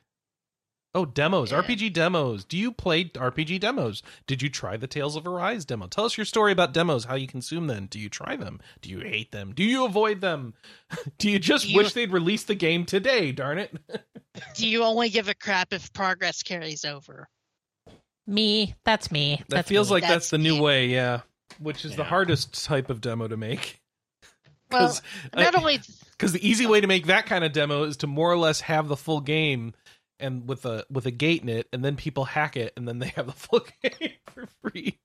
Oh, 0.94 1.04
demos, 1.04 1.50
Yeah. 1.52 1.60
RPG 1.62 1.92
demos. 1.92 2.44
Do 2.44 2.56
you 2.56 2.72
play 2.72 3.04
RPG 3.04 3.60
demos? 3.60 4.02
Did 4.26 4.40
you 4.40 4.48
try 4.48 4.76
the 4.78 4.86
Tales 4.86 5.14
of 5.16 5.26
Arise 5.26 5.66
demo? 5.66 5.88
Tell 5.88 6.06
us 6.06 6.16
your 6.16 6.24
story 6.24 6.52
about 6.52 6.72
demos, 6.72 7.04
how 7.04 7.16
you 7.16 7.26
consume 7.26 7.66
them. 7.66 7.86
Do 7.90 7.98
you 7.98 8.08
try 8.08 8.34
them? 8.36 8.60
Do 8.80 8.88
you 8.88 9.00
hate 9.00 9.30
them? 9.30 9.52
Do 9.52 9.62
you 9.62 9.84
avoid 9.84 10.22
them? 10.22 10.54
Do 11.18 11.30
you 11.30 11.38
just 11.38 11.64
Do 11.66 11.72
you- 11.72 11.76
wish 11.78 11.92
they'd 11.92 12.12
release 12.12 12.44
the 12.44 12.54
game 12.54 12.86
today, 12.86 13.30
darn 13.32 13.58
it? 13.58 13.74
Do 14.54 14.66
you 14.66 14.84
only 14.84 15.10
give 15.10 15.28
a 15.28 15.34
crap 15.34 15.72
if 15.74 15.92
progress 15.92 16.42
carries 16.42 16.84
over? 16.84 17.28
Me, 18.26 18.74
that's 18.84 19.10
me. 19.12 19.36
That 19.48 19.56
That's 19.56 19.68
feels 19.68 19.88
me. 19.88 19.94
like 19.94 20.02
that's, 20.02 20.12
That's 20.14 20.30
the 20.30 20.38
new 20.38 20.60
way, 20.62 20.86
yeah. 20.88 21.20
Which 21.58 21.84
is 21.84 21.96
the 21.96 22.04
hardest 22.04 22.64
type 22.64 22.90
of 22.90 23.00
demo 23.00 23.28
to 23.28 23.36
make. 23.36 23.80
Well, 24.68 24.88
Because 24.88 25.02
not 25.32 25.54
only 25.54 25.78
because 26.10 26.32
the 26.32 26.44
easy 26.44 26.66
way 26.66 26.80
to 26.80 26.88
make 26.88 27.06
that 27.06 27.26
kind 27.26 27.44
of 27.44 27.52
demo 27.52 27.84
is 27.84 27.98
to 27.98 28.08
more 28.08 28.32
or 28.32 28.36
less 28.36 28.60
have 28.62 28.88
the 28.88 28.96
full 28.96 29.20
game 29.20 29.74
and 30.18 30.48
with 30.48 30.64
a 30.64 30.84
with 30.90 31.06
a 31.06 31.12
gate 31.12 31.42
in 31.42 31.48
it, 31.48 31.68
and 31.72 31.84
then 31.84 31.94
people 31.94 32.24
hack 32.24 32.56
it, 32.56 32.72
and 32.76 32.88
then 32.88 32.98
they 32.98 33.08
have 33.08 33.26
the 33.26 33.32
full 33.32 33.60
game 33.82 34.10
for 34.26 34.48
free. 34.62 34.98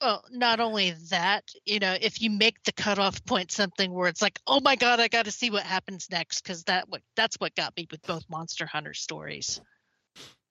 Well, 0.00 0.24
not 0.30 0.60
only 0.60 0.94
that, 1.10 1.44
you 1.64 1.78
know, 1.78 1.96
if 2.00 2.20
you 2.20 2.30
make 2.30 2.62
the 2.64 2.72
cutoff 2.72 3.24
point 3.24 3.50
something 3.50 3.92
where 3.92 4.08
it's 4.08 4.20
like, 4.20 4.38
oh 4.46 4.60
my 4.60 4.76
god, 4.76 5.00
I 5.00 5.08
got 5.08 5.24
to 5.24 5.30
see 5.30 5.50
what 5.50 5.62
happens 5.62 6.08
next, 6.10 6.42
because 6.42 6.64
that 6.64 6.88
what 6.88 7.02
that's 7.14 7.36
what 7.36 7.54
got 7.54 7.76
me 7.76 7.86
with 7.90 8.02
both 8.02 8.24
Monster 8.28 8.66
Hunter 8.66 8.94
stories. 8.94 9.60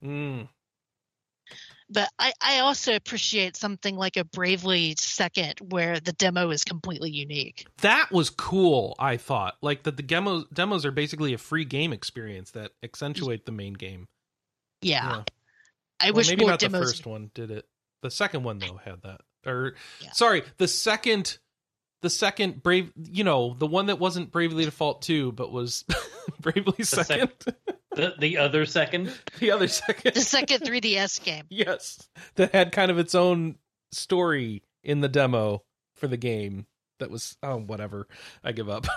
Mm. 0.04 0.48
But 1.90 2.10
I 2.18 2.34
I 2.42 2.60
also 2.60 2.96
appreciate 2.96 3.56
something 3.56 3.96
like 3.96 4.18
a 4.18 4.24
Bravely 4.24 4.96
Second, 4.98 5.56
where 5.62 6.00
the 6.00 6.14
demo 6.14 6.50
is 6.50 6.64
completely 6.64 7.12
unique. 7.12 7.68
That 7.82 8.12
was 8.12 8.30
cool. 8.30 8.96
I 8.98 9.18
thought 9.18 9.56
like 9.62 9.84
that 9.84 9.96
the 9.98 10.04
demos 10.04 10.46
demos 10.52 10.86
are 10.86 10.92
basically 10.92 11.34
a 11.34 11.38
free 11.38 11.66
game 11.66 11.94
experience 11.94 12.52
that 12.52 12.72
accentuate 12.84 13.46
the 13.46 13.52
main 13.52 13.74
game. 13.74 14.08
Yeah, 14.82 15.10
Yeah. 15.10 15.24
I 16.00 16.06
Well, 16.12 16.18
wish 16.18 16.30
maybe 16.30 16.42
more 16.42 16.52
not 16.52 16.60
the 16.60 16.70
first 16.70 17.06
one 17.06 17.32
did 17.34 17.52
it. 17.52 17.66
The 18.02 18.12
second 18.12 18.44
one 18.44 18.58
though 18.60 18.78
had 18.84 19.02
that. 19.04 19.22
Or 19.46 19.76
Yeah. 20.02 20.12
sorry, 20.12 20.44
the 20.58 20.68
second 20.68 21.38
the 22.02 22.10
second 22.10 22.62
brave 22.62 22.92
you 22.96 23.24
know, 23.24 23.56
the 23.58 23.68
one 23.68 23.88
that 23.88 24.00
wasn't 24.00 24.32
Bravely 24.32 24.66
Default 24.66 25.02
2 25.04 25.32
but 25.32 25.52
was 25.52 25.86
Bravely 26.40 26.84
sec- 26.84 27.06
second. 27.06 27.32
The 27.92 28.14
the 28.20 28.38
other 28.38 28.66
second. 28.66 29.12
the 29.40 29.52
other 29.52 29.68
second. 29.68 30.14
the 30.14 30.22
second 30.22 30.62
3DS 30.62 31.24
game. 31.24 31.46
yes. 31.50 32.08
That 32.36 32.54
had 32.54 32.72
kind 32.72 32.92
of 32.92 33.00
its 33.00 33.16
own 33.16 33.56
story 33.92 34.64
in 34.84 35.02
the 35.02 35.10
demo 35.10 35.64
for 35.96 36.08
the 36.08 36.18
game. 36.18 36.66
That 37.00 37.10
was 37.10 37.38
oh 37.44 37.58
whatever. 37.58 38.08
I 38.44 38.52
give 38.52 38.70
up. 38.70 38.86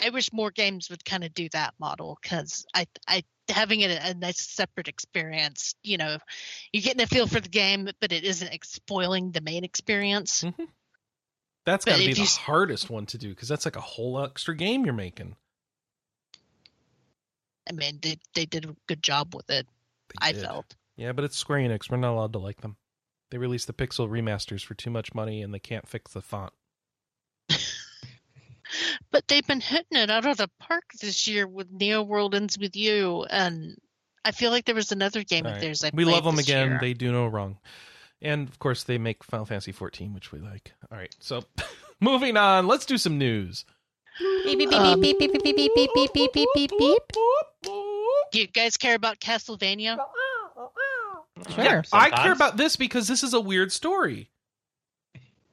I 0.00 0.10
wish 0.10 0.32
more 0.32 0.50
games 0.50 0.90
would 0.90 1.04
kind 1.04 1.24
of 1.24 1.34
do 1.34 1.48
that 1.50 1.74
model 1.78 2.18
because 2.22 2.64
I 2.74 2.86
I 3.06 3.24
having 3.48 3.80
it 3.80 3.90
a, 3.90 4.10
a 4.10 4.14
nice 4.14 4.40
separate 4.40 4.88
experience. 4.88 5.74
You 5.82 5.98
know, 5.98 6.18
you're 6.72 6.82
getting 6.82 7.02
a 7.02 7.06
feel 7.06 7.26
for 7.26 7.40
the 7.40 7.48
game, 7.48 7.88
but 8.00 8.12
it 8.12 8.24
isn't 8.24 8.64
spoiling 8.64 9.32
the 9.32 9.40
main 9.40 9.64
experience. 9.64 10.44
Mm-hmm. 10.44 10.64
That's 11.68 11.84
got 11.84 11.98
to 11.98 12.06
be 12.06 12.14
the 12.14 12.22
s- 12.22 12.36
hardest 12.36 12.88
one 12.88 13.06
to 13.06 13.18
do 13.18 13.28
because 13.30 13.48
that's 13.48 13.64
like 13.64 13.76
a 13.76 13.80
whole 13.80 14.22
extra 14.24 14.56
game 14.56 14.84
you're 14.84 14.94
making. 14.94 15.36
I 17.68 17.72
mean, 17.72 17.98
they 18.00 18.18
they 18.34 18.46
did 18.46 18.64
a 18.64 18.74
good 18.86 19.02
job 19.02 19.34
with 19.34 19.50
it. 19.50 19.66
I 20.20 20.32
felt. 20.32 20.74
Yeah, 20.96 21.12
but 21.12 21.24
it's 21.24 21.36
Square 21.36 21.60
Enix. 21.60 21.90
We're 21.90 21.98
not 21.98 22.14
allowed 22.14 22.32
to 22.32 22.38
like 22.38 22.62
them. 22.62 22.76
They 23.30 23.36
released 23.38 23.66
the 23.66 23.74
Pixel 23.74 24.08
remasters 24.08 24.64
for 24.64 24.72
too 24.74 24.88
much 24.90 25.14
money 25.14 25.42
and 25.42 25.52
they 25.52 25.58
can't 25.58 25.86
fix 25.86 26.12
the 26.14 26.22
font. 26.22 26.52
But 29.10 29.26
they've 29.28 29.46
been 29.46 29.62
hitting 29.62 29.98
it 29.98 30.10
out 30.10 30.26
of 30.26 30.36
the 30.36 30.50
park 30.60 30.84
this 31.00 31.26
year 31.26 31.46
with 31.46 31.70
Neo 31.72 32.02
World 32.02 32.34
Ends 32.34 32.58
with 32.58 32.76
You, 32.76 33.24
and 33.30 33.78
I 34.24 34.30
feel 34.32 34.50
like 34.50 34.66
there 34.66 34.74
was 34.74 34.92
another 34.92 35.24
game 35.24 35.46
All 35.46 35.52
of 35.52 35.56
right. 35.56 35.60
theirs. 35.62 35.82
I 35.84 35.90
we 35.94 36.04
love 36.04 36.24
them 36.24 36.38
again. 36.38 36.68
year. 36.72 36.78
They 36.78 36.92
do 36.92 37.10
no 37.10 37.26
wrong. 37.26 37.56
And 38.20 38.48
of 38.48 38.58
course, 38.58 38.82
they 38.84 38.98
make 38.98 39.22
Final 39.22 39.46
Fantasy 39.46 39.72
14, 39.72 40.12
which 40.12 40.32
we 40.32 40.40
like. 40.40 40.72
All 40.90 40.98
right, 40.98 41.14
so 41.20 41.44
moving 42.00 42.36
on, 42.36 42.66
let's 42.66 42.84
do 42.86 42.98
some 42.98 43.16
news. 43.18 43.64
Beep, 44.44 44.58
beep, 44.58 44.70
beep, 44.70 44.78
Um, 44.80 45.00
beep, 45.00 45.18
beep, 45.18 45.32
beep, 45.32 45.44
beep, 45.44 45.56
beep, 45.56 45.72
beep, 45.74 45.90
beep, 45.94 46.12
beep, 46.12 46.32
beep, 46.32 46.48
beep, 46.54 46.70
beep. 46.78 47.02
Do 48.32 48.40
you 48.40 48.46
guys 48.48 48.76
care 48.76 48.96
about 48.96 49.20
Castlevania? 49.20 49.96
Sure. 51.54 51.84
I 51.92 52.10
care 52.10 52.32
about 52.32 52.56
this 52.56 52.74
because 52.76 53.06
this 53.06 53.22
is 53.22 53.32
a 53.32 53.40
weird 53.40 53.70
story. 53.70 54.30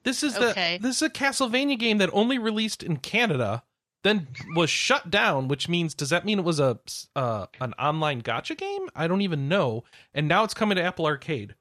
This 0.03 0.23
is 0.23 0.33
the 0.33 0.49
Okay. 0.49 0.77
this 0.79 0.95
is 0.97 1.01
a 1.03 1.09
Castlevania 1.09 1.77
game 1.77 1.99
that 1.99 2.09
only 2.13 2.37
released 2.39 2.81
in 2.83 2.97
Canada, 2.97 3.63
then 4.03 4.27
was 4.55 4.69
shut 4.71 5.11
down. 5.11 5.47
Which 5.47 5.69
means, 5.69 5.93
does 5.93 6.09
that 6.09 6.25
mean 6.25 6.39
it 6.39 6.45
was 6.45 6.59
a 6.59 6.79
uh, 7.15 7.45
an 7.61 7.73
online 7.73 8.21
gacha 8.23 8.57
game? 8.57 8.89
I 8.95 9.07
don't 9.07 9.21
even 9.21 9.47
know. 9.47 9.83
And 10.13 10.27
now 10.27 10.43
it's 10.43 10.53
coming 10.55 10.75
to 10.77 10.83
Apple 10.83 11.05
Arcade. 11.05 11.53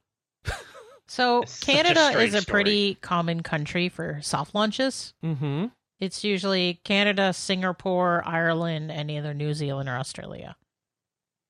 So 1.15 1.43
It's 1.43 1.53
such 1.53 1.63
a 1.63 1.73
Canada 1.73 2.19
is 2.19 2.35
a 2.35 2.41
story. 2.41 2.53
pretty 2.53 2.95
common 2.97 3.45
country 3.45 3.89
for 3.89 4.19
soft 4.21 4.53
launches. 4.53 5.15
Mm-hmm. 5.25 5.67
It's 6.01 6.25
usually 6.25 6.81
Canada, 6.83 7.33
Singapore, 7.33 8.25
Ireland, 8.27 8.91
any 8.91 9.17
other 9.17 9.33
New 9.33 9.55
Zealand 9.55 9.89
or 9.89 9.97
Australia. 9.97 10.57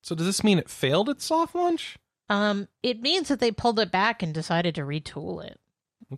So 0.03 0.15
does 0.15 0.27
this 0.27 0.45
mean 0.45 0.59
it 0.59 0.69
failed 0.69 1.09
at 1.09 1.23
soft 1.23 1.55
launch? 1.55 1.97
Um, 2.28 2.69
it 2.82 3.01
means 3.01 3.28
that 3.28 3.41
they 3.41 3.51
pulled 3.51 3.81
it 3.81 3.91
back 3.91 4.23
and 4.23 4.35
decided 4.35 4.74
to 4.74 4.82
retool 4.82 5.43
it. 5.43 5.59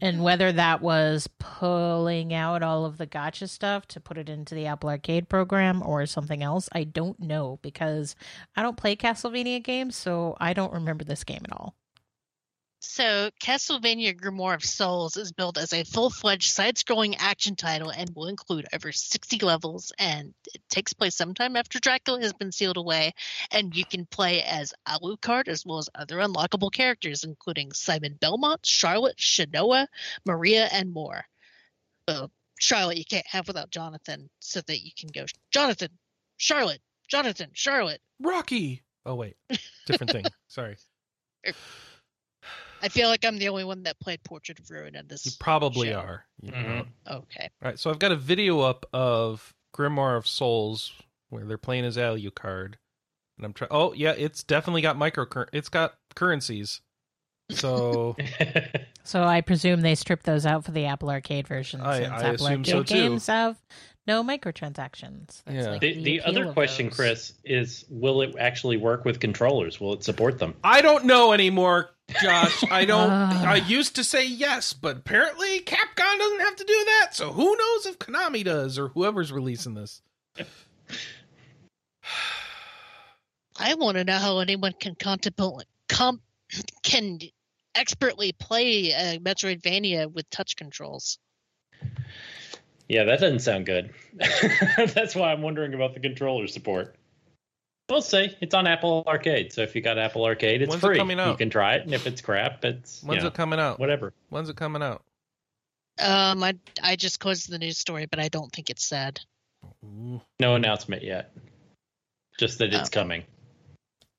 And 0.02 0.24
whether 0.24 0.50
that 0.50 0.82
was 0.82 1.28
pulling 1.38 2.34
out 2.34 2.64
all 2.64 2.84
of 2.84 2.98
the 2.98 3.06
gacha 3.06 3.48
stuff 3.48 3.86
to 3.86 4.00
put 4.00 4.18
it 4.18 4.28
into 4.28 4.56
the 4.56 4.66
Apple 4.66 4.90
Arcade 4.90 5.28
program 5.28 5.84
or 5.86 6.04
something 6.06 6.42
else, 6.42 6.68
I 6.72 6.82
don't 6.82 7.20
know 7.20 7.60
because 7.62 8.16
I 8.56 8.62
don't 8.62 8.76
play 8.76 8.96
Castlevania 8.96 9.62
games, 9.62 9.94
so 9.94 10.36
I 10.40 10.52
don't 10.52 10.72
remember 10.72 11.04
this 11.04 11.22
game 11.22 11.42
at 11.44 11.52
all. 11.52 11.76
So, 12.88 13.30
Castlevania 13.42 14.18
Grimoire 14.18 14.54
of 14.54 14.64
Souls 14.64 15.16
is 15.16 15.32
built 15.32 15.58
as 15.58 15.72
a 15.72 15.84
full-fledged 15.84 16.50
side-scrolling 16.50 17.16
action 17.18 17.56
title 17.56 17.90
and 17.90 18.08
will 18.14 18.28
include 18.28 18.66
over 18.72 18.92
60 18.92 19.38
levels 19.40 19.92
and 19.98 20.32
it 20.54 20.62
takes 20.70 20.92
place 20.92 21.16
sometime 21.16 21.56
after 21.56 21.80
Dracula 21.80 22.20
has 22.22 22.32
been 22.32 22.52
sealed 22.52 22.76
away 22.76 23.12
and 23.50 23.76
you 23.76 23.84
can 23.84 24.06
play 24.06 24.42
as 24.42 24.72
Alucard 24.88 25.48
as 25.48 25.66
well 25.66 25.78
as 25.78 25.90
other 25.94 26.18
unlockable 26.18 26.72
characters 26.72 27.24
including 27.24 27.72
Simon 27.72 28.16
Belmont, 28.20 28.64
Charlotte, 28.64 29.18
Shanoa, 29.18 29.88
Maria 30.24 30.66
and 30.66 30.92
more. 30.92 31.24
Charlotte 32.58 32.98
you 32.98 33.04
can't 33.04 33.26
have 33.26 33.48
without 33.48 33.70
Jonathan 33.70 34.30
so 34.38 34.60
that 34.60 34.80
you 34.80 34.92
can 34.96 35.10
go 35.12 35.26
Jonathan, 35.50 35.90
Charlotte, 36.36 36.80
Jonathan, 37.08 37.50
Charlotte. 37.52 38.00
Rocky. 38.20 38.84
Oh 39.04 39.16
wait, 39.16 39.36
different 39.86 40.12
thing. 40.12 40.24
Sorry. 40.48 40.76
Er, 41.46 41.52
I 42.82 42.88
feel 42.88 43.08
like 43.08 43.24
I'm 43.24 43.38
the 43.38 43.48
only 43.48 43.64
one 43.64 43.82
that 43.84 43.98
played 44.00 44.22
Portrait 44.24 44.58
of 44.58 44.70
Ruin 44.70 44.94
in 44.94 45.06
this. 45.08 45.24
You 45.26 45.32
probably 45.40 45.88
Show. 45.88 45.98
are. 46.00 46.26
You 46.40 46.52
Mhm. 46.52 46.66
know. 46.66 46.86
Okay. 47.08 47.48
All 47.62 47.68
right, 47.70 47.78
so 47.78 47.90
I've 47.90 47.98
got 47.98 48.12
a 48.12 48.16
video 48.16 48.60
up 48.60 48.86
of 48.92 49.54
Grimoire 49.76 50.16
of 50.16 50.26
Souls 50.26 50.92
where 51.30 51.44
they're 51.44 51.58
playing 51.58 51.84
as 51.84 51.96
Alucard, 51.96 52.74
and 53.36 53.44
I'm 53.44 53.52
trying. 53.52 53.68
Oh 53.70 53.92
yeah, 53.92 54.12
it's 54.12 54.42
definitely 54.44 54.82
got 54.82 54.96
micro. 54.96 55.26
It's 55.52 55.68
got 55.68 55.94
currencies. 56.14 56.80
So 57.50 58.16
So 59.04 59.22
I 59.22 59.40
presume 59.40 59.80
they 59.82 59.94
stripped 59.94 60.24
those 60.26 60.44
out 60.44 60.64
for 60.64 60.72
the 60.72 60.86
Apple 60.86 61.10
Arcade 61.10 61.46
version 61.46 61.80
I- 61.80 61.98
since 62.00 62.08
I 62.12 62.16
Apple 62.16 62.34
assume 62.34 62.48
Arcade 62.60 62.66
so, 62.66 62.82
too. 62.82 62.94
games 62.94 63.26
have 63.28 63.56
no 64.06 64.22
microtransactions. 64.24 65.42
That's 65.44 65.56
Yeah. 65.64 65.70
like 65.70 65.80
the, 65.80 66.02
the 66.02 66.18
appeal 66.18 66.28
other 66.42 66.52
question, 66.52 66.86
those. 66.86 66.96
Chris, 66.96 67.32
is 67.44 67.84
will 67.88 68.22
it 68.22 68.34
actually 68.38 68.76
work 68.76 69.04
with 69.04 69.20
controllers? 69.20 69.80
Will 69.80 69.94
it 69.94 70.02
support 70.04 70.38
them? 70.38 70.54
I 70.64 70.80
don't 70.80 71.04
know 71.04 71.32
anymore, 71.32 71.90
Josh. 72.20 72.64
I 72.70 72.84
don't. 72.86 73.10
Ah. 73.10 73.44
I 73.52 73.56
used 73.56 73.96
to 73.96 74.04
say 74.04 74.26
yes, 74.26 74.72
but 74.72 74.98
apparently 74.98 75.60
Capcom 75.60 76.18
doesn't 76.18 76.40
have 76.40 76.56
to 76.56 76.64
do 76.64 76.84
that. 76.86 77.14
So 77.14 77.32
who 77.32 77.56
knows 77.56 77.86
if 77.86 77.98
Konami 77.98 78.44
does 78.44 78.78
or 78.78 78.88
whoever's 78.88 79.32
releasing 79.32 79.74
this. 79.74 80.02
I 83.58 83.74
want 83.74 83.96
to 83.96 84.04
know 84.04 84.18
how 84.18 84.38
anyone 84.40 84.74
can 84.78 84.94
contemplate 84.94 85.66
com- 85.88 86.20
can 86.82 87.18
expertly 87.74 88.32
play 88.32 88.92
a 88.92 89.18
Metroidvania 89.18 90.12
with 90.12 90.28
touch 90.30 90.56
controls. 90.56 91.18
Yeah, 92.88 93.04
that 93.04 93.20
doesn't 93.20 93.40
sound 93.40 93.66
good. 93.66 93.92
That's 94.76 95.14
why 95.16 95.32
I'm 95.32 95.42
wondering 95.42 95.74
about 95.74 95.94
the 95.94 96.00
controller 96.00 96.46
support. 96.46 96.95
We'll 97.88 98.02
see. 98.02 98.36
It's 98.40 98.52
on 98.54 98.66
Apple 98.66 99.04
Arcade, 99.06 99.52
so 99.52 99.62
if 99.62 99.76
you 99.76 99.80
got 99.80 99.96
Apple 99.96 100.24
Arcade, 100.24 100.60
it's 100.62 100.70
When's 100.70 100.82
it 100.82 100.86
free. 100.86 100.96
coming 100.96 101.20
out? 101.20 101.30
You 101.30 101.36
can 101.36 101.50
try 101.50 101.74
it, 101.76 101.82
and 101.84 101.94
if 101.94 102.06
it's 102.06 102.20
crap, 102.20 102.64
it's 102.64 103.02
you 103.02 103.08
When's 103.10 103.22
know, 103.22 103.28
it 103.28 103.34
coming 103.34 103.60
out? 103.60 103.78
whatever. 103.78 104.12
When's 104.28 104.48
it 104.48 104.56
coming 104.56 104.82
out? 104.82 105.02
Um, 105.98 106.42
I 106.42 106.54
I 106.82 106.96
just 106.96 107.20
closed 107.20 107.48
the 107.48 107.58
news 107.58 107.78
story, 107.78 108.06
but 108.06 108.18
I 108.18 108.28
don't 108.28 108.52
think 108.52 108.70
it's 108.70 108.84
said. 108.84 109.20
Ooh. 109.84 110.20
No 110.40 110.56
announcement 110.56 111.02
yet. 111.02 111.32
Just 112.38 112.58
that 112.58 112.74
it's 112.74 112.88
Oh. 112.88 112.92
coming. 112.92 113.24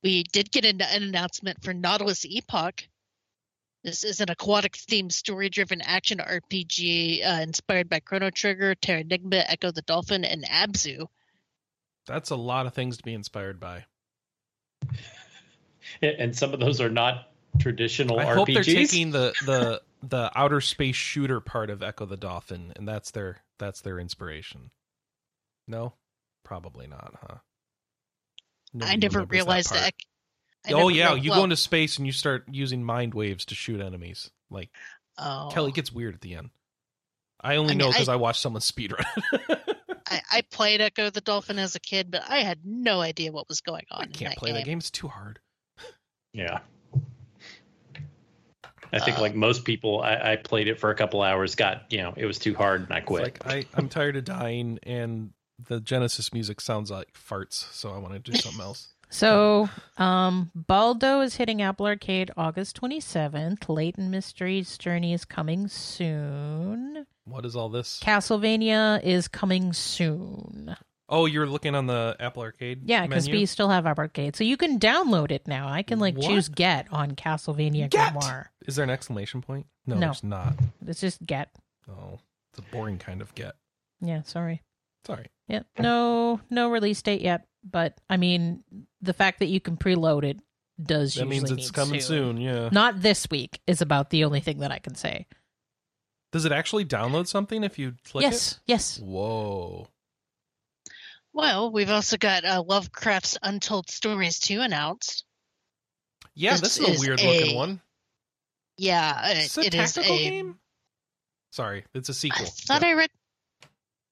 We 0.02 0.24
did 0.24 0.50
get 0.52 0.64
an, 0.66 0.82
an 0.82 1.04
announcement 1.04 1.62
for 1.64 1.74
Nautilus 1.74 2.24
Epoch. 2.26 2.88
This 3.84 4.04
is 4.04 4.22
an 4.22 4.30
aquatic 4.30 4.74
themed 4.74 5.12
story 5.12 5.50
driven 5.50 5.82
action 5.82 6.20
RPG 6.20 7.26
uh, 7.26 7.42
inspired 7.42 7.90
by 7.90 8.00
Chrono 8.00 8.30
Trigger, 8.32 8.76
Terranigma, 8.76 9.44
Ecco 9.48 9.72
the 9.72 9.82
Dolphin, 9.84 10.24
and 10.26 10.46
Abzu. 10.46 11.08
That's 12.08 12.30
a 12.30 12.36
lot 12.36 12.66
of 12.66 12.74
things 12.74 12.98
to 12.98 13.04
be 13.04 13.14
inspired 13.14 13.60
by. 13.60 13.86
And 16.02 16.36
some 16.36 16.54
of 16.54 16.60
those 16.60 16.82
are 16.82 16.90
not 16.90 17.30
traditional 17.60 18.20
I 18.20 18.26
RPGs. 18.26 18.36
hope 18.36 18.48
they're 18.48 18.64
taking 18.64 19.12
the 19.12 19.34
the 19.46 19.82
the 20.04 20.32
outer 20.36 20.62
space 20.62 20.96
shooter 20.96 21.40
part 21.40 21.70
of 21.70 21.82
Ecco 21.82 22.06
the 22.06 22.18
Dolphin, 22.18 22.74
and 22.76 22.88
that's 22.88 23.12
their 23.12 23.42
that's 23.58 23.82
their 23.82 24.00
inspiration. 24.00 24.72
No, 25.68 25.94
probably 26.44 26.88
not, 26.88 27.16
huh? 27.22 27.38
Nobody 28.74 28.94
I 28.94 28.96
never 28.98 29.24
realized 29.24 29.70
part. 29.70 29.82
that. 29.82 29.94
I 30.68 30.74
oh 30.74 30.90
yeah, 30.90 31.14
real- 31.14 31.18
you 31.18 31.32
well, 31.32 31.40
go 31.40 31.44
into 31.46 31.58
space 31.58 31.98
and 31.98 32.06
you 32.06 32.14
start 32.14 32.46
using 32.52 32.84
mind 32.84 33.14
waves 33.14 33.46
to 33.46 33.56
shoot 33.56 33.82
enemies. 33.82 34.30
Like 34.50 34.70
oh. 35.18 35.50
Kelley 35.52 35.72
gets 35.72 35.92
weird 35.92 36.14
at 36.16 36.22
the 36.22 36.36
end. 36.36 36.50
I 37.40 37.56
only 37.56 37.72
I 37.72 37.74
mean, 37.74 37.78
know 37.80 37.88
I- 37.90 37.92
because 37.94 38.10
I, 38.10 38.16
watched 38.18 38.42
someone 38.42 38.62
speedrun. 38.62 39.06
I, 40.10 40.22
I 40.32 40.42
played 40.42 40.82
Ecco 40.82 41.10
the 41.10 41.22
Dolphin 41.22 41.60
as 41.60 41.76
a 41.76 41.80
kid, 41.80 42.12
but 42.12 42.24
I 42.28 42.40
had 42.40 42.60
no 42.64 43.02
idea 43.02 43.32
what 43.32 43.48
was 43.48 43.62
going 43.62 43.86
on. 43.92 44.04
I 44.04 44.06
can't 44.08 44.32
that 44.32 44.38
play 44.38 44.50
game. 44.50 44.56
that 44.56 44.66
game; 44.66 44.78
it's 44.78 44.92
too 44.92 45.08
hard. 45.08 45.40
Yeah. 46.34 46.60
I 48.94 49.00
think, 49.00 49.18
Uh, 49.18 49.22
like 49.22 49.36
most 49.36 49.66
people, 49.66 50.02
I, 50.02 50.34
I 50.34 50.36
played 50.38 50.68
it 50.70 50.80
for 50.80 50.92
a 50.92 50.96
couple 50.96 51.22
hours. 51.22 51.56
Got 51.56 51.92
you 51.92 51.98
know, 51.98 52.14
it 52.16 52.26
was 52.26 52.40
too 52.40 52.54
hard, 52.54 52.84
and 52.84 52.94
I 52.94 53.02
quit. 53.02 53.24
like 53.24 53.46
I, 53.46 53.66
I'm 53.74 53.90
tired 53.90 54.16
of 54.16 54.24
dying, 54.24 54.80
and 54.84 55.32
the 55.68 55.82
Genesis 55.82 56.32
music 56.34 56.62
sounds 56.62 56.90
like 56.90 57.14
farts, 57.14 57.72
so 57.74 57.92
I 57.92 57.98
want 57.98 58.14
to 58.14 58.20
do 58.20 58.38
something 58.38 58.62
else. 58.62 58.94
So, 59.10 59.70
um, 59.98 60.52
Baldo 60.54 61.22
is 61.22 61.36
hitting 61.36 61.62
Apple 61.62 61.86
Arcade 61.86 62.32
August 62.36 62.80
27th. 62.82 63.70
Layton 63.70 64.12
Mysteries 64.12 64.78
Journey 64.78 65.14
is 65.14 65.24
coming 65.26 65.68
soon. 65.68 67.06
What 67.26 67.46
is 67.46 67.56
all 67.56 67.70
this? 67.70 68.00
Castlevania 68.04 69.02
is 69.04 69.28
coming 69.28 69.72
soon. 69.74 70.76
Oh, 71.10 71.26
you're 71.26 71.48
looking 71.48 71.74
on 71.74 71.88
the 71.88 72.18
Apple 72.20 72.44
Arcade. 72.44 72.82
Yeah, 72.84 73.08
because 73.08 73.30
we 73.30 73.46
still 73.46 73.70
have 73.70 73.86
Apple 73.86 74.02
Arcade. 74.02 74.36
So 74.36 74.44
you 74.44 74.58
can 74.58 74.78
download 74.78 75.32
it 75.32 75.48
now. 75.48 75.70
I 75.70 75.84
can 75.84 76.00
like 76.00 76.18
What? 76.18 76.28
choose 76.28 76.50
get 76.50 76.88
on 76.92 77.12
Castlevania 77.16 77.90
Get! 77.90 78.14
Grimoire. 78.14 78.48
Is 78.66 78.76
there 78.76 78.84
an 78.84 78.90
exclamation 78.90 79.42
point? 79.42 79.68
No, 79.86 79.96
No. 79.96 80.00
there's 80.08 80.24
not. 80.24 80.56
It's 80.86 81.00
just 81.00 81.26
get. 81.26 81.50
Oh, 81.90 82.20
it's 82.52 82.60
a 82.60 82.72
boring 82.74 82.98
kind 82.98 83.22
of 83.22 83.34
get. 83.36 83.56
Yeah, 84.02 84.24
sorry. 84.24 84.64
Sorry. 85.06 85.28
Yeah, 85.48 85.62
no, 85.80 86.42
no 86.50 86.70
release 86.70 87.02
date 87.02 87.22
yet. 87.22 87.46
But 87.64 88.00
I 88.10 88.18
mean, 88.18 88.64
the 89.02 89.14
fact 89.14 89.40
that 89.40 89.48
you 89.48 89.60
can 89.60 89.78
preload 89.78 90.24
it 90.24 90.40
does 90.82 91.16
That 91.16 91.28
means 91.28 91.50
it's 91.52 91.56
mean 91.64 91.70
coming 91.72 92.02
soon. 92.02 92.38
Yeah. 92.38 92.70
Not 92.72 93.02
this 93.02 93.28
week 93.30 93.60
is 93.68 93.82
about 93.82 94.10
the 94.10 94.24
only 94.26 94.40
thing 94.40 94.60
that 94.60 94.72
I 94.72 94.80
can 94.80 94.96
say. 94.96 95.28
Does 96.32 96.46
it 96.46 96.52
actually 96.52 96.86
download 96.86 97.28
something 97.28 97.64
if 97.64 97.80
you 97.80 97.96
click 98.06 98.22
yes, 98.24 98.60
yes. 98.68 98.98
it? 99.00 99.04
Whoa. 99.06 99.88
Well, 101.34 101.72
we've 101.72 101.90
also 101.90 102.18
got 102.18 102.46
uh, 102.46 102.64
Lovecraft's 102.66 103.38
Untold 103.42 103.90
Stories 103.90 104.40
2 104.40 104.60
announced. 104.62 105.24
Yeah, 106.36 106.52
This 106.58 106.62
this 106.62 106.80
is 106.80 106.88
a 106.88 106.92
is 106.94 107.00
weird 107.08 107.22
looking 107.24 107.52
a- 107.54 107.56
one. 107.56 107.82
Yeah, 108.78 109.22
uh, 109.24 109.30
It's 109.36 109.58
a 109.58 109.62
it 109.62 109.74
is 109.74 109.94
tactical 109.94 110.16
a. 110.16 110.30
game. 110.30 110.60
Sorry, 111.52 111.86
it's 111.96 112.10
a 112.10 112.14
sequel. 112.14 112.46
thought 112.46 112.84
I 112.84 112.94
read. 112.94 113.10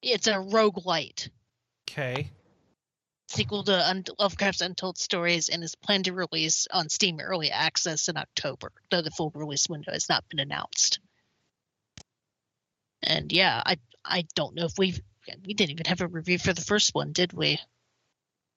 It's 0.01 0.25
a 0.27 0.33
roguelite. 0.33 1.29
Okay. 1.89 2.31
Sequel 3.27 3.63
to 3.63 3.89
Un- 3.89 4.03
Lovecraft's 4.19 4.61
Untold 4.61 4.97
Stories 4.97 5.49
and 5.49 5.63
is 5.63 5.75
planned 5.75 6.05
to 6.05 6.13
release 6.13 6.67
on 6.71 6.89
Steam 6.89 7.19
Early 7.19 7.51
Access 7.51 8.07
in 8.07 8.17
October, 8.17 8.71
though 8.91 9.01
the 9.01 9.11
full 9.11 9.31
release 9.33 9.67
window 9.67 9.91
has 9.91 10.09
not 10.09 10.27
been 10.29 10.39
announced. 10.39 10.99
And 13.03 13.31
yeah, 13.31 13.61
I 13.65 13.77
I 14.03 14.25
don't 14.35 14.55
know 14.55 14.65
if 14.65 14.77
we've 14.77 14.99
we 15.45 15.53
didn't 15.53 15.71
even 15.71 15.85
have 15.85 16.01
a 16.01 16.07
review 16.07 16.37
for 16.37 16.53
the 16.53 16.61
first 16.61 16.93
one, 16.93 17.11
did 17.11 17.33
we? 17.33 17.59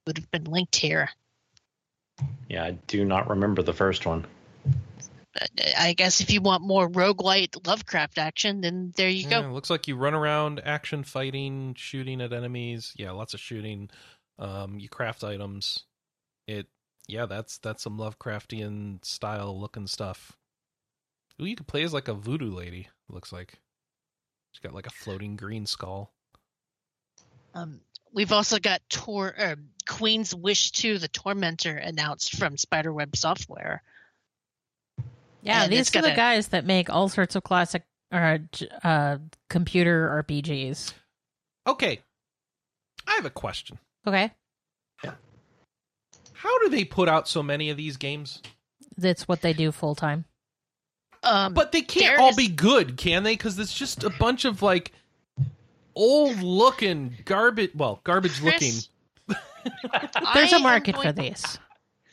Would 0.06 0.18
have 0.18 0.30
been 0.30 0.44
linked 0.44 0.76
here. 0.76 1.10
Yeah, 2.48 2.64
I 2.64 2.72
do 2.72 3.04
not 3.04 3.28
remember 3.30 3.62
the 3.62 3.72
first 3.72 4.04
one. 4.06 4.26
Uh, 5.40 5.46
I 5.78 5.92
guess 5.92 6.20
if 6.20 6.30
you 6.30 6.40
want 6.40 6.62
more 6.62 6.88
roguelite 6.88 7.66
Lovecraft 7.66 8.18
action, 8.18 8.60
then 8.60 8.92
there 8.96 9.08
you 9.08 9.28
Yeah, 9.28 9.42
go. 9.42 9.48
it 9.48 9.52
looks 9.52 9.70
like 9.70 9.86
you 9.86 9.96
run 9.96 10.14
around, 10.14 10.60
action, 10.64 11.04
fighting, 11.04 11.74
shooting 11.76 12.20
at 12.20 12.32
enemies. 12.32 12.92
Yeah, 12.96 13.12
lots 13.12 13.34
of 13.34 13.40
shooting. 13.40 13.90
Um, 14.38 14.78
you 14.78 14.88
craft 14.88 15.24
items. 15.24 15.84
It, 16.46 16.66
yeah, 17.06 17.26
that's 17.26 17.58
that's 17.58 17.82
some 17.82 17.98
Lovecraftian 17.98 19.04
style 19.04 19.58
looking 19.58 19.86
stuff. 19.86 20.36
Ooh, 21.40 21.44
you 21.46 21.56
could 21.56 21.66
play 21.66 21.82
as 21.82 21.92
like 21.92 22.08
a 22.08 22.14
voodoo 22.14 22.50
lady. 22.50 22.88
Looks 23.08 23.32
like 23.32 23.58
she's 24.52 24.60
got 24.60 24.74
like 24.74 24.86
a 24.86 24.90
floating 24.90 25.36
green 25.36 25.66
skull. 25.66 26.12
Um, 27.54 27.80
we've 28.12 28.32
also 28.32 28.58
got 28.58 28.82
Tor 28.90 29.34
uh, 29.38 29.56
Queen's 29.88 30.34
Wish 30.34 30.70
2, 30.72 30.98
the 30.98 31.08
Tormentor, 31.08 31.76
announced 31.76 32.36
from 32.36 32.56
Spiderweb 32.56 33.16
Software. 33.16 33.82
Yeah, 35.42 35.62
And 35.64 35.72
these 35.72 35.94
are 35.96 36.02
the 36.02 36.12
a- 36.12 36.16
guys 36.16 36.48
that 36.48 36.64
make 36.64 36.90
all 36.90 37.08
sorts 37.08 37.36
of 37.36 37.42
classic 37.44 37.84
uh, 38.12 38.38
uh, 38.84 39.18
computer 39.48 40.24
RPGs. 40.28 40.92
Okay, 41.66 42.00
I 43.06 43.14
have 43.14 43.24
a 43.24 43.30
question. 43.30 43.78
Okay, 44.06 44.30
Yeah. 45.04 45.14
How 46.32 46.58
do 46.60 46.68
they 46.70 46.84
put 46.84 47.08
out 47.08 47.28
so 47.28 47.42
many 47.42 47.70
of 47.70 47.76
these 47.76 47.96
games? 47.96 48.42
that's 48.96 49.28
what 49.28 49.42
they 49.42 49.52
do 49.52 49.70
full 49.70 49.94
time. 49.94 50.24
Um, 51.22 51.54
But 51.54 51.70
they 51.72 51.82
can't 51.82 52.16
there 52.16 52.20
all 52.20 52.30
is- 52.30 52.36
be 52.36 52.48
good, 52.48 52.96
can 52.96 53.22
they? 53.22 53.34
Because 53.34 53.56
it's 53.58 53.72
just 53.72 54.02
a 54.02 54.10
bunch 54.10 54.44
of 54.44 54.60
like 54.62 54.92
old 55.94 56.38
looking 56.42 57.14
garbage. 57.24 57.70
Well, 57.74 58.00
garbage 58.02 58.40
looking. 58.40 58.72
There's 60.34 60.52
a 60.52 60.58
market 60.58 60.94
going- 60.96 61.06
for 61.08 61.12
these. 61.12 61.58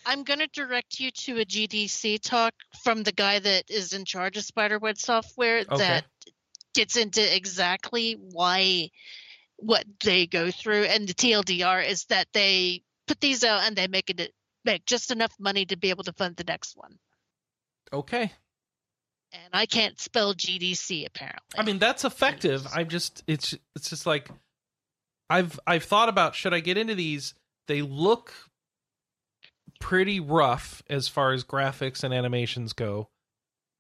I'm 0.08 0.24
going 0.24 0.38
to 0.40 0.48
direct 0.48 1.00
you 1.00 1.10
to 1.10 1.40
a 1.40 1.46
GDC 1.46 2.20
talk 2.22 2.54
from 2.84 3.02
the 3.02 3.12
guy 3.12 3.40
that 3.40 3.72
is 3.72 3.92
in 3.94 4.06
charge 4.06 4.38
of 4.38 4.44
Spiderweb 4.44 5.00
software 5.00 5.62
Okay. 5.62 5.78
that 5.78 6.06
gets 6.76 6.96
into 6.98 7.36
exactly 7.36 8.14
why 8.32 8.92
what 9.58 9.86
they 10.04 10.28
go 10.28 10.52
through. 10.52 10.84
And 10.84 11.08
the 11.08 11.14
TLDR 11.14 11.88
is 11.88 12.06
that 12.06 12.28
they 12.34 12.84
put 13.08 13.20
these 13.20 13.44
out 13.44 13.64
and 13.64 13.76
they 13.76 13.88
make 13.88 14.10
it 14.10 14.34
make 14.64 14.86
just 14.86 15.12
enough 15.12 15.34
money 15.40 15.66
to 15.66 15.78
be 15.78 15.90
able 15.90 16.04
to 16.04 16.14
fund 16.14 16.36
the 16.36 16.44
next 16.44 16.76
one. 16.76 16.98
Okay. 17.94 18.32
And 19.32 19.50
I 19.54 19.66
can't 19.66 20.00
spell 20.00 20.34
GDC 20.34 21.06
apparently. 21.06 21.60
I 21.60 21.64
mean 21.64 21.80
that's 21.80 22.06
effective. 22.06 22.66
I'm 22.74 22.88
just 22.88 23.24
it's 23.28 23.54
it's 23.76 23.90
just 23.90 24.06
like 24.06 24.30
I've 25.30 25.60
I've 25.68 25.84
thought 25.84 26.10
about 26.10 26.36
should 26.36 26.54
I 26.54 26.60
get 26.60 26.78
into 26.78 26.96
these? 26.96 27.34
They 27.68 27.82
look 27.82 28.34
pretty 29.80 30.20
rough 30.20 30.84
as 30.90 31.08
far 31.08 31.34
as 31.34 31.44
graphics 31.44 32.04
and 32.04 32.14
animations 32.14 32.74
go. 32.74 33.10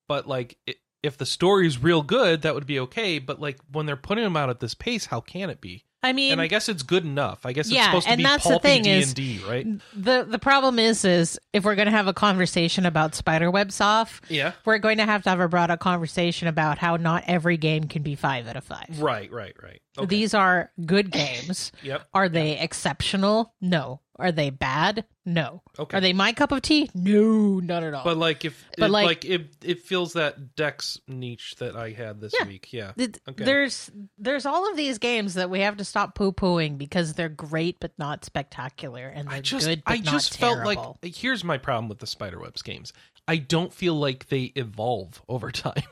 But 0.07 0.27
like 0.27 0.57
i 0.67 0.75
if 1.05 1.17
the 1.17 1.25
story's 1.25 1.81
real 1.81 2.01
good, 2.01 2.41
that 2.41 2.55
would 2.55 2.65
be 2.65 2.79
okay, 2.81 3.19
but 3.19 3.39
like 3.39 3.57
when 3.71 3.85
they're 3.85 3.95
putting 3.95 4.23
them 4.23 4.35
out 4.35 4.49
at 4.49 4.59
this 4.59 4.73
pace, 4.73 5.05
how 5.05 5.21
can 5.21 5.49
it 5.49 5.61
be? 5.61 5.83
I 6.03 6.13
mean, 6.13 6.33
and 6.33 6.39
I 6.41 6.45
guess 6.45 6.69
it's 6.69 6.83
good 6.83 7.03
enough. 7.03 7.47
I 7.47 7.53
guess 7.53 7.67
it's 7.67 7.83
supposed 7.83 8.07
to 8.07 8.15
be 8.15 8.21
that's 8.21 8.43
the 8.43 8.51
pulpy 8.51 8.67
thing 8.67 8.83
D&D, 8.83 9.41
right? 9.49 9.65
the 9.95 10.23
the 10.29 10.37
problem 10.37 10.77
is, 10.77 11.03
is 11.03 11.39
if 11.51 11.63
we're 11.65 11.73
going 11.73 11.87
to 11.87 11.91
have 11.91 12.05
a 12.07 12.13
conversation 12.13 12.85
about 12.85 13.15
Spiderweb 13.15 13.71
Soft, 13.71 14.29
Yeah. 14.29 14.51
we're 14.65 14.77
going 14.77 14.99
to 14.99 15.05
have 15.05 15.23
to 15.23 15.31
have 15.31 15.39
a 15.39 15.47
broader 15.47 15.77
conversation 15.77 16.47
about 16.47 16.77
how 16.77 16.97
not 16.97 17.23
every 17.25 17.57
game 17.57 17.85
can 17.85 18.03
be 18.03 18.13
five 18.13 18.47
out 18.47 18.55
of 18.55 18.63
five. 18.63 19.01
Right, 19.01 19.31
right, 19.31 19.55
right. 19.63 19.81
Okay. 19.97 20.05
These 20.05 20.35
are 20.35 20.71
good 20.85 21.09
games. 21.09 21.71
Yep. 21.81 22.07
Are 22.13 22.29
they 22.29 22.59
exceptional? 22.59 23.55
No. 23.59 24.01
Are 24.17 24.31
they 24.31 24.49
bad? 24.49 25.03
No. 25.25 25.61
Okay. 25.77 25.97
Are 25.97 26.01
they 26.01 26.13
my 26.13 26.31
cup 26.31 26.51
of 26.53 26.61
tea? 26.61 26.89
No, 26.95 27.59
not 27.59 27.83
at 27.83 27.93
all. 27.93 28.03
But 28.05 28.15
like 28.17 28.45
if 28.45 28.63
But 28.77 28.85
it, 28.85 28.91
like- 28.91 29.05
like, 29.05 29.25
it 29.25 29.47
it 29.63 29.81
feels 29.81 30.13
that 30.13 30.55
Dex 30.55 30.99
niche 31.07 31.55
that 31.59 31.75
I 31.75 31.91
had 31.91 32.21
this 32.21 32.33
Yeah. 32.39 32.47
week. 32.47 32.71
Yeah. 32.71 32.93
Th- 32.97 33.15
okay. 33.27 33.43
There's 33.43 33.91
there's 34.17 34.45
all 34.45 34.69
of 34.71 34.77
these 34.77 34.99
games 34.99 35.33
that 35.33 35.49
we 35.49 35.59
have 35.61 35.77
to 35.77 35.83
stop 35.85 36.15
poo 36.15 36.31
pooing 36.31 36.77
because 36.77 37.13
they're 37.13 37.27
great 37.27 37.77
but 37.81 37.91
not 37.97 38.23
spectacular, 38.23 39.07
and 39.07 39.27
they're 39.27 39.35
I 39.37 39.41
just 39.41 39.67
good 39.67 39.83
but 39.85 39.91
I 39.91 39.97
not 39.97 40.05
just 40.13 40.37
felt 40.37 40.59
terrible. 40.63 40.97
like 41.03 41.15
here's 41.15 41.43
my 41.43 41.57
problem 41.57 41.89
with 41.89 41.99
the 41.99 42.07
Spiderwebs 42.07 42.61
games. 42.63 42.93
I 43.27 43.37
don't 43.37 43.73
feel 43.73 43.95
like 43.95 44.29
they 44.29 44.53
evolve 44.55 45.21
over 45.27 45.51
time. 45.51 45.83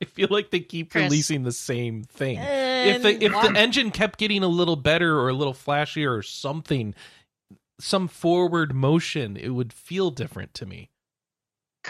I 0.00 0.04
feel 0.04 0.28
like 0.30 0.50
they 0.50 0.60
keep 0.60 0.92
Chris. 0.92 1.04
releasing 1.04 1.42
the 1.42 1.52
same 1.52 2.04
thing. 2.04 2.38
if 2.38 3.02
the 3.02 3.24
if 3.24 3.32
the 3.32 3.52
engine 3.56 3.90
kept 3.90 4.18
getting 4.18 4.42
a 4.42 4.48
little 4.48 4.76
better 4.76 5.18
or 5.18 5.28
a 5.28 5.32
little 5.34 5.54
flashier 5.54 6.16
or 6.16 6.22
something, 6.22 6.94
some 7.80 8.08
forward 8.08 8.74
motion, 8.74 9.36
it 9.36 9.50
would 9.50 9.72
feel 9.72 10.10
different 10.10 10.54
to 10.54 10.66
me. 10.66 10.90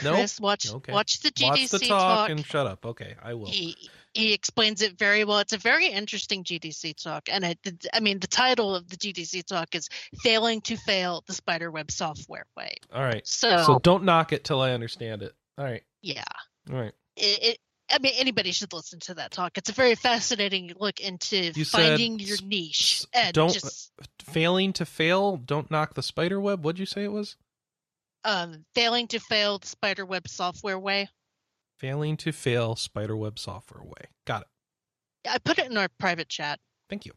Nope. 0.03 0.17
Chris, 0.17 0.39
watch 0.41 0.71
Okay. 0.71 0.93
watch 0.93 1.21
the 1.21 1.31
GDC 1.31 1.43
Watch 1.45 1.71
the 1.71 1.79
talk, 1.89 2.07
talk. 2.17 2.29
and 2.31 2.45
shut 2.45 2.67
up. 2.67 2.85
Okay, 2.85 3.15
I 3.23 3.33
will. 3.33 3.47
he 3.47 3.75
he 4.13 4.35
explains 4.35 4.83
it 4.83 4.99
very 4.99 5.25
well. 5.25 5.39
It's 5.39 5.55
a 5.55 5.59
very 5.59 5.87
interesting 5.87 6.45
GDC 6.45 7.03
talk, 7.03 7.29
and 7.31 7.47
I, 7.47 7.57
I 7.95 8.01
mean 8.01 8.19
the 8.19 8.27
title 8.27 8.75
of 8.75 8.89
the 8.89 8.97
GDC 8.97 9.45
talk 9.47 9.75
is 9.75 9.89
"Failing 10.23 10.61
to 10.63 10.77
Fail 10.77 11.23
the 11.27 11.33
Spiderweb 11.33 11.91
Software 11.91 12.45
Way." 12.59 12.75
All 12.93 13.03
right. 13.05 13.27
So, 13.27 13.57
So 13.63 13.79
don't 13.79 14.05
knock 14.05 14.33
it 14.35 14.45
till 14.45 14.61
I 14.61 14.73
understand 14.73 15.23
it. 15.23 15.35
All 15.57 15.65
right. 15.65 15.83
yeah, 16.03 16.25
All 16.71 16.77
right. 16.79 16.93
it, 17.17 17.43
it. 17.43 17.59
I 17.91 17.99
mean, 18.01 18.13
anybody 18.17 18.51
should 18.53 18.73
listen 18.73 18.99
to 19.01 19.15
that 19.15 19.31
talk. 19.31 19.57
It's 19.59 19.71
a 19.71 19.73
very 19.73 19.95
fascinating 19.95 20.73
look 20.79 20.99
into 21.01 21.53
You 21.55 21.65
said 21.65 21.89
finding 21.91 22.19
your 22.19 22.39
niche 22.43 23.07
and 23.13 23.33
don't- 23.33 23.53
just 23.53 23.93
Failing 24.25 24.73
to 24.75 24.85
fail, 24.85 25.37
don't 25.37 25.71
knock 25.71 25.95
the 25.95 26.03
spider 26.03 26.41
web. 26.41 26.65
What'd 26.65 26.79
you 26.81 26.87
say 26.87 27.05
it 27.05 27.13
was? 27.13 27.37
um, 28.25 28.65
failing 28.75 29.07
to 29.07 29.21
fail 29.21 29.59
the 29.61 29.69
Spiderweb 29.69 30.27
Software 30.27 30.79
Way. 30.81 31.09
Failing 31.79 32.17
to 32.17 32.33
fail 32.33 32.75
spider 32.75 33.17
web 33.17 33.39
software 33.39 33.85
way. 33.85 34.09
Got 34.25 34.43
it. 34.43 34.49
I 35.31 35.39
put 35.39 35.61
it 35.61 35.71
in 35.71 35.77
our 35.77 35.89
private 36.01 36.29
chat. 36.29 36.59
Thank 36.91 37.07
you. 37.07 37.13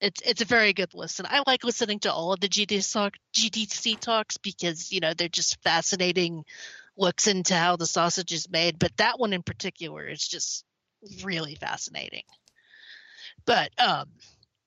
it's 0.00 0.22
it's 0.22 0.40
a 0.40 0.46
very 0.46 0.72
good 0.72 0.94
listen. 0.94 1.26
I 1.28 1.42
like 1.46 1.64
listening 1.64 1.98
to 2.00 2.12
all 2.12 2.32
of 2.32 2.40
the 2.40 2.48
GDC 2.48 2.92
talk, 2.92 3.14
GDC 3.34 3.98
talks 4.00 4.38
because 4.38 4.90
you 4.90 5.00
know 5.00 5.12
they're 5.12 5.28
just 5.28 5.60
fascinating 5.62 6.44
looks 6.96 7.26
into 7.26 7.54
how 7.54 7.76
the 7.76 7.86
sausage 7.86 8.32
is 8.32 8.48
made. 8.50 8.78
But 8.78 8.96
that 8.96 9.18
one 9.18 9.32
in 9.32 9.42
particular 9.42 10.06
is 10.06 10.26
just 10.26 10.64
really 11.22 11.54
fascinating. 11.54 12.22
But 13.44 13.70
um, 13.78 14.06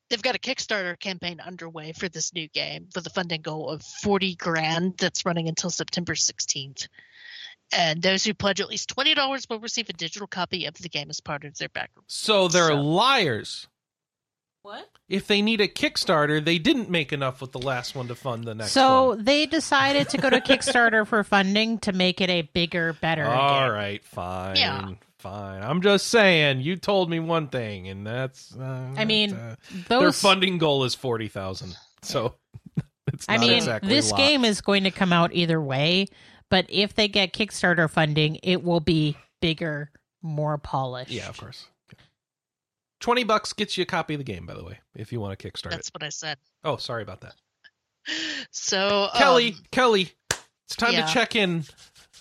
they've 0.10 0.22
got 0.22 0.36
a 0.36 0.40
Kickstarter 0.40 0.98
campaign 1.00 1.40
underway 1.40 1.92
for 1.92 2.08
this 2.08 2.34
new 2.34 2.48
game 2.48 2.88
with 2.96 3.06
a 3.08 3.10
funding 3.10 3.42
goal 3.42 3.70
of 3.70 3.82
forty 3.84 4.36
grand 4.36 4.98
that's 4.98 5.26
running 5.26 5.48
until 5.48 5.70
September 5.70 6.16
sixteenth. 6.16 6.88
And 7.72 8.02
those 8.02 8.24
who 8.24 8.34
pledge 8.34 8.62
at 8.62 8.70
least 8.70 8.90
twenty 8.90 9.14
dollars 9.14 9.48
will 9.50 9.60
receive 9.60 9.90
a 9.90 9.94
digital 9.94 10.28
copy 10.28 10.66
of 10.66 10.74
the 10.76 10.90
game 10.90 11.10
as 11.10 11.22
part 11.22 11.46
of 11.46 11.58
their 11.58 11.70
back. 11.70 11.92
So 12.08 12.48
they're 12.48 12.68
So- 12.70 12.82
liars. 12.82 13.68
What? 14.62 14.88
If 15.08 15.28
they 15.28 15.42
need 15.42 15.62
a 15.62 15.68
Kickstarter, 15.68 16.44
they 16.44 16.58
didn't 16.60 16.90
make 16.90 17.12
enough 17.14 17.42
with 17.42 17.52
the 17.52 17.60
last 17.60 17.96
one 17.96 18.08
to 18.10 18.16
fund 18.16 18.44
the 18.46 18.54
next 18.56 18.72
So 18.72 19.10
one. 19.10 19.24
they 19.24 19.46
decided 19.46 20.10
to 20.10 20.18
go 20.18 20.30
to 20.30 20.40
Kickstarter 20.42 21.06
for 21.08 21.24
funding 21.24 21.80
to 21.80 21.94
make 21.94 22.22
it 22.22 22.30
a 22.30 22.44
bigger, 22.44 22.94
better. 22.94 23.26
All 23.26 23.62
game. 23.66 23.72
right, 23.72 24.04
fine. 24.04 24.56
Yeah. 24.58 24.92
Fine. 25.20 25.64
I'm 25.64 25.82
just 25.82 26.08
saying, 26.08 26.62
you 26.62 26.78
told 26.78 27.10
me 27.10 27.20
one 27.20 27.48
thing, 27.50 27.90
and 27.90 28.08
that's. 28.08 28.56
Uh, 28.56 28.94
I 28.96 29.04
mean, 29.06 29.34
uh, 29.34 29.56
their 29.90 30.12
funding 30.14 30.58
goal 30.60 30.86
is 30.86 30.96
40000 30.96 31.76
So 32.04 32.36
it's 33.08 33.26
I 33.28 33.38
mean, 33.38 33.52
exactly 33.54 33.90
this 33.90 34.10
a 34.10 34.12
lot. 34.14 34.18
game 34.18 34.46
is 34.46 34.62
going 34.62 34.86
to 34.86 34.92
come 34.92 35.12
out 35.12 35.32
either 35.34 35.60
way, 35.60 36.06
but 36.50 36.68
if 36.70 36.94
they 36.96 37.10
get 37.10 37.34
Kickstarter 37.34 37.90
funding, 37.90 38.40
it 38.44 38.64
will 38.64 38.80
be 38.80 39.18
bigger, 39.42 39.92
more 40.22 40.58
polished. 40.58 41.12
Yeah, 41.12 41.28
of 41.28 41.38
course. 41.38 41.68
20 43.00 43.24
bucks 43.24 43.54
gets 43.54 43.78
you 43.78 43.84
a 43.84 43.86
copy 43.86 44.14
of 44.14 44.20
the 44.20 44.24
game, 44.24 44.46
by 44.46 44.54
the 44.54 44.64
way, 44.64 44.80
if 44.96 45.12
you 45.12 45.20
want 45.20 45.38
to 45.38 45.52
Kickstart 45.52 45.72
That's 45.72 45.88
it. 45.88 45.94
what 45.94 46.04
I 46.04 46.10
said. 46.10 46.38
Oh, 46.64 46.78
sorry 46.78 47.02
about 47.04 47.22
that. 47.22 47.36
So 48.52 49.10
Kelley, 49.16 49.50
um, 49.54 49.64
Kelley, 49.72 50.12
it's 50.66 50.76
time 50.76 50.94
yeah. 50.94 51.06
to 51.06 51.14
check 51.14 51.36
in. 51.36 51.66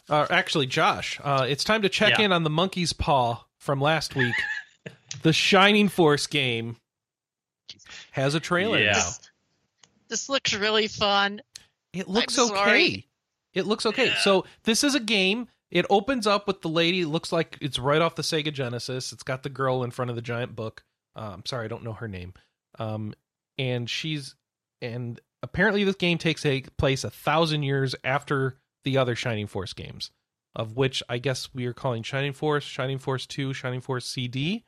Uh, 0.09 0.27
actually, 0.31 0.67
Josh, 0.67 1.21
uh, 1.23 1.47
it's 1.49 1.65
time 1.65 1.83
to 1.83 1.89
check 1.89 2.19
Yeah. 2.19 2.27
in 2.27 2.33
on 2.33 2.43
the 2.45 2.51
monkey's 2.51 2.93
paw 2.93 3.45
from 3.59 3.81
last 3.81 4.15
week. 4.15 4.35
the 5.23 5.33
Shining 5.33 5.89
Force 5.89 6.27
game 6.27 6.77
has 8.13 8.35
a 8.35 8.41
trailer 8.41 8.79
Yeah. 8.79 8.93
now. 8.93 8.95
this, 8.95 9.21
this 10.09 10.29
looks 10.29 10.55
really 10.55 10.89
fun. 10.89 11.41
It 11.93 12.09
looks 12.09 12.39
I'm 12.39 12.47
okay. 12.47 12.55
sorry. 12.55 13.09
It 13.55 13.67
looks 13.67 13.87
okay. 13.87 14.07
Yeah. 14.09 14.19
So 14.19 14.45
this 14.65 14.85
is 14.85 14.95
a 14.95 15.01
game. 15.01 15.49
It 15.71 15.87
opens 15.91 16.27
up 16.27 16.47
with 16.47 16.63
the 16.63 16.69
lady. 16.69 17.05
Looks 17.05 17.33
like 17.33 17.59
it's 17.61 17.79
right 17.79 18.01
off 18.01 18.15
the 18.15 18.23
Sega 18.23 18.53
Genesis. 18.53 19.13
It's 19.13 19.23
got 19.23 19.43
the 19.43 19.51
girl 19.51 19.83
in 19.83 19.91
front 19.91 20.11
of 20.11 20.17
the 20.17 20.23
giant 20.23 20.57
book. 20.57 20.85
I'm 21.15 21.45
sorry, 21.47 21.65
I 21.65 21.69
don't 21.69 21.85
know 21.85 21.95
her 21.95 22.09
name. 22.09 22.33
Um, 22.79 23.15
and 23.59 23.91
she's 23.91 24.35
and 24.81 25.21
apparently 25.43 25.85
this 25.85 25.97
game 25.97 26.19
takes 26.19 26.47
a 26.47 26.63
place 26.77 27.05
a 27.05 27.11
thousand 27.11 27.65
years 27.65 27.95
after 28.05 28.59
the 28.85 28.97
other 28.99 29.17
Shining 29.17 29.47
Force 29.47 29.73
games, 29.73 30.11
of 30.55 30.77
which 30.77 31.03
I 31.09 31.19
guess 31.19 31.49
we 31.53 31.67
are 31.67 31.73
calling 31.73 32.03
Shining 32.03 32.33
Force, 32.33 32.65
Shining 32.65 32.99
Force 32.99 33.27
Two, 33.27 33.53
Shining 33.53 33.81
Force 33.81 34.07
CD. 34.07 34.65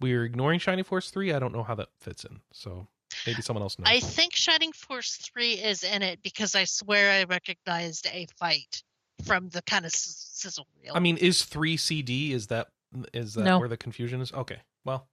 We 0.00 0.12
are 0.14 0.24
ignoring 0.24 0.60
Shining 0.60 0.84
Force 0.84 1.10
Three. 1.10 1.32
I 1.32 1.38
don't 1.38 1.54
know 1.54 1.62
how 1.62 1.74
that 1.76 1.88
fits 1.98 2.24
in, 2.24 2.40
so 2.52 2.86
maybe 3.26 3.42
someone 3.42 3.62
else 3.62 3.78
knows. 3.78 3.88
I 3.88 4.00
think 4.00 4.34
Shining 4.34 4.72
Force 4.72 5.16
3 5.16 5.52
is 5.54 5.82
in 5.82 6.02
it 6.02 6.22
because 6.22 6.54
I 6.54 6.64
swear 6.64 7.10
I 7.10 7.24
recognized 7.24 8.06
a 8.06 8.26
fight 8.38 8.82
from 9.24 9.48
the 9.50 9.62
kind 9.62 9.84
of 9.84 9.92
sizzle 9.92 10.66
reel. 10.82 10.92
I 10.94 11.00
mean, 11.00 11.16
is 11.16 11.44
three 11.44 11.76
CD? 11.76 12.32
Is 12.32 12.48
that 12.48 12.68
is 13.12 13.34
that 13.34 13.44
No. 13.44 13.58
where 13.58 13.68
the 13.68 13.76
confusion 13.76 14.20
is? 14.20 14.32
Okay, 14.32 14.58
well, 14.84 15.08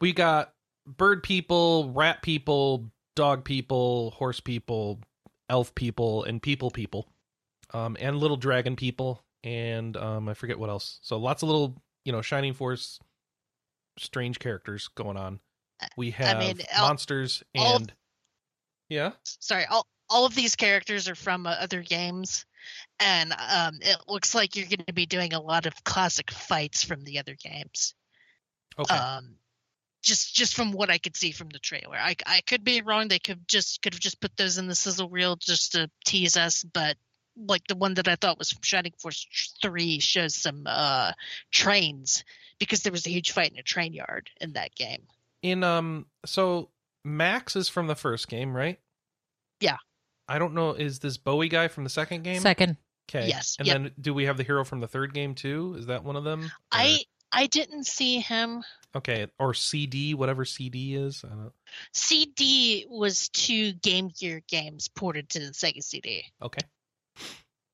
we 0.00 0.12
got 0.12 0.54
bird 0.86 1.22
people, 1.22 1.90
rat 1.90 2.22
people, 2.22 2.90
dog 3.14 3.44
people, 3.44 4.10
horse 4.12 4.40
people, 4.40 5.00
elf 5.48 5.74
people, 5.74 6.24
and 6.24 6.42
people 6.42 6.70
people, 6.70 7.06
um, 7.72 7.96
and 8.00 8.16
little 8.18 8.36
dragon 8.38 8.74
people, 8.76 9.22
and 9.42 9.96
um, 9.96 10.28
I 10.28 10.34
forget 10.34 10.58
what 10.58 10.70
else. 10.70 10.98
So 11.02 11.18
lots 11.18 11.42
of 11.42 11.48
little, 11.50 11.82
you 12.04 12.12
know, 12.12 12.22
Shining 12.22 12.54
Force, 12.54 12.98
strange 13.98 14.38
characters 14.38 14.88
going 14.88 15.16
on. 15.16 15.40
We 15.96 16.10
have 16.12 16.38
mean, 16.38 16.60
monsters 16.78 17.42
all- 17.56 17.76
and 17.76 17.92
yeah, 18.88 19.12
sorry, 19.24 19.66
all 19.66 19.86
all 20.10 20.24
of 20.26 20.34
these 20.34 20.54
characters 20.56 21.08
are 21.08 21.14
from 21.14 21.46
uh, 21.46 21.50
other 21.50 21.82
games, 21.82 22.44
and 23.00 23.32
um, 23.32 23.78
it 23.80 23.96
looks 24.08 24.34
like 24.34 24.56
you're 24.56 24.66
going 24.68 24.84
to 24.86 24.92
be 24.92 25.06
doing 25.06 25.32
a 25.32 25.40
lot 25.40 25.66
of 25.66 25.84
classic 25.84 26.30
fights 26.30 26.84
from 26.84 27.04
the 27.04 27.18
other 27.18 27.34
games. 27.34 27.94
okay. 28.78 28.94
Um, 28.96 29.36
just 30.02 30.34
just 30.34 30.54
from 30.54 30.72
what 30.72 30.90
I 30.90 30.98
could 30.98 31.16
see 31.16 31.32
from 31.32 31.48
the 31.48 31.58
trailer, 31.58 31.96
I 31.96 32.14
I 32.26 32.42
could 32.42 32.62
be 32.62 32.82
wrong. 32.82 33.08
They 33.08 33.18
could 33.18 33.48
just 33.48 33.80
could 33.80 33.94
have 33.94 34.00
just 34.00 34.20
put 34.20 34.36
those 34.36 34.58
in 34.58 34.66
the 34.66 34.74
sizzle 34.74 35.08
reel 35.08 35.36
just 35.36 35.72
to 35.72 35.90
tease 36.04 36.36
us, 36.36 36.62
but 36.62 36.96
like 37.36 37.66
the 37.66 37.74
one 37.76 37.94
that 37.94 38.06
I 38.06 38.16
thought 38.16 38.38
was 38.38 38.50
from 38.52 38.62
Shining 38.62 38.92
Force 39.00 39.26
Three 39.62 40.00
shows 40.00 40.34
some 40.34 40.64
uh 40.66 41.12
trains 41.50 42.22
because 42.58 42.82
there 42.82 42.92
was 42.92 43.06
a 43.06 43.10
huge 43.10 43.32
fight 43.32 43.50
in 43.52 43.58
a 43.58 43.62
train 43.62 43.94
yard 43.94 44.28
in 44.40 44.52
that 44.52 44.74
game. 44.74 45.06
in 45.42 45.64
um 45.64 46.06
so 46.26 46.68
max 47.04 47.56
is 47.56 47.68
from 47.68 47.86
the 47.86 47.96
first 47.96 48.28
game 48.28 48.54
right 48.54 48.78
Yeah. 49.60 49.78
I 50.28 50.38
don't 50.38 50.54
know 50.54 50.72
is 50.72 50.98
this 51.00 51.16
bowie 51.16 51.48
guy 51.48 51.68
from 51.68 51.84
the 51.84 51.90
second 51.90 52.22
game 52.24 52.40
Second. 52.40 52.76
okay 53.10 53.28
Yes, 53.28 53.56
and 53.58 53.66
yep. 53.68 53.76
then 53.76 53.92
do 54.00 54.14
we 54.14 54.24
have 54.26 54.36
the 54.36 54.42
hero 54.44 54.64
from 54.64 54.80
the 54.80 54.88
third 54.88 55.12
game 55.14 55.34
too 55.34 55.76
is 55.78 55.86
that 55.86 56.04
one 56.04 56.16
of 56.16 56.24
them 56.24 56.44
Or- 56.44 56.50
I 56.72 56.98
I 57.36 57.46
didn't 57.46 57.86
see 57.86 58.20
him. 58.20 58.62
okay 58.94 59.26
or 59.38 59.54
cd 59.54 60.14
whatever 60.14 60.44
cd 60.44 60.94
is 60.94 61.24
i 61.24 61.28
don't 61.34 61.52
CD 61.92 62.86
was 62.88 63.28
two 63.30 63.72
Game 63.74 64.10
Gear 64.18 64.40
games 64.48 64.88
ported 64.88 65.28
to 65.30 65.40
the 65.40 65.46
Sega 65.52 65.82
CD. 65.82 66.24
okay 66.42 66.60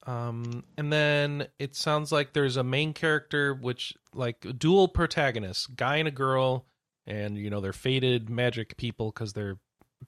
um 0.07 0.65
and 0.79 0.91
then 0.93 1.47
it 1.59 1.77
sounds 1.77 2.11
like 2.11 2.33
there's 2.33 2.57
a 2.57 2.65
main 2.65 2.93
character 2.95 3.53
which 3.55 3.95
like 4.15 4.47
dual 4.59 4.89
protagonists 4.89 5.67
guy 5.67 5.97
and 5.97 6.09
a 6.09 6.11
girl 6.11 6.65
and 7.07 7.37
you 7.37 7.51
know 7.51 7.61
they're 7.61 7.73
faded 7.75 8.31
magic 8.31 8.77
people 8.79 9.11
because 9.13 9.35
they're 9.35 9.59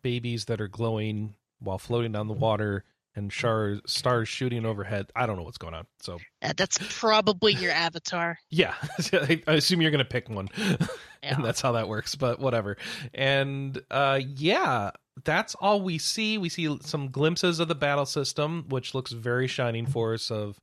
babies 0.02 0.47
that 0.47 0.60
are 0.62 0.69
glowing 0.69 1.35
while 1.62 1.78
floating 1.78 2.12
down 2.12 2.26
the 2.28 2.34
water 2.34 2.84
and 3.14 3.30
stars 3.32 4.28
shooting 4.28 4.64
overhead 4.64 5.06
i 5.14 5.26
don't 5.26 5.36
know 5.36 5.43
what's 5.43 5.59
going 5.59 5.74
on 5.74 5.86
so 6.01 6.18
Uh, 6.40 6.52
that's 6.56 6.78
probably 6.98 7.52
your 7.55 7.70
avatar. 7.72 8.39
Yeah, 8.51 8.74
I 9.12 9.40
assume 9.47 9.80
you're 9.82 9.90
gonna 9.90 10.05
pick 10.05 10.28
one, 10.28 10.48
Yeah. 10.56 10.76
and 11.22 11.44
that's 11.44 11.60
how 11.60 11.72
that 11.72 11.89
works. 11.89 12.14
But 12.16 12.40
whatever. 12.40 12.76
And 13.14 13.80
uh, 13.90 14.20
yeah, 14.26 14.90
that's 15.24 15.55
all 15.55 15.80
we 15.80 15.98
see. 15.98 16.36
We 16.39 16.48
see 16.48 16.76
some 16.82 17.10
glimpses 17.10 17.60
of 17.60 17.68
the 17.68 17.74
battle 17.76 18.06
system, 18.06 18.64
which 18.68 18.93
looks 18.94 19.12
very 19.12 19.47
Shining 19.47 19.86
Force. 19.86 20.30
Of 20.30 20.59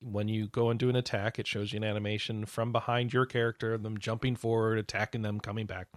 when 0.00 0.28
you 0.28 0.48
go 0.48 0.70
and 0.70 0.78
do 0.80 0.88
an 0.88 0.96
attack, 0.96 1.38
it 1.38 1.46
shows 1.46 1.72
you 1.72 1.76
an 1.76 1.84
animation 1.84 2.46
from 2.46 2.72
behind 2.72 3.12
your 3.12 3.26
character, 3.26 3.76
them 3.76 3.98
jumping 3.98 4.36
forward, 4.36 4.78
attacking 4.78 5.20
them, 5.22 5.38
coming 5.38 5.66
back. 5.66 5.88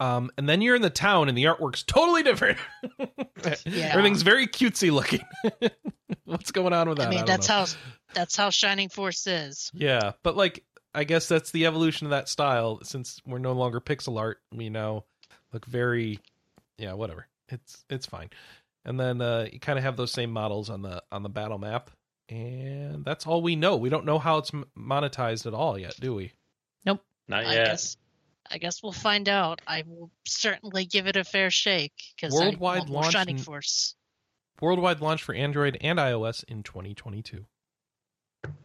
Um, 0.00 0.30
and 0.38 0.48
then 0.48 0.62
you're 0.62 0.74
in 0.74 0.82
the 0.82 0.90
town, 0.90 1.28
and 1.28 1.36
the 1.36 1.44
artwork's 1.44 1.82
totally 1.82 2.22
different. 2.22 2.58
Yeah. 3.64 3.86
Everything's 3.92 4.20
very 4.20 4.46
cutesy 4.46 4.92
looking. 4.92 5.24
What's 6.24 6.50
going 6.50 6.74
on 6.74 6.90
with 6.90 6.98
that? 6.98 7.06
I 7.06 7.10
mean, 7.10 7.18
don't 7.20 7.26
that's 7.26 7.48
know. 7.48 7.54
how 7.54 7.66
that's 8.12 8.36
how 8.36 8.50
Shining 8.50 8.90
Force 8.90 9.26
is. 9.26 9.70
Yeah, 9.72 10.12
but 10.22 10.36
like 10.36 10.62
I 10.94 11.04
guess 11.04 11.26
that's 11.26 11.50
the 11.50 11.64
evolution 11.64 12.06
of 12.06 12.10
that 12.10 12.28
style. 12.28 12.80
Since 12.82 13.20
we're 13.26 13.38
no 13.38 13.52
longer 13.52 13.80
pixel 13.80 14.18
art, 14.18 14.38
we 14.52 14.68
now 14.68 15.04
look 15.54 15.64
very, 15.64 16.18
yeah, 16.76 16.92
whatever. 16.92 17.28
It's 17.48 17.82
it's 17.88 18.06
fine. 18.06 18.28
And 18.84 19.00
then 19.00 19.22
uh, 19.22 19.48
you 19.50 19.58
kind 19.58 19.78
of 19.78 19.84
have 19.84 19.96
those 19.96 20.12
same 20.12 20.30
models 20.30 20.68
on 20.68 20.82
the 20.82 21.02
on 21.10 21.22
the 21.22 21.30
battle 21.30 21.58
map, 21.58 21.90
and 22.28 23.04
that's 23.04 23.26
all 23.26 23.40
we 23.40 23.56
know. 23.56 23.76
We 23.76 23.88
don't 23.88 24.04
know 24.04 24.18
how 24.18 24.38
it's 24.38 24.50
monetized 24.78 25.46
at 25.46 25.54
all 25.54 25.78
yet, 25.78 25.94
do 25.98 26.14
we? 26.14 26.32
Nope, 26.84 27.02
not 27.26 27.46
I 27.46 27.54
yet. 27.54 27.96
Guess 28.50 28.54
I 28.54 28.58
guess 28.58 28.82
we'll 28.82 28.92
find 28.92 29.28
out. 29.28 29.60
I 29.66 29.84
will 29.86 30.10
certainly 30.26 30.84
give 30.84 31.06
it 31.06 31.16
a 31.16 31.24
fair 31.24 31.50
shake 31.50 31.92
because 32.14 32.34
Worldwide 32.34 32.88
launch 32.88 33.12
Shining 33.12 33.38
in- 33.38 33.44
Force. 33.44 33.94
Worldwide 34.60 35.00
launch 35.00 35.22
for 35.22 35.34
Android 35.34 35.78
and 35.80 35.98
iOS 35.98 36.44
in 36.44 36.62
2022. 36.62 37.46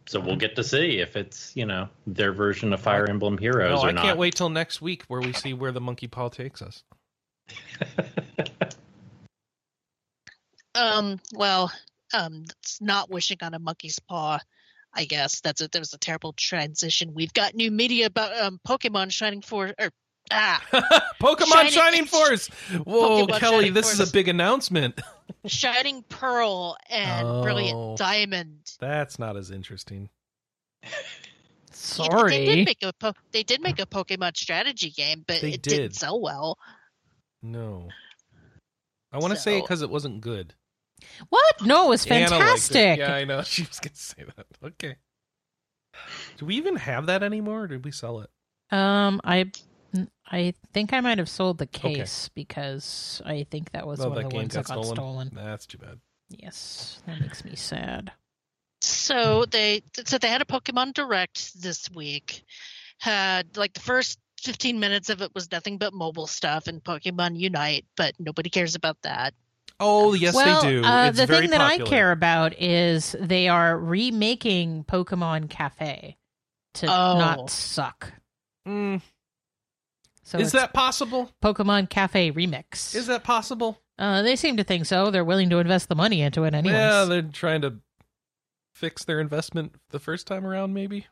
So 0.08 0.20
we'll 0.20 0.36
get 0.36 0.56
to 0.56 0.64
see 0.64 0.98
if 1.00 1.16
it's 1.16 1.52
you 1.54 1.66
know 1.66 1.88
their 2.06 2.32
version 2.32 2.72
of 2.72 2.80
Fire 2.80 3.06
Emblem 3.08 3.38
Heroes 3.38 3.80
No, 3.80 3.86
or 3.86 3.88
I 3.88 3.92
not. 3.92 4.04
can't 4.04 4.18
wait 4.18 4.34
till 4.34 4.48
next 4.50 4.80
week 4.82 5.04
where 5.08 5.20
we 5.20 5.32
see 5.32 5.52
where 5.54 5.72
the 5.72 5.80
monkey 5.80 6.06
paw 6.06 6.28
takes 6.28 6.62
us. 6.62 6.82
Um. 10.74 11.18
Well. 11.34 11.72
Um. 12.12 12.44
It's 12.60 12.80
not 12.80 13.10
wishing 13.10 13.38
on 13.42 13.54
a 13.54 13.58
monkey's 13.58 13.98
paw. 13.98 14.38
I 14.96 15.04
guess 15.04 15.40
that's 15.40 15.60
a 15.60 15.68
that 15.68 15.78
was 15.78 15.92
a 15.92 15.98
terrible 15.98 16.32
transition. 16.32 17.12
We've 17.14 17.32
got 17.34 17.54
new 17.54 17.70
media 17.70 18.06
about 18.06 18.36
um 18.40 18.58
Pokemon 18.66 19.10
Shining 19.12 19.42
Force. 19.42 19.72
Or 19.78 19.90
ah, 20.30 20.62
Pokemon 21.20 21.52
Shining- 21.52 21.72
Shining 21.72 22.04
Force. 22.06 22.48
Whoa, 22.84 23.26
Pokemon 23.26 23.38
Kelley, 23.38 23.56
Shining 23.58 23.74
this 23.74 23.92
is 23.92 24.00
a 24.08 24.10
big 24.12 24.28
announcement. 24.28 24.98
Shining 25.46 26.02
Pearl 26.08 26.76
and 26.88 27.26
Oh. 27.26 27.42
Brilliant 27.42 27.98
Diamond. 27.98 28.58
That's 28.80 29.18
not 29.18 29.36
as 29.36 29.50
interesting. 29.50 30.08
Yeah, 30.82 30.88
They 31.68 31.76
Sorry. 31.76 32.44
did 32.46 32.64
make 32.66 32.82
a 32.82 32.92
po- 32.94 33.12
they 33.32 33.42
did 33.42 33.60
make 33.60 33.78
a 33.80 33.86
Pokemon 33.86 34.36
strategy 34.36 34.90
game, 34.90 35.24
but 35.26 35.40
They 35.42 35.52
it 35.52 35.62
did. 35.62 35.70
didn't 35.70 35.94
sell 35.94 36.20
well. 36.20 36.58
No. 37.42 37.88
I 39.12 39.18
want 39.18 39.34
to 39.34 39.38
say 39.38 39.58
it 39.58 39.62
because 39.62 39.82
it 39.82 39.90
wasn't 39.90 40.20
good. 40.20 40.54
What? 41.28 41.64
No, 41.64 41.86
it 41.86 41.88
was 41.90 42.06
Anna 42.06 42.22
liked 42.30 42.32
it. 42.32 42.38
fantastic. 42.38 42.98
Yeah, 42.98 43.14
I 43.14 43.24
know. 43.24 43.42
She 43.44 43.62
was 43.62 43.80
going 43.80 43.94
to 43.94 44.00
say 44.00 44.24
that. 44.36 44.46
Okay. 44.64 44.96
Do 46.38 46.46
we 46.46 46.56
even 46.56 46.76
have 46.76 47.06
that 47.06 47.22
anymore 47.22 47.62
or 47.62 47.66
did 47.68 47.84
we 47.84 47.90
sell 47.90 48.20
it? 48.20 48.30
Um, 48.70 49.20
I, 49.24 49.50
I 50.30 50.52
think 50.74 50.92
I 50.92 51.00
might 51.00 51.18
have 51.18 51.28
sold 51.28 51.58
the 51.58 51.66
case 51.66 52.28
because 52.34 53.22
I 53.24 53.46
think 53.50 53.70
that 53.72 53.86
was 53.86 54.00
Oh, 54.00 54.08
one 54.08 54.18
of 54.18 54.24
that 54.24 54.30
the 54.30 54.36
ones 54.36 54.54
got 54.54 54.66
that 54.66 54.74
got 54.74 54.84
stolen? 54.84 54.96
stolen. 54.96 55.30
That's 55.32 55.66
too 55.66 55.78
bad. 55.78 56.00
Yes, 56.28 57.00
that 57.06 57.20
makes 57.20 57.44
me 57.44 57.54
sad. 57.54 58.12
So 58.82 59.44
they 59.46 59.82
so 60.04 60.18
they 60.18 60.28
had 60.28 60.42
a 60.42 60.46
Pokemon 60.46 60.92
Direct 60.94 61.60
this 61.62 61.88
week. 61.94 62.44
Had 62.98 63.56
like 63.56 63.72
the 63.72 63.80
first 63.80 64.18
15 64.42 64.78
minutes 64.78 65.08
of 65.08 65.22
it 65.22 65.34
was 65.34 65.50
nothing 65.50 65.78
but 65.78 65.94
mobile 65.94 66.26
stuff 66.26 66.66
and 66.66 66.82
Pokemon 66.84 67.38
Unite, 67.38 67.86
but 67.96 68.14
nobody 68.18 68.50
cares 68.50 68.74
about 68.74 68.96
that. 69.02 69.34
Oh, 69.78 70.14
yes, 70.14 70.34
well, 70.34 70.62
they 70.62 70.70
do. 70.70 70.84
Uh, 70.84 71.08
it's 71.08 71.18
the 71.18 71.26
very 71.26 71.42
thing 71.42 71.50
that 71.50 71.60
popular. 71.60 71.86
I 71.86 71.88
care 71.90 72.12
about 72.12 72.60
is 72.60 73.14
they 73.20 73.48
are 73.48 73.78
remaking 73.78 74.84
Pokemon 74.84 75.50
Cafe 75.50 76.16
to 76.74 76.86
Oh. 76.86 77.18
not 77.18 77.50
suck. 77.50 78.12
Mm, 78.66 79.02
So 80.24 80.38
is 80.38 80.52
that 80.52 80.72
possible? 80.72 81.30
Pokemon 81.42 81.88
Cafe 81.90 82.32
remix? 82.32 82.94
Is 82.94 83.06
that 83.06 83.22
possible? 83.22 83.78
Uh, 83.98 84.22
they 84.22 84.34
seem 84.36 84.56
to 84.56 84.64
think 84.64 84.86
so. 84.86 85.10
They're 85.10 85.24
willing 85.24 85.50
to 85.50 85.58
invest 85.58 85.88
the 85.88 85.94
money 85.94 86.20
into 86.22 86.44
it 86.44 86.54
anyways. 86.54 86.76
Yeah, 86.76 87.04
they're 87.04 87.22
trying 87.22 87.60
to 87.62 87.76
fix 88.74 89.04
their 89.04 89.20
investment 89.20 89.74
the 89.90 89.98
first 89.98 90.26
time 90.26 90.44
around, 90.46 90.74
maybe. 90.74 91.06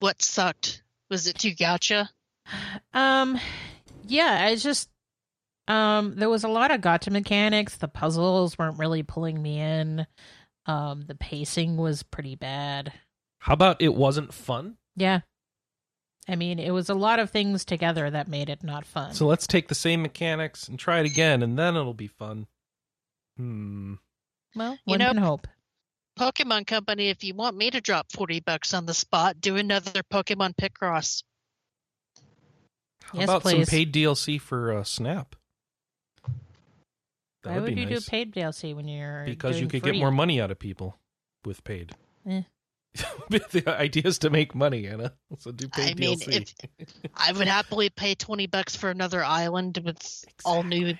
What 0.00 0.20
sucked? 0.22 0.82
Was 1.10 1.26
it 1.26 1.38
too 1.38 1.54
gacha? 1.54 2.08
Um, 2.92 3.38
yeah, 4.06 4.48
it's 4.48 4.62
just 4.62 4.88
um, 5.68 6.14
there 6.16 6.28
was 6.30 6.44
a 6.44 6.48
lot 6.48 6.70
of 6.70 6.80
gacha 6.80 7.10
mechanics. 7.10 7.76
The 7.76 7.88
puzzles 7.88 8.58
weren't 8.58 8.78
really 8.78 9.02
pulling 9.02 9.40
me 9.42 9.60
in. 9.60 10.06
Um, 10.66 11.02
the 11.06 11.14
pacing 11.14 11.76
was 11.76 12.02
pretty 12.02 12.36
bad. 12.36 12.92
How 13.38 13.52
about 13.54 13.80
it 13.82 13.94
wasn't 13.94 14.32
fun? 14.32 14.76
Yeah, 14.96 15.20
I 16.28 16.36
mean, 16.36 16.58
it 16.58 16.70
was 16.70 16.88
a 16.88 16.94
lot 16.94 17.18
of 17.18 17.30
things 17.30 17.64
together 17.64 18.08
that 18.10 18.28
made 18.28 18.48
it 18.48 18.62
not 18.64 18.86
fun. 18.86 19.12
So 19.14 19.26
let's 19.26 19.46
take 19.46 19.68
the 19.68 19.74
same 19.74 20.00
mechanics 20.02 20.68
and 20.68 20.78
try 20.78 21.00
it 21.00 21.06
again, 21.06 21.42
and 21.42 21.58
then 21.58 21.76
it'll 21.76 21.92
be 21.94 22.06
fun. 22.06 22.46
Hmm. 23.36 23.94
well, 24.54 24.78
You 24.86 24.96
know- 24.98 25.08
can 25.08 25.16
hope. 25.18 25.46
Pokemon 26.18 26.66
Company, 26.68 27.08
if 27.08 27.24
you 27.24 27.34
want 27.34 27.56
me 27.56 27.70
to 27.72 27.80
drop 27.80 28.12
40 28.12 28.38
bucks 28.38 28.72
on 28.72 28.86
the 28.86 28.94
spot, 28.94 29.40
do 29.40 29.56
another 29.56 30.00
Pokemon 30.12 30.54
Picross. 30.54 31.24
How 33.02 33.18
Yes, 33.18 33.24
about 33.28 33.42
please. 33.42 33.66
some 33.68 33.70
paid 33.76 33.92
DLC 33.92 34.40
for 34.40 34.72
uh, 34.72 34.84
Snap? 34.84 35.34
That 37.44 37.50
Why 37.50 37.54
would 37.56 37.62
would 37.64 37.74
be 37.74 37.80
you 37.82 37.86
nice. 37.90 38.04
do 38.04 38.10
paid 38.10 38.34
DLC 38.34 38.74
when 38.74 38.88
you're 38.88 39.24
because 39.26 39.60
you 39.60 39.66
could 39.68 39.82
free? 39.82 39.92
get 39.92 39.98
more 39.98 40.10
money 40.10 40.40
out 40.40 40.50
of 40.50 40.58
people 40.58 40.98
with 41.44 41.62
paid. 41.64 41.92
Eh. 42.28 42.42
the 43.28 43.64
idea 43.66 44.04
is 44.06 44.18
to 44.20 44.30
make 44.30 44.54
money, 44.54 44.86
Anna. 44.86 45.12
So 45.38 45.52
do 45.52 45.68
paid 45.68 45.90
I 45.96 46.00
mean, 46.00 46.18
DLC. 46.18 46.54
if 46.78 46.88
I 47.14 47.32
would 47.32 47.46
happily 47.48 47.90
pay 47.90 48.14
twenty 48.14 48.46
bucks 48.46 48.76
for 48.76 48.88
another 48.90 49.22
island 49.24 49.78
with 49.84 50.24
all 50.44 50.62
new 50.62 50.94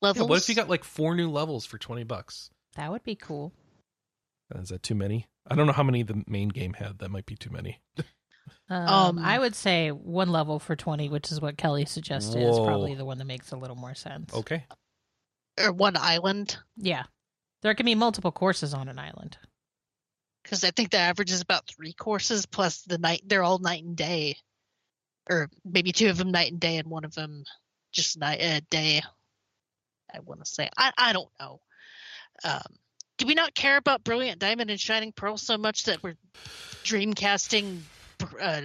levels. 0.00 0.24
Yeah, 0.26 0.28
what 0.30 0.38
if 0.42 0.48
you 0.48 0.54
got 0.54 0.68
like 0.68 0.84
four 0.84 1.14
new 1.14 1.30
levels 1.30 1.64
for 1.66 1.78
twenty 1.78 2.04
bucks? 2.04 2.50
That 2.76 2.90
would 2.90 3.02
be 3.02 3.14
cool. 3.16 3.52
Is 4.54 4.68
that 4.68 4.82
too 4.82 4.94
many? 4.94 5.26
I 5.48 5.54
don't 5.54 5.66
know 5.66 5.72
how 5.72 5.82
many 5.82 6.02
the 6.02 6.22
main 6.26 6.48
game 6.48 6.74
had. 6.74 6.98
That 6.98 7.10
might 7.10 7.26
be 7.26 7.34
too 7.34 7.50
many. 7.50 7.80
Um, 8.68 8.86
Um, 8.88 9.18
I 9.18 9.38
would 9.38 9.54
say 9.54 9.90
one 9.90 10.30
level 10.30 10.58
for 10.58 10.76
twenty, 10.76 11.08
which 11.08 11.32
is 11.32 11.40
what 11.40 11.56
Kelley 11.56 11.86
suggested, 11.86 12.42
is 12.42 12.58
probably 12.58 12.94
the 12.94 13.04
one 13.04 13.18
that 13.18 13.24
makes 13.26 13.50
a 13.52 13.56
little 13.56 13.76
more 13.76 13.94
sense. 13.94 14.32
Okay. 14.34 14.64
Or 15.60 15.72
one 15.72 15.96
island? 15.96 16.56
Yeah, 16.76 17.04
there 17.62 17.74
can 17.74 17.86
be 17.86 17.94
multiple 17.94 18.32
courses 18.32 18.74
on 18.74 18.88
an 18.88 18.98
island. 18.98 19.38
Because 20.42 20.64
I 20.64 20.70
think 20.72 20.90
the 20.90 20.98
average 20.98 21.30
is 21.30 21.40
about 21.40 21.68
three 21.68 21.92
courses 21.92 22.46
plus 22.46 22.82
the 22.82 22.98
night. 22.98 23.22
They're 23.24 23.44
all 23.44 23.58
night 23.58 23.84
and 23.84 23.96
day, 23.96 24.36
or 25.30 25.48
maybe 25.64 25.92
two 25.92 26.10
of 26.10 26.18
them 26.18 26.32
night 26.32 26.50
and 26.50 26.60
day, 26.60 26.78
and 26.78 26.88
one 26.88 27.04
of 27.04 27.14
them 27.14 27.44
just 27.92 28.18
night 28.18 28.42
uh, 28.42 28.60
day. 28.70 29.02
I 30.12 30.20
want 30.20 30.44
to 30.44 30.50
say 30.50 30.68
I 30.76 30.92
I 30.96 31.12
don't 31.12 31.30
know. 31.38 31.60
Um, 32.44 32.62
do 33.18 33.26
we 33.26 33.34
not 33.34 33.54
care 33.54 33.76
about 33.76 34.02
Brilliant 34.02 34.40
Diamond 34.40 34.70
and 34.70 34.80
Shining 34.80 35.12
Pearl 35.12 35.36
so 35.36 35.56
much 35.56 35.84
that 35.84 36.02
we're 36.02 36.16
dreamcasting 36.82 37.78
uh, 38.40 38.62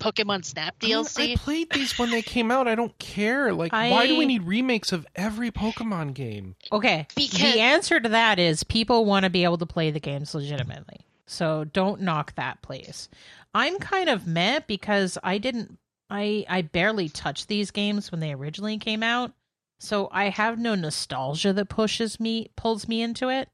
Pokemon 0.00 0.44
Snap 0.44 0.74
I, 0.82 0.86
mean, 0.86 0.96
DLC? 0.96 1.32
I 1.32 1.36
played 1.36 1.70
these 1.70 1.98
when 1.98 2.10
they 2.10 2.22
came 2.22 2.50
out. 2.50 2.66
I 2.66 2.74
don't 2.74 2.96
care. 2.98 3.52
Like, 3.52 3.72
why 3.72 4.06
do 4.06 4.16
we 4.18 4.26
need 4.26 4.42
remakes 4.42 4.92
of 4.92 5.06
every 5.14 5.50
Pokemon 5.50 6.14
game? 6.14 6.56
Okay, 6.72 7.06
Because- 7.14 7.40
the 7.40 7.60
answer 7.60 8.00
to 8.00 8.08
that 8.08 8.38
is 8.38 8.64
people 8.64 9.04
want 9.04 9.24
to 9.24 9.30
be 9.30 9.44
able 9.44 9.58
to 9.58 9.66
play 9.66 9.90
the 9.90 10.00
games 10.00 10.34
legitimately. 10.34 11.00
So 11.26 11.64
don't 11.64 12.00
knock 12.00 12.34
that, 12.34 12.60
please. 12.62 13.08
I'm 13.54 13.78
kind 13.78 14.08
of 14.08 14.26
meh 14.26 14.60
because 14.66 15.16
I 15.22 15.38
didn't, 15.38 15.78
I 16.08 16.44
I 16.48 16.62
barely 16.62 17.08
touched 17.08 17.46
these 17.48 17.70
games 17.70 18.10
when 18.10 18.20
they 18.20 18.32
originally 18.32 18.78
came 18.78 19.02
out, 19.02 19.32
so 19.78 20.08
I 20.10 20.30
have 20.30 20.58
no 20.58 20.74
nostalgia 20.74 21.52
that 21.52 21.68
pushes 21.68 22.18
me, 22.18 22.50
pulls 22.56 22.88
me 22.88 23.00
into 23.02 23.28
it. 23.28 23.48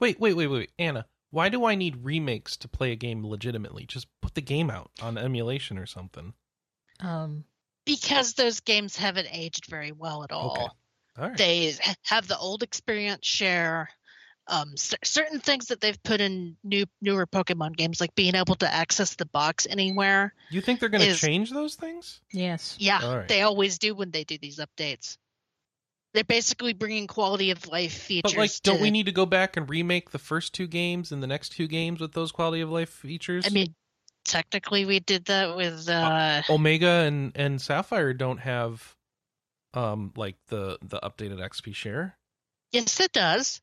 Wait, 0.00 0.18
wait, 0.18 0.34
wait, 0.34 0.48
wait, 0.48 0.70
Anna. 0.78 1.06
Why 1.34 1.48
do 1.48 1.64
I 1.64 1.74
need 1.74 2.04
remakes 2.04 2.56
to 2.58 2.68
play 2.68 2.92
a 2.92 2.96
game 2.96 3.26
legitimately? 3.26 3.86
Just 3.86 4.06
put 4.22 4.34
the 4.34 4.40
game 4.40 4.70
out 4.70 4.92
on 5.02 5.18
emulation 5.18 5.78
or 5.78 5.86
something. 5.86 6.32
Um, 7.00 7.42
because 7.84 8.34
those 8.34 8.60
games 8.60 8.96
haven't 8.96 9.26
aged 9.32 9.66
very 9.66 9.90
well 9.90 10.22
at 10.22 10.30
all. 10.30 10.52
Okay. 10.52 10.66
All 11.18 11.28
right. 11.30 11.36
They 11.36 11.74
have 12.04 12.28
the 12.28 12.38
old 12.38 12.62
experience 12.62 13.26
share. 13.26 13.88
Um, 14.46 14.76
cer- 14.76 14.98
certain 15.02 15.40
things 15.40 15.66
that 15.66 15.80
they've 15.80 16.00
put 16.04 16.20
in 16.20 16.56
new 16.62 16.84
newer 17.02 17.26
Pokemon 17.26 17.76
games, 17.76 18.00
like 18.00 18.14
being 18.14 18.36
able 18.36 18.54
to 18.56 18.72
access 18.72 19.16
the 19.16 19.26
box 19.26 19.66
anywhere. 19.68 20.34
you 20.50 20.60
think 20.60 20.78
they're 20.78 20.88
going 20.88 21.02
to 21.02 21.16
change 21.16 21.50
those 21.50 21.74
things? 21.74 22.20
yes. 22.30 22.76
Yeah, 22.78 23.00
All 23.02 23.16
right. 23.18 23.26
they 23.28 23.42
always 23.42 23.78
do 23.78 23.92
when 23.96 24.12
they 24.12 24.22
do 24.22 24.38
these 24.38 24.60
updates. 24.60 25.18
They're 26.14 26.24
basically 26.24 26.72
bringing 26.72 27.08
quality 27.08 27.50
of 27.50 27.66
life 27.66 27.92
features. 27.92 28.32
But 28.32 28.38
like, 28.38 28.50
don't 28.62 28.76
to- 28.76 28.82
we 28.82 28.90
need 28.92 29.06
to 29.06 29.12
go 29.12 29.26
back 29.26 29.56
and 29.56 29.68
remake 29.68 30.10
the 30.10 30.18
first 30.18 30.54
two 30.54 30.68
games 30.68 31.10
and 31.12 31.20
the 31.22 31.26
next 31.26 31.50
two 31.50 31.66
games 31.66 32.00
with 32.00 32.12
those 32.12 32.30
quality 32.32 32.62
of 32.62 32.70
life 32.70 32.88
features? 32.88 33.44
I 33.44 33.50
mean, 33.50 33.74
technically, 34.24 34.84
we 34.84 35.00
did 35.00 35.24
that 35.26 35.56
with. 35.56 35.88
uh 35.88 36.42
Omega 36.48 36.86
and 36.88 37.32
and 37.34 37.60
Sapphire 37.60 38.14
don't 38.14 38.38
have, 38.38 38.94
um, 39.74 40.12
like 40.16 40.36
the 40.46 40.78
the 40.82 41.00
updated 41.00 41.40
XP 41.40 41.74
share. 41.74 42.16
Yes, 42.70 43.00
it 43.00 43.10
does. 43.12 43.60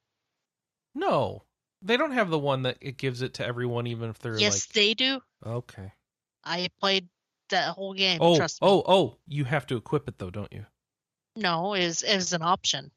No, 0.94 1.44
they 1.82 1.96
don't 1.96 2.12
have 2.12 2.30
the 2.30 2.38
one 2.40 2.64
that 2.64 2.78
it 2.82 2.98
gives 2.98 3.22
it 3.22 3.36
to 3.36 3.46
everyone, 3.46 3.88
even 3.88 4.10
if 4.10 4.20
they're 4.20 4.38
Yes, 4.38 4.66
they 4.68 4.94
do. 4.94 5.22
okay. 5.46 5.94
I 6.44 6.70
played 6.82 7.08
that 7.50 7.76
whole 7.76 7.94
game. 7.94 8.20
Oh, 8.22 8.36
trust 8.36 8.62
me. 8.62 8.68
oh, 8.68 8.84
oh! 8.86 9.18
You 9.28 9.46
have 9.46 9.66
to 9.68 9.78
equip 9.78 10.10
it 10.10 10.18
though, 10.18 10.30
don't 10.32 10.52
you? 10.52 10.66
No, 11.36 11.74
is 11.74 12.04
is 12.04 12.34
an 12.34 12.42
option. 12.42 12.92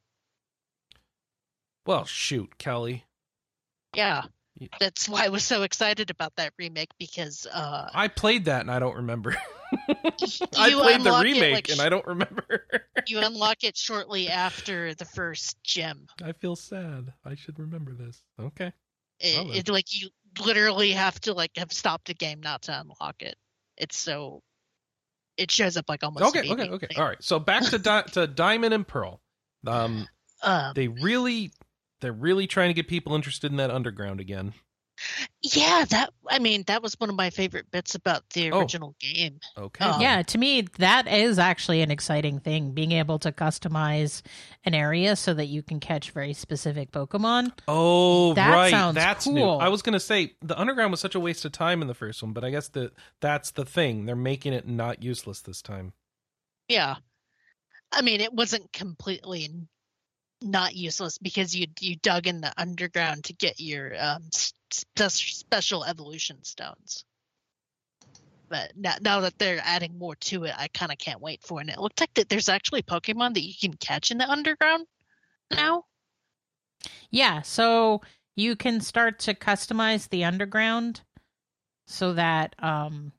Well, 1.87 2.05
shoot, 2.05 2.59
Kelley. 2.59 3.05
Yeah. 3.95 4.25
That's 4.79 5.09
why 5.09 5.25
I 5.25 5.29
was 5.29 5.45
so 5.45 5.63
excited 5.63 6.11
about 6.11 6.37
that 6.37 6.53
remake 6.59 6.91
because 6.99 7.47
uh 7.53 7.91
I 7.93 8.09
played 8.09 8.45
that 8.47 8.61
and 8.61 8.71
I 8.71 8.79
don't 8.79 8.97
remember. 8.97 9.37
I 10.57 10.69
You 10.69 10.81
played 10.81 11.03
the 11.03 11.21
remake 11.23 11.53
like, 11.53 11.69
and 11.71 11.81
I 11.81 11.89
don't 11.89 12.07
remember. 12.07 12.67
you 13.07 13.19
unlock 13.19 13.65
it 13.65 13.77
shortly 13.77 14.29
after 14.29 14.95
the 14.95 15.05
first 15.05 15.61
gym. 15.65 16.07
I 16.23 16.33
feel 16.33 16.55
sad. 16.55 17.13
I 17.25 17.35
should 17.35 17.59
remember 17.59 17.93
this. 17.93 18.23
Okay. 18.41 18.73
It, 19.19 19.37
Well 19.37 19.53
it 19.53 19.69
like 19.69 20.01
you 20.01 20.09
literally 20.45 20.93
have 20.93 21.21
to 21.23 21.35
like 21.35 21.53
have 21.57 21.73
stopped 21.73 22.07
the 22.07 22.15
game 22.15 22.41
not 22.41 22.63
to 22.63 22.81
unlock 22.81 23.23
it. 23.23 23.37
It's 23.77 23.97
so 23.97 24.43
it 25.37 25.51
shows 25.51 25.77
up 25.77 25.87
like 25.89 26.03
almost 26.05 26.25
Okay. 26.37 26.51
Okay. 26.51 26.69
Okay. 26.69 26.89
All 26.97 27.05
right. 27.05 27.23
So 27.23 27.39
back 27.39 27.65
to 27.65 27.79
Di- 27.79 28.03
to 28.13 28.27
Diamond 28.27 28.75
and 28.75 28.87
Pearl. 28.87 29.21
Um, 29.67 30.09
Um, 30.43 30.73
they 30.75 30.89
really, 30.89 31.53
they're 32.01 32.13
really 32.13 32.47
trying 32.47 32.69
to 32.69 32.75
get 32.75 32.87
people 32.87 33.15
interested 33.15 33.51
in 33.51 33.57
that 33.57 33.71
underground 33.71 34.21
again. 34.21 34.53
Yeah, 35.47 35.85
that 35.91 36.11
I 36.31 36.39
mean 36.39 36.65
that 36.69 36.83
was 36.83 36.95
one 36.99 37.11
of 37.11 37.17
my 37.17 37.29
favorite 37.29 37.71
bits 37.71 37.95
about 37.95 38.29
the 38.31 38.51
Oh. 38.51 38.61
original 38.61 38.95
game. 38.99 39.41
Okay. 39.59 39.85
Um, 39.85 40.01
Yeah, 40.01 40.23
to 40.23 40.39
me, 40.39 40.63
that 40.79 41.07
is 41.07 41.39
actually 41.39 41.83
an 41.83 41.91
exciting 41.91 42.41
thing 42.41 42.71
being 42.73 42.93
able 42.93 43.19
to 43.19 43.31
customize 43.31 44.23
an 44.65 44.73
area 44.75 45.17
so 45.17 45.35
that 45.35 45.47
you 45.47 45.63
can 45.63 45.81
catch 45.81 46.13
very 46.13 46.33
specific 46.33 46.91
Pokemon. 46.93 47.53
Oh, 47.69 48.33
That 48.35 48.51
right. 48.55 48.71
sounds 48.71 48.95
that's 48.95 49.27
new. 49.27 49.43
cool. 49.43 49.59
I 49.61 49.69
was 49.69 49.83
gonna 49.83 50.01
say 50.01 50.33
the 50.41 50.59
underground 50.59 50.91
was 50.93 51.01
such 51.01 51.15
a 51.15 51.21
waste 51.21 51.45
of 51.45 51.53
time 51.53 51.83
in 51.83 51.89
the 51.89 51.95
first 51.95 52.23
one, 52.23 52.33
but 52.33 52.43
I 52.43 52.51
guess 52.51 52.69
that 52.69 52.93
that's 53.21 53.51
the 53.51 53.67
thing. 53.67 54.07
They're 54.07 54.17
making 54.17 54.55
it 54.55 54.67
not 54.67 55.03
useless 55.03 55.41
this 55.43 55.61
time. 55.61 55.93
Yeah. 56.69 56.97
I 57.93 58.01
mean, 58.01 58.23
it 58.23 58.33
wasn't 58.33 58.73
completely 58.73 59.51
not 60.41 60.75
useless 60.75 61.19
because 61.19 61.55
you 61.55 61.67
you 61.81 61.97
dug 61.97 62.27
in 62.27 62.41
the 62.41 62.53
underground 62.57 63.25
to 63.25 63.33
get 63.35 63.61
your 63.61 63.93
um, 64.03 64.29
spe- 64.33 64.55
special 64.97 65.85
evolution 65.85 66.43
stones. 66.45 67.05
But 68.49 68.73
now, 68.77 68.95
now 69.01 69.21
that 69.21 69.39
they're 69.39 69.61
adding 69.65 69.99
more 69.99 70.15
to 70.17 70.45
it, 70.45 70.55
I 70.57 70.69
kind 70.69 70.93
of 70.93 70.99
can't 70.99 71.21
wait 71.21 71.43
for 71.43 71.59
it. 71.59 71.63
And 71.63 71.71
it 71.71 71.81
looks 71.81 72.01
like 72.01 72.15
that 72.15 72.29
there's 72.29 72.49
actually 72.49 72.83
Pokemon 72.83 73.35
that 73.35 73.43
you 73.43 73.55
can 73.61 73.75
catch 73.75 74.11
in 74.11 74.19
the 74.19 74.31
underground 74.31 74.87
now. 75.51 75.85
Yeah, 77.11 77.43
so 77.43 78.03
you 78.37 78.57
can 78.57 78.81
start 78.81 79.19
to 79.21 79.35
customize 79.35 80.09
the 80.09 80.25
underground 80.25 81.01
so 81.87 82.15
that 82.15 82.55
um 82.63 83.13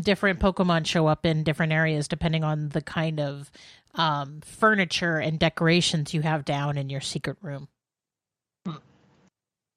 different 0.00 0.40
Pokemon 0.40 0.86
show 0.86 1.06
up 1.06 1.24
in 1.24 1.42
different 1.42 1.72
areas 1.72 2.08
depending 2.08 2.44
on 2.44 2.68
the 2.70 2.82
kind 2.82 3.20
of 3.20 3.50
um 3.94 4.40
furniture 4.40 5.18
and 5.18 5.38
decorations 5.38 6.12
you 6.12 6.22
have 6.22 6.44
down 6.44 6.76
in 6.76 6.90
your 6.90 7.00
secret 7.00 7.36
room. 7.40 7.68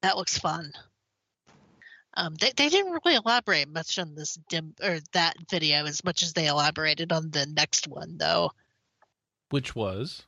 That 0.01 0.17
looks 0.17 0.37
fun. 0.37 0.71
Um, 2.15 2.35
they 2.35 2.51
they 2.55 2.69
didn't 2.69 2.99
really 3.03 3.15
elaborate 3.15 3.69
much 3.69 3.97
on 3.99 4.15
this 4.15 4.37
dim 4.49 4.73
or 4.83 4.99
that 5.13 5.35
video 5.49 5.85
as 5.85 6.03
much 6.03 6.23
as 6.23 6.33
they 6.33 6.47
elaborated 6.47 7.11
on 7.11 7.29
the 7.31 7.45
next 7.45 7.87
one, 7.87 8.17
though. 8.17 8.51
Which 9.49 9.75
was 9.75 10.23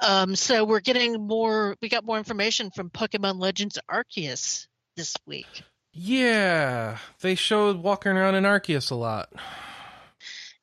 Um, 0.00 0.34
so 0.36 0.64
we're 0.64 0.80
getting 0.80 1.26
more. 1.26 1.76
We 1.82 1.88
got 1.88 2.04
more 2.04 2.18
information 2.18 2.70
from 2.70 2.90
Pokemon 2.90 3.38
Legends 3.40 3.78
Arceus 3.90 4.66
this 4.96 5.14
week. 5.26 5.62
yeah, 5.92 6.98
they 7.20 7.34
showed 7.34 7.76
walking 7.82 8.12
around 8.12 8.34
in 8.36 8.44
Arceus 8.44 8.90
a 8.90 8.94
lot. 8.94 9.32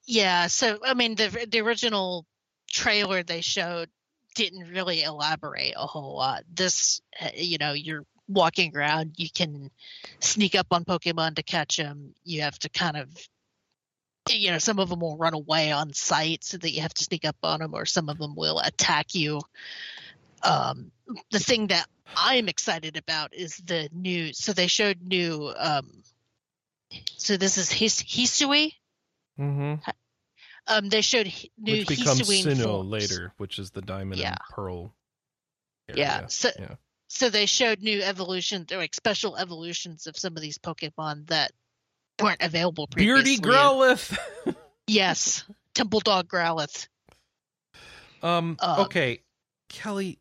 Yeah. 0.06 0.48
So 0.48 0.80
I 0.84 0.94
mean, 0.94 1.16
the 1.16 1.48
the 1.50 1.62
original 1.62 2.26
trailer 2.70 3.24
they 3.24 3.42
showed 3.42 3.90
didn't 4.36 4.70
really 4.70 5.04
elaborate 5.04 5.74
a 5.76 5.86
whole 5.86 6.16
lot. 6.16 6.44
This, 6.54 7.02
uh, 7.22 7.30
you 7.36 7.58
know, 7.58 7.74
you're 7.74 8.06
walking 8.28 8.76
around. 8.76 9.14
You 9.18 9.30
can 9.30 9.70
sneak 10.20 10.56
up 10.56 10.68
on 10.72 10.86
Pokemon 10.86 11.36
to 11.36 11.44
catch 11.44 11.78
them. 11.78 12.14
You 12.24 12.42
have 12.42 12.58
to 12.60 12.70
kind 12.70 12.98
of. 12.98 13.10
You 14.30 14.52
know, 14.52 14.60
some 14.60 14.78
of 14.78 14.88
them 14.88 15.00
will 15.00 15.18
run 15.18 15.34
away 15.34 15.72
on 15.72 15.94
sight, 15.94 16.44
so 16.44 16.58
that 16.58 16.72
you 16.72 16.82
have 16.82 16.94
to 16.94 17.04
sneak 17.04 17.26
up 17.26 17.38
on 17.42 17.60
them, 17.60 17.74
or 17.74 17.86
some 17.86 18.08
of 18.08 18.20
them 18.20 18.36
will 18.36 18.60
attack 18.60 19.16
you. 19.16 19.42
Um, 20.44 20.92
the 21.32 21.40
thing 21.40 21.68
that 21.68 21.88
I'm 22.16 22.48
excited 22.48 22.98
about 22.98 23.34
is 23.34 23.58
the 23.58 23.90
new. 23.92 24.32
So 24.34 24.54
they 24.54 24.68
showed 24.68 25.02
new. 25.02 25.52
Um, 25.58 26.04
so 27.18 27.36
this 27.36 27.58
is 27.58 27.72
His 27.72 27.96
Hisui. 27.96 28.74
Mm-hmm. 29.40 29.90
Um, 30.72 30.90
they 30.90 31.02
showed 31.02 31.32
new 31.58 31.80
Which 31.80 31.88
becomes 31.88 32.22
Sinnoh 32.22 32.90
later, 32.90 33.34
which 33.38 33.60
is 33.60 33.72
the 33.72 33.82
Diamond 33.82 34.20
Yeah. 34.22 34.30
and 34.30 34.40
Pearl. 34.50 34.94
Yeah. 35.94 36.28
So, 36.28 36.50
Yeah. 36.58 36.76
so 37.08 37.30
they 37.30 37.46
showed 37.46 37.82
new 37.82 38.02
evolutions, 38.02 38.72
or 38.72 38.78
like 38.78 38.94
special 38.96 39.36
evolutions 39.38 40.08
of 40.08 40.18
some 40.18 40.36
of 40.38 40.42
these 40.42 40.58
Pokemon 40.58 41.28
that 41.28 41.52
weren't 42.22 42.42
available 42.42 42.88
previously. 42.88 43.38
Beardy 43.38 43.42
Growlithe. 43.42 44.18
Yes, 44.88 45.44
Temple 45.74 46.00
Dog 46.02 46.28
Growlithe. 46.28 46.88
um. 48.24 48.58
Um, 48.60 48.80
okay. 48.82 49.22
Kelley, 49.70 50.20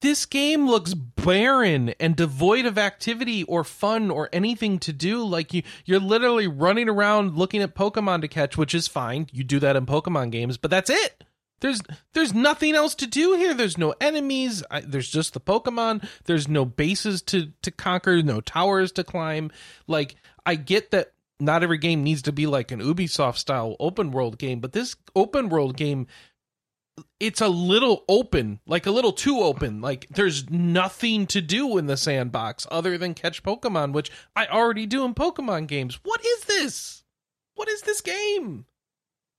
this 0.00 0.26
game 0.26 0.68
looks 0.68 0.94
barren 0.94 1.90
and 2.00 2.14
devoid 2.14 2.66
of 2.66 2.78
activity 2.78 3.42
or 3.44 3.64
fun 3.64 4.10
or 4.10 4.28
anything 4.32 4.78
to 4.80 4.92
do. 4.92 5.24
Like 5.24 5.52
you, 5.52 5.62
you're 5.84 6.00
literally 6.00 6.46
running 6.46 6.88
around 6.88 7.36
looking 7.36 7.62
at 7.62 7.74
Pokemon 7.74 8.20
to 8.20 8.28
catch, 8.28 8.56
which 8.56 8.74
is 8.74 8.86
fine. 8.86 9.26
You 9.32 9.44
do 9.44 9.58
that 9.60 9.76
in 9.76 9.86
Pokemon 9.86 10.30
games, 10.30 10.56
but 10.56 10.70
that's 10.70 10.90
it. 10.90 11.24
There's 11.60 11.80
there's 12.12 12.32
nothing 12.32 12.76
else 12.76 12.94
to 12.96 13.06
do 13.06 13.34
here. 13.34 13.52
There's 13.52 13.78
no 13.78 13.94
enemies. 14.00 14.62
I, 14.70 14.80
there's 14.80 15.10
just 15.10 15.34
the 15.34 15.40
Pokemon. 15.40 16.08
There's 16.24 16.46
no 16.46 16.64
bases 16.64 17.20
to 17.22 17.52
to 17.62 17.70
conquer. 17.72 18.22
No 18.22 18.40
towers 18.40 18.92
to 18.92 19.04
climb. 19.04 19.50
Like 19.88 20.14
I 20.46 20.54
get 20.54 20.92
that 20.92 21.12
not 21.40 21.62
every 21.62 21.78
game 21.78 22.02
needs 22.02 22.22
to 22.22 22.32
be 22.32 22.46
like 22.46 22.72
an 22.72 22.80
Ubisoft 22.80 23.36
style 23.36 23.76
open 23.78 24.10
world 24.10 24.38
game, 24.38 24.60
but 24.60 24.72
this 24.72 24.96
open 25.14 25.48
world 25.48 25.76
game 25.76 26.06
it's 27.20 27.40
a 27.40 27.48
little 27.48 28.04
open, 28.08 28.60
like 28.66 28.86
a 28.86 28.90
little 28.90 29.12
too 29.12 29.40
open. 29.40 29.80
Like 29.80 30.06
there's 30.10 30.48
nothing 30.50 31.26
to 31.28 31.40
do 31.40 31.78
in 31.78 31.86
the 31.86 31.96
sandbox 31.96 32.66
other 32.70 32.98
than 32.98 33.14
catch 33.14 33.42
Pokemon, 33.42 33.92
which 33.92 34.10
I 34.36 34.46
already 34.46 34.86
do 34.86 35.04
in 35.04 35.14
Pokemon 35.14 35.66
games. 35.66 35.98
What 36.02 36.24
is 36.24 36.44
this? 36.44 37.04
What 37.54 37.68
is 37.68 37.82
this 37.82 38.00
game? 38.00 38.66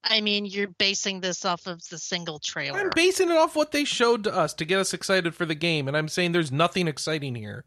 I 0.04 0.22
mean, 0.22 0.46
you're 0.46 0.68
basing 0.68 1.20
this 1.20 1.44
off 1.44 1.68
of 1.68 1.88
the 1.90 1.98
single 1.98 2.40
trailer. 2.40 2.80
I'm 2.80 2.90
basing 2.96 3.30
it 3.30 3.38
off 3.38 3.56
what 3.56 3.72
they 3.72 3.84
showed 3.84 4.24
to 4.24 4.36
us 4.36 4.54
to 4.56 4.66
get 4.66 4.80
us 4.80 4.94
excited 4.94 5.36
for 5.36 5.46
the 5.46 5.56
game, 5.56 5.88
and 5.88 5.98
I'm 5.98 6.08
saying 6.08 6.32
there's 6.32 6.52
nothing 6.52 6.88
exciting 6.88 7.36
here. 7.36 7.66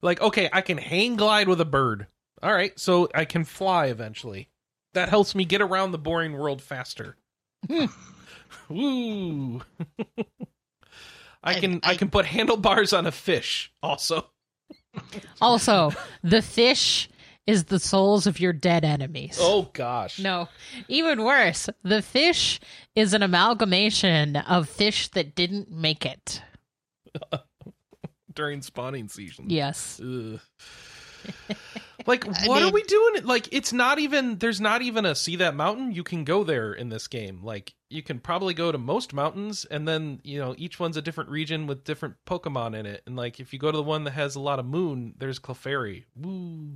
Like, 0.00 0.20
okay, 0.20 0.48
I 0.52 0.60
can 0.60 0.78
hang 0.78 1.16
glide 1.16 1.48
with 1.48 1.60
a 1.60 1.64
bird. 1.64 2.06
All 2.42 2.52
right, 2.52 2.78
so 2.78 3.08
I 3.14 3.24
can 3.24 3.44
fly 3.44 3.86
eventually. 3.86 4.48
That 4.94 5.08
helps 5.08 5.34
me 5.34 5.44
get 5.44 5.60
around 5.60 5.92
the 5.92 5.98
boring 5.98 6.38
world 6.38 6.62
faster. 6.62 7.16
Woo! 8.68 9.62
I 11.42 11.54
I- 11.54 11.60
can 11.60 11.80
I, 11.82 11.90
I- 11.92 11.96
can 11.96 12.10
put 12.10 12.26
handlebars 12.26 12.92
on 12.92 13.06
a 13.06 13.12
fish. 13.12 13.72
Also, 13.82 14.26
Also, 15.40 15.92
the 16.22 16.42
fish 16.42 17.08
is 17.46 17.64
the 17.64 17.78
souls 17.80 18.26
of 18.26 18.38
your 18.38 18.52
dead 18.52 18.84
enemies. 18.84 19.38
oh 19.40 19.68
gosh, 19.72 20.18
No, 20.20 20.48
even 20.88 21.22
worse, 21.24 21.68
the 21.82 22.02
fish 22.02 22.60
is 22.94 23.14
an 23.14 23.22
amalgamation 23.22 24.36
of 24.36 24.68
fish 24.68 25.08
that 25.08 25.34
didn't 25.34 25.70
make 25.70 26.04
it. 26.06 26.42
during 28.34 28.62
spawning 28.62 29.08
season. 29.08 29.46
Yes. 29.48 30.00
Ugh. 30.00 30.38
like 32.06 32.26
I 32.26 32.46
what 32.48 32.62
are 32.62 32.70
we 32.72 32.82
doing 32.84 33.24
like 33.24 33.48
it's 33.52 33.72
not 33.74 33.98
even 33.98 34.38
there's 34.38 34.60
not 34.60 34.80
even 34.80 35.04
a 35.04 35.14
see 35.14 35.36
that 35.36 35.54
mountain 35.54 35.92
you 35.92 36.02
can 36.02 36.24
go 36.24 36.44
there 36.44 36.72
in 36.72 36.88
this 36.88 37.08
game 37.08 37.40
like 37.42 37.74
you 37.90 38.02
can 38.02 38.20
probably 38.20 38.54
go 38.54 38.70
to 38.70 38.78
most 38.78 39.12
mountains 39.12 39.64
and 39.64 39.86
then 39.86 40.20
you 40.22 40.38
know 40.38 40.54
each 40.56 40.78
one's 40.78 40.96
a 40.96 41.02
different 41.02 41.28
region 41.28 41.66
with 41.66 41.84
different 41.84 42.14
pokemon 42.24 42.74
in 42.74 42.86
it. 42.86 43.02
And 43.06 43.16
like 43.16 43.40
if 43.40 43.52
you 43.52 43.58
go 43.58 43.70
to 43.70 43.76
the 43.76 43.82
one 43.82 44.04
that 44.04 44.12
has 44.12 44.36
a 44.36 44.40
lot 44.40 44.60
of 44.60 44.64
moon 44.66 45.14
there's 45.18 45.38
Clefairy. 45.40 46.04
woo! 46.16 46.70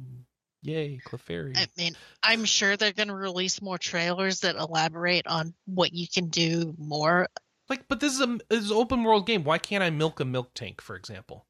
Yay 0.63 0.99
Clefairy. 1.07 1.57
I 1.57 1.67
mean, 1.77 1.95
I'm 2.23 2.45
sure 2.45 2.77
they're 2.77 2.93
going 2.93 3.09
to 3.09 3.15
release 3.15 3.63
more 3.63 3.79
trailers 3.79 4.41
that 4.41 4.57
elaborate 4.57 5.27
on 5.27 5.55
what 5.67 5.93
you 5.93 6.07
can 6.09 6.29
do 6.29 6.75
more. 6.79 7.29
like 7.69 7.87
but 7.87 8.01
this 8.01 8.13
is 8.13 8.21
a 8.21 8.39
this 8.49 8.65
is 8.65 8.71
an 8.71 8.77
open 8.77 9.05
world 9.05 9.27
game. 9.27 9.45
Why 9.45 9.59
can't 9.59 9.85
i 9.85 9.91
milk 9.91 10.21
a 10.21 10.25
milk 10.25 10.53
tank 10.55 10.81
for 10.81 10.97
example? 10.97 11.47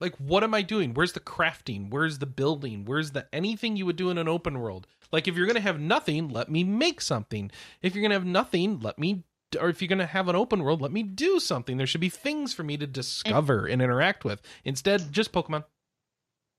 Like 0.00 0.16
what 0.16 0.44
am 0.44 0.52
i 0.52 0.60
doing? 0.60 0.92
Where's 0.92 1.14
the 1.14 1.20
crafting? 1.20 1.88
Where's 1.90 2.18
the 2.18 2.26
building? 2.26 2.84
Where's 2.84 3.12
the 3.12 3.26
anything 3.32 3.76
you 3.76 3.86
would 3.86 3.96
do 3.96 4.10
in 4.10 4.18
an 4.18 4.28
open 4.28 4.58
world 4.58 4.86
like 5.12 5.28
if 5.28 5.36
you're 5.36 5.46
gonna 5.46 5.60
have 5.60 5.80
nothing 5.80 6.28
let 6.28 6.50
me 6.50 6.64
make 6.64 7.00
something 7.00 7.50
if 7.82 7.94
you're 7.94 8.02
gonna 8.02 8.14
have 8.14 8.24
nothing 8.24 8.80
let 8.80 8.98
me 8.98 9.24
or 9.60 9.68
if 9.68 9.80
you're 9.80 9.88
gonna 9.88 10.06
have 10.06 10.28
an 10.28 10.36
open 10.36 10.62
world 10.62 10.82
let 10.82 10.92
me 10.92 11.02
do 11.02 11.38
something 11.38 11.76
there 11.76 11.86
should 11.86 12.00
be 12.00 12.08
things 12.08 12.52
for 12.52 12.62
me 12.62 12.76
to 12.76 12.86
discover 12.86 13.66
and 13.66 13.80
interact 13.80 14.24
with 14.24 14.42
instead 14.64 15.12
just 15.12 15.32
pokemon 15.32 15.64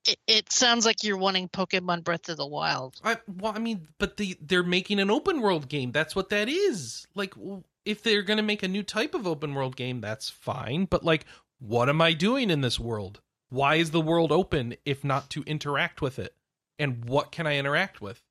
It, 0.06 0.18
it 0.26 0.52
sounds 0.52 0.86
like 0.86 1.04
you're 1.04 1.18
wanting 1.18 1.48
Pokemon 1.48 2.04
Breath 2.04 2.28
of 2.28 2.36
the 2.38 2.46
Wild. 2.46 3.00
I 3.04 3.18
well, 3.26 3.52
I 3.54 3.58
mean, 3.58 3.88
but 3.98 4.16
the 4.16 4.38
they're 4.40 4.62
making 4.62 5.00
an 5.00 5.10
open 5.10 5.40
world 5.40 5.68
game. 5.68 5.92
That's 5.92 6.16
what 6.16 6.30
that 6.30 6.48
is. 6.48 7.06
Like, 7.14 7.34
if 7.84 8.02
they're 8.02 8.22
gonna 8.22 8.42
make 8.42 8.62
a 8.62 8.68
new 8.68 8.82
type 8.82 9.14
of 9.14 9.26
open 9.26 9.54
world 9.54 9.76
game, 9.76 10.00
that's 10.00 10.30
fine. 10.30 10.86
But 10.86 11.04
like, 11.04 11.26
what 11.58 11.88
am 11.88 12.00
I 12.00 12.12
doing 12.14 12.48
in 12.48 12.60
this 12.62 12.78
world? 12.80 13.20
Why 13.50 13.74
is 13.74 13.90
the 13.90 14.00
world 14.00 14.32
open 14.32 14.76
if 14.84 15.04
not 15.04 15.28
to 15.30 15.42
interact 15.42 16.00
with 16.00 16.18
it? 16.18 16.34
And 16.78 17.04
what 17.04 17.32
can 17.32 17.46
I 17.46 17.56
interact 17.58 18.00
with? 18.00 18.22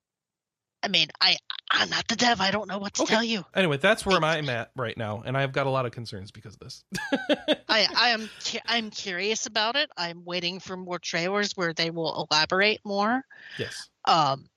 I 0.87 0.89
mean, 0.89 1.07
I 1.19 1.35
I'm 1.69 1.89
not 1.89 2.07
the 2.07 2.15
dev. 2.15 2.39
I 2.39 2.49
don't 2.49 2.69
know 2.69 2.77
what 2.77 2.93
to 2.93 3.01
Okay. 3.03 3.13
tell 3.13 3.23
you. 3.23 3.43
Anyway, 3.53 3.75
that's 3.75 4.05
where 4.05 4.23
I'm 4.23 4.47
at 4.47 4.71
right 4.77 4.97
now, 4.97 5.21
and 5.25 5.35
I've 5.37 5.51
got 5.51 5.67
a 5.67 5.69
lot 5.69 5.85
of 5.85 5.91
concerns 5.91 6.31
because 6.31 6.53
of 6.53 6.59
this. 6.61 6.85
I 7.67 7.87
I 7.93 8.09
am 8.11 8.29
cu- 8.45 8.59
I'm 8.65 8.89
curious 8.89 9.47
about 9.47 9.75
it. 9.75 9.89
I'm 9.97 10.23
waiting 10.23 10.61
for 10.61 10.77
more 10.77 10.97
trailers 10.97 11.51
where 11.57 11.73
they 11.73 11.89
will 11.89 12.25
elaborate 12.31 12.79
more. 12.85 13.21
yes. 13.57 13.89
Um, 14.05 14.47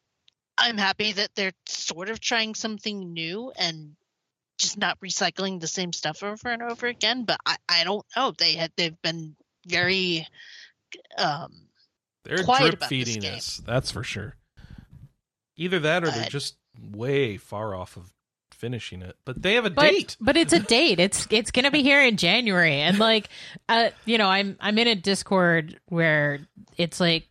I'm 0.57 0.79
happy 0.79 1.11
that 1.11 1.31
they're 1.35 1.53
sort 1.67 2.11
of 2.11 2.21
trying 2.21 2.55
something 2.55 3.13
new 3.13 3.51
and 3.59 3.97
just 4.59 4.79
not 4.79 5.01
recycling 5.01 5.59
the 5.59 5.67
same 5.67 5.93
stuff 5.93 6.23
over 6.23 6.49
and 6.49 6.63
over 6.63 6.87
again. 6.87 7.25
But 7.25 7.39
I 7.45 7.57
I 7.69 7.83
don't 7.83 8.07
know. 8.15 8.33
They 8.39 8.53
had 8.53 8.71
they've 8.77 9.03
been 9.03 9.35
very 9.67 10.29
um 11.19 11.51
They're 12.23 12.45
quiet 12.45 12.79
drip 12.79 12.85
feeding 12.89 13.21
this. 13.21 13.61
That's 13.67 13.91
for 13.91 14.05
sure. 14.05 14.37
Either 15.61 15.79
that 15.79 16.03
or 16.03 16.11
they're 16.11 16.25
just 16.29 16.57
way 16.81 17.37
far 17.37 17.75
off 17.75 17.97
of 17.97 18.13
finishing 18.53 19.03
it. 19.03 19.17
But 19.25 19.41
they 19.43 19.55
have 19.55 19.67
a 19.67 19.71
But, 19.71 19.91
date. 19.91 20.17
but 20.21 20.37
it's 20.37 20.53
a 20.55 20.59
date. 20.77 20.99
It's 20.99 21.27
it's 21.31 21.51
gonna 21.51 21.71
be 21.71 21.83
here 21.83 22.03
in 22.03 22.17
January, 22.17 22.75
and 22.81 22.99
like, 22.99 23.29
uh, 23.69 23.91
you 24.07 24.17
know, 24.19 24.29
I'm 24.29 24.57
I'm 24.61 24.79
in 24.79 24.89
a 24.89 24.95
Discord 24.95 25.79
where 25.89 26.41
it's 26.77 26.99
like 26.99 27.29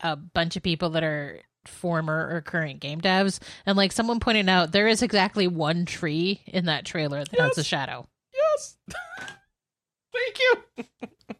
a 0.00 0.16
bunch 0.16 0.56
of 0.56 0.62
people 0.62 0.90
that 0.90 1.04
are 1.04 1.40
former 1.66 2.28
or 2.34 2.40
current 2.40 2.80
game 2.80 3.00
devs, 3.00 3.38
and 3.66 3.76
like 3.76 3.92
someone 3.92 4.20
pointed 4.20 4.48
out, 4.48 4.72
there 4.72 4.88
is 4.88 5.02
exactly 5.02 5.46
one 5.46 5.84
tree 5.84 6.40
in 6.46 6.64
that 6.66 6.84
trailer 6.84 7.24
that 7.24 7.38
has 7.40 7.56
a 7.58 7.64
shadow. 7.64 8.06
Yes. 8.34 8.76
Thank 10.12 10.38
you. 10.40 10.84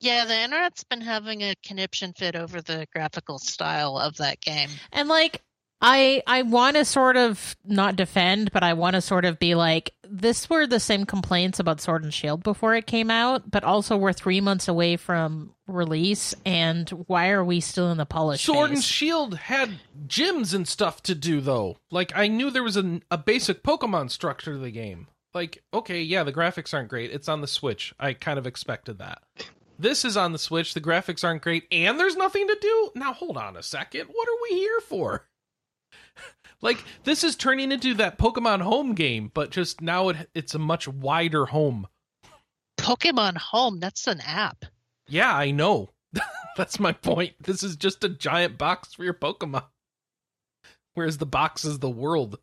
yeah. 0.00 0.24
The 0.24 0.40
internet's 0.40 0.84
been 0.84 1.00
having 1.00 1.42
a 1.42 1.54
conniption 1.64 2.12
fit 2.12 2.36
over 2.36 2.60
the 2.60 2.86
graphical 2.92 3.38
style 3.38 3.98
of 3.98 4.16
that 4.18 4.40
game. 4.40 4.70
And 4.92 5.08
like 5.08 5.42
I 5.80 6.22
I 6.26 6.42
want 6.42 6.76
to 6.76 6.84
sort 6.84 7.16
of 7.16 7.56
not 7.64 7.94
defend, 7.96 8.50
but 8.50 8.64
I 8.64 8.72
want 8.72 8.94
to 8.94 9.00
sort 9.00 9.24
of 9.24 9.38
be 9.38 9.54
like 9.54 9.92
this 10.08 10.50
were 10.50 10.66
the 10.66 10.80
same 10.80 11.04
complaints 11.04 11.60
about 11.60 11.80
Sword 11.80 12.02
and 12.02 12.12
Shield 12.12 12.42
before 12.42 12.74
it 12.74 12.86
came 12.86 13.10
out, 13.10 13.48
but 13.48 13.62
also 13.62 13.96
we're 13.96 14.12
3 14.12 14.40
months 14.40 14.66
away 14.66 14.96
from 14.96 15.54
release 15.66 16.34
and 16.46 16.88
why 17.06 17.28
are 17.28 17.44
we 17.44 17.60
still 17.60 17.92
in 17.92 17.98
the 17.98 18.06
polish 18.06 18.42
Sword 18.42 18.70
and? 18.70 18.82
Shield 18.82 19.36
had 19.36 19.78
gyms 20.06 20.52
and 20.54 20.66
stuff 20.66 21.02
to 21.04 21.14
do 21.14 21.40
though. 21.40 21.76
Like 21.90 22.12
I 22.16 22.26
knew 22.26 22.50
there 22.50 22.62
was 22.64 22.76
a, 22.76 23.00
a 23.10 23.18
basic 23.18 23.62
Pokemon 23.62 24.10
structure 24.10 24.54
to 24.54 24.58
the 24.58 24.72
game. 24.72 25.06
Like 25.32 25.62
okay, 25.72 26.02
yeah, 26.02 26.24
the 26.24 26.32
graphics 26.32 26.74
aren't 26.74 26.88
great. 26.88 27.12
It's 27.12 27.28
on 27.28 27.40
the 27.40 27.46
Switch. 27.46 27.94
I 28.00 28.14
kind 28.14 28.38
of 28.38 28.48
expected 28.48 28.98
that. 28.98 29.22
This 29.78 30.04
is 30.04 30.16
on 30.16 30.32
the 30.32 30.38
Switch. 30.38 30.74
The 30.74 30.80
graphics 30.80 31.22
aren't 31.22 31.42
great, 31.42 31.64
and 31.70 31.98
there's 32.00 32.16
nothing 32.16 32.48
to 32.48 32.58
do. 32.60 32.90
Now 32.94 33.12
hold 33.12 33.36
on 33.36 33.56
a 33.56 33.62
second. 33.62 34.08
What 34.12 34.28
are 34.28 34.38
we 34.50 34.58
here 34.58 34.80
for? 34.80 35.28
like 36.60 36.82
this 37.04 37.22
is 37.22 37.36
turning 37.36 37.70
into 37.70 37.94
that 37.94 38.18
Pokemon 38.18 38.62
Home 38.62 38.94
game, 38.94 39.30
but 39.32 39.50
just 39.50 39.80
now 39.80 40.08
it, 40.08 40.28
it's 40.34 40.54
a 40.54 40.58
much 40.58 40.88
wider 40.88 41.46
home. 41.46 41.86
Pokemon 42.78 43.36
Home. 43.36 43.78
That's 43.78 44.06
an 44.06 44.20
app. 44.20 44.64
Yeah, 45.06 45.34
I 45.34 45.52
know. 45.52 45.90
That's 46.56 46.80
my 46.80 46.92
point. 46.92 47.34
This 47.40 47.62
is 47.62 47.76
just 47.76 48.02
a 48.02 48.08
giant 48.08 48.58
box 48.58 48.94
for 48.94 49.04
your 49.04 49.14
Pokemon. 49.14 49.64
Whereas 50.94 51.18
the 51.18 51.26
box 51.26 51.64
is 51.64 51.78
the 51.78 51.90
world. 51.90 52.38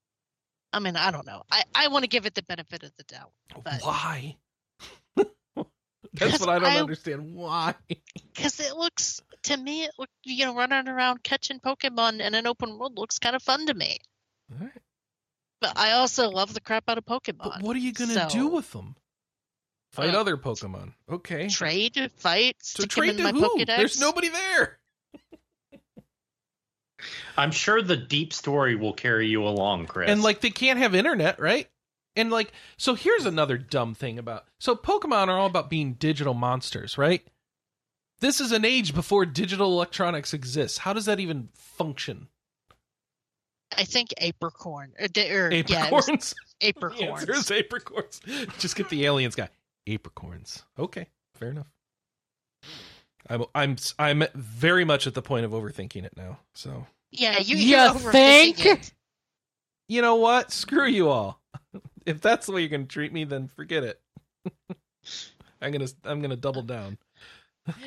I 0.72 0.80
mean, 0.80 0.96
I 0.96 1.10
don't 1.10 1.26
know. 1.26 1.44
I, 1.50 1.62
I 1.74 1.88
want 1.88 2.02
to 2.02 2.08
give 2.08 2.26
it 2.26 2.34
the 2.34 2.42
benefit 2.42 2.82
of 2.82 2.92
the 2.98 3.04
doubt. 3.04 3.32
But- 3.64 3.80
Why? 3.82 4.36
That's 6.14 6.40
what 6.40 6.48
I 6.48 6.58
don't 6.58 6.70
I- 6.70 6.78
understand. 6.80 7.34
Why? 7.34 7.74
because 8.34 8.60
it 8.60 8.76
looks 8.76 9.20
to 9.44 9.56
me 9.56 9.84
it 9.84 9.90
look 9.98 10.10
you 10.24 10.46
know 10.46 10.54
running 10.54 10.88
around 10.88 11.22
catching 11.22 11.60
pokemon 11.60 12.20
in 12.20 12.34
an 12.34 12.46
open 12.46 12.78
world 12.78 12.96
looks 12.98 13.18
kind 13.18 13.36
of 13.36 13.42
fun 13.42 13.66
to 13.66 13.74
me 13.74 13.98
Alright. 14.52 14.72
but 15.60 15.78
i 15.78 15.92
also 15.92 16.28
love 16.28 16.52
the 16.54 16.60
crap 16.60 16.84
out 16.88 16.98
of 16.98 17.04
pokemon 17.04 17.38
But 17.38 17.62
what 17.62 17.76
are 17.76 17.80
you 17.80 17.92
gonna 17.92 18.14
So- 18.14 18.28
do 18.28 18.48
with 18.48 18.70
them? 18.72 18.96
Fight 19.92 20.14
Uh, 20.14 20.20
other 20.20 20.36
Pokemon. 20.36 20.92
Okay. 21.10 21.48
trade 21.48 22.10
fight 22.16 22.56
So 22.60 22.84
trade 22.84 23.10
in 23.12 23.16
to 23.18 23.22
my 23.22 23.30
who? 23.32 23.40
pokedex 23.42 23.76
There's 23.76 24.00
nobody 24.00 24.28
there. 24.28 24.78
I'm 27.36 27.52
sure 27.52 27.80
the 27.80 27.96
deep 27.96 28.32
story 28.32 28.74
will 28.74 28.92
carry 28.92 29.28
you 29.28 29.46
along, 29.46 29.86
Chris. 29.86 30.10
And 30.10 30.20
like 30.22 30.40
they 30.40 30.50
can't 30.50 30.78
have 30.80 30.94
internet, 30.94 31.38
right? 31.38 31.68
And 32.18 32.30
like 32.30 32.52
so 32.76 32.94
here's 32.94 33.24
another 33.26 33.56
dumb 33.56 33.94
thing 33.94 34.18
about 34.18 34.44
so 34.58 34.74
Pokemon 34.74 35.28
are 35.28 35.38
all 35.38 35.46
about 35.46 35.70
being 35.70 35.94
digital 35.94 36.34
monsters, 36.34 36.98
right? 36.98 37.22
This 38.20 38.40
is 38.40 38.50
an 38.50 38.64
age 38.64 38.94
before 38.94 39.24
digital 39.24 39.70
electronics 39.72 40.34
exists. 40.34 40.78
How 40.78 40.92
does 40.92 41.04
that 41.04 41.20
even 41.20 41.48
function? 41.54 42.26
I 43.76 43.84
think 43.84 44.12
apricorn 44.20 44.88
or, 44.98 45.06
d- 45.08 45.30
or 45.30 45.52
yeah, 45.52 45.62
Apricorns. 45.90 46.34
the 46.60 46.72
apricorns. 46.72 47.02
answer 47.20 47.32
is 47.34 47.44
apricorns. 47.50 48.58
Just 48.58 48.74
get 48.74 48.88
the 48.88 49.04
aliens 49.04 49.36
guy. 49.36 49.48
Apricorns. 49.86 50.64
Okay, 50.78 51.06
fair 51.34 51.50
enough. 51.50 51.68
I'm 53.28 53.44
I'm 53.54 53.76
I'm 53.98 54.24
very 54.34 54.84
much 54.84 55.06
at 55.06 55.14
the 55.14 55.22
point 55.22 55.44
of 55.44 55.52
overthinking 55.52 56.04
it 56.04 56.16
now. 56.16 56.38
So 56.54 56.86
Yeah, 57.12 57.38
you 57.38 57.56
You 57.56 57.76
you're 57.76 57.94
think? 57.94 58.66
it. 58.66 58.92
you 59.88 60.02
know 60.02 60.16
what? 60.16 60.50
Screw 60.50 60.86
you 60.88 61.10
all. 61.10 61.40
if 62.12 62.22
that's 62.22 62.46
the 62.46 62.52
way 62.52 62.60
you're 62.62 62.70
going 62.70 62.86
to 62.86 62.92
treat 62.92 63.12
me, 63.12 63.24
then 63.24 63.48
forget 63.48 63.84
it. 63.84 64.00
I'm 65.60 65.72
gonna 65.72 65.88
I'm 66.04 66.22
gonna 66.22 66.36
double 66.36 66.62
down. 66.62 66.96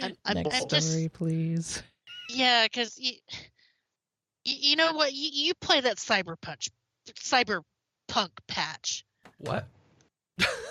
I'm, 0.02 0.14
I'm, 0.26 0.36
Next 0.36 0.62
I'm 0.62 0.68
just 0.68 0.90
story, 0.92 1.10
please. 1.10 1.82
yeah, 2.30 2.66
because 2.66 2.98
you, 3.00 3.14
you 4.44 4.56
you 4.60 4.76
know 4.76 4.94
what 4.94 5.14
you, 5.14 5.30
you 5.32 5.54
play 5.56 5.80
that 5.82 5.98
cyberpunk 5.98 6.70
cyberpunk 7.16 8.30
patch. 8.48 9.06
What? 9.38 9.68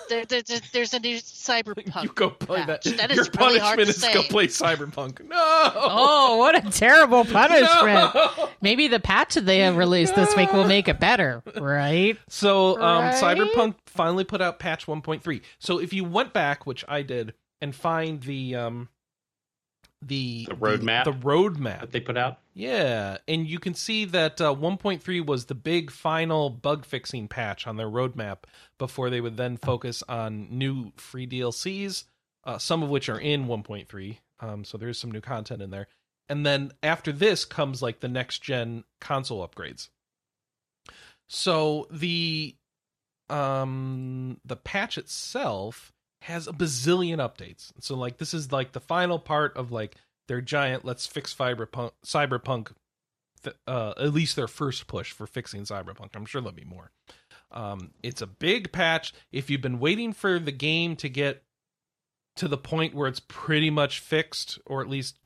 There, 0.09 0.25
there, 0.25 0.41
there- 0.41 0.59
there's 0.73 0.93
a 0.93 0.99
new 0.99 1.17
cyberpunk. 1.17 2.03
you 2.03 2.09
go 2.13 2.29
play 2.31 2.65
that. 2.65 2.83
patch. 2.83 2.97
That 2.97 3.11
is 3.11 3.17
Your 3.17 3.25
really 3.39 3.59
hard 3.59 3.77
punishment 3.79 4.01
to 4.01 4.09
is 4.09 4.13
go 4.13 4.21
say. 4.23 4.27
play 4.27 4.47
Cyberpunk. 4.47 5.23
No. 5.25 5.35
Oh, 5.73 6.35
what 6.37 6.53
a 6.65 6.69
terrible 6.69 7.23
punishment. 7.25 8.13
No! 8.13 8.49
Maybe 8.61 8.89
the 8.89 8.99
patch 8.99 9.35
that 9.35 9.45
they 9.45 9.59
have 9.59 9.77
released 9.77 10.13
this 10.15 10.35
week 10.35 10.51
will 10.51 10.67
make 10.67 10.89
it 10.89 10.99
better, 10.99 11.41
right? 11.57 12.17
So, 12.27 12.75
um, 12.81 13.05
Right? 13.05 13.15
Cyberpunk 13.15 13.75
finally 13.85 14.25
put 14.25 14.41
out 14.41 14.59
patch 14.59 14.85
1.3. 14.85 15.41
So, 15.59 15.79
if 15.79 15.93
you 15.93 16.03
went 16.03 16.33
back, 16.33 16.65
which 16.65 16.83
I 16.89 17.03
did, 17.03 17.33
and 17.61 17.73
find 17.73 18.21
the 18.21 18.55
um, 18.55 18.89
the 20.01 20.45
The 20.49 20.55
roadmap? 20.55 21.03
the, 21.05 21.11
roadmap, 21.13 21.81
that 21.81 21.91
they 21.91 21.99
put 21.99 22.17
out. 22.17 22.39
yeah, 22.53 23.17
and 23.27 23.45
you 23.47 23.59
can 23.59 23.73
see 23.73 24.05
that 24.05 24.41
uh, 24.41 24.53
1.3 24.53 25.25
was 25.25 25.45
the 25.45 25.55
big 25.55 25.91
final 25.91 26.49
bug 26.49 26.85
fixing 26.85 27.27
patch 27.27 27.67
on 27.67 27.77
their 27.77 27.87
roadmap 27.89 28.37
before 28.77 29.09
they 29.09 29.21
would 29.21 29.37
then 29.37 29.57
focus 29.57 30.03
on 30.09 30.47
new 30.49 30.91
free 30.97 31.27
DLCs, 31.27 32.05
uh, 32.45 32.57
some 32.57 32.81
of 32.83 32.89
which 32.89 33.09
are 33.09 33.19
in 33.19 33.45
1.3. 33.47 34.17
Um, 34.39 34.63
so 34.63 34.77
there's 34.77 34.97
some 34.97 35.11
new 35.11 35.21
content 35.21 35.61
in 35.61 35.69
there. 35.69 35.87
And 36.29 36.45
then 36.45 36.71
after 36.81 37.11
this 37.11 37.45
comes 37.45 37.81
like 37.81 37.99
the 37.99 38.07
next 38.07 38.39
gen 38.41 38.85
console 38.99 39.47
upgrades. 39.47 39.89
So 41.27 41.87
the 41.91 42.55
um 43.29 44.39
the 44.43 44.55
patch 44.57 44.97
itself 44.97 45.93
has 46.21 46.47
a 46.47 46.53
bazillion 46.53 47.17
updates. 47.17 47.71
So 47.79 47.95
like 47.95 48.17
this 48.17 48.33
is 48.33 48.51
like 48.51 48.71
the 48.71 48.79
final 48.79 49.19
part 49.19 49.57
of 49.57 49.71
like 49.71 49.95
their 50.27 50.41
giant 50.41 50.85
let's 50.85 51.07
fix 51.07 51.33
cyberpunk 51.33 51.91
cyberpunk 52.05 52.71
uh 53.67 53.93
at 53.97 54.13
least 54.13 54.35
their 54.35 54.47
first 54.47 54.87
push 54.87 55.11
for 55.11 55.25
fixing 55.25 55.63
cyberpunk. 55.63 56.09
I'm 56.15 56.25
sure 56.25 56.41
there'll 56.41 56.55
be 56.55 56.63
more. 56.63 56.91
Um 57.51 57.91
it's 58.03 58.21
a 58.21 58.27
big 58.27 58.71
patch. 58.71 59.13
If 59.31 59.49
you've 59.49 59.61
been 59.61 59.79
waiting 59.79 60.13
for 60.13 60.39
the 60.39 60.51
game 60.51 60.95
to 60.97 61.09
get 61.09 61.43
to 62.35 62.47
the 62.47 62.57
point 62.57 62.93
where 62.93 63.07
it's 63.07 63.21
pretty 63.27 63.69
much 63.69 63.99
fixed 63.99 64.59
or 64.65 64.81
at 64.81 64.89
least 64.89 65.17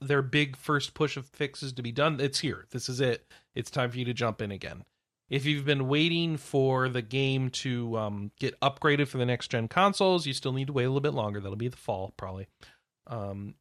their 0.00 0.22
big 0.22 0.56
first 0.56 0.94
push 0.94 1.16
of 1.16 1.26
fixes 1.26 1.72
to 1.74 1.82
be 1.82 1.92
done, 1.92 2.18
it's 2.20 2.40
here. 2.40 2.66
This 2.72 2.88
is 2.88 3.00
it. 3.00 3.24
It's 3.54 3.70
time 3.70 3.90
for 3.92 3.98
you 3.98 4.04
to 4.06 4.14
jump 4.14 4.42
in 4.42 4.50
again. 4.50 4.82
If 5.32 5.46
you've 5.46 5.64
been 5.64 5.88
waiting 5.88 6.36
for 6.36 6.90
the 6.90 7.00
game 7.00 7.48
to 7.50 7.96
um, 7.96 8.30
get 8.38 8.58
upgraded 8.60 9.08
for 9.08 9.16
the 9.16 9.24
next 9.24 9.48
gen 9.48 9.66
consoles, 9.66 10.26
you 10.26 10.34
still 10.34 10.52
need 10.52 10.66
to 10.66 10.74
wait 10.74 10.84
a 10.84 10.88
little 10.88 11.00
bit 11.00 11.14
longer. 11.14 11.40
That'll 11.40 11.56
be 11.56 11.68
the 11.68 11.76
fall, 11.78 12.12
probably. 12.18 12.48
Um, 13.06 13.54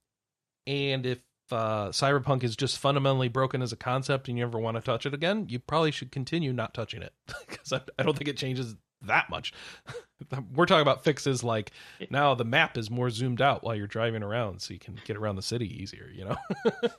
and 0.68 1.06
if 1.06 1.20
uh, 1.50 1.88
Cyberpunk 1.90 2.44
is 2.44 2.58
just 2.58 2.78
fundamentally 2.78 3.30
broken 3.30 3.62
as 3.62 3.72
a 3.72 3.78
concept 3.78 4.28
and 4.28 4.38
you 4.38 4.44
never 4.44 4.60
want 4.60 4.76
to 4.76 4.82
touch 4.82 5.06
it 5.06 5.14
again, 5.14 5.46
you 5.48 5.60
probably 5.60 5.92
should 5.92 6.12
continue 6.12 6.52
not 6.52 6.74
touching 6.74 7.02
it 7.02 7.14
because 7.48 7.72
I, 7.72 7.80
I 7.98 8.04
don't 8.04 8.18
think 8.18 8.28
it 8.28 8.36
changes 8.36 8.76
that 9.04 9.30
much. 9.30 9.54
We're 10.54 10.66
talking 10.66 10.82
about 10.82 11.06
fixes 11.06 11.42
like 11.42 11.72
now 12.10 12.36
the 12.36 12.44
map 12.44 12.78
is 12.78 12.92
more 12.92 13.10
zoomed 13.10 13.42
out 13.42 13.64
while 13.64 13.76
you're 13.76 13.88
driving 13.88 14.24
around, 14.24 14.62
so 14.62 14.74
you 14.74 14.80
can 14.80 15.00
get 15.06 15.16
around 15.16 15.38
the 15.38 15.42
city 15.42 15.82
easier. 15.82 16.12
You 16.14 16.26
know. 16.26 16.38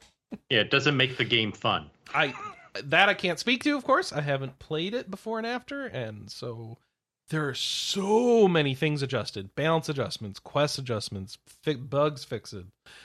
Yeah, 0.49 0.61
it 0.61 0.71
doesn't 0.71 0.97
make 0.97 1.17
the 1.17 1.25
game 1.25 1.53
fun. 1.53 1.91
I 2.15 2.35
that 2.75 3.09
I 3.09 3.15
can't 3.15 3.39
speak 3.39 3.65
to, 3.65 3.77
of 3.77 3.85
course. 3.85 4.13
I 4.13 4.21
haven't 4.21 4.59
played 4.59 4.95
it 4.95 5.11
before 5.11 5.39
and 5.39 5.47
after, 5.47 5.87
and 5.87 6.31
so 6.31 6.79
there 7.29 7.49
are 7.49 7.55
so 7.55 8.47
many 8.49 8.75
things 8.75 9.03
adjusted, 9.03 9.55
balance 9.55 9.89
adjustments, 9.89 10.39
quest 10.39 10.79
adjustments, 10.79 11.39
fi- 11.47 11.75
bugs 11.75 12.25
fixed. 12.25 12.55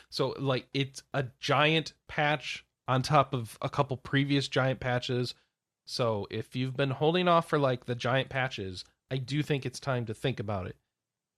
So 0.10 0.35
like 0.38 0.68
it's 0.73 1.03
a 1.14 1.26
giant 1.39 1.94
patch 2.07 2.65
on 2.88 3.02
top 3.02 3.34
of 3.34 3.57
a 3.61 3.69
couple 3.69 3.98
previous 3.98 4.48
giant 4.48 4.80
patches. 4.80 5.34
So 5.85 6.27
if 6.30 6.56
you've 6.56 6.76
been 6.76 6.89
holding 6.89 7.27
off 7.27 7.49
for 7.49 7.57
like 7.57 7.85
the 7.85 7.95
giant 7.95 8.30
patches, 8.30 8.84
I 9.10 9.18
do 9.18 9.41
think 9.41 9.65
it's 9.65 9.80
time 9.80 10.06
to 10.07 10.14
think 10.14 10.39
about 10.39 10.68
it. 10.68 10.76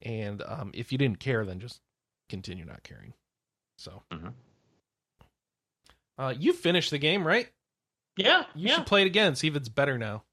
And 0.01 0.41
um, 0.45 0.72
if 0.73 0.91
you 0.91 0.97
didn't 0.97 1.19
care, 1.19 1.45
then 1.45 1.60
just 1.60 1.81
continue 2.30 2.65
not 2.65 2.84
caring. 2.84 3.14
So, 3.77 4.01
mm-hmm. 4.11 4.30
uh, 6.18 6.34
you 6.38 6.53
finished 6.53 6.91
the 6.91 6.97
game, 6.97 7.26
right? 7.26 7.49
Yeah, 8.19 8.43
You 8.55 8.67
yeah. 8.67 8.75
should 8.75 8.85
play 8.85 9.01
it 9.03 9.07
again, 9.07 9.35
see 9.35 9.47
if 9.47 9.55
it's 9.55 9.69
better 9.69 9.97
now. 9.97 10.23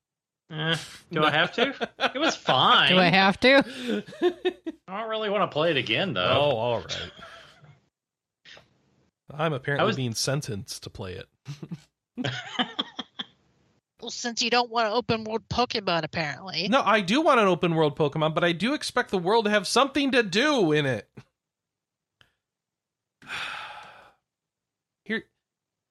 Eh, 0.50 0.76
do 1.12 1.22
I 1.24 1.30
have 1.30 1.52
to? 1.54 1.74
It 2.14 2.18
was 2.18 2.34
fine. 2.36 2.90
Do 2.90 2.98
I 2.98 3.06
have 3.06 3.38
to? 3.40 4.04
I 4.88 5.00
don't 5.00 5.08
really 5.10 5.30
want 5.30 5.42
to 5.50 5.52
play 5.52 5.70
it 5.70 5.76
again, 5.76 6.12
though. 6.14 6.22
oh, 6.22 6.56
all 6.56 6.78
right. 6.80 7.10
I'm 9.32 9.52
apparently 9.52 9.82
I 9.82 9.86
was- 9.86 9.96
being 9.96 10.14
sentenced 10.14 10.82
to 10.84 10.90
play 10.90 11.14
it. 11.14 11.28
Well, 14.00 14.10
since 14.10 14.40
you 14.42 14.50
don't 14.50 14.70
want 14.70 14.86
an 14.88 14.92
open 14.92 15.24
world 15.24 15.48
Pokemon, 15.48 16.04
apparently. 16.04 16.68
No, 16.68 16.82
I 16.82 17.00
do 17.00 17.22
want 17.22 17.40
an 17.40 17.48
open 17.48 17.74
world 17.74 17.96
Pokemon, 17.98 18.34
but 18.34 18.44
I 18.44 18.52
do 18.52 18.74
expect 18.74 19.10
the 19.10 19.18
world 19.18 19.46
to 19.46 19.50
have 19.50 19.66
something 19.66 20.12
to 20.12 20.22
do 20.22 20.70
in 20.72 20.86
it. 20.86 21.08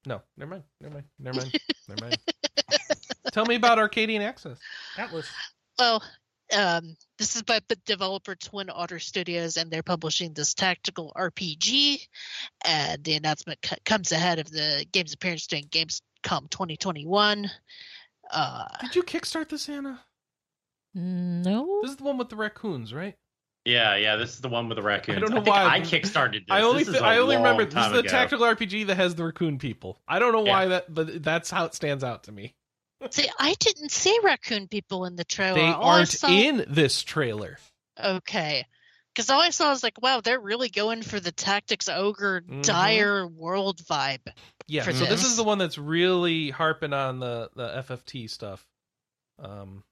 Here, 0.06 0.15
no, 0.15 0.22
never 0.38 0.52
mind, 0.52 0.64
never 0.82 0.94
mind, 0.94 1.06
never 1.19 1.40
mind, 1.40 1.60
never 1.90 2.06
mind. 2.06 2.18
Tell 3.32 3.45
me 3.45 3.56
about 3.56 3.80
Arcadian 3.80 4.22
Access. 4.22 4.60
Atlas. 4.98 5.27
Well, 5.77 6.03
um, 6.56 6.95
this 7.18 7.36
is 7.36 7.41
by 7.41 7.60
the 7.68 7.76
developer 7.86 8.36
Twin 8.36 8.69
Otter 8.69 8.99
Studios, 8.99 9.57
and 9.57 9.72
they're 9.72 9.84
publishing 9.84 10.34
this 10.34 10.53
tactical 10.53 11.11
RPG. 11.15 12.07
And 12.64 13.03
the 13.03 13.15
announcement 13.15 13.60
co- 13.61 13.76
comes 13.86 14.11
ahead 14.11 14.40
of 14.40 14.49
the 14.49 14.86
game's 14.91 15.14
appearance 15.14 15.48
during 15.48 15.65
Gamescom 15.65 16.49
2021. 16.49 17.49
Uh, 18.32 18.65
Did 18.82 18.95
you 18.95 19.03
kickstart 19.03 19.49
this, 19.49 19.68
Anna? 19.69 20.02
No. 20.94 21.80
This 21.82 21.91
is 21.91 21.98
the 21.98 22.03
one 22.03 22.18
with 22.18 22.30
the 22.30 22.36
raccoons, 22.36 22.94
right? 22.94 23.15
Yeah, 23.66 23.96
yeah. 23.96 24.16
This 24.16 24.34
is 24.36 24.42
the 24.42 24.48
one 24.50 24.70
with 24.70 24.76
the 24.78 24.84
raccoons. 24.84 25.18
I 25.18 25.22
don't 25.22 25.32
know 25.32 25.36
think 25.38 25.48
why- 25.48 25.66
I 25.66 25.82
kickstarted 25.82 26.34
this. 26.34 26.52
I 26.52 26.62
only 26.62 26.84
This 26.84 26.96
is 26.96 27.02
a 27.02 27.04
I 27.06 27.18
only 27.18 27.36
long 27.36 27.44
remember 27.44 27.66
this 27.66 27.84
is 27.86 27.92
the 27.92 28.00
ago. 28.00 28.08
tactical 28.10 28.46
RPG 28.46 28.86
that 28.88 28.96
has 28.96 29.16
the 29.16 29.24
raccoon 29.26 29.58
people. 29.58 30.00
I 30.08 30.20
don't 30.20 30.32
know 30.34 30.42
why 30.42 30.64
Yeah. 30.64 30.68
that, 30.70 30.94
but 30.94 31.24
that's 31.24 31.50
how 31.50 31.66
it 31.66 31.74
stands 31.74 32.04
out 32.04 32.24
to 32.26 32.32
me. 32.32 32.54
see, 33.12 33.28
I 33.40 33.54
didn't 33.60 33.92
see 33.92 34.18
raccoon 34.24 34.68
people 34.68 35.06
in 35.06 35.16
the 35.16 35.26
trailer. 35.26 35.60
They 35.60 35.68
All 35.68 35.84
aren't 35.84 36.08
saw- 36.10 36.28
in 36.28 36.64
this 36.68 37.04
trailer. 37.04 37.58
Okay. 38.02 38.66
Because 39.14 39.30
all 39.30 39.40
I 39.42 39.50
saw 39.52 39.70
was 39.70 39.82
like, 39.84 40.02
wow, 40.02 40.22
they're 40.22 40.40
really 40.40 40.70
going 40.70 41.02
for 41.02 41.20
the 41.20 41.32
tactics 41.32 41.88
ogre 41.90 42.42
Mhm. 42.42 42.64
dire 42.64 43.26
world 43.28 43.78
vibe. 43.84 44.28
Yeah, 44.68 44.84
so 44.84 44.92
this 44.92 45.10
this. 45.10 45.24
is 45.26 45.38
the 45.38 45.44
one 45.44 45.58
that's 45.58 45.78
really 45.78 46.50
harping 46.50 46.94
on 46.94 47.20
the 47.20 47.50
the 47.56 47.68
FFT 47.78 48.28
stuff. 48.30 48.66
Um, 49.40 49.84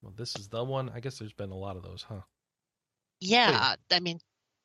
well, 0.00 0.12
this 0.16 0.36
is 0.36 0.48
the 0.48 0.62
one. 0.64 0.88
I 0.94 1.00
guess 1.00 1.18
there's 1.18 1.32
been 1.32 1.50
a 1.50 1.56
lot 1.56 1.76
of 1.76 1.82
those, 1.82 2.02
huh? 2.08 2.20
Yeah, 3.24 3.76
I 3.92 4.00
mean, 4.00 4.18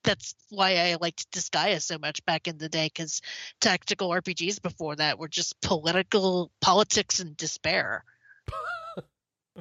that's 0.03 0.33
why 0.49 0.77
I 0.77 0.97
liked 0.99 1.31
Disgaea 1.31 1.79
so 1.79 1.99
much 1.99 2.25
back 2.25 2.47
in 2.47 2.57
the 2.57 2.69
day. 2.69 2.87
Because 2.87 3.21
tactical 3.61 4.09
RPGs 4.09 4.59
before 4.61 4.95
that 4.95 5.19
were 5.19 5.27
just 5.27 5.61
political 5.61 6.49
politics 6.59 7.19
and 7.19 7.37
despair. 7.37 8.03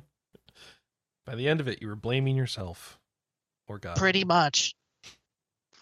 By 1.27 1.35
the 1.35 1.47
end 1.47 1.61
of 1.61 1.69
it, 1.69 1.83
you 1.83 1.89
were 1.89 1.97
blaming 1.97 2.37
yourself 2.37 2.99
or 3.69 3.79
God. 3.79 3.97
pretty 3.97 4.25
much. 4.25 4.75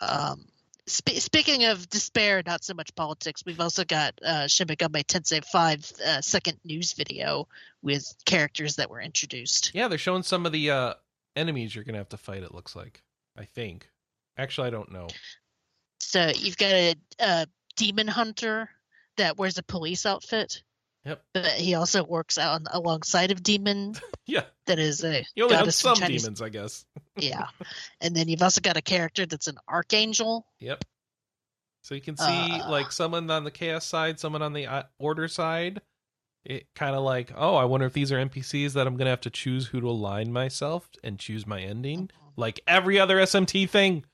Um, 0.00 0.46
sp- 0.90 1.20
speaking 1.20 1.66
of 1.66 1.88
despair, 1.88 2.42
not 2.44 2.64
so 2.64 2.74
much 2.74 2.92
politics. 2.96 3.44
We've 3.46 3.60
also 3.60 3.84
got 3.84 4.18
uh, 4.24 4.48
Shin 4.48 4.66
Megami 4.66 5.04
Tensei 5.04 5.44
5 5.44 5.92
uh, 6.04 6.20
second 6.20 6.58
news 6.64 6.94
video 6.94 7.46
with 7.80 8.12
characters 8.24 8.76
that 8.76 8.90
were 8.90 9.00
introduced. 9.00 9.70
Yeah, 9.72 9.86
they're 9.86 9.98
showing 9.98 10.24
some 10.24 10.46
of 10.46 10.52
the 10.52 10.70
uh, 10.70 10.94
enemies 11.36 11.74
you're 11.74 11.84
gonna 11.84 11.98
have 11.98 12.08
to 12.10 12.16
fight. 12.16 12.42
It 12.42 12.54
looks 12.54 12.74
like. 12.76 13.02
I 13.36 13.44
think. 13.44 13.88
Actually, 14.38 14.68
I 14.68 14.70
don't 14.70 14.92
know. 14.92 15.08
So 16.00 16.30
you've 16.36 16.56
got 16.56 16.72
a, 16.72 16.94
a 17.20 17.46
demon 17.76 18.06
hunter 18.08 18.68
that 19.16 19.36
wears 19.38 19.58
a 19.58 19.62
police 19.62 20.06
outfit. 20.06 20.62
Yep. 21.04 21.22
But 21.34 21.46
he 21.52 21.74
also 21.74 22.02
works 22.04 22.38
out 22.38 22.54
on, 22.54 22.66
alongside 22.72 23.30
of 23.30 23.42
demon 23.42 23.94
Yeah, 24.26 24.44
that 24.66 24.78
is 24.78 25.04
a 25.04 25.22
you 25.34 25.44
only 25.44 25.56
have 25.56 25.74
some 25.74 25.96
Chinese- 25.96 26.22
demons, 26.22 26.40
I 26.42 26.48
guess. 26.48 26.84
Yeah, 27.16 27.46
and 28.00 28.16
then 28.16 28.28
you've 28.28 28.42
also 28.42 28.60
got 28.60 28.76
a 28.76 28.82
character 28.82 29.24
that's 29.26 29.46
an 29.46 29.56
archangel. 29.68 30.46
Yep. 30.60 30.84
So 31.82 31.94
you 31.94 32.00
can 32.00 32.16
see 32.16 32.24
Uh. 32.24 32.68
like 32.70 32.90
someone 32.90 33.30
on 33.30 33.44
the 33.44 33.50
chaos 33.52 33.84
side, 33.86 34.18
someone 34.18 34.42
on 34.42 34.52
the 34.52 34.66
uh, 34.66 34.82
order 34.98 35.28
side. 35.28 35.80
It 36.44 36.66
kind 36.74 36.94
of 36.94 37.02
like, 37.02 37.32
oh, 37.36 37.54
I 37.56 37.64
wonder 37.64 37.86
if 37.86 37.92
these 37.92 38.12
are 38.12 38.16
NPCs 38.16 38.72
that 38.74 38.86
I'm 38.86 38.96
gonna 38.96 39.10
have 39.10 39.20
to 39.22 39.30
choose 39.30 39.68
who 39.68 39.80
to 39.80 39.88
align 39.88 40.32
myself 40.32 40.88
and 41.02 41.18
choose 41.18 41.46
my 41.46 41.60
ending, 41.60 42.10
like 42.36 42.60
every 42.66 42.98
other 42.98 43.16
SMT 43.16 43.68
thing. 43.68 44.04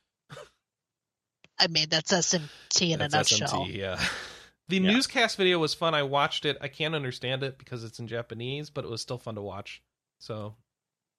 I 1.59 1.67
mean, 1.67 1.89
that's 1.91 2.13
SMT 2.13 2.93
in 2.93 2.99
That's 2.99 3.13
a 3.15 3.19
nutshell. 3.19 3.67
SMT, 3.67 3.77
yeah. 3.77 4.03
The 4.69 4.77
Yeah. 4.77 4.93
newscast 4.93 5.37
video 5.37 5.59
was 5.59 5.75
fun. 5.75 5.97
I 5.97 6.05
watched 6.05 6.45
it. 6.45 6.57
I 6.61 6.69
can't 6.69 6.95
understand 6.95 7.43
it 7.43 7.59
because 7.59 7.83
it's 7.83 7.99
in 7.99 8.07
Japanese, 8.07 8.71
but 8.71 8.85
it 8.85 8.91
was 8.91 9.03
still 9.03 9.19
fun 9.19 9.35
to 9.35 9.43
watch. 9.43 9.83
So, 10.21 10.55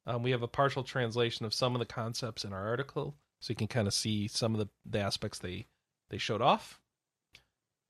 um, 0.05 0.23
we 0.23 0.31
have 0.31 0.41
a 0.41 0.47
partial 0.47 0.83
translation 0.85 1.45
of 1.45 1.53
some 1.53 1.75
of 1.75 1.79
the 1.79 1.85
concepts 1.85 2.45
in 2.45 2.53
our 2.53 2.65
article, 2.65 3.13
so 3.41 3.51
you 3.51 3.57
can 3.57 3.67
kind 3.67 3.89
of 3.89 3.93
see 3.93 4.29
some 4.29 4.55
of 4.55 4.59
the, 4.59 4.69
the 4.89 4.99
aspects 4.99 5.37
they 5.37 5.67
they 6.09 6.17
showed 6.17 6.41
off. 6.41 6.79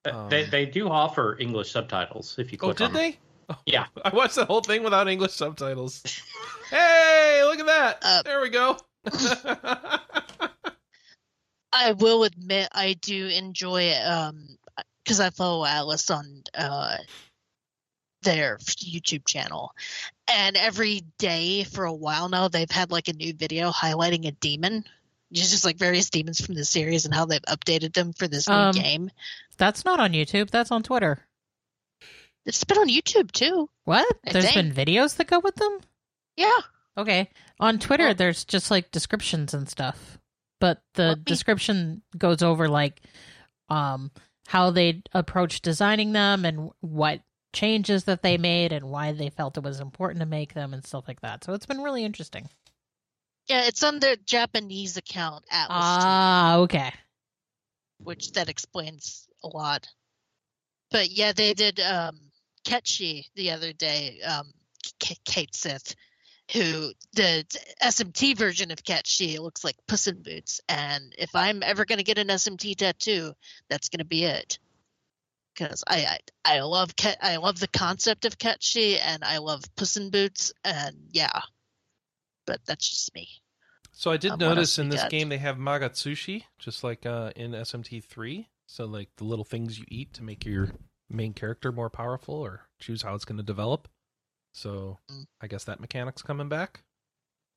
Uh, 0.06 0.28
they 0.30 0.44
Um, 0.44 0.50
they 0.50 0.66
do 0.66 0.90
offer 0.90 1.38
English 1.40 1.72
subtitles 1.72 2.36
if 2.40 2.52
you 2.52 2.58
Oh, 2.62 2.66
click 2.68 2.78
did 2.78 2.84
on 2.86 2.94
them. 2.94 3.02
they? 3.02 3.20
Oh, 3.50 3.56
Yeah. 3.66 3.86
I 4.06 4.10
watched 4.16 4.36
the 4.36 4.46
whole 4.46 4.62
thing 4.62 4.84
without 4.84 5.08
English 5.08 5.34
subtitles. 5.34 6.02
hey, 6.70 7.42
look 7.44 7.60
at 7.60 7.66
that! 7.68 8.00
Uh, 8.02 8.22
there 8.24 8.42
we 8.42 8.50
go. 8.50 8.78
I 11.74 11.94
will 11.94 12.24
admit 12.24 12.68
I 12.74 12.94
do 12.94 13.28
enjoy 13.28 13.94
um 14.04 14.48
because 15.04 15.20
I 15.20 15.30
follow 15.30 15.66
Atlus 15.66 16.14
on 16.16 16.44
uh 16.56 16.98
their 18.24 18.58
YouTube 18.58 19.26
channel, 19.26 19.72
and 20.32 20.56
every 20.56 21.02
day 21.18 21.64
for 21.64 21.86
a 21.86 21.94
while 21.94 22.30
now 22.30 22.48
they've 22.50 22.70
had 22.70 22.92
like 22.92 23.08
a 23.08 23.14
new 23.14 23.34
video 23.34 23.72
highlighting 23.72 24.28
a 24.28 24.32
demon. 24.32 24.84
Just 25.32 25.52
just 25.52 25.66
like 25.66 25.78
various 25.78 26.10
demons 26.10 26.46
from 26.46 26.56
the 26.56 26.66
series 26.66 27.06
and 27.06 27.14
how 27.14 27.26
they've 27.26 27.42
updated 27.44 27.94
them 27.94 28.12
for 28.14 28.28
this 28.28 28.48
new 28.50 28.54
Um, 28.54 28.72
game. 28.74 29.12
That's 29.58 29.86
not 29.86 30.00
on 30.00 30.12
YouTube. 30.14 30.50
That's 30.50 30.72
on 30.72 30.84
Twitter. 30.84 31.20
It's 32.46 32.64
been 32.64 32.78
on 32.80 32.90
YouTube 32.90 33.32
too. 33.32 33.70
What? 33.84 34.06
I 34.26 34.32
There's 34.32 34.52
think. 34.52 34.76
been 34.76 34.86
videos 34.86 35.16
that 35.18 35.28
go 35.28 35.40
with 35.40 35.56
them? 35.56 35.80
Yeah. 36.36 36.60
Okay. 36.98 37.30
On 37.60 37.78
Twitter, 37.80 38.06
Well- 38.08 38.16
there's 38.16 38.46
just 38.46 38.72
like 38.72 38.92
descriptions 38.92 39.54
and 39.54 39.70
stuff. 39.70 40.18
But 40.60 40.82
the 40.96 41.16
me- 41.16 41.22
description 41.26 42.02
goes 42.18 42.42
over 42.42 42.68
like 42.68 43.02
um 43.70 44.12
how 44.48 44.72
they 44.72 45.02
approached 45.14 45.64
designing 45.64 46.12
them 46.14 46.46
and 46.46 46.72
what 46.82 47.22
changes 47.54 48.06
that 48.06 48.22
they 48.24 48.38
made 48.38 48.72
and 48.74 48.90
why 48.90 49.12
they 49.12 49.30
felt 49.30 49.58
it 49.58 49.64
was 49.64 49.80
important 49.80 50.20
to 50.22 50.26
make 50.26 50.54
them 50.54 50.74
and 50.74 50.86
stuff 50.86 51.06
like 51.08 51.22
that. 51.22 51.44
So 51.44 51.54
it's 51.54 51.66
been 51.66 51.82
really 51.82 52.04
interesting. 52.04 52.50
Yeah, 53.48 53.66
it's 53.66 53.84
on 53.84 54.00
their 54.00 54.16
Japanese 54.16 54.98
account 54.98 55.46
Atlus, 55.52 55.68
Ah, 55.70 56.58
okay. 56.60 56.92
which 58.00 58.32
that 58.34 58.50
explains 58.50 59.28
a 59.44 59.48
lot. 59.48 59.88
But 60.92 61.10
yeah, 61.10 61.32
they 61.32 61.54
did 61.54 61.80
um 61.80 62.20
Ketchi 62.66 63.26
the 63.36 63.52
other 63.52 63.74
day, 63.74 64.22
um 64.22 64.52
K- 65.00 65.18
Cait 65.26 65.56
Sith, 65.56 65.96
who 66.54 66.92
the 67.14 67.46
SMT 67.82 68.38
version 68.38 68.72
of 68.72 68.84
Ketchi 68.84 69.40
looks 69.40 69.64
like 69.64 69.76
Puss 69.88 70.08
in 70.08 70.22
Boots, 70.22 70.62
and 70.68 71.14
if 71.18 71.36
I'm 71.36 71.64
ever 71.64 71.86
gonna 71.86 72.04
get 72.04 72.18
an 72.18 72.28
SMT 72.28 72.76
tattoo, 72.76 73.34
that's 73.70 73.90
gonna 73.90 74.06
be 74.06 74.26
it. 74.26 74.60
Because 75.54 75.84
I, 75.88 76.18
I 76.46 76.58
I 76.58 76.60
love 76.62 76.96
Ket, 76.96 77.18
I 77.22 77.38
love 77.38 77.60
the 77.60 77.68
concept 77.68 78.26
of 78.26 78.38
Ketchi, 78.38 78.98
and 79.02 79.24
I 79.24 79.40
love 79.40 79.64
Puss 79.76 79.98
in 79.98 80.10
Boots, 80.10 80.54
and 80.64 80.96
yeah, 81.12 81.42
but 82.46 82.60
that's 82.66 82.90
just 82.90 83.14
me. 83.16 83.28
So 83.94 84.12
I 84.12 84.18
did 84.18 84.34
Um, 84.34 84.40
notice 84.40 84.80
in 84.80 84.90
this 84.90 85.04
game 85.06 85.30
they 85.30 85.38
have 85.38 85.58
Magatsushi, 85.58 86.44
just 86.58 86.84
like 86.84 87.06
uh, 87.06 87.32
in 87.36 87.52
SMT3. 87.52 88.48
So 88.72 88.86
like 88.86 89.10
the 89.18 89.26
little 89.26 89.44
things 89.44 89.78
you 89.78 89.86
eat 89.90 90.14
to 90.14 90.24
make 90.24 90.46
your 90.46 90.70
main 91.10 91.34
character 91.34 91.74
more 91.74 91.90
powerful 91.90 92.36
or 92.36 92.68
choose 92.80 93.02
how 93.02 93.14
it's 93.16 93.26
going 93.26 93.36
to 93.36 93.44
develop. 93.44 93.90
So 94.54 94.98
Mm. 95.10 95.26
I 95.42 95.48
guess 95.48 95.66
that 95.66 95.82
mechanic's 95.82 96.22
coming 96.22 96.48
back. 96.48 96.86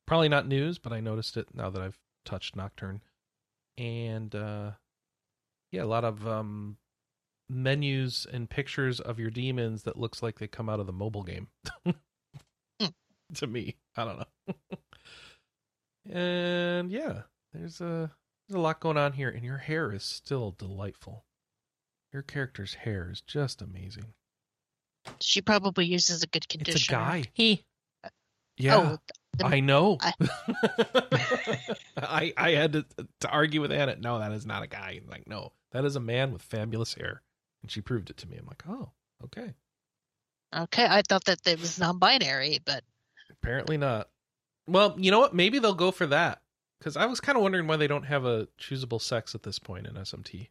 Probably 0.05 0.27
not 0.27 0.45
news, 0.45 0.77
but 0.77 0.91
I 0.91 0.99
noticed 0.99 1.37
it 1.37 1.47
now 1.53 1.69
that 1.69 1.81
I've 1.81 1.97
touched 2.25 2.57
Nocturne. 2.57 3.01
And 3.77 4.35
uh, 4.35 4.71
yeah, 5.71 5.83
a 5.83 5.85
lot 5.85 6.03
of 6.03 6.27
um, 6.27 6.77
menus 7.49 8.27
and 8.31 8.49
pictures 8.49 8.99
of 8.99 9.17
your 9.17 9.29
demons 9.31 9.83
that 9.83 9.97
looks 9.97 10.21
like 10.21 10.39
they 10.39 10.47
come 10.47 10.67
out 10.67 10.81
of 10.81 10.85
the 10.85 10.91
mobile 10.93 11.23
game. 11.23 11.47
Hmm. 11.85 12.87
to 13.35 13.47
me, 13.47 13.77
I 13.95 14.03
don't 14.03 14.19
know. 14.19 14.55
and 16.13 16.91
yeah, 16.91 17.21
there's 17.53 17.79
a 17.79 18.11
there's 18.47 18.57
a 18.57 18.61
lot 18.61 18.79
going 18.79 18.97
on 18.97 19.13
here, 19.13 19.29
and 19.29 19.43
your 19.43 19.57
hair 19.57 19.91
is 19.91 20.03
still 20.03 20.51
delightful. 20.57 21.25
Your 22.13 22.21
character's 22.21 22.73
hair 22.75 23.09
is 23.11 23.21
just 23.21 23.61
amazing. 23.61 24.13
She 25.19 25.41
probably 25.41 25.85
uses 25.85 26.23
a 26.23 26.27
good 26.27 26.47
conditioner. 26.47 26.75
It's 26.77 26.87
a 26.87 26.91
guy. 26.91 27.23
He 27.33 27.63
Yeah, 28.57 28.77
Oh, 28.77 28.97
the- 29.37 29.45
I 29.45 29.59
know. 29.59 29.97
I- 30.01 30.13
I 31.97 32.33
I 32.37 32.51
had 32.51 32.73
to 32.73 32.85
to 33.21 33.29
argue 33.29 33.61
with 33.61 33.71
Anna. 33.71 33.95
No, 33.97 34.19
that 34.19 34.31
is 34.31 34.45
not 34.45 34.63
a 34.63 34.67
guy. 34.67 35.01
Like, 35.07 35.27
no, 35.27 35.51
that 35.71 35.85
is 35.85 35.95
a 35.95 35.99
man 35.99 36.31
with 36.31 36.41
fabulous 36.41 36.93
hair, 36.93 37.21
and 37.61 37.69
she 37.71 37.81
proved 37.81 38.09
it 38.09 38.17
to 38.17 38.27
me. 38.27 38.37
I'm 38.37 38.45
like, 38.45 38.63
oh, 38.67 38.91
okay. 39.25 39.53
Okay, 40.55 40.85
I 40.89 41.01
thought 41.07 41.25
that 41.25 41.45
it 41.45 41.59
was 41.59 41.79
non-binary, 41.79 42.59
but 42.65 42.83
Apparently 43.29 43.77
not. 43.77 44.07
Well, 44.67 44.95
you 44.97 45.11
know 45.11 45.19
what? 45.19 45.35
Maybe 45.35 45.59
they'll 45.59 45.73
go 45.73 45.91
for 45.91 46.07
that 46.07 46.41
because 46.79 46.97
I 46.97 47.05
was 47.05 47.19
kind 47.19 47.37
of 47.37 47.41
wondering 47.41 47.67
why 47.67 47.77
they 47.77 47.87
don't 47.87 48.03
have 48.03 48.25
a 48.25 48.47
choosable 48.59 49.01
sex 49.01 49.33
at 49.35 49.43
this 49.43 49.59
point 49.59 49.87
in 49.87 49.93
SMT. 49.95 50.49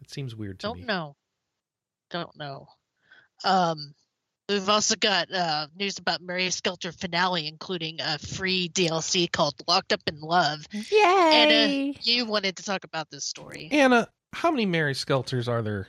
It 0.00 0.10
seems 0.10 0.34
weird 0.34 0.58
to 0.60 0.74
me. 0.74 0.80
don't 0.80 0.86
know. 0.86 1.16
Don't 2.10 2.36
know. 2.38 2.68
Um, 3.44 3.94
we've 4.48 4.68
also 4.68 4.94
got 4.94 5.32
uh, 5.32 5.66
news 5.76 5.98
about 5.98 6.20
Mary 6.20 6.50
Skelter 6.50 6.92
finale, 6.92 7.46
including 7.48 7.96
a 8.00 8.18
free 8.18 8.68
DLC 8.68 9.30
called 9.30 9.54
"Locked 9.66 9.92
Up 9.92 10.02
in 10.06 10.20
Love." 10.20 10.66
Yay! 10.72 11.02
Anna, 11.02 11.94
you 12.02 12.26
wanted 12.26 12.56
to 12.56 12.62
talk 12.62 12.84
about 12.84 13.10
this 13.10 13.24
story. 13.24 13.68
Anna, 13.72 14.08
how 14.32 14.50
many 14.50 14.66
Mary 14.66 14.94
Skelters 14.94 15.48
are 15.48 15.62
there? 15.62 15.88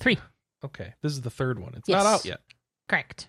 Three. 0.00 0.18
Okay, 0.64 0.94
this 1.02 1.12
is 1.12 1.20
the 1.20 1.30
third 1.30 1.58
one. 1.58 1.74
It's 1.74 1.88
Yes. 1.88 2.02
not 2.02 2.06
out 2.14 2.24
yet. 2.24 2.40
Correct. 2.88 3.28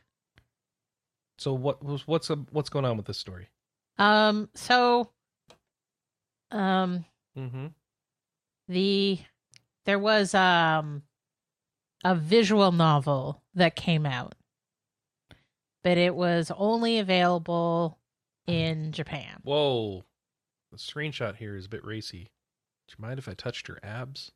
So 1.38 1.54
what 1.54 1.84
was 1.84 2.08
what's 2.08 2.30
what's 2.52 2.70
going 2.70 2.86
on 2.86 2.98
with 2.98 3.06
this 3.06 3.18
story? 3.18 3.50
Um 3.98 4.50
so 4.56 5.12
um 6.52 7.06
Mm-hmm. 7.38 7.68
the 8.68 9.20
there 9.86 10.00
was 10.00 10.34
um 10.34 11.04
a 12.04 12.16
visual 12.16 12.72
novel 12.72 13.42
that 13.54 13.76
came 13.76 14.06
out 14.06 14.34
but 15.84 15.98
it 15.98 16.16
was 16.16 16.52
only 16.58 16.98
available 17.00 18.00
in 18.48 18.92
japan 18.92 19.40
Whoa, 19.44 20.04
the 20.72 20.78
screenshot 20.78 21.36
here 21.36 21.56
is 21.56 21.66
a 21.66 21.70
bit 21.70 21.86
racy. 21.86 22.32
Do 22.88 22.96
you 22.98 23.06
mind 23.06 23.20
if 23.20 23.28
I 23.30 23.34
touched 23.34 23.68
your 23.68 23.80
abs? 23.84 24.32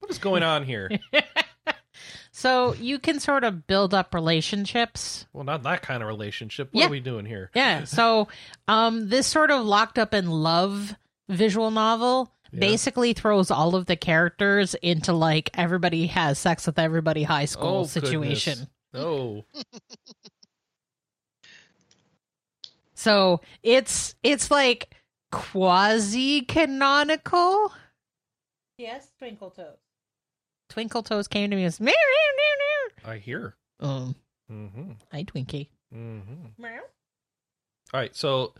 What 0.00 0.10
is 0.10 0.18
going 0.18 0.42
on 0.42 0.64
here? 0.64 0.90
so 2.32 2.74
you 2.74 2.98
can 2.98 3.18
sort 3.20 3.44
of 3.44 3.66
build 3.66 3.94
up 3.94 4.12
relationships 4.14 5.26
well, 5.32 5.44
not 5.44 5.62
that 5.62 5.82
kind 5.82 6.02
of 6.02 6.08
relationship. 6.08 6.68
What 6.72 6.80
Yeah. 6.82 6.86
are 6.88 6.90
we 6.90 7.00
doing 7.00 7.24
here? 7.24 7.50
yeah 7.54 7.84
so 7.84 8.28
um 8.68 9.08
this 9.08 9.26
sort 9.26 9.50
of 9.50 9.64
locked 9.64 9.98
up 9.98 10.12
in 10.12 10.28
love 10.30 10.94
visual 11.28 11.70
novel 11.70 12.32
Yeah. 12.52 12.60
basically 12.60 13.12
throws 13.12 13.50
all 13.50 13.74
of 13.74 13.86
the 13.86 13.96
characters 13.96 14.74
into 14.76 15.12
like 15.12 15.50
everybody 15.54 16.06
has 16.08 16.38
sex 16.38 16.66
with 16.66 16.78
everybody 16.78 17.22
high 17.24 17.44
school 17.46 17.80
Oh, 17.80 17.84
situation 17.84 18.68
Oh, 18.94 19.44
So 22.94 23.40
it's 23.62 24.14
it's 24.22 24.50
like 24.50 24.94
quasi 25.30 26.42
canonical. 26.42 27.72
Yes, 28.78 29.08
Twinkle 29.18 29.50
Toes. 29.50 29.76
Twinkle 30.70 31.02
Toes 31.02 31.28
came 31.28 31.50
to 31.50 31.56
me 31.56 31.62
and 31.62 31.68
was 31.68 31.80
meow 31.80 31.92
meow 31.92 33.12
I 33.12 33.18
hear. 33.18 33.54
meow 33.80 33.88
meow. 33.88 33.96
Um, 33.96 34.14
Mm-hmm. 34.50 34.92
hi 35.12 35.24
Twinkie. 35.24 35.68
Mm-hmm. 35.94 36.62
Meow. 36.62 36.80
All 37.92 38.00
right, 38.00 38.14
so 38.16 38.54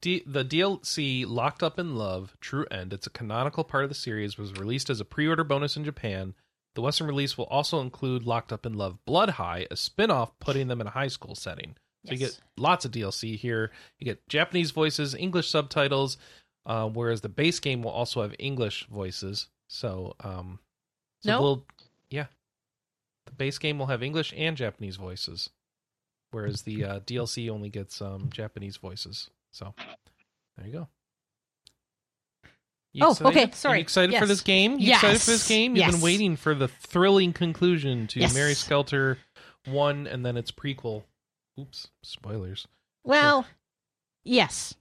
D- 0.00 0.22
the 0.26 0.44
DLC 0.44 1.24
Locked 1.26 1.62
Up 1.62 1.78
in 1.78 1.96
Love 1.96 2.36
True 2.40 2.66
End, 2.70 2.92
it's 2.92 3.06
a 3.06 3.10
canonical 3.10 3.64
part 3.64 3.84
of 3.84 3.90
the 3.90 3.94
series, 3.94 4.36
was 4.36 4.52
released 4.54 4.90
as 4.90 5.00
a 5.00 5.04
pre 5.04 5.26
order 5.28 5.44
bonus 5.44 5.76
in 5.76 5.84
Japan. 5.84 6.34
The 6.74 6.82
Western 6.82 7.06
release 7.06 7.38
will 7.38 7.46
also 7.46 7.80
include 7.80 8.24
Locked 8.26 8.52
Up 8.52 8.66
in 8.66 8.74
Love 8.74 8.98
Blood 9.06 9.30
High, 9.30 9.66
a 9.70 9.76
spin 9.76 10.10
off 10.10 10.38
putting 10.40 10.68
them 10.68 10.80
in 10.80 10.86
a 10.86 10.90
high 10.90 11.08
school 11.08 11.34
setting. 11.34 11.76
So 12.04 12.12
you 12.12 12.18
get 12.18 12.38
lots 12.56 12.84
of 12.84 12.92
DLC 12.92 13.36
here. 13.36 13.72
You 13.98 14.04
get 14.04 14.28
Japanese 14.28 14.70
voices, 14.70 15.14
English 15.14 15.48
subtitles, 15.50 16.18
uh, 16.66 16.88
whereas 16.88 17.20
the 17.22 17.28
base 17.28 17.58
game 17.58 17.82
will 17.82 17.90
also 17.90 18.22
have 18.22 18.34
English 18.38 18.86
voices. 18.88 19.48
So, 19.68 20.14
um, 20.20 20.60
so 21.22 21.30
No? 21.30 21.42
we'll, 21.42 21.66
yeah, 22.10 22.26
the 23.24 23.32
base 23.32 23.58
game 23.58 23.78
will 23.78 23.86
have 23.86 24.02
English 24.04 24.32
and 24.36 24.56
Japanese 24.56 24.96
voices, 24.96 25.50
whereas 26.30 26.62
the 26.62 26.84
uh, 26.84 27.00
DLC 27.00 27.50
only 27.50 27.70
gets 27.70 28.00
um, 28.00 28.28
Japanese 28.30 28.76
voices. 28.76 29.28
So, 29.56 29.74
there 30.58 30.66
you 30.66 30.72
go. 30.72 30.88
You 32.92 33.06
Oh, 33.06 33.10
excited? 33.12 33.28
okay, 33.30 33.42
Are 33.42 33.46
you 33.46 33.52
sorry. 33.54 33.80
excited 33.80 34.18
for 34.18 34.26
this 34.26 34.42
game? 34.42 34.78
You 34.78 34.92
excited 34.92 35.22
for 35.22 35.30
this 35.30 35.48
game? 35.48 35.76
You've 35.76 35.90
been 35.92 36.00
waiting 36.02 36.36
for 36.36 36.54
the 36.54 36.68
thrilling 36.68 37.32
conclusion 37.32 38.06
to 38.08 38.20
Yes. 38.20 38.34
Mary 38.34 38.52
Skelter 38.52 39.16
one 39.66 40.06
and 40.06 40.24
then 40.26 40.36
its 40.36 40.50
prequel. 40.50 41.04
Oops, 41.58 41.88
spoilers. 42.02 42.68
Well, 43.02 43.46
yes. 44.24 44.74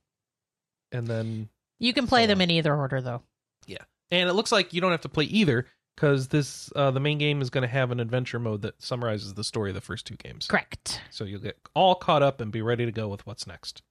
And 0.91 1.07
then 1.07 1.47
You 1.79 1.93
can 1.93 2.05
play 2.05 2.23
So 2.23 2.27
them 2.27 2.39
on. 2.39 2.41
in 2.43 2.51
either 2.51 2.75
order, 2.75 2.99
though. 3.01 3.21
Yeah, 3.67 3.83
and 4.11 4.29
it 4.29 4.33
looks 4.33 4.51
like 4.51 4.73
you 4.73 4.81
don't 4.81 4.91
have 4.91 5.01
to 5.01 5.09
play 5.09 5.23
either 5.25 5.67
because 5.95 6.27
this 6.27 6.69
uh, 6.75 6.91
the 6.91 6.99
main 6.99 7.17
game 7.17 7.41
is 7.41 7.49
going 7.49 7.61
to 7.61 7.67
have 7.69 7.91
an 7.91 8.01
adventure 8.01 8.39
mode 8.39 8.61
that 8.63 8.81
summarizes 8.81 9.35
the 9.35 9.43
story 9.45 9.69
of 9.71 9.75
the 9.75 9.81
first 9.81 10.05
two 10.05 10.15
games. 10.17 10.47
Correct. 10.47 10.99
So 11.11 11.23
you'll 11.23 11.39
get 11.41 11.57
all 11.73 11.95
caught 11.95 12.23
up 12.23 12.41
and 12.41 12.51
be 12.51 12.61
ready 12.61 12.85
to 12.85 12.91
go 12.91 13.07
with 13.07 13.25
what's 13.25 13.47
next. 13.47 13.81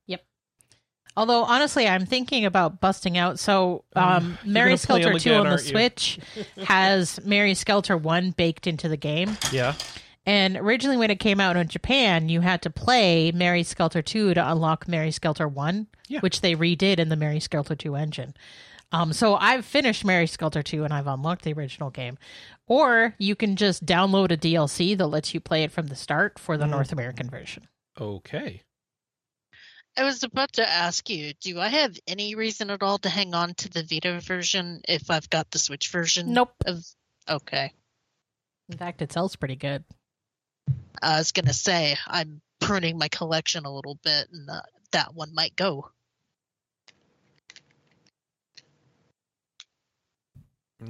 Although 1.17 1.45
honestly, 1.45 1.87
I'm 1.87 2.07
thinking 2.07 2.45
about 2.45 2.81
busting 2.81 3.17
out. 3.17 3.39
So, 3.39 3.85
Um, 3.95 4.05
um, 4.05 4.39
Mary 4.45 4.77
Skelter 4.77 5.11
Two 5.19 5.31
again, 5.31 5.47
on 5.47 5.51
the? 5.53 5.59
Switch 5.59 6.19
has 6.65 7.21
Mary 7.25 7.55
Skelter 7.55 7.97
One 7.97 8.33
baked 8.33 8.67
into 8.67 8.89
the 8.89 8.97
game. 8.97 9.37
Yeah. 9.53 9.75
And 10.27 10.57
originally, 10.57 10.97
when 10.97 11.11
it 11.11 11.21
came 11.21 11.39
out 11.39 11.57
in 11.57 11.69
Japan, 11.69 12.29
you 12.31 12.41
had 12.41 12.63
to 12.63 12.71
play 12.71 13.31
Mary 13.33 13.63
Skelter 13.63 14.01
2 14.01 14.33
to 14.35 14.51
unlock 14.51 14.89
Mary 14.89 15.11
Skelter 15.11 15.47
1, 15.47 15.87
Yeah. 16.09 16.21
which 16.21 16.41
they 16.41 16.55
redid 16.55 16.99
in 16.99 17.11
the 17.11 17.17
Mary 17.17 17.41
Skelter 17.41 17.75
2 17.77 17.95
engine. 17.95 18.35
Um, 18.91 19.13
so 19.13 19.35
I've 19.37 19.67
finished 19.67 20.03
Mary 20.05 20.27
Skelter 20.27 20.63
2 20.63 20.83
and 20.85 20.95
I've 20.95 21.07
unlocked 21.09 21.43
the 21.45 21.53
original 21.53 21.91
game. 21.91 22.17
Or 22.67 23.15
you 23.19 23.35
can 23.37 23.55
just 23.57 23.85
download 23.85 24.31
a 24.31 24.37
DLC 24.39 24.97
that 24.97 25.07
lets 25.09 25.35
you 25.35 25.41
play 25.41 25.63
it 25.63 25.71
from 25.73 25.89
the 25.89 25.97
start 25.97 26.39
for 26.39 26.57
the 26.57 26.65
Mhm. 26.65 26.71
North 26.71 26.93
American 26.93 27.29
version. 27.29 27.69
Okay. 28.01 28.63
I 29.97 30.05
was 30.05 30.23
about 30.25 30.53
to 30.55 30.69
ask 30.69 31.09
you, 31.09 31.35
do 31.41 31.61
I 31.61 31.69
have 31.69 31.97
any 32.07 32.35
reason 32.35 32.71
at 32.71 32.83
all 32.83 32.99
to 32.99 33.09
hang 33.09 33.33
on 33.35 33.55
to 33.55 33.69
the 33.69 33.85
Vita 33.85 34.21
version 34.21 34.81
if 34.89 35.11
I've 35.11 35.31
got 35.31 35.51
the 35.51 35.59
Switch 35.59 35.89
version? 35.89 36.33
Nope. 36.33 36.53
Of 36.67 36.85
okay. 37.29 37.73
In 38.69 38.77
fact, 38.77 39.03
it 39.03 39.13
sells 39.13 39.37
pretty 39.37 39.57
good. 39.57 39.85
I 41.01 41.19
was 41.19 41.33
gonna 41.33 41.53
say 41.53 41.97
I'm 42.07 42.41
pruning 42.61 42.99
my 42.99 43.09
collection 43.09 43.67
a 43.67 43.73
little 43.73 43.99
bit, 44.03 44.29
and 44.33 44.49
uh, 44.51 44.63
that 44.93 45.15
one 45.15 45.35
might 45.35 45.55
go. 45.55 45.91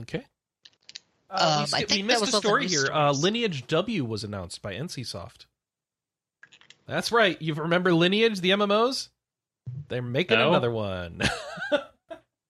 Okay. 0.00 0.24
Uh, 1.30 1.34
Um, 1.34 1.58
we, 1.58 1.62
I 1.62 1.64
sk- 1.66 1.72
we 1.72 1.84
think 1.84 1.88
that 1.88 2.06
missed 2.06 2.20
was 2.20 2.34
a 2.34 2.38
story 2.38 2.68
here. 2.68 2.88
Uh. 2.92 3.12
Lineage 3.12 3.66
W 3.66 4.04
was 4.04 4.24
announced 4.24 4.62
by 4.62 4.74
NCSoft. 4.74 5.46
That's 6.86 7.10
right. 7.12 7.40
You 7.40 7.54
remember 7.54 7.92
Lineage, 7.94 8.40
the 8.40 8.50
MMOs? 8.50 9.08
They're 9.88 10.02
making 10.02 10.38
No. 10.38 10.48
another 10.50 10.70
one. 10.70 11.20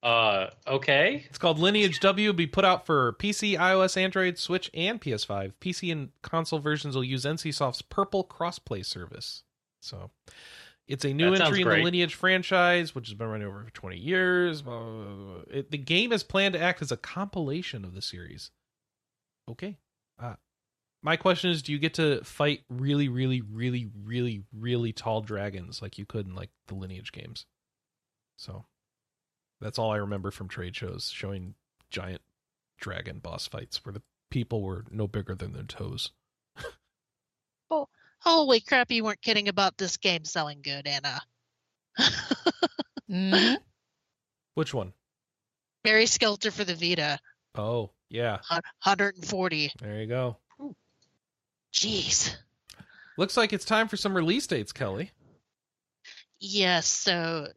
Uh, 0.02 0.51
okay. 0.66 1.24
it's 1.31 1.39
called 1.39 1.59
Lineage 1.59 1.98
W. 2.01 2.35
Be 2.35 2.47
put 2.47 2.62
out 2.62 2.85
for 2.85 3.15
PC, 3.15 3.56
iOS, 3.56 3.97
Android, 3.97 4.36
Switch, 4.36 4.70
and 4.74 5.01
PS5. 5.01 5.55
PC 5.62 5.90
and 5.90 6.11
console 6.20 6.59
versions 6.59 6.94
will 6.94 7.02
use 7.05 7.24
NCSoft's 7.24 7.81
Purple 7.81 8.23
Crossplay 8.23 8.85
service. 8.85 9.44
So 9.81 10.11
it's 10.86 11.06
a 11.06 11.15
new 11.15 11.31
That 11.31 11.47
entry 11.47 11.62
in 11.62 11.69
the 11.69 11.77
Lineage 11.77 12.15
franchise, 12.16 12.94
which 12.94 13.09
has 13.09 13.15
been 13.15 13.28
running 13.28 13.47
over 13.47 13.65
for 13.65 13.70
20 13.70 13.97
years. 13.97 14.61
Blah, 14.61 14.78
blah, 14.78 15.05
blah, 15.05 15.15
blah. 15.15 15.43
It, 15.51 15.70
the 15.70 15.78
game 15.78 16.12
is 16.12 16.23
planned 16.23 16.52
to 16.52 16.61
act 16.61 16.82
as 16.82 16.93
a 16.93 16.98
compilation 16.98 17.82
of 17.82 17.94
the 17.94 18.02
series. 18.02 18.51
Okay. 19.51 19.78
Uh, 20.23 20.35
my 21.05 21.16
question 21.16 21.51
is 21.51 21.62
do 21.62 21.70
you 21.70 21.78
get 21.78 21.94
to 21.94 22.24
fight 22.24 22.62
really, 22.70 23.09
really, 23.09 23.43
really, 23.43 23.89
really, 24.05 24.43
really 24.52 24.93
tall 24.93 25.20
dragons 25.20 25.81
like 25.82 25.98
you 25.98 26.06
could 26.06 26.26
in 26.26 26.35
like 26.35 26.51
the 26.66 26.74
Lineage 26.74 27.12
games? 27.12 27.44
So 28.36 28.64
that's 29.60 29.78
all 29.78 29.93
I 29.93 29.98
remember 29.98 30.31
from 30.31 30.48
trade 30.48 30.74
shows 30.74 31.10
showing 31.10 31.55
giant 31.90 32.22
dragon 32.81 33.18
boss 33.18 33.47
fights 33.47 33.85
where 33.85 33.93
the 33.93 34.02
people 34.31 34.62
were 34.62 34.85
no 34.90 35.06
bigger 35.06 35.35
than 35.35 35.52
their 35.52 35.62
toes. 35.62 36.10
Oh 37.70 37.89
holy 38.18 38.60
crap! 38.60 38.90
You 38.90 39.05
weren't 39.05 39.22
kidding 39.22 39.48
about 39.48 39.78
this 39.78 39.97
game 39.97 40.24
selling 40.24 40.60
good, 40.62 40.86
Anna. 40.86 41.20
Mhm. 43.10 43.56
Which 44.55 44.74
one? 44.74 44.93
Mary 45.85 46.06
Skelter 46.06 46.51
for 46.51 46.64
the 46.64 46.74
Vita, 46.74 47.18
Oh, 47.55 47.90
yeah. 48.09 48.39
140. 48.48 49.72
There 49.81 50.01
you 50.01 50.06
go. 50.06 50.39
Jeez. 51.74 52.34
Looks 53.18 53.36
like 53.36 53.52
it's 53.52 53.64
time 53.64 53.88
for 53.88 53.96
some 53.96 54.16
release 54.16 54.46
dates, 54.46 54.72
Kelly. 54.72 55.10
Yes. 56.40 56.86
So, 56.86 57.48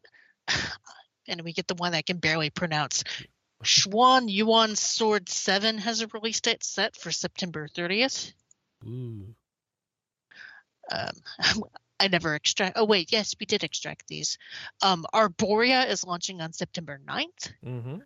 and 1.28 1.42
we 1.42 1.52
get 1.52 1.68
the 1.68 1.74
one 1.76 1.94
I 1.94 2.02
can 2.02 2.18
barely 2.18 2.50
pronounce. 2.50 3.04
Xuan 3.64 4.26
Yuan 4.28 4.76
Sword 4.76 5.28
7 5.28 5.78
has 5.78 6.00
a 6.00 6.06
release 6.08 6.40
date 6.40 6.62
set 6.62 6.96
for 6.96 7.10
September 7.10 7.68
30th. 7.68 8.32
Ooh. 8.84 9.34
Um, 10.90 11.12
I 12.00 12.06
never 12.06 12.36
extract. 12.36 12.76
Oh 12.76 12.84
wait, 12.84 13.10
yes, 13.10 13.34
we 13.40 13.46
did 13.46 13.64
extract 13.64 14.06
these. 14.06 14.38
Um, 14.82 15.04
Arboria 15.12 15.88
is 15.88 16.04
launching 16.04 16.40
on 16.40 16.52
September 16.52 17.00
9th. 17.04 17.52
Mm-hmm. 17.64 17.96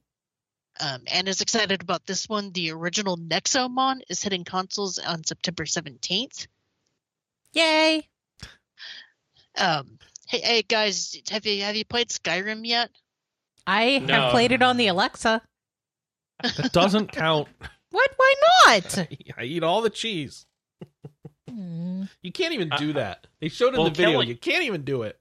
Um, 0.80 1.02
and 1.06 1.28
is 1.28 1.40
excited 1.42 1.82
about 1.82 2.06
this 2.06 2.28
one. 2.28 2.50
The 2.52 2.70
original 2.72 3.16
Nexomon 3.16 4.00
is 4.08 4.22
hitting 4.22 4.44
consoles 4.44 4.98
on 4.98 5.22
September 5.24 5.64
17th. 5.64 6.46
Yay! 7.52 8.08
Um, 9.58 9.98
hey, 10.28 10.40
hey 10.40 10.62
guys, 10.62 11.20
have 11.30 11.44
you 11.44 11.62
have 11.62 11.76
you 11.76 11.84
played 11.84 12.08
Skyrim 12.08 12.66
yet? 12.66 12.90
I 13.66 13.98
No. 13.98 14.14
have 14.14 14.30
played 14.32 14.52
it 14.52 14.62
on 14.62 14.76
the 14.78 14.86
Alexa. 14.88 15.42
That 16.42 16.72
doesn't 16.72 17.12
count. 17.12 17.48
What? 17.90 18.10
Why 18.16 18.34
not? 18.66 19.06
I 19.36 19.42
eat 19.44 19.62
all 19.62 19.82
the 19.82 19.90
cheese. 19.90 20.46
Mm. 21.50 22.08
You 22.22 22.32
can't 22.32 22.54
even 22.54 22.70
do 22.78 22.88
Uh, 22.92 22.94
that. 22.94 23.26
They 23.38 23.48
showed 23.50 23.74
in 23.74 23.80
well, 23.80 23.84
the 23.84 23.90
video. 23.90 24.12
Kelly- 24.12 24.28
You 24.28 24.36
can't 24.36 24.64
even 24.64 24.82
do 24.82 25.02
it. 25.02 25.20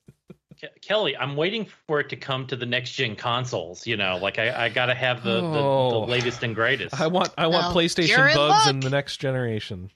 Ke- 0.62 0.82
Kelly, 0.82 1.16
I'm 1.18 1.36
waiting 1.36 1.66
for 1.88 2.00
it 2.00 2.10
to 2.10 2.16
come 2.16 2.46
to 2.48 2.56
the 2.56 2.66
next 2.66 2.92
gen 2.92 3.16
consoles. 3.16 3.88
You 3.88 3.98
know, 3.98 4.18
like 4.22 4.38
I, 4.40 4.66
I 4.66 4.70
got 4.70 4.88
to 4.88 4.94
have 4.96 5.24
the, 5.24 5.42
the, 5.42 5.60
Oh. 5.60 5.92
the 5.92 6.12
latest 6.12 6.44
and 6.44 6.54
greatest. 6.54 7.00
I 7.00 7.08
want 7.08 7.30
I 7.38 7.48
want 7.48 7.74
Well, 7.74 7.76
PlayStation 7.76 8.10
you're 8.10 8.28
in 8.28 8.36
bugs 8.36 8.68
in 8.68 8.80
the 8.80 8.90
next 8.90 9.18
generation. 9.18 9.90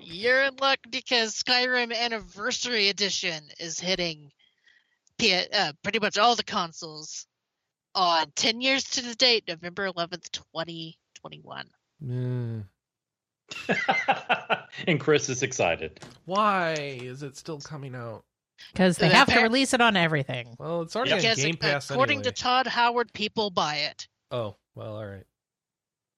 You're 0.00 0.42
in 0.44 0.56
luck 0.56 0.78
because 0.90 1.34
Skyrim 1.34 1.94
Anniversary 1.94 2.88
Edition 2.88 3.42
is 3.60 3.78
hitting 3.78 4.30
P- 5.18 5.44
uh, 5.52 5.72
pretty 5.82 5.98
much 5.98 6.16
all 6.16 6.34
the 6.34 6.42
consoles 6.44 7.26
on 7.94 8.30
10 8.36 8.62
years 8.62 8.84
to 8.84 9.02
the 9.02 9.14
date, 9.14 9.44
November 9.46 9.86
11th, 9.90 10.30
2021. 10.30 11.66
Mm. 12.02 12.64
and 14.86 14.98
Chris 14.98 15.28
is 15.28 15.42
excited. 15.42 16.00
Why 16.24 16.72
is 16.72 17.22
it 17.22 17.36
still 17.36 17.60
coming 17.60 17.94
out? 17.94 18.24
Because 18.72 18.96
they 18.98 19.08
have 19.08 19.28
to 19.28 19.40
release 19.40 19.72
it 19.74 19.80
on 19.80 19.96
everything. 19.96 20.56
Well, 20.58 20.82
it's 20.82 20.94
already 20.96 21.10
Yeah. 21.10 21.16
on 21.16 21.22
Because 21.22 21.36
Game 21.44 21.56
Pass 21.56 21.90
according 21.90 22.18
anyway. 22.20 22.32
to 22.32 22.42
Todd 22.42 22.66
Howard, 22.66 23.12
people 23.12 23.50
buy 23.50 23.76
it. 23.76 24.08
oh, 24.30 24.56
well, 24.74 24.96
all 24.96 25.06
right. 25.06 25.24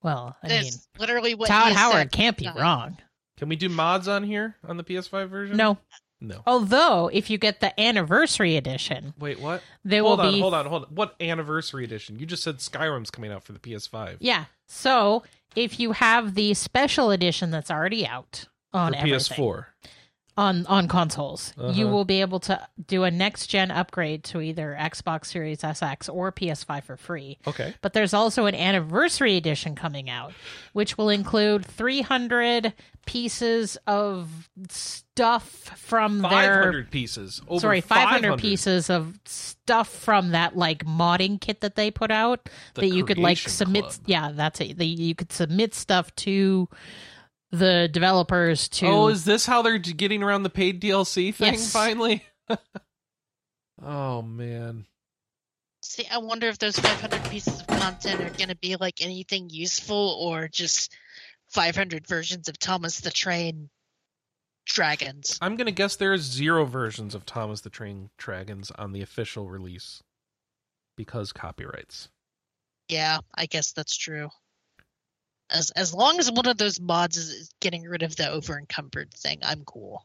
Well, 0.03 0.37
I 0.43 0.49
That's 0.49 0.65
mean, 0.73 0.73
literally 0.99 1.35
what 1.35 1.49
Todd 1.49 1.69
he 1.69 1.75
Howard 1.75 1.95
said. 1.95 2.13
can't 2.13 2.37
be 2.37 2.47
Uh, 2.47 2.55
wrong. 2.55 2.99
Can 3.39 3.49
we 3.49 3.57
do 3.57 3.69
mods 3.69 4.07
on 4.07 4.23
here 4.23 4.57
on 4.69 4.77
the 4.77 4.85
PS5 4.85 5.29
version? 5.29 5.57
No. 5.57 5.79
No. 6.21 6.43
Although, 6.47 7.09
if 7.13 7.29
you 7.29 7.37
get 7.37 7.61
the 7.61 7.79
anniversary 7.79 8.57
edition, 8.57 9.13
Wait, 9.19 9.41
what? 9.41 9.63
there 9.85 10.03
hold 10.03 10.21
will 10.21 10.27
on, 10.27 10.33
be. 10.33 10.41
hold 10.41 10.55
on, 10.55 10.67
hold 10.67 10.85
on. 10.85 10.91
What 10.95 11.17
anniversary 11.21 11.85
edition? 11.85 12.19
You 12.19 12.25
just 12.25 12.43
said 12.43 12.59
Skyrim's 12.59 13.11
coming 13.11 13.31
out 13.33 13.43
for 13.45 13.53
the 13.53 13.59
PS5. 13.59 14.17
Yeah. 14.21 14.45
So 14.67 15.25
if 15.57 15.79
you 15.81 15.93
have 15.93 16.35
the 16.35 16.55
special 16.55 17.11
edition 17.11 17.51
that's 17.51 17.71
already 17.71 18.07
out 18.07 18.47
on 18.73 18.93
for 18.93 18.99
everything, 18.99 19.19
PS4. 19.19 19.67
On 20.37 20.67
on 20.67 20.89
consoles, 20.89 21.53
you 21.57 21.65
Uh-huh. 21.87 21.87
will 21.95 22.05
be 22.05 22.21
able 22.21 22.41
to 22.41 22.61
do 22.87 23.05
a 23.05 23.11
next 23.11 23.47
gen 23.47 23.71
upgrade 23.71 24.25
to 24.25 24.41
either 24.41 24.77
Xbox 24.81 25.27
Series 25.27 25.61
SX 25.63 26.09
or 26.13 26.33
PS5 26.33 26.83
for 26.85 26.97
free. 26.97 27.39
Okay. 27.47 27.75
But 27.83 27.93
there's 27.93 28.13
also 28.13 28.47
an 28.47 28.55
anniversary 28.55 29.37
edition 29.37 29.75
coming 29.77 30.11
out, 30.11 30.33
which 30.73 30.99
will 30.99 31.09
include 31.09 31.65
300 31.65 32.73
pieces 33.07 33.77
of 33.87 34.49
stuff 34.71 35.45
from 35.77 36.19
their 36.23 36.31
500 36.31 36.91
pieces. 36.91 37.41
Over 37.47 37.61
sorry 37.61 37.81
500, 37.83 38.39
pieces 38.39 38.91
of 38.91 39.19
stuff 39.27 39.89
from 39.89 40.31
that 40.31 40.57
like 40.57 40.85
modding 40.85 41.41
kit 41.41 41.61
that 41.61 41.77
they 41.77 41.91
put 41.91 42.11
out 42.11 42.49
The 42.75 42.81
that 42.83 42.89
you 42.89 43.05
could 43.05 43.19
like 43.19 43.39
submit 43.39 43.85
Club. 43.85 44.01
yeah 44.07 44.33
that's 44.33 44.61
it 44.61 44.79
that 44.79 44.85
you 44.87 45.15
could 45.15 45.33
submit 45.33 45.75
stuff 45.75 46.15
to 46.17 46.69
the 47.59 47.89
developers 47.91 48.69
to 48.69 48.87
Oh, 48.87 49.09
is 49.09 49.25
this 49.25 49.47
how 49.47 49.63
they're 49.63 49.79
getting 49.79 50.23
around 50.23 50.43
the 50.43 50.51
paid 50.51 50.81
DLC 50.81 51.35
thing 51.35 51.55
Yes. 51.55 51.73
finally? 51.73 52.25
oh 53.83 54.23
man. 54.23 54.87
See, 55.83 56.07
I 56.11 56.19
wonder 56.19 56.49
if 56.49 56.59
those 56.59 56.79
500 56.79 57.31
pieces 57.31 57.61
of 57.61 57.67
content 57.67 58.21
are 58.23 58.37
going 58.37 58.49
to 58.49 58.57
be 58.57 58.77
like 58.77 59.01
anything 59.03 59.51
useful 59.51 60.17
or 60.21 60.49
just 60.49 60.93
500 61.49 62.07
versions 62.07 62.49
of 62.49 62.59
Thomas 62.59 63.01
the 63.01 63.11
Train 63.11 63.69
dragons. 64.67 65.39
I'm 65.43 65.57
gonna 65.57 65.71
guess 65.73 65.97
there's 65.97 66.23
zero 66.23 66.65
versions 66.65 67.15
of 67.15 67.27
Thomas 67.27 67.61
the 67.61 67.69
Train 67.71 68.09
Dragons 68.17 68.71
on 68.73 68.93
the 68.93 69.03
official 69.03 69.49
release 69.51 70.03
because 70.97 71.33
copyrights. 71.33 72.09
Yeah, 72.89 73.19
I 73.35 73.45
guess 73.45 73.73
that's 73.73 73.97
true. 73.97 74.31
As 75.51 75.71
as 75.73 75.93
long 75.95 76.19
as 76.19 76.31
one 76.31 76.47
of 76.47 76.57
those 76.59 76.81
mods 76.81 77.17
is, 77.17 77.29
is 77.31 77.51
getting 77.61 77.83
rid 77.85 78.03
of 78.03 78.17
the 78.17 78.29
over 78.31 78.59
encumbered 78.59 79.13
thing, 79.13 79.39
I'm 79.43 79.65
cool. 79.65 80.05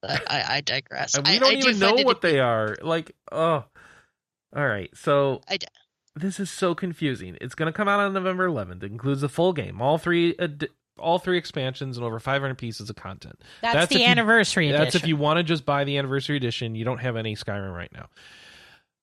But 0.00 0.22
I, 0.30 0.56
I 0.56 0.60
digress. 0.60 1.14
And 1.18 1.26
we 1.26 1.34
I, 1.34 1.38
don't 1.38 1.48
I 1.50 1.60
do 1.60 1.68
even 1.68 1.78
know 1.78 1.94
what 2.04 2.20
they 2.22 2.38
are. 2.40 2.76
Like, 2.82 3.12
oh, 3.32 3.64
all 4.56 4.66
right. 4.66 4.90
So 4.94 5.42
I 5.48 5.56
d- 5.58 5.66
this 6.16 6.40
is 6.40 6.50
so 6.50 6.74
confusing. 6.74 7.36
It's 7.40 7.54
going 7.54 7.66
to 7.66 7.76
come 7.76 7.88
out 7.88 8.00
on 8.00 8.12
November 8.12 8.48
11th. 8.48 8.82
It 8.82 8.90
includes 8.92 9.20
the 9.20 9.28
full 9.28 9.52
game, 9.52 9.80
all 9.82 9.98
three, 9.98 10.34
ad- 10.38 10.68
all 10.98 11.18
three 11.18 11.36
expansions, 11.38 11.96
and 11.96 12.04
over 12.06 12.18
500 12.18 12.56
pieces 12.56 12.88
of 12.90 12.96
content. 12.96 13.38
That's, 13.60 13.74
That's 13.74 13.88
the 13.90 13.96
if 13.96 14.00
you- 14.00 14.06
anniversary 14.06 14.68
edition. 14.68 14.84
That's 14.84 14.94
if 14.96 15.06
you 15.06 15.16
want 15.16 15.38
to 15.38 15.42
just 15.44 15.64
buy 15.66 15.84
the 15.84 15.98
anniversary 15.98 16.36
edition. 16.36 16.74
You 16.74 16.84
don't 16.84 16.98
have 16.98 17.16
any 17.16 17.36
Skyrim 17.36 17.74
right 17.74 17.92
now. 17.92 18.06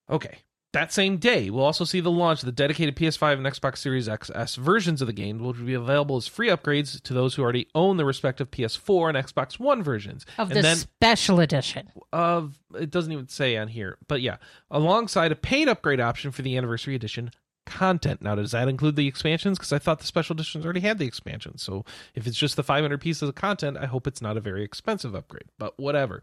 Okay. 0.09 0.39
That 0.75 0.91
same 0.91 1.15
day, 1.15 1.49
we'll 1.49 1.63
also 1.63 1.85
see 1.85 2.01
the 2.01 2.11
launch 2.11 2.41
of 2.41 2.47
the 2.47 2.51
dedicated 2.51 2.97
PS5 2.97 3.37
and 3.37 3.45
Xbox 3.45 3.77
Series 3.77 4.09
XS 4.09 4.57
versions 4.57 4.99
of 5.01 5.07
the 5.07 5.13
game, 5.13 5.39
which 5.39 5.57
will 5.57 5.65
be 5.65 5.73
available 5.73 6.17
as 6.17 6.27
free 6.27 6.49
upgrades 6.49 7.01
to 7.01 7.13
those 7.13 7.33
who 7.33 7.43
already 7.43 7.69
own 7.73 7.95
the 7.95 8.03
respective 8.03 8.51
PS4 8.51 9.15
and 9.15 9.17
Xbox 9.17 9.57
One 9.57 9.81
versions. 9.81 10.25
of 10.37 10.49
and 10.49 10.57
the 10.57 10.61
then 10.63 10.75
special 10.75 11.39
edition. 11.39 11.89
of 12.11 12.59
it 12.77 12.91
doesn't 12.91 13.13
even 13.13 13.29
say 13.29 13.55
on 13.55 13.69
here, 13.69 13.97
but 14.09 14.19
yeah, 14.21 14.35
alongside 14.69 15.31
a 15.31 15.35
paid 15.37 15.69
upgrade 15.69 16.01
option 16.01 16.31
for 16.31 16.41
the 16.41 16.57
anniversary 16.57 16.93
edition 16.93 17.31
content. 17.65 18.21
Now, 18.21 18.35
does 18.35 18.51
that 18.51 18.67
include 18.67 18.97
the 18.97 19.07
expansions? 19.07 19.57
Because 19.57 19.71
I 19.71 19.79
thought 19.79 19.99
the 19.99 20.05
special 20.05 20.33
editions 20.33 20.65
already 20.65 20.81
had 20.81 20.97
the 20.99 21.07
expansions. 21.07 21.63
So 21.63 21.85
if 22.15 22.27
it's 22.27 22.37
just 22.37 22.57
the 22.57 22.63
500 22.63 22.99
pieces 22.99 23.29
of 23.29 23.35
content, 23.35 23.77
I 23.77 23.85
hope 23.85 24.07
it's 24.07 24.21
not 24.21 24.35
a 24.35 24.41
very 24.41 24.65
expensive 24.65 25.15
upgrade. 25.15 25.45
But 25.57 25.79
whatever. 25.79 26.21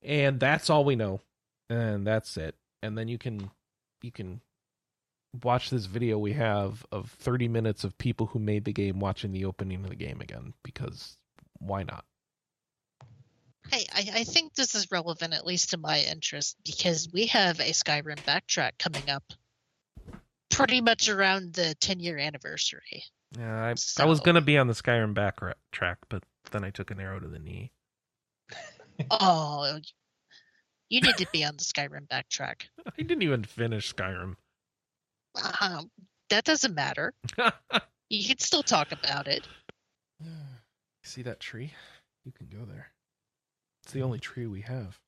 And 0.00 0.40
that's 0.40 0.70
all 0.70 0.86
we 0.86 0.96
know, 0.96 1.20
and 1.68 2.06
that's 2.06 2.38
it. 2.38 2.54
And 2.82 2.96
then 2.96 3.08
you 3.08 3.18
can 3.18 3.50
you 4.04 4.12
can 4.12 4.40
watch 5.42 5.70
this 5.70 5.86
video 5.86 6.16
we 6.18 6.32
have 6.32 6.86
of 6.92 7.10
30 7.18 7.48
minutes 7.48 7.82
of 7.82 7.98
people 7.98 8.26
who 8.26 8.38
made 8.38 8.64
the 8.64 8.72
game 8.72 9.00
watching 9.00 9.32
the 9.32 9.46
opening 9.46 9.82
of 9.82 9.90
the 9.90 9.96
game 9.96 10.20
again 10.20 10.52
because 10.62 11.16
why 11.58 11.82
not? 11.82 12.04
Hey, 13.70 13.86
I, 13.92 14.20
I 14.20 14.24
think 14.24 14.54
this 14.54 14.74
is 14.74 14.90
relevant 14.92 15.32
at 15.32 15.46
least 15.46 15.70
to 15.70 15.78
my 15.78 16.00
interest 16.00 16.56
because 16.64 17.08
we 17.12 17.26
have 17.26 17.58
a 17.60 17.70
Skyrim 17.70 18.22
backtrack 18.24 18.72
coming 18.78 19.08
up 19.08 19.24
pretty 20.50 20.80
much 20.80 21.08
around 21.08 21.54
the 21.54 21.74
10 21.80 21.98
year 21.98 22.18
anniversary. 22.18 23.04
Yeah, 23.36 23.74
I, 23.74 24.02
I 24.02 24.04
was 24.04 24.20
gonna 24.20 24.42
be 24.42 24.58
on 24.58 24.68
the 24.68 24.74
Skyrim 24.74 25.14
backtrack, 25.14 25.96
but 26.08 26.22
then 26.52 26.62
I 26.62 26.70
took 26.70 26.90
an 26.90 27.00
arrow 27.00 27.18
to 27.18 27.28
the 27.28 27.38
knee. 27.38 27.72
Oh, 29.10 29.80
you 30.90 31.00
need 31.00 31.16
to 31.16 31.26
be 31.32 31.44
on 31.44 31.56
the 31.56 31.62
Skyrim 31.64 32.06
backtrack. 32.08 32.62
I 32.86 33.02
didn't 33.02 33.22
even 33.22 33.44
finish 33.44 33.94
Skyrim. 33.94 34.36
Um, 35.60 35.90
that 36.30 36.44
doesn't 36.44 36.74
matter. 36.74 37.12
You 38.10 38.28
can 38.28 38.38
still 38.38 38.62
talk 38.62 38.92
about 38.92 39.26
it. 39.28 39.48
See 41.04 41.22
that 41.22 41.40
tree? 41.40 41.72
You 42.24 42.32
can 42.32 42.46
go 42.46 42.64
there. 42.66 42.88
It's 43.82 43.92
the 43.92 44.02
only 44.02 44.18
tree 44.18 44.46
we 44.46 44.60
have. 44.60 44.98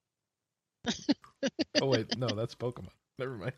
oh 1.80 1.86
wait, 1.86 2.16
no, 2.18 2.26
that's 2.28 2.54
Pokemon. 2.54 2.88
Never 3.18 3.36
mind. 3.36 3.52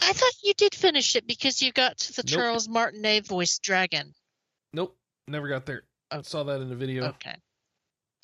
I 0.00 0.12
thought 0.12 0.32
you 0.42 0.54
did 0.54 0.74
finish 0.74 1.16
it 1.16 1.26
because 1.26 1.60
you 1.60 1.72
got 1.72 1.98
to 1.98 2.12
the 2.14 2.22
Nope. 2.24 2.38
Charles 2.38 2.68
Martinet 2.68 3.26
voiced 3.26 3.62
dragon. 3.62 4.14
Nope, 4.72 4.96
never 5.28 5.48
got 5.48 5.66
there. 5.66 5.82
I 6.10 6.18
Oh. 6.18 6.22
saw 6.22 6.44
that 6.44 6.60
in 6.60 6.68
the 6.68 6.76
video. 6.76 7.06
Okay. 7.08 7.34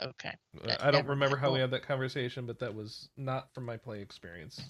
Okay. 0.03 0.33
Uh, 0.63 0.67
that- 0.67 0.85
I 0.85 0.91
don't 0.91 1.07
remember 1.07 1.37
how 1.37 1.53
we 1.53 1.61
had 1.61 1.71
that 1.73 1.83
conversation, 1.83 2.47
but 2.47 2.59
that 2.61 2.75
was 2.75 3.09
not 3.17 3.53
from 3.55 3.65
my 3.65 3.77
play 3.77 4.01
experience. 4.01 4.61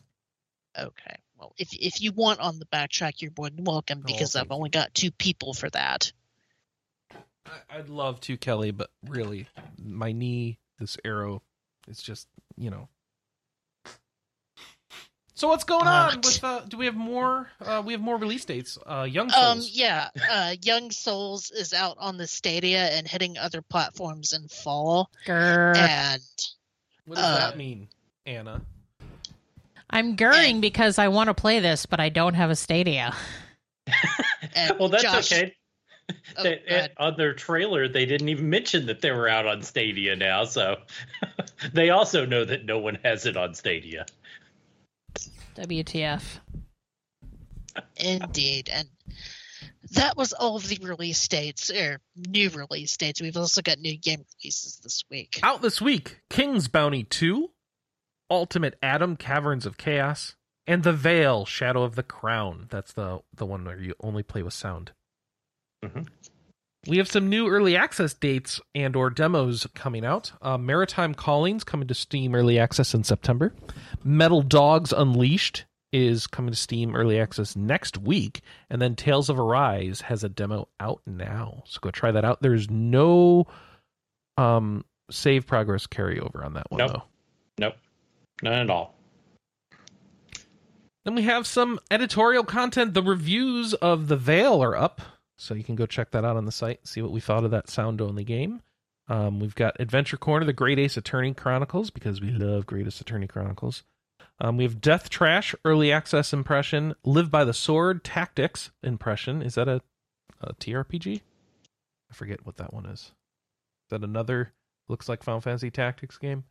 Okay. 0.79 1.17
Well, 1.37 1.53
if 1.59 1.73
if 1.73 2.01
you 2.01 2.13
want 2.13 2.41
on 2.41 2.59
the 2.59 2.67
backtrack, 2.67 3.21
you're 3.21 3.33
more 3.37 3.51
than 3.51 3.65
welcome 3.65 4.01
Oh, 4.03 4.07
because 4.07 4.37
I've 4.37 4.53
only 4.53 4.71
got 4.71 4.95
two 4.95 5.11
people 5.11 5.53
for 5.53 5.69
that. 5.71 6.13
I, 7.13 7.79
I'd 7.79 7.89
love 7.89 8.21
to, 8.21 8.37
Kelly, 8.37 8.71
but 8.71 8.91
really, 9.07 9.49
my 9.83 10.13
knee, 10.13 10.59
this 10.79 10.97
arrow, 11.05 11.43
it's 11.89 12.03
just 12.03 12.29
you 12.57 12.71
know. 12.71 12.89
So 15.41 15.49
what's 15.49 15.65
going 15.65 15.87
on 15.87 16.13
Uh, 16.13 16.17
with? 16.23 16.45
Uh, 16.45 16.61
do 16.69 16.77
we 16.77 16.85
have 16.85 16.95
more? 16.95 17.49
Uh, 17.65 17.83
we 17.83 17.95
have 17.95 18.03
more 18.03 18.19
release 18.19 18.45
dates. 18.45 18.77
Uh, 18.85 19.07
Young 19.11 19.33
Um, 19.33 19.63
Souls. 19.63 19.71
yeah. 19.71 20.11
Uh, 20.31 20.55
Young 20.61 20.91
Souls 20.91 21.51
is 21.51 21.73
out 21.73 21.97
on 21.99 22.19
the 22.19 22.27
Stadia 22.27 22.91
and 22.91 23.09
hitting 23.09 23.39
other 23.39 23.63
platforms 23.63 24.35
in 24.35 24.49
fall, 24.49 25.11
Grr. 25.27 25.75
and 25.79 26.21
what 27.07 27.15
does 27.15 27.25
uh, 27.25 27.39
that 27.39 27.57
mean, 27.57 27.89
Anna? 28.27 28.61
I'm 29.89 30.15
gurring 30.15 30.61
because 30.61 30.99
I 30.99 31.09
want 31.09 31.29
to 31.29 31.35
play 31.35 31.59
this, 31.59 31.87
but 31.87 32.01
I 32.01 32.11
don't 32.11 32.35
have 32.35 32.51
a 32.51 32.57
Stadia. 32.57 33.17
well, 34.79 34.91
that's 34.91 35.05
Josh, 35.05 35.33
okay. 35.33 35.57
Oh, 36.37 36.43
They- 36.43 36.63
go 36.69 36.87
on 36.99 37.17
their 37.17 37.33
trailer, 37.33 37.89
they 37.89 38.05
didn't 38.05 38.29
even 38.29 38.51
mention 38.51 38.85
that 38.87 39.01
they 39.01 39.11
were 39.11 39.27
out 39.29 39.47
on 39.47 39.63
Stadia 39.63 40.17
now, 40.17 40.45
so 40.45 40.81
they 41.73 41.89
also 41.89 42.27
know 42.27 42.45
that 42.45 42.67
no 42.67 42.79
one 42.79 42.99
has 43.05 43.25
it 43.25 43.39
on 43.39 43.55
Stadia. 43.55 44.05
WTF? 45.57 46.23
Indeed, 47.97 48.71
and 48.73 48.89
that 49.93 50.17
was 50.17 50.33
all 50.33 50.57
of 50.57 50.69
the 50.69 50.79
release 50.83 51.27
dates 51.29 51.71
or 51.71 52.01
new 52.17 52.51
release 52.51 52.97
dates. 52.97 53.21
We've 53.21 53.37
also 53.37 53.63
got 53.63 53.79
new 53.79 53.97
game 53.97 54.25
releases 54.43 54.79
this 54.83 55.05
week. 55.11 55.41
Out 55.43 55.63
this 55.63 55.81
week, 55.81 56.21
King's 56.29 56.69
Bounty 56.69 57.05
2, 57.05 57.51
Ultimate 58.31 58.79
ADOM 58.83 59.19
Caverns 59.19 59.67
of 59.67 59.77
Chaos, 59.79 60.35
and 60.67 60.83
The 60.83 60.93
Veil 60.93 61.45
Shadow 61.45 61.83
of 61.83 61.95
the 61.95 62.03
Crown. 62.03 62.67
That's 62.71 62.93
the 62.93 63.21
the 63.35 63.47
one 63.47 63.65
where 63.65 63.81
you 63.81 63.95
only 64.01 64.23
play 64.23 64.43
with 64.43 64.55
sound. 64.55 64.93
Mhm. 65.85 66.09
We 66.87 66.97
have 66.97 67.09
some 67.09 67.29
new 67.29 67.47
early 67.49 67.77
access 67.77 68.15
dates 68.15 68.59
and 68.75 68.97
or 68.97 69.11
demos 69.11 69.67
coming 69.75 70.05
out. 70.05 70.33
Uh, 70.41 70.57
Maritime 70.57 71.15
Callings 71.15 71.63
coming 71.63 71.87
to 71.89 71.95
Steam 71.95 72.35
early 72.35 72.59
access 72.59 72.95
in 72.95 73.05
September. 73.05 73.53
Metal 74.03 74.41
Dogs 74.41 74.93
Unleashed 74.93 75.67
is 75.93 76.27
coming 76.27 76.53
to 76.53 76.57
Steam 76.57 76.97
early 76.97 77.21
access 77.21 77.55
next 77.55 77.99
week, 77.99 78.41
and 78.71 78.81
then 78.81 78.97
Tales 78.97 79.29
of 79.29 79.39
Arise 79.39 80.01
has 80.03 80.25
a 80.25 80.29
demo 80.29 80.69
out 80.79 81.03
now. 81.07 81.63
So 81.67 81.81
go 81.83 81.91
try 81.91 82.13
that 82.13 82.25
out. 82.25 82.41
There's 82.41 82.71
no 82.71 83.47
um 84.39 84.85
save 85.11 85.47
progress 85.47 85.87
carryover 85.87 86.45
on 86.47 86.55
that 86.55 86.71
one 86.71 86.79
Nope. 86.79 86.93
though. 86.93 87.03
Nope, 87.59 87.75
none 88.43 88.53
at 88.55 88.71
all. 88.71 88.95
Then 91.05 91.15
we 91.15 91.23
have 91.23 91.47
some 91.47 91.79
editorial 91.91 92.45
content. 92.45 92.95
The 92.95 93.03
reviews 93.03 93.75
of 93.75 94.09
The 94.09 94.17
Veil 94.17 94.63
are 94.63 94.77
up, 94.77 95.01
so 95.41 95.55
you 95.55 95.65
can 95.65 95.75
go 95.75 95.87
check 95.87 96.11
that 96.11 96.25
out 96.25 96.37
on 96.37 96.45
the 96.45 96.53
site, 96.53 96.87
see 96.87 97.01
what 97.01 97.13
we 97.13 97.21
thought 97.21 97.45
of 97.45 97.51
that 97.53 97.71
sound 97.71 98.01
only 98.01 98.25
game. 98.25 98.61
Um, 99.09 99.41
we've 99.41 99.55
got 99.55 99.81
Adventure 99.81 100.19
Corner, 100.19 100.45
the 100.45 100.53
Great 100.53 100.79
Ace 100.79 100.97
Attorney 100.97 101.33
Chronicles, 101.33 101.91
because 101.91 102.21
we 102.21 102.31
love 102.31 102.67
Great 102.67 102.87
Attorney 102.87 103.27
Chronicles. 103.27 103.83
Um, 104.39 104.59
we 104.59 104.65
have 104.65 104.81
Death 104.81 105.09
Trash, 105.09 105.55
early 105.65 105.91
access 105.91 106.33
impression. 106.33 106.95
Live 107.05 107.31
by 107.31 107.45
the 107.45 107.55
Sword, 107.55 108.05
Tactics 108.05 108.71
impression. 108.83 109.43
Is 109.43 109.55
that 109.55 109.67
a, 109.67 109.81
a 110.43 110.55
TRPG? 110.55 111.23
I 112.11 112.15
forget 112.15 112.45
what 112.45 112.57
that 112.59 112.75
one 112.75 112.87
is. 112.87 113.01
Is 113.01 113.11
that 113.91 114.05
another 114.05 114.53
looks 114.89 115.09
like 115.09 115.23
Final 115.23 115.41
Fantasy 115.41 115.71
Tactics 115.71 116.19
game? 116.19 116.45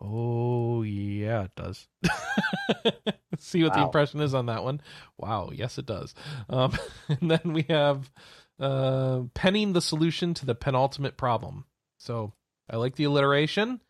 Oh 0.00 0.82
yeah, 0.82 1.44
it 1.44 1.52
does. 1.54 1.88
See 3.44 3.62
what 3.62 3.74
the 3.74 3.82
impression 3.82 4.20
is 4.20 4.34
on 4.34 4.46
that 4.46 4.64
one. 4.64 4.80
Wow, 5.18 5.50
yes 5.52 5.78
it 5.78 5.86
does. 5.86 6.14
Um, 6.48 6.76
and 7.08 7.30
then 7.30 7.52
we 7.52 7.66
have 7.68 8.10
uh, 8.58 9.22
penning 9.34 9.72
the 9.72 9.82
solution 9.82 10.34
to 10.34 10.46
the 10.46 10.54
penultimate 10.54 11.16
problem. 11.16 11.66
So 11.98 12.32
I 12.70 12.76
like 12.76 12.96
the 12.96 13.04
alliteration. 13.04 13.80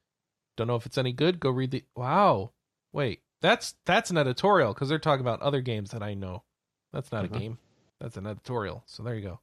Don't 0.56 0.66
know 0.66 0.76
if 0.76 0.86
it's 0.86 0.98
any 0.98 1.12
good. 1.12 1.40
Go 1.40 1.50
read 1.50 1.70
the. 1.70 1.84
Wow, 1.96 2.52
wait, 2.92 3.20
that's 3.40 3.74
that's 3.86 4.10
an 4.10 4.18
editorial 4.18 4.72
because 4.74 4.88
they're 4.88 4.98
talking 4.98 5.24
about 5.24 5.42
other 5.42 5.60
games 5.60 5.92
that 5.92 6.02
I 6.02 6.14
know. 6.14 6.42
That's 6.92 7.12
not 7.12 7.24
a 7.24 7.28
game. 7.28 7.58
That's 8.00 8.16
an 8.16 8.26
editorial. 8.26 8.82
So 8.86 9.02
there 9.02 9.14
you 9.14 9.22
go. 9.22 9.40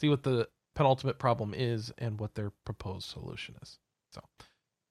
See 0.00 0.08
what 0.08 0.22
the 0.22 0.48
penultimate 0.74 1.18
problem 1.18 1.54
is 1.54 1.92
and 1.98 2.18
what 2.18 2.34
their 2.34 2.52
proposed 2.64 3.08
solution 3.08 3.56
is. 3.62 3.78
So 4.12 4.22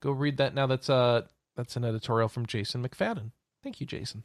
go 0.00 0.12
read 0.12 0.38
that 0.38 0.54
now. 0.54 0.66
That's 0.66 0.88
uh 0.90 1.22
that's 1.56 1.76
an 1.76 1.84
editorial 1.84 2.28
from 2.28 2.46
Jason 2.46 2.86
McFadden. 2.86 3.32
Thank 3.62 3.80
you, 3.80 3.86
Jason. 3.86 4.24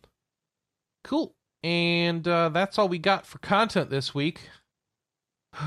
Cool. 1.03 1.33
And 1.63 2.27
uh, 2.27 2.49
that's 2.49 2.77
all 2.77 2.87
we 2.87 2.99
got 2.99 3.25
for 3.25 3.39
content 3.39 3.89
this 3.89 4.13
week. 4.13 4.41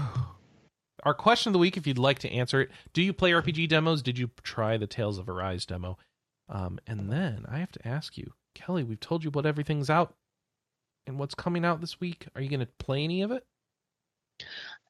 Our 1.02 1.14
question 1.14 1.50
of 1.50 1.52
the 1.54 1.58
week, 1.58 1.78
if 1.78 1.86
you'd 1.86 1.98
like 1.98 2.18
to 2.20 2.30
answer 2.30 2.60
it, 2.60 2.70
do 2.92 3.02
you 3.02 3.14
play 3.14 3.30
RPG 3.30 3.68
demos? 3.68 4.02
Did 4.02 4.18
you 4.18 4.30
try 4.42 4.76
the 4.76 4.86
Tales 4.86 5.18
of 5.18 5.30
Arise 5.30 5.64
demo? 5.64 5.96
Um, 6.50 6.78
and 6.86 7.10
then 7.10 7.46
I 7.48 7.58
have 7.58 7.72
to 7.72 7.88
ask 7.88 8.18
you, 8.18 8.32
Kelly, 8.54 8.84
we've 8.84 9.00
told 9.00 9.24
you 9.24 9.30
what 9.30 9.46
everything's 9.46 9.88
out 9.88 10.14
and 11.06 11.18
what's 11.18 11.34
coming 11.34 11.64
out 11.64 11.80
this 11.80 12.00
week. 12.00 12.26
Are 12.34 12.42
you 12.42 12.50
going 12.50 12.60
to 12.60 12.68
play 12.78 13.02
any 13.02 13.22
of 13.22 13.30
it? 13.30 13.44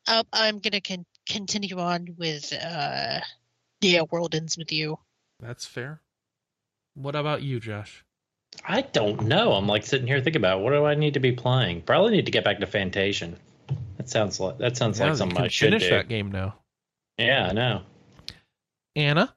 Uh, 0.06 0.24
I'm 0.32 0.58
gonna 0.58 0.80
con- 0.80 1.06
continue 1.28 1.78
on 1.78 2.14
with 2.18 2.52
uh, 2.52 3.20
yeah, 3.80 4.02
World 4.10 4.34
Ends 4.34 4.56
with 4.56 4.72
You. 4.72 4.98
That's 5.38 5.66
fair. 5.66 6.00
What 6.94 7.16
about 7.16 7.42
you, 7.42 7.60
Josh? 7.60 8.04
I 8.66 8.82
don't 8.82 9.22
know. 9.22 9.52
I'm 9.52 9.66
like 9.66 9.84
sitting 9.84 10.06
here 10.06 10.20
thinking 10.20 10.40
about 10.40 10.60
what 10.60 10.70
do 10.70 10.84
I 10.84 10.94
need 10.94 11.14
to 11.14 11.20
be 11.20 11.32
playing. 11.32 11.82
Probably 11.82 12.12
need 12.12 12.26
to 12.26 12.32
get 12.32 12.44
back 12.44 12.58
to 12.60 12.66
Fantasian. 12.66 13.36
That 13.96 14.08
sounds 14.08 14.38
like 14.40 14.58
that 14.58 14.76
sounds 14.76 14.98
Yeah, 14.98 15.08
like 15.08 15.16
something 15.16 15.36
can 15.36 15.44
I 15.44 15.48
should 15.48 15.66
finish 15.66 15.84
do. 15.84 15.90
that 15.90 16.08
game 16.08 16.30
now. 16.32 16.56
Yeah, 17.18 17.48
I 17.50 17.52
know. 17.52 17.82
Anna, 18.96 19.34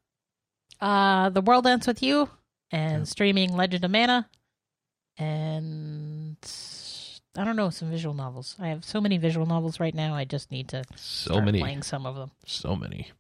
Uh, 0.80 1.30
The 1.30 1.42
World 1.42 1.68
Ends 1.68 1.86
With 1.88 2.02
You 2.02 2.30
and 2.72 3.02
Yeah. 3.02 3.04
streaming 3.06 3.56
Legend 3.56 3.86
of 3.86 3.92
Mana. 3.92 4.30
And 5.18 6.38
I 7.38 7.44
don't 7.44 7.56
know, 7.56 7.70
some 7.70 7.90
visual 7.92 8.16
novels. 8.16 8.56
I 8.60 8.68
have 8.70 8.84
so 8.84 9.00
many 9.00 9.18
visual 9.18 9.46
novels 9.46 9.80
right 9.80 9.94
now. 9.94 10.16
I 10.16 10.26
just 10.26 10.52
need 10.52 10.70
to 10.70 10.84
so 10.96 11.34
start 11.34 11.46
many, 11.46 11.60
playing 11.60 11.84
some 11.84 12.06
of 12.06 12.16
them. 12.16 12.32
so 12.46 12.76
many. 12.76 13.12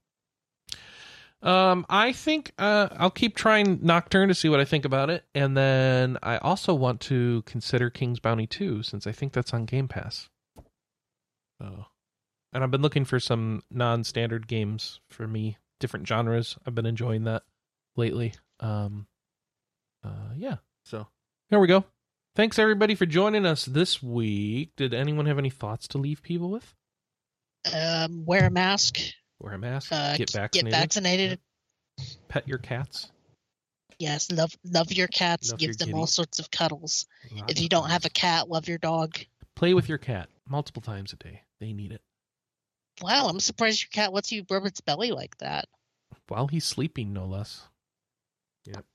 Um, 1.43 1.85
I 1.89 2.13
think 2.13 2.53
uh, 2.57 2.87
I'll 2.97 3.11
keep 3.11 3.35
trying 3.35 3.79
Nocturne 3.81 4.29
to 4.29 4.33
see 4.33 4.47
what 4.47 4.61
I 4.61 4.65
think 4.65 4.85
about 4.85 5.09
it, 5.09 5.25
and 5.35 5.57
then 5.57 6.17
I 6.23 6.37
also 6.37 6.73
want 6.73 7.01
to 7.01 7.43
consider 7.45 7.89
King's 7.89 8.21
Bounty 8.21 8.47
2 8.47 8.81
since 8.81 9.05
I 9.05 9.11
think 9.11 9.33
that's 9.33 9.53
on 9.53 9.65
Game 9.65 9.89
Pass. 9.89 10.29
So, 11.61 11.85
and 12.53 12.63
I've 12.63 12.71
been 12.71 12.81
looking 12.81 13.03
for 13.03 13.19
some 13.19 13.61
non-standard 13.69 14.47
games 14.47 15.01
for 15.09 15.27
me, 15.27 15.57
different 15.81 16.07
genres. 16.07 16.57
I've 16.65 16.75
been 16.75 16.85
enjoying 16.85 17.25
that 17.25 17.43
lately. 17.97 18.33
Um, 18.61 19.07
uh, 20.01 20.31
yeah. 20.37 20.57
So 20.85 21.07
here 21.49 21.59
we 21.59 21.67
go. 21.67 21.83
Thanks 22.35 22.57
everybody 22.57 22.95
for 22.95 23.05
joining 23.05 23.45
us 23.45 23.65
this 23.65 24.01
week. 24.01 24.71
Did 24.77 24.93
anyone 24.93 25.25
have 25.25 25.37
any 25.37 25.49
thoughts 25.49 25.87
to 25.89 25.97
leave 25.97 26.23
people 26.23 26.49
with? 26.49 26.73
Um, 27.71 28.25
wear 28.25 28.47
a 28.47 28.49
mask. 28.49 28.97
Wear 29.39 29.53
a 29.53 29.57
mask. 29.57 29.91
Uh, 29.91 30.15
get 30.17 30.31
vaccinated. 30.31 30.71
Get 30.71 30.79
vaccinated. 30.79 31.39
Pet 32.27 32.47
your 32.47 32.57
cats. 32.59 33.11
Yes, 33.99 34.31
love 34.31 34.55
love 34.63 34.91
your 34.91 35.07
cats. 35.07 35.51
Love 35.51 35.59
Give 35.59 35.67
your 35.69 35.75
them 35.75 35.93
all 35.95 36.07
sorts 36.07 36.39
of 36.39 36.49
cuddles. 36.49 37.05
Lots 37.31 37.51
If 37.53 37.61
you 37.61 37.69
don't 37.69 37.89
have 37.89 38.05
a 38.05 38.09
cat, 38.09 38.49
love 38.49 38.67
your 38.67 38.79
dog. 38.79 39.17
play 39.55 39.73
with 39.73 39.87
your 39.87 39.97
cat 39.99 40.29
multiple 40.47 40.81
times 40.81 41.13
a 41.13 41.15
day. 41.17 41.43
They 41.59 41.73
need 41.73 41.91
it 41.91 42.01
Wow, 43.01 43.27
I'm 43.27 43.39
surprised 43.39 43.81
your 43.81 43.89
cat 43.91 44.13
lets 44.13 44.31
you 44.31 44.45
rub 44.49 44.65
its 44.65 44.81
belly 44.81 45.11
like 45.11 45.37
that. 45.39 45.67
while 46.27 46.47
he's 46.47 46.65
sleeping, 46.65 47.11
no 47.11 47.25
less. 47.25 47.67
Yep. 48.65 48.85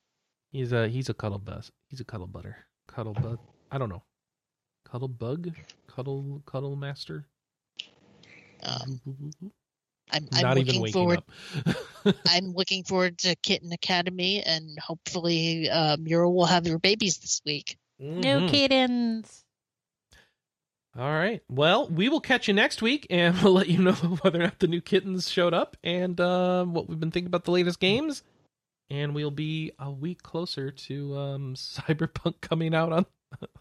He's 0.50 0.72
a 0.72 0.88
he's 0.88 1.08
a 1.08 1.14
cuddle 1.14 1.38
bus. 1.38 1.70
He's 1.88 2.00
a 2.00 2.04
cuddle 2.04 2.26
butter. 2.26 2.56
Cuddle 2.86 3.14
bug. 3.14 3.38
I 3.70 3.78
don't 3.78 3.88
know. 3.88 4.02
Cuddle 4.90 5.08
bug. 5.08 5.52
Cuddle 5.88 6.42
cuddle 6.46 6.76
master. 6.76 7.26
Um, 8.62 9.00
I'm, 10.10 10.28
I'm 10.32 10.42
Not 10.42 10.58
even 10.58 10.80
looking 10.80 10.82
waking 10.82 10.92
forward. 10.92 11.18
up. 12.06 12.16
I'm 12.28 12.52
looking 12.52 12.84
forward 12.84 13.18
to 13.18 13.36
Kitten 13.36 13.72
Academy, 13.72 14.42
and 14.42 14.78
hopefully, 14.78 15.68
uh, 15.70 15.96
Muriel 15.98 16.34
will 16.34 16.46
have 16.46 16.66
her 16.66 16.78
babies 16.78 17.18
this 17.18 17.40
week. 17.44 17.76
No 17.98 18.40
Mhm. 18.40 18.48
kittens. 18.48 19.44
All 20.96 21.12
right. 21.12 21.42
Well, 21.48 21.86
we 21.88 22.08
will 22.08 22.20
catch 22.20 22.48
you 22.48 22.54
next 22.54 22.82
week, 22.82 23.06
and 23.10 23.36
we'll 23.42 23.52
let 23.52 23.68
you 23.68 23.78
know 23.78 23.92
whether 24.22 24.40
or 24.40 24.44
not 24.44 24.58
the 24.58 24.66
new 24.68 24.80
kittens 24.80 25.30
showed 25.30 25.54
up 25.54 25.76
and 25.84 26.20
uh, 26.20 26.64
what 26.64 26.88
we've 26.88 26.98
been 27.00 27.10
thinking 27.10 27.28
about 27.28 27.44
the 27.44 27.50
latest 27.52 27.78
games. 27.80 28.22
And 28.90 29.14
we'll 29.14 29.30
be 29.30 29.72
a 29.78 29.90
week 29.90 30.22
closer 30.22 30.70
to 30.70 31.16
um, 31.18 31.54
Cyberpunk 31.54 32.40
coming 32.40 32.74
out 32.74 32.90
on 32.92 33.06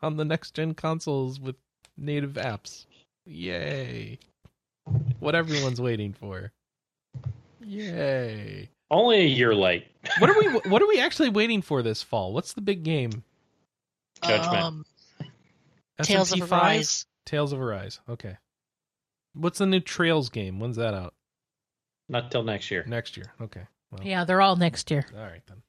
on 0.01 0.15
the 0.15 0.23
next 0.23 0.53
gen 0.53 0.73
consoles 0.73 1.39
with 1.39 1.57
native 1.97 2.33
apps. 2.33 2.85
Yay! 3.25 4.19
What 5.19 5.35
everyone's 5.35 5.81
waiting 5.81 6.13
for. 6.13 6.51
Yay! 7.61 8.69
Only 8.89 9.19
a 9.19 9.27
year 9.27 9.53
late. 9.53 9.85
What 10.19 10.29
are 10.29 10.39
we 10.39 10.45
What 10.69 10.81
are 10.81 10.87
we 10.87 10.99
actually 11.01 11.29
waiting 11.29 11.61
for 11.61 11.81
this 11.81 12.01
fall? 12.03 12.33
What's 12.33 12.53
the 12.53 12.61
big 12.61 12.83
game? 12.83 13.23
Judgment. 14.23 14.63
Um, 14.63 14.85
Tales 16.01 16.31
of 16.31 16.39
SMT5? 16.39 16.51
Arise. 16.51 17.05
Tales 17.25 17.51
of 17.53 17.59
Arise. 17.61 17.99
Okay. 18.09 18.37
What's 19.33 19.59
the 19.59 19.65
new 19.65 19.79
Trails 19.79 20.29
game? 20.29 20.59
When's 20.59 20.77
that 20.77 20.93
out? 20.93 21.13
Not 22.09 22.31
till 22.31 22.43
next 22.43 22.71
year. 22.71 22.85
Next 22.87 23.17
year. 23.17 23.25
Okay. 23.41 23.61
Well, 23.91 24.01
Yeah, 24.03 24.23
they're 24.23 24.41
all 24.41 24.55
next 24.55 24.89
year. 24.91 25.05
All 25.15 25.21
right 25.23 25.41
then. 25.47 25.61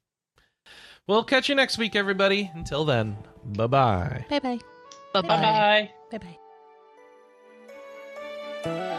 We'll 1.07 1.23
catch 1.23 1.49
you 1.49 1.55
next 1.55 1.77
week, 1.77 1.95
everybody. 1.95 2.49
Until 2.53 2.85
then, 2.85 3.17
bye 3.43 3.67
bye. 3.67 4.25
Bye 4.29 4.39
bye. 4.39 4.59
Bye 5.13 5.21
Bye 5.21 5.27
bye. 5.27 5.89
bye. 6.11 6.17
Bye 6.17 6.35
bye. 8.63 8.95